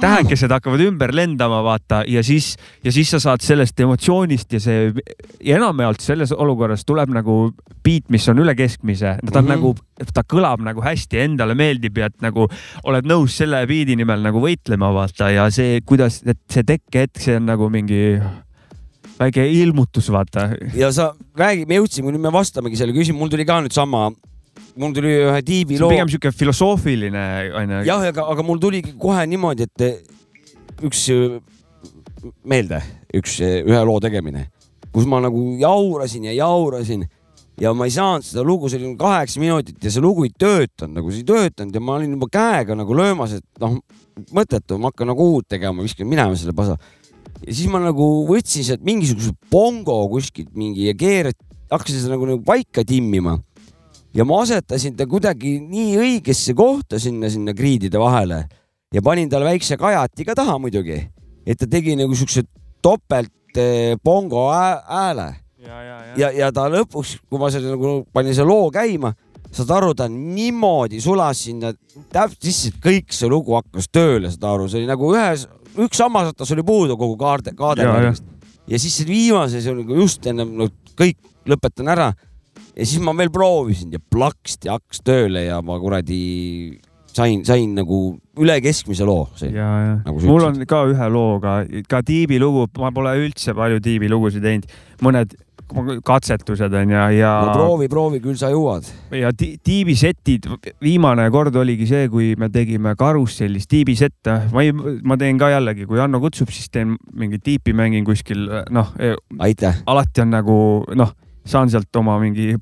tähekesed 0.00 0.50
hakkavad 0.50 0.82
ümber 0.84 1.12
lendama, 1.14 1.60
vaata 1.64 2.02
ja 2.10 2.22
siis, 2.26 2.54
ja 2.84 2.92
siis 2.92 3.10
sa 3.14 3.20
saad 3.22 3.44
sellest 3.44 3.80
emotsioonist 3.80 4.56
ja 4.56 4.60
see 4.62 4.92
ja 5.44 5.58
enamjaolt 5.58 6.02
selles 6.04 6.32
olukorras 6.32 6.84
tuleb 6.84 7.12
nagu 7.14 7.38
beat, 7.84 8.08
mis 8.12 8.26
on 8.32 8.42
üle 8.42 8.54
keskmise, 8.58 9.16
ta 9.20 9.38
on 9.38 9.44
mm. 9.44 9.50
-hmm. 9.50 9.52
nagu, 9.54 10.08
ta 10.14 10.24
kõlab 10.26 10.64
nagu 10.64 10.84
hästi, 10.84 11.20
endale 11.24 11.54
meeldib 11.54 11.98
ja 11.98 12.10
et 12.10 12.20
nagu 12.24 12.48
oled 12.84 13.06
nõus 13.08 13.36
selle 13.38 13.64
beat'i 13.66 13.96
nimel 13.96 14.24
nagu 14.24 14.42
võitlema, 14.42 14.92
vaata 14.94 15.30
ja 15.30 15.50
see, 15.50 15.80
kuidas, 15.86 16.22
et 16.26 16.40
see 16.50 16.66
tekkehetk, 16.66 17.20
see 17.20 17.36
on 17.38 17.46
nagu 17.46 17.70
mingi 17.70 18.18
väike 19.18 19.46
ilmutus, 19.60 20.10
vaata. 20.12 20.50
ja 20.74 20.92
sa 20.92 21.12
räägi, 21.38 21.66
me 21.66 21.78
jõudsime, 21.80 22.12
nüüd 22.12 22.24
me 22.24 22.32
vastamegi 22.34 22.78
selle 22.80 22.94
küsimusele, 22.96 23.20
mul 23.20 23.32
tuli 23.32 23.46
ka 23.48 23.60
nüüd 23.62 23.74
sama, 23.74 24.08
mul 24.76 24.94
tuli 24.94 25.14
ühe 25.22 25.42
tiibi 25.46 25.78
loo. 25.80 25.90
pigem 25.92 26.10
sihuke 26.10 26.32
filosoofiline 26.34 27.24
onju. 27.60 27.82
jah, 27.88 28.06
aga, 28.10 28.26
aga 28.34 28.46
mul 28.46 28.60
tuligi 28.62 28.94
kohe 29.00 29.26
niimoodi, 29.30 29.68
et 29.68 30.84
üks 30.84 31.06
äh, 31.14 31.38
meelde, 32.46 32.80
üks 33.14 33.38
äh, 33.44 33.60
ühe 33.66 33.82
loo 33.86 34.00
tegemine, 34.02 34.48
kus 34.94 35.06
ma 35.10 35.20
nagu 35.22 35.44
jaurasin 35.60 36.30
ja 36.30 36.38
jaurasin 36.38 37.06
ja 37.60 37.70
ma 37.76 37.86
ei 37.86 37.94
saanud 37.94 38.26
seda 38.26 38.42
lugu, 38.46 38.68
see 38.70 38.80
oli 38.80 38.96
kaheksa 38.98 39.42
minutit 39.42 39.78
ja 39.84 39.92
see 39.94 40.02
lugu 40.02 40.26
ei 40.26 40.34
töötanud 40.34 40.98
nagu, 40.98 41.12
see 41.14 41.22
ei 41.22 41.28
töötanud 41.28 41.76
ja 41.76 41.82
ma 41.84 41.98
olin 42.00 42.16
juba 42.16 42.28
käega 42.34 42.76
nagu 42.78 42.98
löömas, 42.98 43.36
et 43.38 43.62
noh, 43.62 43.78
mõttetu, 44.34 44.78
ma 44.80 44.90
hakkan 44.90 45.12
nagu 45.12 45.30
uut 45.36 45.46
tegema, 45.50 45.84
viskan 45.86 46.10
minema 46.10 46.34
selle 46.38 46.54
pasa. 46.56 46.76
ja 47.44 47.50
siis 47.52 47.70
ma 47.70 47.82
nagu 47.82 48.08
võtsin 48.28 48.66
sealt 48.66 48.82
mingisuguse 48.86 49.34
bongo 49.50 50.00
kuskilt 50.10 50.54
mingi 50.58 50.88
ja 50.88 50.96
keerat-, 50.98 51.42
hakkasin 51.70 52.02
seda 52.02 52.16
nagu, 52.16 52.26
nagu 52.32 52.42
paika 52.46 52.84
timmima 52.86 53.38
ja 54.14 54.24
ma 54.24 54.40
asetasin 54.42 54.96
ta 54.96 55.06
kuidagi 55.10 55.56
nii 55.60 55.96
õigesse 55.98 56.54
kohta 56.54 56.98
sinna, 57.02 57.28
sinna 57.30 57.54
kriidide 57.54 57.98
vahele. 57.98 58.44
Ja 58.94 59.02
panin 59.02 59.28
talle 59.30 59.48
väikse 59.48 59.76
kajati 59.76 60.24
ka 60.24 60.34
taha 60.38 60.58
muidugi, 60.62 61.00
et 61.46 61.58
ta 61.58 61.66
tegi 61.66 61.96
nagu 61.98 62.14
siukse 62.14 62.44
topelt 62.82 63.58
eh, 63.58 63.96
bongo 64.04 64.46
hää- 64.52 64.82
hääle 64.86 65.28
ja, 65.64 65.80
ja, 65.82 65.96
ja, 66.16 66.30
ja 66.30 66.50
ta 66.54 66.68
lõpuks, 66.70 67.16
kui 67.28 67.40
ma 67.42 67.50
selle 67.50 67.72
nagu 67.74 68.04
panin 68.14 68.34
selle 68.36 68.46
loo 68.52 68.68
käima, 68.70 69.10
saad 69.54 69.70
aru, 69.74 69.94
ta 69.98 70.06
niimoodi 70.10 71.00
sulas 71.02 71.40
sinna 71.46 71.72
täpselt 72.12 72.42
sisse, 72.44 72.72
kõik 72.84 73.10
see 73.14 73.30
lugu 73.30 73.54
hakkas 73.58 73.88
tööle, 73.90 74.30
saad 74.30 74.46
aru, 74.52 74.68
see 74.70 74.82
oli 74.82 74.90
nagu 74.90 75.10
ühes, 75.14 75.46
üks 75.74 75.98
sammasatas 75.98 76.52
oli 76.54 76.62
puudu 76.66 76.96
kogu 77.00 77.16
kaarde, 77.18 77.50
Ja, 77.54 77.58
kaadevärgist. 77.58 78.24
ja 78.70 78.78
siis 78.78 78.94
see 79.00 79.06
viimase, 79.10 79.62
see 79.62 79.72
oli 79.72 79.82
nagu 79.82 79.98
just 80.04 80.26
enne 80.30 80.44
no, 80.46 80.68
kõik 80.98 81.18
lõpetan 81.50 81.90
ära 81.90 82.12
ja 82.74 82.86
siis 82.86 83.00
ma 83.04 83.14
veel 83.16 83.30
proovisin 83.34 83.92
ja 83.94 84.00
plaksti 84.10 84.70
hakkas 84.72 85.02
tööle 85.06 85.46
ja 85.46 85.60
ma 85.62 85.78
kuradi 85.82 86.20
sain, 87.14 87.44
sain 87.46 87.74
nagu 87.76 88.00
üle 88.42 88.56
keskmise 88.64 89.06
loo. 89.06 89.28
ja, 89.46 89.68
ja 89.86 89.94
Nagu 90.04 90.20
mul 90.26 90.48
on 90.50 90.60
ka 90.66 90.84
ühe 90.90 91.08
looga, 91.14 91.60
ka 91.88 92.02
Tiibi 92.06 92.40
lugu, 92.42 92.66
ma 92.82 92.90
pole 92.94 93.14
üldse 93.22 93.54
palju 93.54 93.80
Tiibi 93.84 94.10
lugusid 94.10 94.42
teinud, 94.42 94.66
mõned 95.04 95.36
katsetused 96.04 96.74
on 96.76 96.90
ja, 96.92 97.06
ja 97.14 97.30
no 97.46 97.54
proovi, 97.56 97.86
proovi, 97.88 98.18
küll 98.22 98.36
sa 98.38 98.50
jõuad. 98.52 98.86
ja 99.16 99.30
Ti- 99.32 99.54
Tiibi 99.64 99.94
setid, 99.96 100.46
viimane 100.82 101.24
kord 101.32 101.56
oligi 101.56 101.86
see, 101.88 102.08
kui 102.12 102.34
me 102.38 102.50
tegime 102.52 102.92
karussellis 102.98 103.66
Tiibi 103.70 103.94
sette, 103.98 104.36
ma 104.52 104.64
ei, 104.66 104.74
ma 104.74 105.16
teen 105.20 105.38
ka 105.40 105.48
jällegi, 105.54 105.86
kui 105.88 106.02
Hanno 106.02 106.20
kutsub, 106.22 106.52
siis 106.54 106.68
teen 106.74 106.98
mingit 107.14 107.42
tiipi, 107.46 107.72
mängin 107.76 108.04
kuskil, 108.06 108.44
noh, 108.74 108.92
aitäh. 109.46 109.80
alati 109.86 110.24
on 110.26 110.34
nagu 110.34 110.58
noh, 110.98 111.14
saan 111.44 111.70
sealt 111.70 111.96
oma 112.00 112.16
mingi 112.22 112.54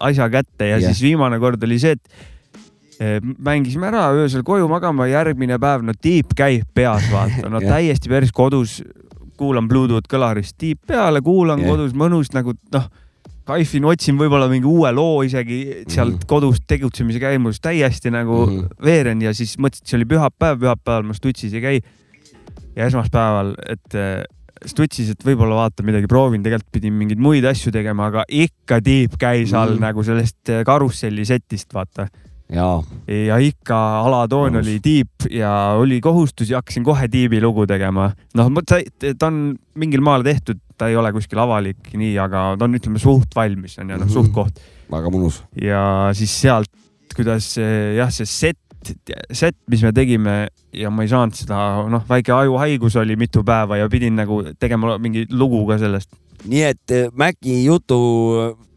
asja 0.00 0.28
kätte 0.32 0.68
ja 0.68 0.76
yeah. 0.76 0.84
siis 0.90 1.02
viimane 1.02 1.38
kord 1.40 1.62
oli 1.64 1.78
see, 1.80 1.96
et 1.96 3.00
eh, 3.00 3.18
mängisime 3.22 3.88
ära 3.88 4.08
öösel 4.16 4.44
koju 4.46 4.68
magama, 4.70 5.08
järgmine 5.08 5.58
päev 5.62 5.84
no 5.86 5.96
tiip 5.96 6.34
käib 6.36 6.68
peas, 6.74 7.08
vaata, 7.12 7.48
no 7.52 7.62
Jah. 7.62 7.78
täiesti 7.78 8.12
päris 8.12 8.32
kodus, 8.36 8.82
kuulan 9.38 9.68
Bluetooth 9.70 10.10
kõlarist 10.10 10.58
tiip 10.58 10.82
peale, 10.86 11.22
kuulan 11.24 11.62
yeah. 11.62 11.72
kodus 11.72 11.96
mõnus 11.96 12.32
nagu 12.36 12.56
noh, 12.74 12.88
kaifin, 13.48 13.86
otsin 13.88 14.18
võib-olla 14.20 14.48
mingi 14.50 14.68
uue 14.68 14.90
loo 14.92 15.22
isegi 15.24 15.84
sealt 15.88 16.18
Mhm. 16.18 16.26
kodust 16.28 16.66
tegutsemise 16.68 17.20
käimus 17.22 17.60
täiesti 17.64 18.10
nagu 18.12 18.46
mm. 18.46 18.58
-hmm. 18.58 18.84
veeren 18.84 19.22
ja 19.22 19.32
siis 19.34 19.56
mõtlesin, 19.58 19.84
et 19.84 19.92
see 19.92 19.96
oli 19.96 20.08
pühapäev, 20.10 20.60
pühapäeval 20.60 21.06
ma 21.08 21.14
stutsis 21.16 21.54
ei 21.54 21.60
käi. 21.60 21.80
ja 22.76 22.86
esmaspäeval, 22.86 23.54
et 23.68 23.94
stutsis, 24.66 25.10
et 25.14 25.22
võib-olla 25.24 25.54
vaatan 25.64 25.86
midagi, 25.86 26.06
proovin, 26.10 26.42
tegelikult 26.42 26.72
pidin 26.72 26.92
mingeid 26.98 27.18
muid 27.22 27.44
asju 27.44 27.72
tegema, 27.74 28.06
aga 28.10 28.24
ikka 28.28 28.80
tiip 28.84 29.18
käis 29.20 29.52
all 29.54 29.74
Mhm. 29.74 29.78
mm. 29.78 29.84
nagu 29.88 30.02
sellest 30.06 30.48
eh, 30.48 30.64
karusselli 30.64 31.24
setist, 31.28 31.72
vaata. 31.74 32.08
jaa, 32.48 32.78
ja 33.06 33.36
ikka 33.44 33.76
alatoon 34.06 34.54
Mõnus. 34.54 34.64
oli 34.66 34.78
tiib 34.80 35.26
ja 35.30 35.74
oli 35.76 36.00
kohustus 36.00 36.48
ja 36.50 36.58
hakkasin 36.62 36.82
kohe 36.84 37.08
tiibi 37.08 37.40
lugu 37.44 37.66
tegema. 37.66 38.12
noh, 38.34 38.48
ta, 38.66 38.78
ta 39.18 39.26
on 39.26 39.56
mingil 39.76 40.00
maal 40.00 40.22
tehtud, 40.24 40.58
ta 40.78 40.88
ei 40.88 40.96
ole 40.96 41.12
kuskil 41.12 41.38
avalik 41.38 41.92
nii, 41.92 42.16
aga 42.18 42.54
ta 42.58 42.64
on, 42.64 42.74
ütleme 42.74 42.98
suht 42.98 43.34
valmis 43.36 43.78
on 43.78 43.90
ju, 43.90 43.96
noh 43.98 44.06
Mhm. 44.06 44.12
suht 44.14 44.32
koht 44.32 44.58
väga 44.90 45.10
mõnus. 45.12 45.42
ja 45.60 46.10
siis 46.14 46.30
sealt, 46.40 46.70
kuidas 47.14 47.56
jah, 47.58 48.10
see 48.10 48.24
set, 48.26 48.56
set, 49.32 49.56
mis 49.70 49.82
me 49.86 49.92
tegime 49.96 50.36
ja 50.74 50.90
ma 50.90 51.04
ei 51.04 51.10
saanud 51.10 51.36
seda, 51.36 51.58
noh, 51.90 52.04
väike 52.08 52.32
ajuhaigus 52.34 52.96
oli 53.00 53.16
mitu 53.20 53.44
päeva 53.46 53.78
ja 53.80 53.88
pidin 53.92 54.18
nagu 54.18 54.40
tegema 54.58 54.98
mingi 55.02 55.26
lugu 55.30 55.64
ka 55.68 55.78
sellest. 55.80 56.10
nii 56.44 56.62
et 56.62 56.94
eh, 56.94 57.08
Maci 57.12 57.64
jutu 57.64 57.98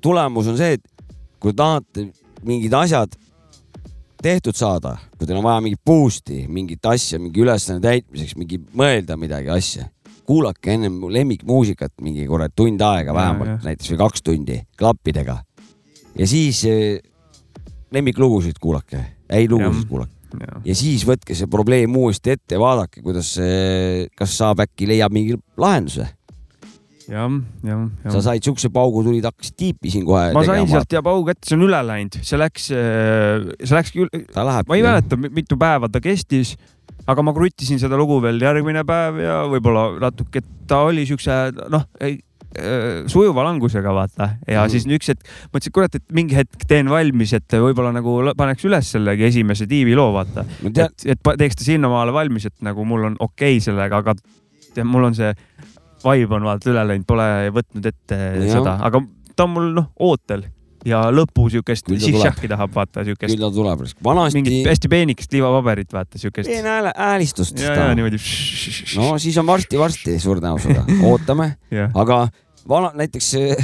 tulemus 0.01 0.47
on 0.51 0.57
see, 0.57 0.77
et 0.79 1.11
kui 1.41 1.53
tahate 1.57 2.09
mingid 2.45 2.73
asjad 2.73 3.13
tehtud 4.21 4.57
saada, 4.57 4.95
kui 5.17 5.27
teil 5.27 5.39
on 5.39 5.45
vaja 5.45 5.61
mingit 5.65 5.81
boost'i, 5.85 6.43
mingit 6.49 6.85
asja 6.85 7.19
mingi 7.21 7.41
ülesanne 7.41 7.81
täitmiseks, 7.83 8.35
mingi 8.37 8.59
mõelda 8.77 9.17
midagi 9.17 9.49
asja, 9.53 9.87
kuulake 10.27 10.75
ennem 10.75 10.99
lemmikmuusikat 11.11 11.95
mingi 12.05 12.27
kurat 12.29 12.53
tund 12.55 12.81
aega 12.85 13.15
vähemalt 13.17 13.65
näiteks 13.65 13.93
või 13.93 14.01
kaks 14.03 14.25
tundi 14.25 14.59
klappidega. 14.77 15.41
ja 16.15 16.27
siis 16.27 16.63
eh, 16.69 16.99
lemmiklugusid 17.91 18.59
kuulake, 18.61 19.01
häid 19.31 19.53
lugusid 19.53 19.87
kuulake 19.89 20.19
ja 20.65 20.77
siis 20.77 21.03
võtke 21.07 21.35
see 21.35 21.49
probleem 21.51 21.93
uuesti 21.97 22.35
ette 22.35 22.59
vaadake, 22.61 23.03
kuidas 23.03 23.35
see, 23.37 24.07
kas 24.17 24.35
saab 24.39 24.63
äkki 24.65 24.89
leiab 24.89 25.13
mingi 25.15 25.37
lahenduse. 25.59 26.07
Jah, 27.11 27.27
jah, 27.65 27.79
sa 28.05 28.13
jah. 28.13 28.23
said 28.23 28.45
siukse 28.45 28.69
paugu, 28.71 29.01
tulid, 29.03 29.25
hakkasid 29.27 29.55
tiipi 29.59 29.91
siin 29.91 30.05
kohe 30.07 30.29
ma 30.31 30.45
sain 30.47 30.69
sealt 30.69 30.93
ja 30.93 31.01
pau 31.03 31.25
kätte, 31.27 31.43
see 31.49 31.57
on 31.57 31.65
üle 31.65 31.81
läinud, 31.83 32.15
see 32.23 32.39
läks, 32.39 32.69
see 32.71 33.75
läks 33.75 33.91
küll, 33.91 34.07
ta 34.31 34.45
läheb. 34.47 34.69
ma 34.69 34.77
ei 34.77 34.85
mäleta, 34.85 35.19
mitu 35.19 35.57
päeva 35.59 35.89
ta 35.91 35.99
kestis, 36.03 36.53
aga 37.11 37.25
ma 37.25 37.33
krutisin 37.35 37.81
seda 37.81 37.99
lugu 37.99 38.21
veel 38.23 38.39
järgmine 38.39 38.85
päev 38.87 39.19
ja 39.19 39.41
võib-olla 39.51 39.89
natuke, 40.05 40.45
ta 40.69 40.85
oli 40.87 41.03
siukse 41.09 41.41
noh, 41.73 41.89
sujuva 43.11 43.45
langusega 43.47 43.93
vaata 43.95 44.25
ja 44.43 44.63
mm. 44.65 44.71
siis 44.73 44.87
üks 44.91 45.11
hetk 45.13 45.23
mõtlesin, 45.53 45.71
et 45.71 45.75
kurat, 45.75 45.95
et 45.95 46.05
mingi 46.15 46.35
hetk 46.35 46.65
teen 46.67 46.89
valmis, 46.91 47.31
et 47.37 47.57
võib-olla 47.63 47.93
nagu 47.95 48.17
paneks 48.37 48.67
üles 48.67 48.91
sellegi 48.97 49.27
esimese 49.29 49.67
tiivi 49.71 49.95
loo 49.95 50.09
vaata, 50.15 50.43
et, 50.67 51.07
et 51.15 51.31
teeks 51.39 51.61
ta 51.61 51.67
sinnamaale 51.67 52.13
valmis, 52.15 52.49
et 52.49 52.57
nagu 52.65 52.85
mul 52.87 53.11
on 53.11 53.17
okei 53.19 53.55
okay 53.55 53.63
sellega, 53.63 54.01
aga 54.03 54.17
tead, 54.73 54.87
mul 54.87 55.09
on 55.09 55.17
see 55.17 55.31
vibe 56.01 56.37
on 56.37 56.47
vaata 56.49 56.71
üle 56.71 56.85
läinud, 56.91 57.07
pole 57.07 57.27
võtnud 57.55 57.87
ette 57.91 58.17
Jah. 58.17 58.57
seda, 58.57 58.77
aga 58.83 59.03
ta 59.35 59.47
on 59.47 59.55
mul 59.55 59.71
noh 59.77 59.91
ootel 60.01 60.45
ja 60.87 61.01
lõpu 61.13 61.47
siukest 61.53 61.89
siššahhi 61.91 62.49
tahab 62.51 62.73
vaata 62.75 63.03
siukest 63.05 63.33
küll 63.33 63.43
ta 63.43 63.51
tuleb. 63.53 63.83
vanasti 64.03 64.39
mingit 64.39 64.69
hästi 64.71 64.89
peenikest 64.91 65.35
liivapaberit 65.35 65.93
vaata 65.93 66.21
siukest. 66.21 66.49
hääle, 66.49 66.93
häälistust. 66.97 67.59
ja, 67.59 67.75
ja 67.75 67.91
niimoodi. 67.97 68.21
no 68.97 69.11
siis 69.21 69.37
on 69.41 69.49
varsti-varsti 69.49 70.17
suure 70.21 70.41
tõenäosusega, 70.43 70.85
ootame, 71.11 71.53
aga 71.93 72.23
vana, 72.69 72.91
näiteks 72.97 73.29
see, 73.35 73.55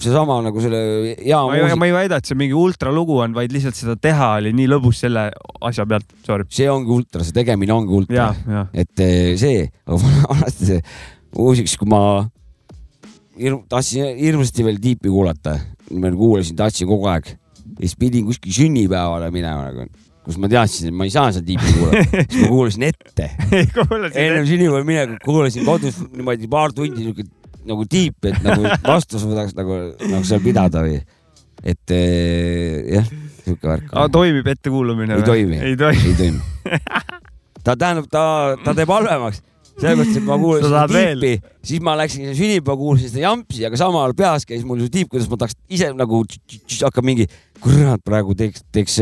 seesama 0.00 0.38
nagu 0.44 0.62
selle 0.62 0.80
hea 1.18 1.40
ma 1.40 1.56
ei, 1.56 1.64
muusika, 1.64 1.80
ma 1.80 1.90
ei 1.90 1.96
väida, 1.96 2.20
et 2.20 2.30
see 2.30 2.38
mingi 2.38 2.56
ultralugu 2.58 3.18
on, 3.24 3.34
vaid 3.36 3.54
lihtsalt 3.54 3.78
seda 3.78 3.96
teha 4.00 4.32
oli 4.40 4.54
nii 4.56 4.70
lõbus 4.70 5.02
selle 5.06 5.28
asja 5.66 5.86
pealt, 5.88 6.08
sorry. 6.26 6.46
see 6.52 6.70
ongi 6.70 6.94
ultra, 7.00 7.26
see 7.26 7.36
tegemine 7.36 7.74
ongi 7.74 8.00
ultra., 8.02 8.30
et 8.76 9.06
see, 9.40 9.66
aga 9.86 10.00
vana- 10.02 10.32
vanasti 10.34 10.72
see 10.72 10.82
muusikas, 11.36 11.76
kui 11.80 11.90
ma 11.90 12.02
hirm, 13.40 13.64
tahtsin 13.70 14.14
hirmsasti 14.18 14.64
veel 14.66 14.78
tiipi 14.82 15.12
kuulata, 15.12 15.58
ma 15.94 16.10
kuulasin, 16.14 16.56
tahtsin 16.58 16.88
kogu 16.90 17.08
aeg 17.12 17.30
ja 17.30 17.84
siis 17.84 17.96
pidin 18.00 18.26
kuskil 18.26 18.54
sünnipäevale 18.56 19.30
minema 19.34 19.70
nagu, 19.70 19.86
kus 20.26 20.38
ma 20.42 20.50
teadsin, 20.50 20.90
et 20.90 20.96
ma 20.96 21.06
ei 21.06 21.14
saa 21.14 21.30
seda 21.34 21.46
tiipi 21.46 21.72
kuulata, 21.76 22.22
siis 22.22 22.42
ma 22.42 22.50
kuulasin 22.50 22.86
ette 22.88 23.30
ennem 24.24 24.46
sünnipäeva 24.48 24.84
minekut 24.86 25.26
kuulasin 25.26 25.66
kodus 25.66 26.00
niimoodi 26.12 26.50
paar 26.50 26.74
tundi 26.76 27.08
niuke 27.08 27.26
nagu 27.66 27.86
tiip, 27.90 28.28
et 28.30 28.38
nagu 28.44 28.66
vastu 28.86 29.20
suudaks 29.20 29.56
nagu, 29.58 29.78
nagu 30.06 30.22
seal 30.26 30.42
pidada 30.44 30.84
või. 30.86 31.00
et 31.66 31.94
eh, 31.94 32.84
jah, 32.94 33.08
siuke 33.42 33.70
värk. 33.72 33.90
toimib 34.12 34.46
ettekuulumine 34.54 35.18
Ei 35.18 35.26
toimi. 35.26 35.58
ei 35.58 35.76
toimi. 35.76 36.02
ei 36.06 36.16
toimi. 36.20 36.40
ta 37.64 37.74
tähendab, 37.74 38.06
ta, 38.10 38.24
ta 38.64 38.74
teeb 38.76 38.90
halvemaks. 38.92 39.42
sellepärast, 39.76 40.16
et 40.16 40.26
ma 40.26 40.38
kuulasin 40.40 40.68
seda 40.70 40.84
tiipi, 40.90 41.32
siis 41.70 41.84
ma 41.84 41.96
läksin 42.00 42.32
sünnipäeva, 42.32 42.78
kuulasin 42.80 43.12
seda 43.12 43.24
jampsi, 43.26 43.62
aga 43.68 43.80
samal 43.80 44.06
ajal 44.06 44.16
peas 44.18 44.48
käis 44.48 44.64
mul 44.66 44.80
see 44.84 44.94
tiip, 44.98 45.12
kuidas 45.12 45.28
ma 45.32 45.40
tahaks 45.42 45.56
ise 45.68 45.92
nagu 45.96 46.22
hakkab 46.80 47.06
mingi, 47.06 47.28
kurat, 47.62 48.02
praegu 48.06 48.36
teeks, 48.38 48.64
teeks 48.74 48.98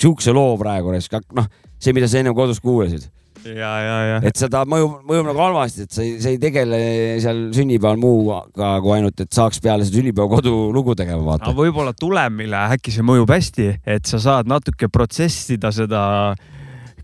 siukse 0.00 0.34
loo 0.36 0.54
praegu, 0.60 0.94
noh, 0.94 1.50
see, 1.78 1.96
mida 1.96 2.10
sa 2.10 2.20
ennem 2.20 2.36
kodus 2.36 2.60
kuulasid, 2.64 3.08
ja, 3.48 3.72
ja, 3.80 3.96
ja. 4.08 4.20
et 4.28 4.38
seda 4.38 4.62
mõjub, 4.68 5.00
mõjub 5.08 5.28
nagu 5.28 5.42
halvasti, 5.44 5.86
et 5.86 5.96
sa 5.96 6.04
ei, 6.04 6.14
sa 6.22 6.32
ei 6.32 6.40
tegele 6.42 6.80
seal 7.22 7.46
sünnipäeval 7.56 8.00
muuga 8.00 8.40
kui 8.54 8.94
ainult, 8.96 9.20
et 9.24 9.32
saaks 9.34 9.60
peale 9.64 9.86
seda 9.86 10.00
sünnipäeva 10.00 10.28
kodulugu 10.36 10.96
tegema, 10.98 11.20
aga 11.22 11.30
vaata. 11.30 11.54
võib-olla 11.56 11.94
tulemile 11.96 12.60
äkki 12.76 12.94
see 12.94 13.06
mõjub 13.06 13.32
hästi, 13.34 13.70
et 13.96 14.08
sa 14.08 14.20
saad 14.22 14.50
natuke 14.50 14.88
protsessida 14.92 15.72
seda, 15.74 16.04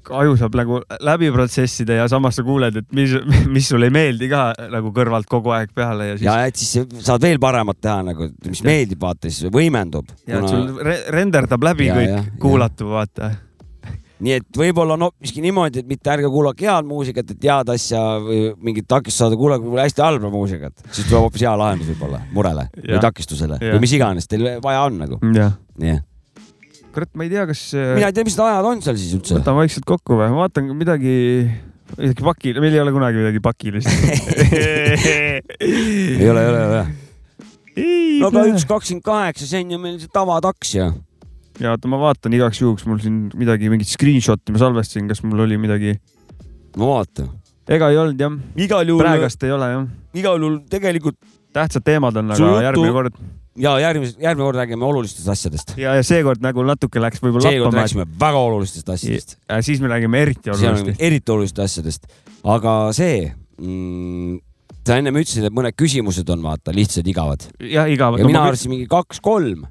aju 0.09 0.36
saab 0.40 0.55
nagu 0.56 0.81
läbi 1.05 1.28
protsessida 1.35 1.98
ja 2.01 2.06
samas 2.09 2.39
sa 2.40 2.43
kuuled, 2.47 2.77
et 2.81 2.89
mis, 2.97 3.12
mis 3.52 3.68
sulle 3.68 3.90
ei 3.90 3.94
meeldi 3.94 4.28
ka 4.32 4.51
nagu 4.72 4.93
kõrvalt 4.97 5.28
kogu 5.31 5.52
aeg 5.56 5.74
peale 5.77 6.09
ja 6.12 6.16
siis 6.16 6.27
ja 6.28 6.39
et 6.48 6.56
siis 6.56 7.05
saad 7.06 7.22
veel 7.22 7.39
paremat 7.43 7.81
teha 7.81 8.01
nagu, 8.09 8.31
mis 8.48 8.64
meeldib, 8.66 9.01
vaata 9.02 9.28
siis 9.31 9.51
võimendub. 9.52 10.09
ja 10.27 10.40
et 10.40 10.48
sul 10.48 10.81
re 10.86 10.98
renderdab 11.12 11.62
läbi 11.70 11.90
Ja, 11.90 12.01
ja, 12.01 12.09
ja, 12.16 12.18
kõik 12.24 12.40
kuulatu, 12.43 12.89
vaata. 12.94 13.31
nii 14.20 14.35
et 14.36 14.59
võib-olla 14.60 14.97
on 14.98 15.06
hoopiski 15.06 15.40
niimoodi, 15.40 15.81
et 15.81 15.89
mitte 15.89 16.10
ärge 16.12 16.28
kuulake 16.28 16.66
head 16.68 16.85
muusikat, 16.89 17.31
et 17.32 17.47
head 17.48 17.70
asja 17.72 18.02
või 18.20 18.51
mingit 18.60 18.85
takistust 18.89 19.22
saada, 19.24 19.36
kuulake 19.40 19.64
võib-olla 19.64 19.86
hästi 19.89 20.05
halba 20.05 20.28
muusikat, 20.32 20.74
siis 20.93 21.06
tuleb 21.09 21.24
hoopis 21.28 21.44
hea 21.47 21.55
lahendus 21.56 21.89
võib-olla 21.94 22.20
murele 22.36 22.66
või 22.77 22.94
Jah. 22.98 23.05
takistusele 23.06 23.56
Jah. 23.60 23.74
või 23.77 23.85
mis 23.86 23.94
iganes 23.97 24.28
teil 24.28 24.44
vaja 24.64 24.82
on 24.90 24.98
nagu. 25.01 25.20
jah, 25.36 25.56
jah, 25.81 26.02
kurat, 26.95 27.11
ma 27.15 27.27
ei 27.27 27.33
tea, 27.33 27.45
kas 27.51 27.65
mina 27.75 28.09
ei 28.11 28.15
tea, 28.15 28.27
mis 28.27 28.37
need 28.37 28.47
ajad 28.47 28.69
on 28.71 28.81
seal 28.85 28.97
siis 28.99 29.17
üldse. 29.19 29.37
võtan 29.39 29.59
vaikselt 29.59 29.87
kokku 29.89 30.19
või, 30.19 30.31
ma 30.33 30.45
vaatan 30.45 30.71
midagi, 30.77 31.15
midagi 31.97 32.27
pakil, 32.27 32.61
meil 32.62 32.77
ei 32.77 32.83
ole 32.83 32.95
kunagi 32.95 33.21
midagi 33.23 33.43
pakilist 33.45 33.91
ei 35.61 36.31
ole, 36.31 36.43
ei 36.43 36.51
ole, 36.51 36.59
ei 36.59 36.67
ole. 36.67 36.83
no 38.21 38.31
aga 38.31 38.47
üks 38.53 38.67
kakskümmend 38.71 39.07
kaheksa, 39.07 39.49
see 39.51 39.65
on 39.65 39.75
ju 39.77 39.81
meil 39.83 39.99
see 40.03 40.12
tavataks 40.15 40.75
ja. 40.79 40.91
ja 41.62 41.75
oota, 41.75 41.91
ma 41.93 42.01
vaatan 42.03 42.39
igaks 42.39 42.62
juhuks, 42.62 42.87
mul 42.91 43.03
siin 43.03 43.29
midagi, 43.39 43.71
mingit 43.73 43.91
screenshot'i 43.91 44.55
ma 44.55 44.62
salvestasin, 44.62 45.11
kas 45.11 45.23
mul 45.27 45.47
oli 45.47 45.61
midagi, 45.62 45.97
no 46.77 46.95
vaata. 46.95 47.29
ega 47.71 47.93
ei 47.93 48.01
olnud 48.03 48.27
jah, 48.27 48.41
igal 48.67 48.89
juhul, 48.89 49.05
praegast 49.05 49.47
ei 49.47 49.55
ole 49.55 49.75
jah, 49.77 49.85
igal 50.19 50.43
juhul 50.43 50.62
tegelikult 50.71 51.21
tähtsad 51.55 51.87
teemad 51.87 52.19
on, 52.19 52.35
aga 52.35 52.57
järgmine 52.67 52.95
kord 52.95 53.23
ja 53.59 53.72
järgmise, 53.82 54.14
järgmine 54.22 54.47
kord 54.47 54.59
räägime 54.60 54.86
olulistest 54.86 55.28
asjadest. 55.28 55.74
ja, 55.81 55.94
ja 55.98 56.05
seekord 56.06 56.43
nagu 56.44 56.62
natuke 56.66 57.02
läks 57.02 57.22
võib-olla 57.22 57.48
seekord 57.48 57.70
lappama, 57.70 57.82
rääkisime 57.82 58.06
väga 58.20 58.44
olulistest 58.51 58.93
asjadest. 58.94 59.36
et 59.48 59.66
siis 59.66 59.81
me 59.82 59.90
räägime 59.90 60.22
eriti 60.22 60.52
oluliselt. 60.52 60.94
eriti 60.98 61.35
olulistest 61.35 61.64
asjadest, 61.66 62.06
aga 62.44 62.77
see 62.97 63.24
mm,, 63.59 64.39
sa 64.86 64.98
ennem 65.01 65.18
ütlesid, 65.20 65.48
et 65.48 65.56
mõned 65.56 65.77
küsimused 65.78 66.31
on 66.31 66.44
vaata 66.47 66.74
lihtsad, 66.74 67.06
igavad 67.10 67.48
jah, 67.59 67.90
igav. 67.90 68.18
ja 68.20 68.28
mina 68.28 68.44
arvasin 68.47 68.74
mingi 68.74 68.86
kaks-kolm, 68.90 69.66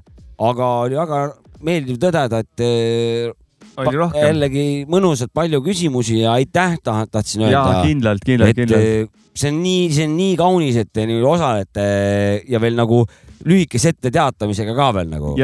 aga 0.50 0.72
oli 0.86 1.00
väga 1.00 1.22
meeldiv 1.64 2.00
tõdeda, 2.02 2.42
et 2.44 2.64
eh, 2.64 3.32
oli 3.80 3.96
rohkem. 3.96 4.26
jällegi 4.28 4.66
mõnusalt 4.90 5.32
palju 5.36 5.62
küsimusi 5.64 6.20
ja 6.20 6.36
aitäh, 6.36 6.76
tahtsin 6.84 7.46
jaa, 7.46 7.64
öelda. 7.64 7.88
kindlalt, 7.88 8.28
kindlalt, 8.28 8.52
et 8.52 8.62
kindlalt. 8.62 8.84
eh, 8.84 9.32
see 9.40 9.52
on 9.52 9.60
nii, 9.64 9.88
see 9.96 10.06
on 10.08 10.14
nii 10.20 10.38
kaunis, 10.40 10.78
et 10.84 10.92
te 10.92 11.08
nüüd 11.08 11.24
osalete 11.24 11.88
ja 12.50 12.60
veel 12.60 12.76
nagu 12.76 13.04
lühikese 13.46 13.94
etteteatamisega 13.94 14.74
ka 14.76 14.88
veel 14.98 15.12
nagu. 15.12 15.34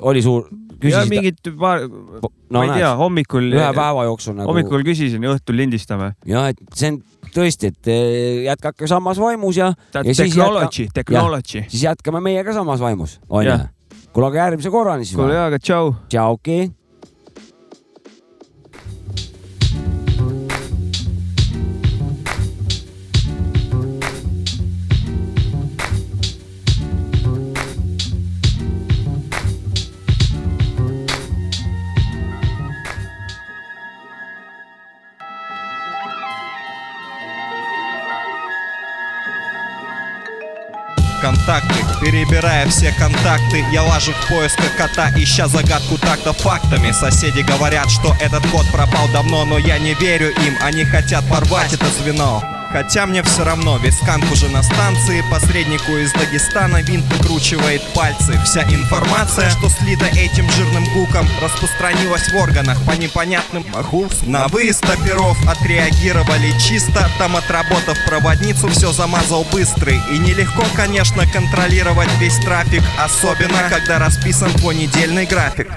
Oli 0.00 0.22
suur, 0.24 0.48
ja 0.50 0.78
küsisid, 0.80 1.12
mingid 1.12 1.52
paar, 1.60 1.86
no 1.86 2.60
ma 2.60 2.64
ei 2.66 2.80
tea, 2.80 2.94
hommikul, 3.00 3.50
ühe 3.54 3.68
päeva 3.76 4.06
jooksul 4.08 4.36
nagu. 4.36 4.50
hommikul 4.50 4.84
küsisin 4.86 5.22
ja 5.24 5.36
õhtul 5.36 5.56
lindistame. 5.60 6.12
ja 6.28 6.48
et 6.52 6.60
see 6.74 6.92
on 6.94 7.00
tõesti, 7.36 7.72
et 7.72 7.92
eh, 7.92 8.42
jätkake 8.46 8.88
samas 8.90 9.20
vaimus 9.20 9.56
ja 9.56 9.72
Ja 9.94 10.02
Technology, 10.14 10.88
technology. 10.94 11.64
siis 11.68 11.82
jätkame 11.88 12.20
meiega 12.24 12.52
samas 12.56 12.80
vaimus, 12.80 13.20
onju 13.28 13.56
kuule, 14.16 14.30
aga 14.32 14.46
järgmise 14.46 14.72
korrani 14.72 15.04
siis 15.04 15.18
kuule 15.18 15.36
jaa, 15.36 15.46
aga 15.50 15.60
tšau. 15.60 15.94
tšauki. 16.08 16.58
Контакты. 41.46 41.74
Перебирая 42.00 42.66
все 42.68 42.92
контакты, 42.92 43.64
я 43.72 43.82
лажу 43.82 44.12
в 44.12 44.28
поисках 44.28 44.76
кота 44.76 45.10
Ища 45.16 45.46
загадку 45.48 45.96
так-то 45.98 46.32
фактами. 46.32 46.90
Соседи 46.92 47.40
говорят, 47.40 47.90
что 47.90 48.14
этот 48.20 48.46
кот 48.48 48.66
пропал 48.72 49.08
давно 49.12 49.44
Но 49.44 49.58
я 49.58 49.78
не 49.78 49.94
верю 49.94 50.30
им, 50.30 50.56
они 50.60 50.84
хотят 50.84 51.24
порвать 51.28 51.72
это 51.72 51.86
звено 52.02 52.55
Хотя 52.76 53.06
мне 53.06 53.22
все 53.22 53.42
равно, 53.42 53.78
весь 53.78 53.98
канк 54.00 54.30
уже 54.30 54.50
на 54.50 54.62
станции 54.62 55.24
Посреднику 55.30 55.92
из 55.92 56.12
Дагестана 56.12 56.82
винт 56.82 57.06
выкручивает 57.06 57.80
пальцы. 57.94 58.38
Вся 58.44 58.64
информация, 58.64 59.48
что 59.48 59.70
слита 59.70 60.04
этим 60.04 60.46
жирным 60.50 60.84
гуком 60.92 61.26
Распространилась 61.40 62.28
в 62.28 62.36
органах 62.36 62.78
по 62.84 62.92
непонятным. 62.92 63.64
Маху 63.72 64.10
На 64.26 64.48
выезд 64.48 64.84
оперов 64.84 65.38
отреагировали 65.48 66.52
чисто. 66.58 67.08
Там 67.18 67.36
отработав 67.36 67.96
проводницу, 68.04 68.68
все 68.68 68.92
замазал 68.92 69.46
быстрый 69.50 69.98
И 70.12 70.18
нелегко, 70.18 70.62
конечно, 70.74 71.26
контролировать 71.32 72.10
весь 72.18 72.36
трафик 72.40 72.82
Особенно, 73.02 73.70
когда 73.70 73.98
расписан 73.98 74.52
твой 74.52 74.74
недельный 74.74 75.24
график 75.24 75.70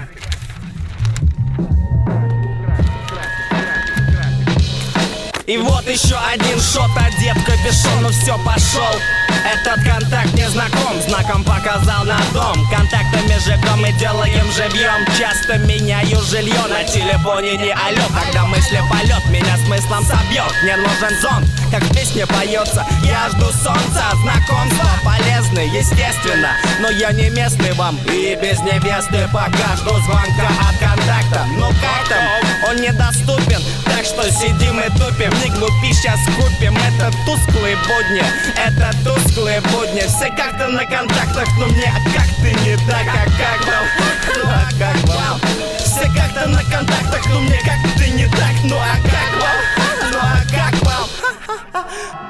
И 5.50 5.58
вот 5.58 5.90
еще 5.90 6.16
один 6.32 6.60
шот, 6.60 6.92
одет 6.96 7.36
в 7.36 7.44
капюшон, 7.44 8.04
ну 8.04 8.10
все, 8.10 8.38
пошел 8.46 9.02
Этот 9.46 9.84
контакт 9.84 10.34
не 10.34 10.50
знаком, 10.50 11.02
знаком 11.08 11.44
показал 11.44 12.04
на 12.04 12.20
дом. 12.34 12.68
Контактами 12.70 13.38
живем 13.40 13.86
и 13.86 13.92
делаем 13.94 14.52
живьем. 14.52 15.06
Часто 15.18 15.58
меняю 15.60 16.22
жилье 16.22 16.62
на 16.68 16.84
телефоне 16.84 17.58
не 17.58 17.72
алё. 17.72 18.04
Когда 18.14 18.46
мысли 18.46 18.82
полет, 18.90 19.26
меня 19.30 19.58
смыслом 19.66 20.04
собьет 20.04 20.52
Мне 20.64 20.76
нужен 20.78 21.20
зонт, 21.22 21.46
как 21.72 21.84
в 21.84 21.94
песне 21.94 22.26
поется 22.28 22.86
Я 23.04 23.30
жду 23.30 23.46
солнца, 23.52 24.04
знакомства 24.22 24.90
полезны, 25.04 25.60
естественно. 25.60 26.52
Но 26.82 26.90
я 26.90 27.12
не 27.12 27.30
местный 27.30 27.74
вам 27.74 27.98
и 28.06 28.38
без 28.42 28.60
невесты. 28.60 29.28
Пока 29.34 29.76
жду 29.78 29.96
звонка 30.02 30.50
от 30.68 30.78
контакта. 30.80 31.46
Ну 31.56 31.70
как 31.70 32.10
там, 32.10 32.70
он 32.70 32.82
недоступен 32.82 33.62
Так 33.86 34.06
что 34.06 34.30
сидим 34.32 34.80
и 34.80 34.90
тупим. 34.98 35.32
Не 35.44 35.50
глупи, 35.58 35.94
сейчас 35.94 36.20
купим 36.36 36.76
Это 36.78 37.12
тусклые 37.26 37.78
будни, 37.88 38.24
это 38.58 38.92
тусклые 39.04 39.29
будни 39.36 40.02
Все 40.02 40.30
как-то 40.36 40.68
на 40.68 40.86
контактах, 40.86 41.48
но 41.58 41.68
мне 41.68 41.92
как 42.16 42.28
ты 42.42 42.54
не 42.66 42.76
так, 42.88 43.08
а 43.08 43.26
как 43.38 43.66
вам? 43.66 43.86
Ну 44.36 44.50
а 44.50 44.70
как 44.78 44.98
вам? 45.08 45.40
Все 45.78 46.06
как-то 46.16 46.48
на 46.48 46.64
контактах, 46.64 47.26
но 47.30 47.40
мне 47.42 47.60
как 47.60 47.98
ты 47.98 48.10
не 48.10 48.28
так, 48.28 48.56
ну 48.64 48.78
а 48.78 48.96
как 49.04 49.32
вам? 49.42 50.12
Ну 50.12 50.18
а 50.20 50.42
как 50.52 50.74
вам? 50.84 52.29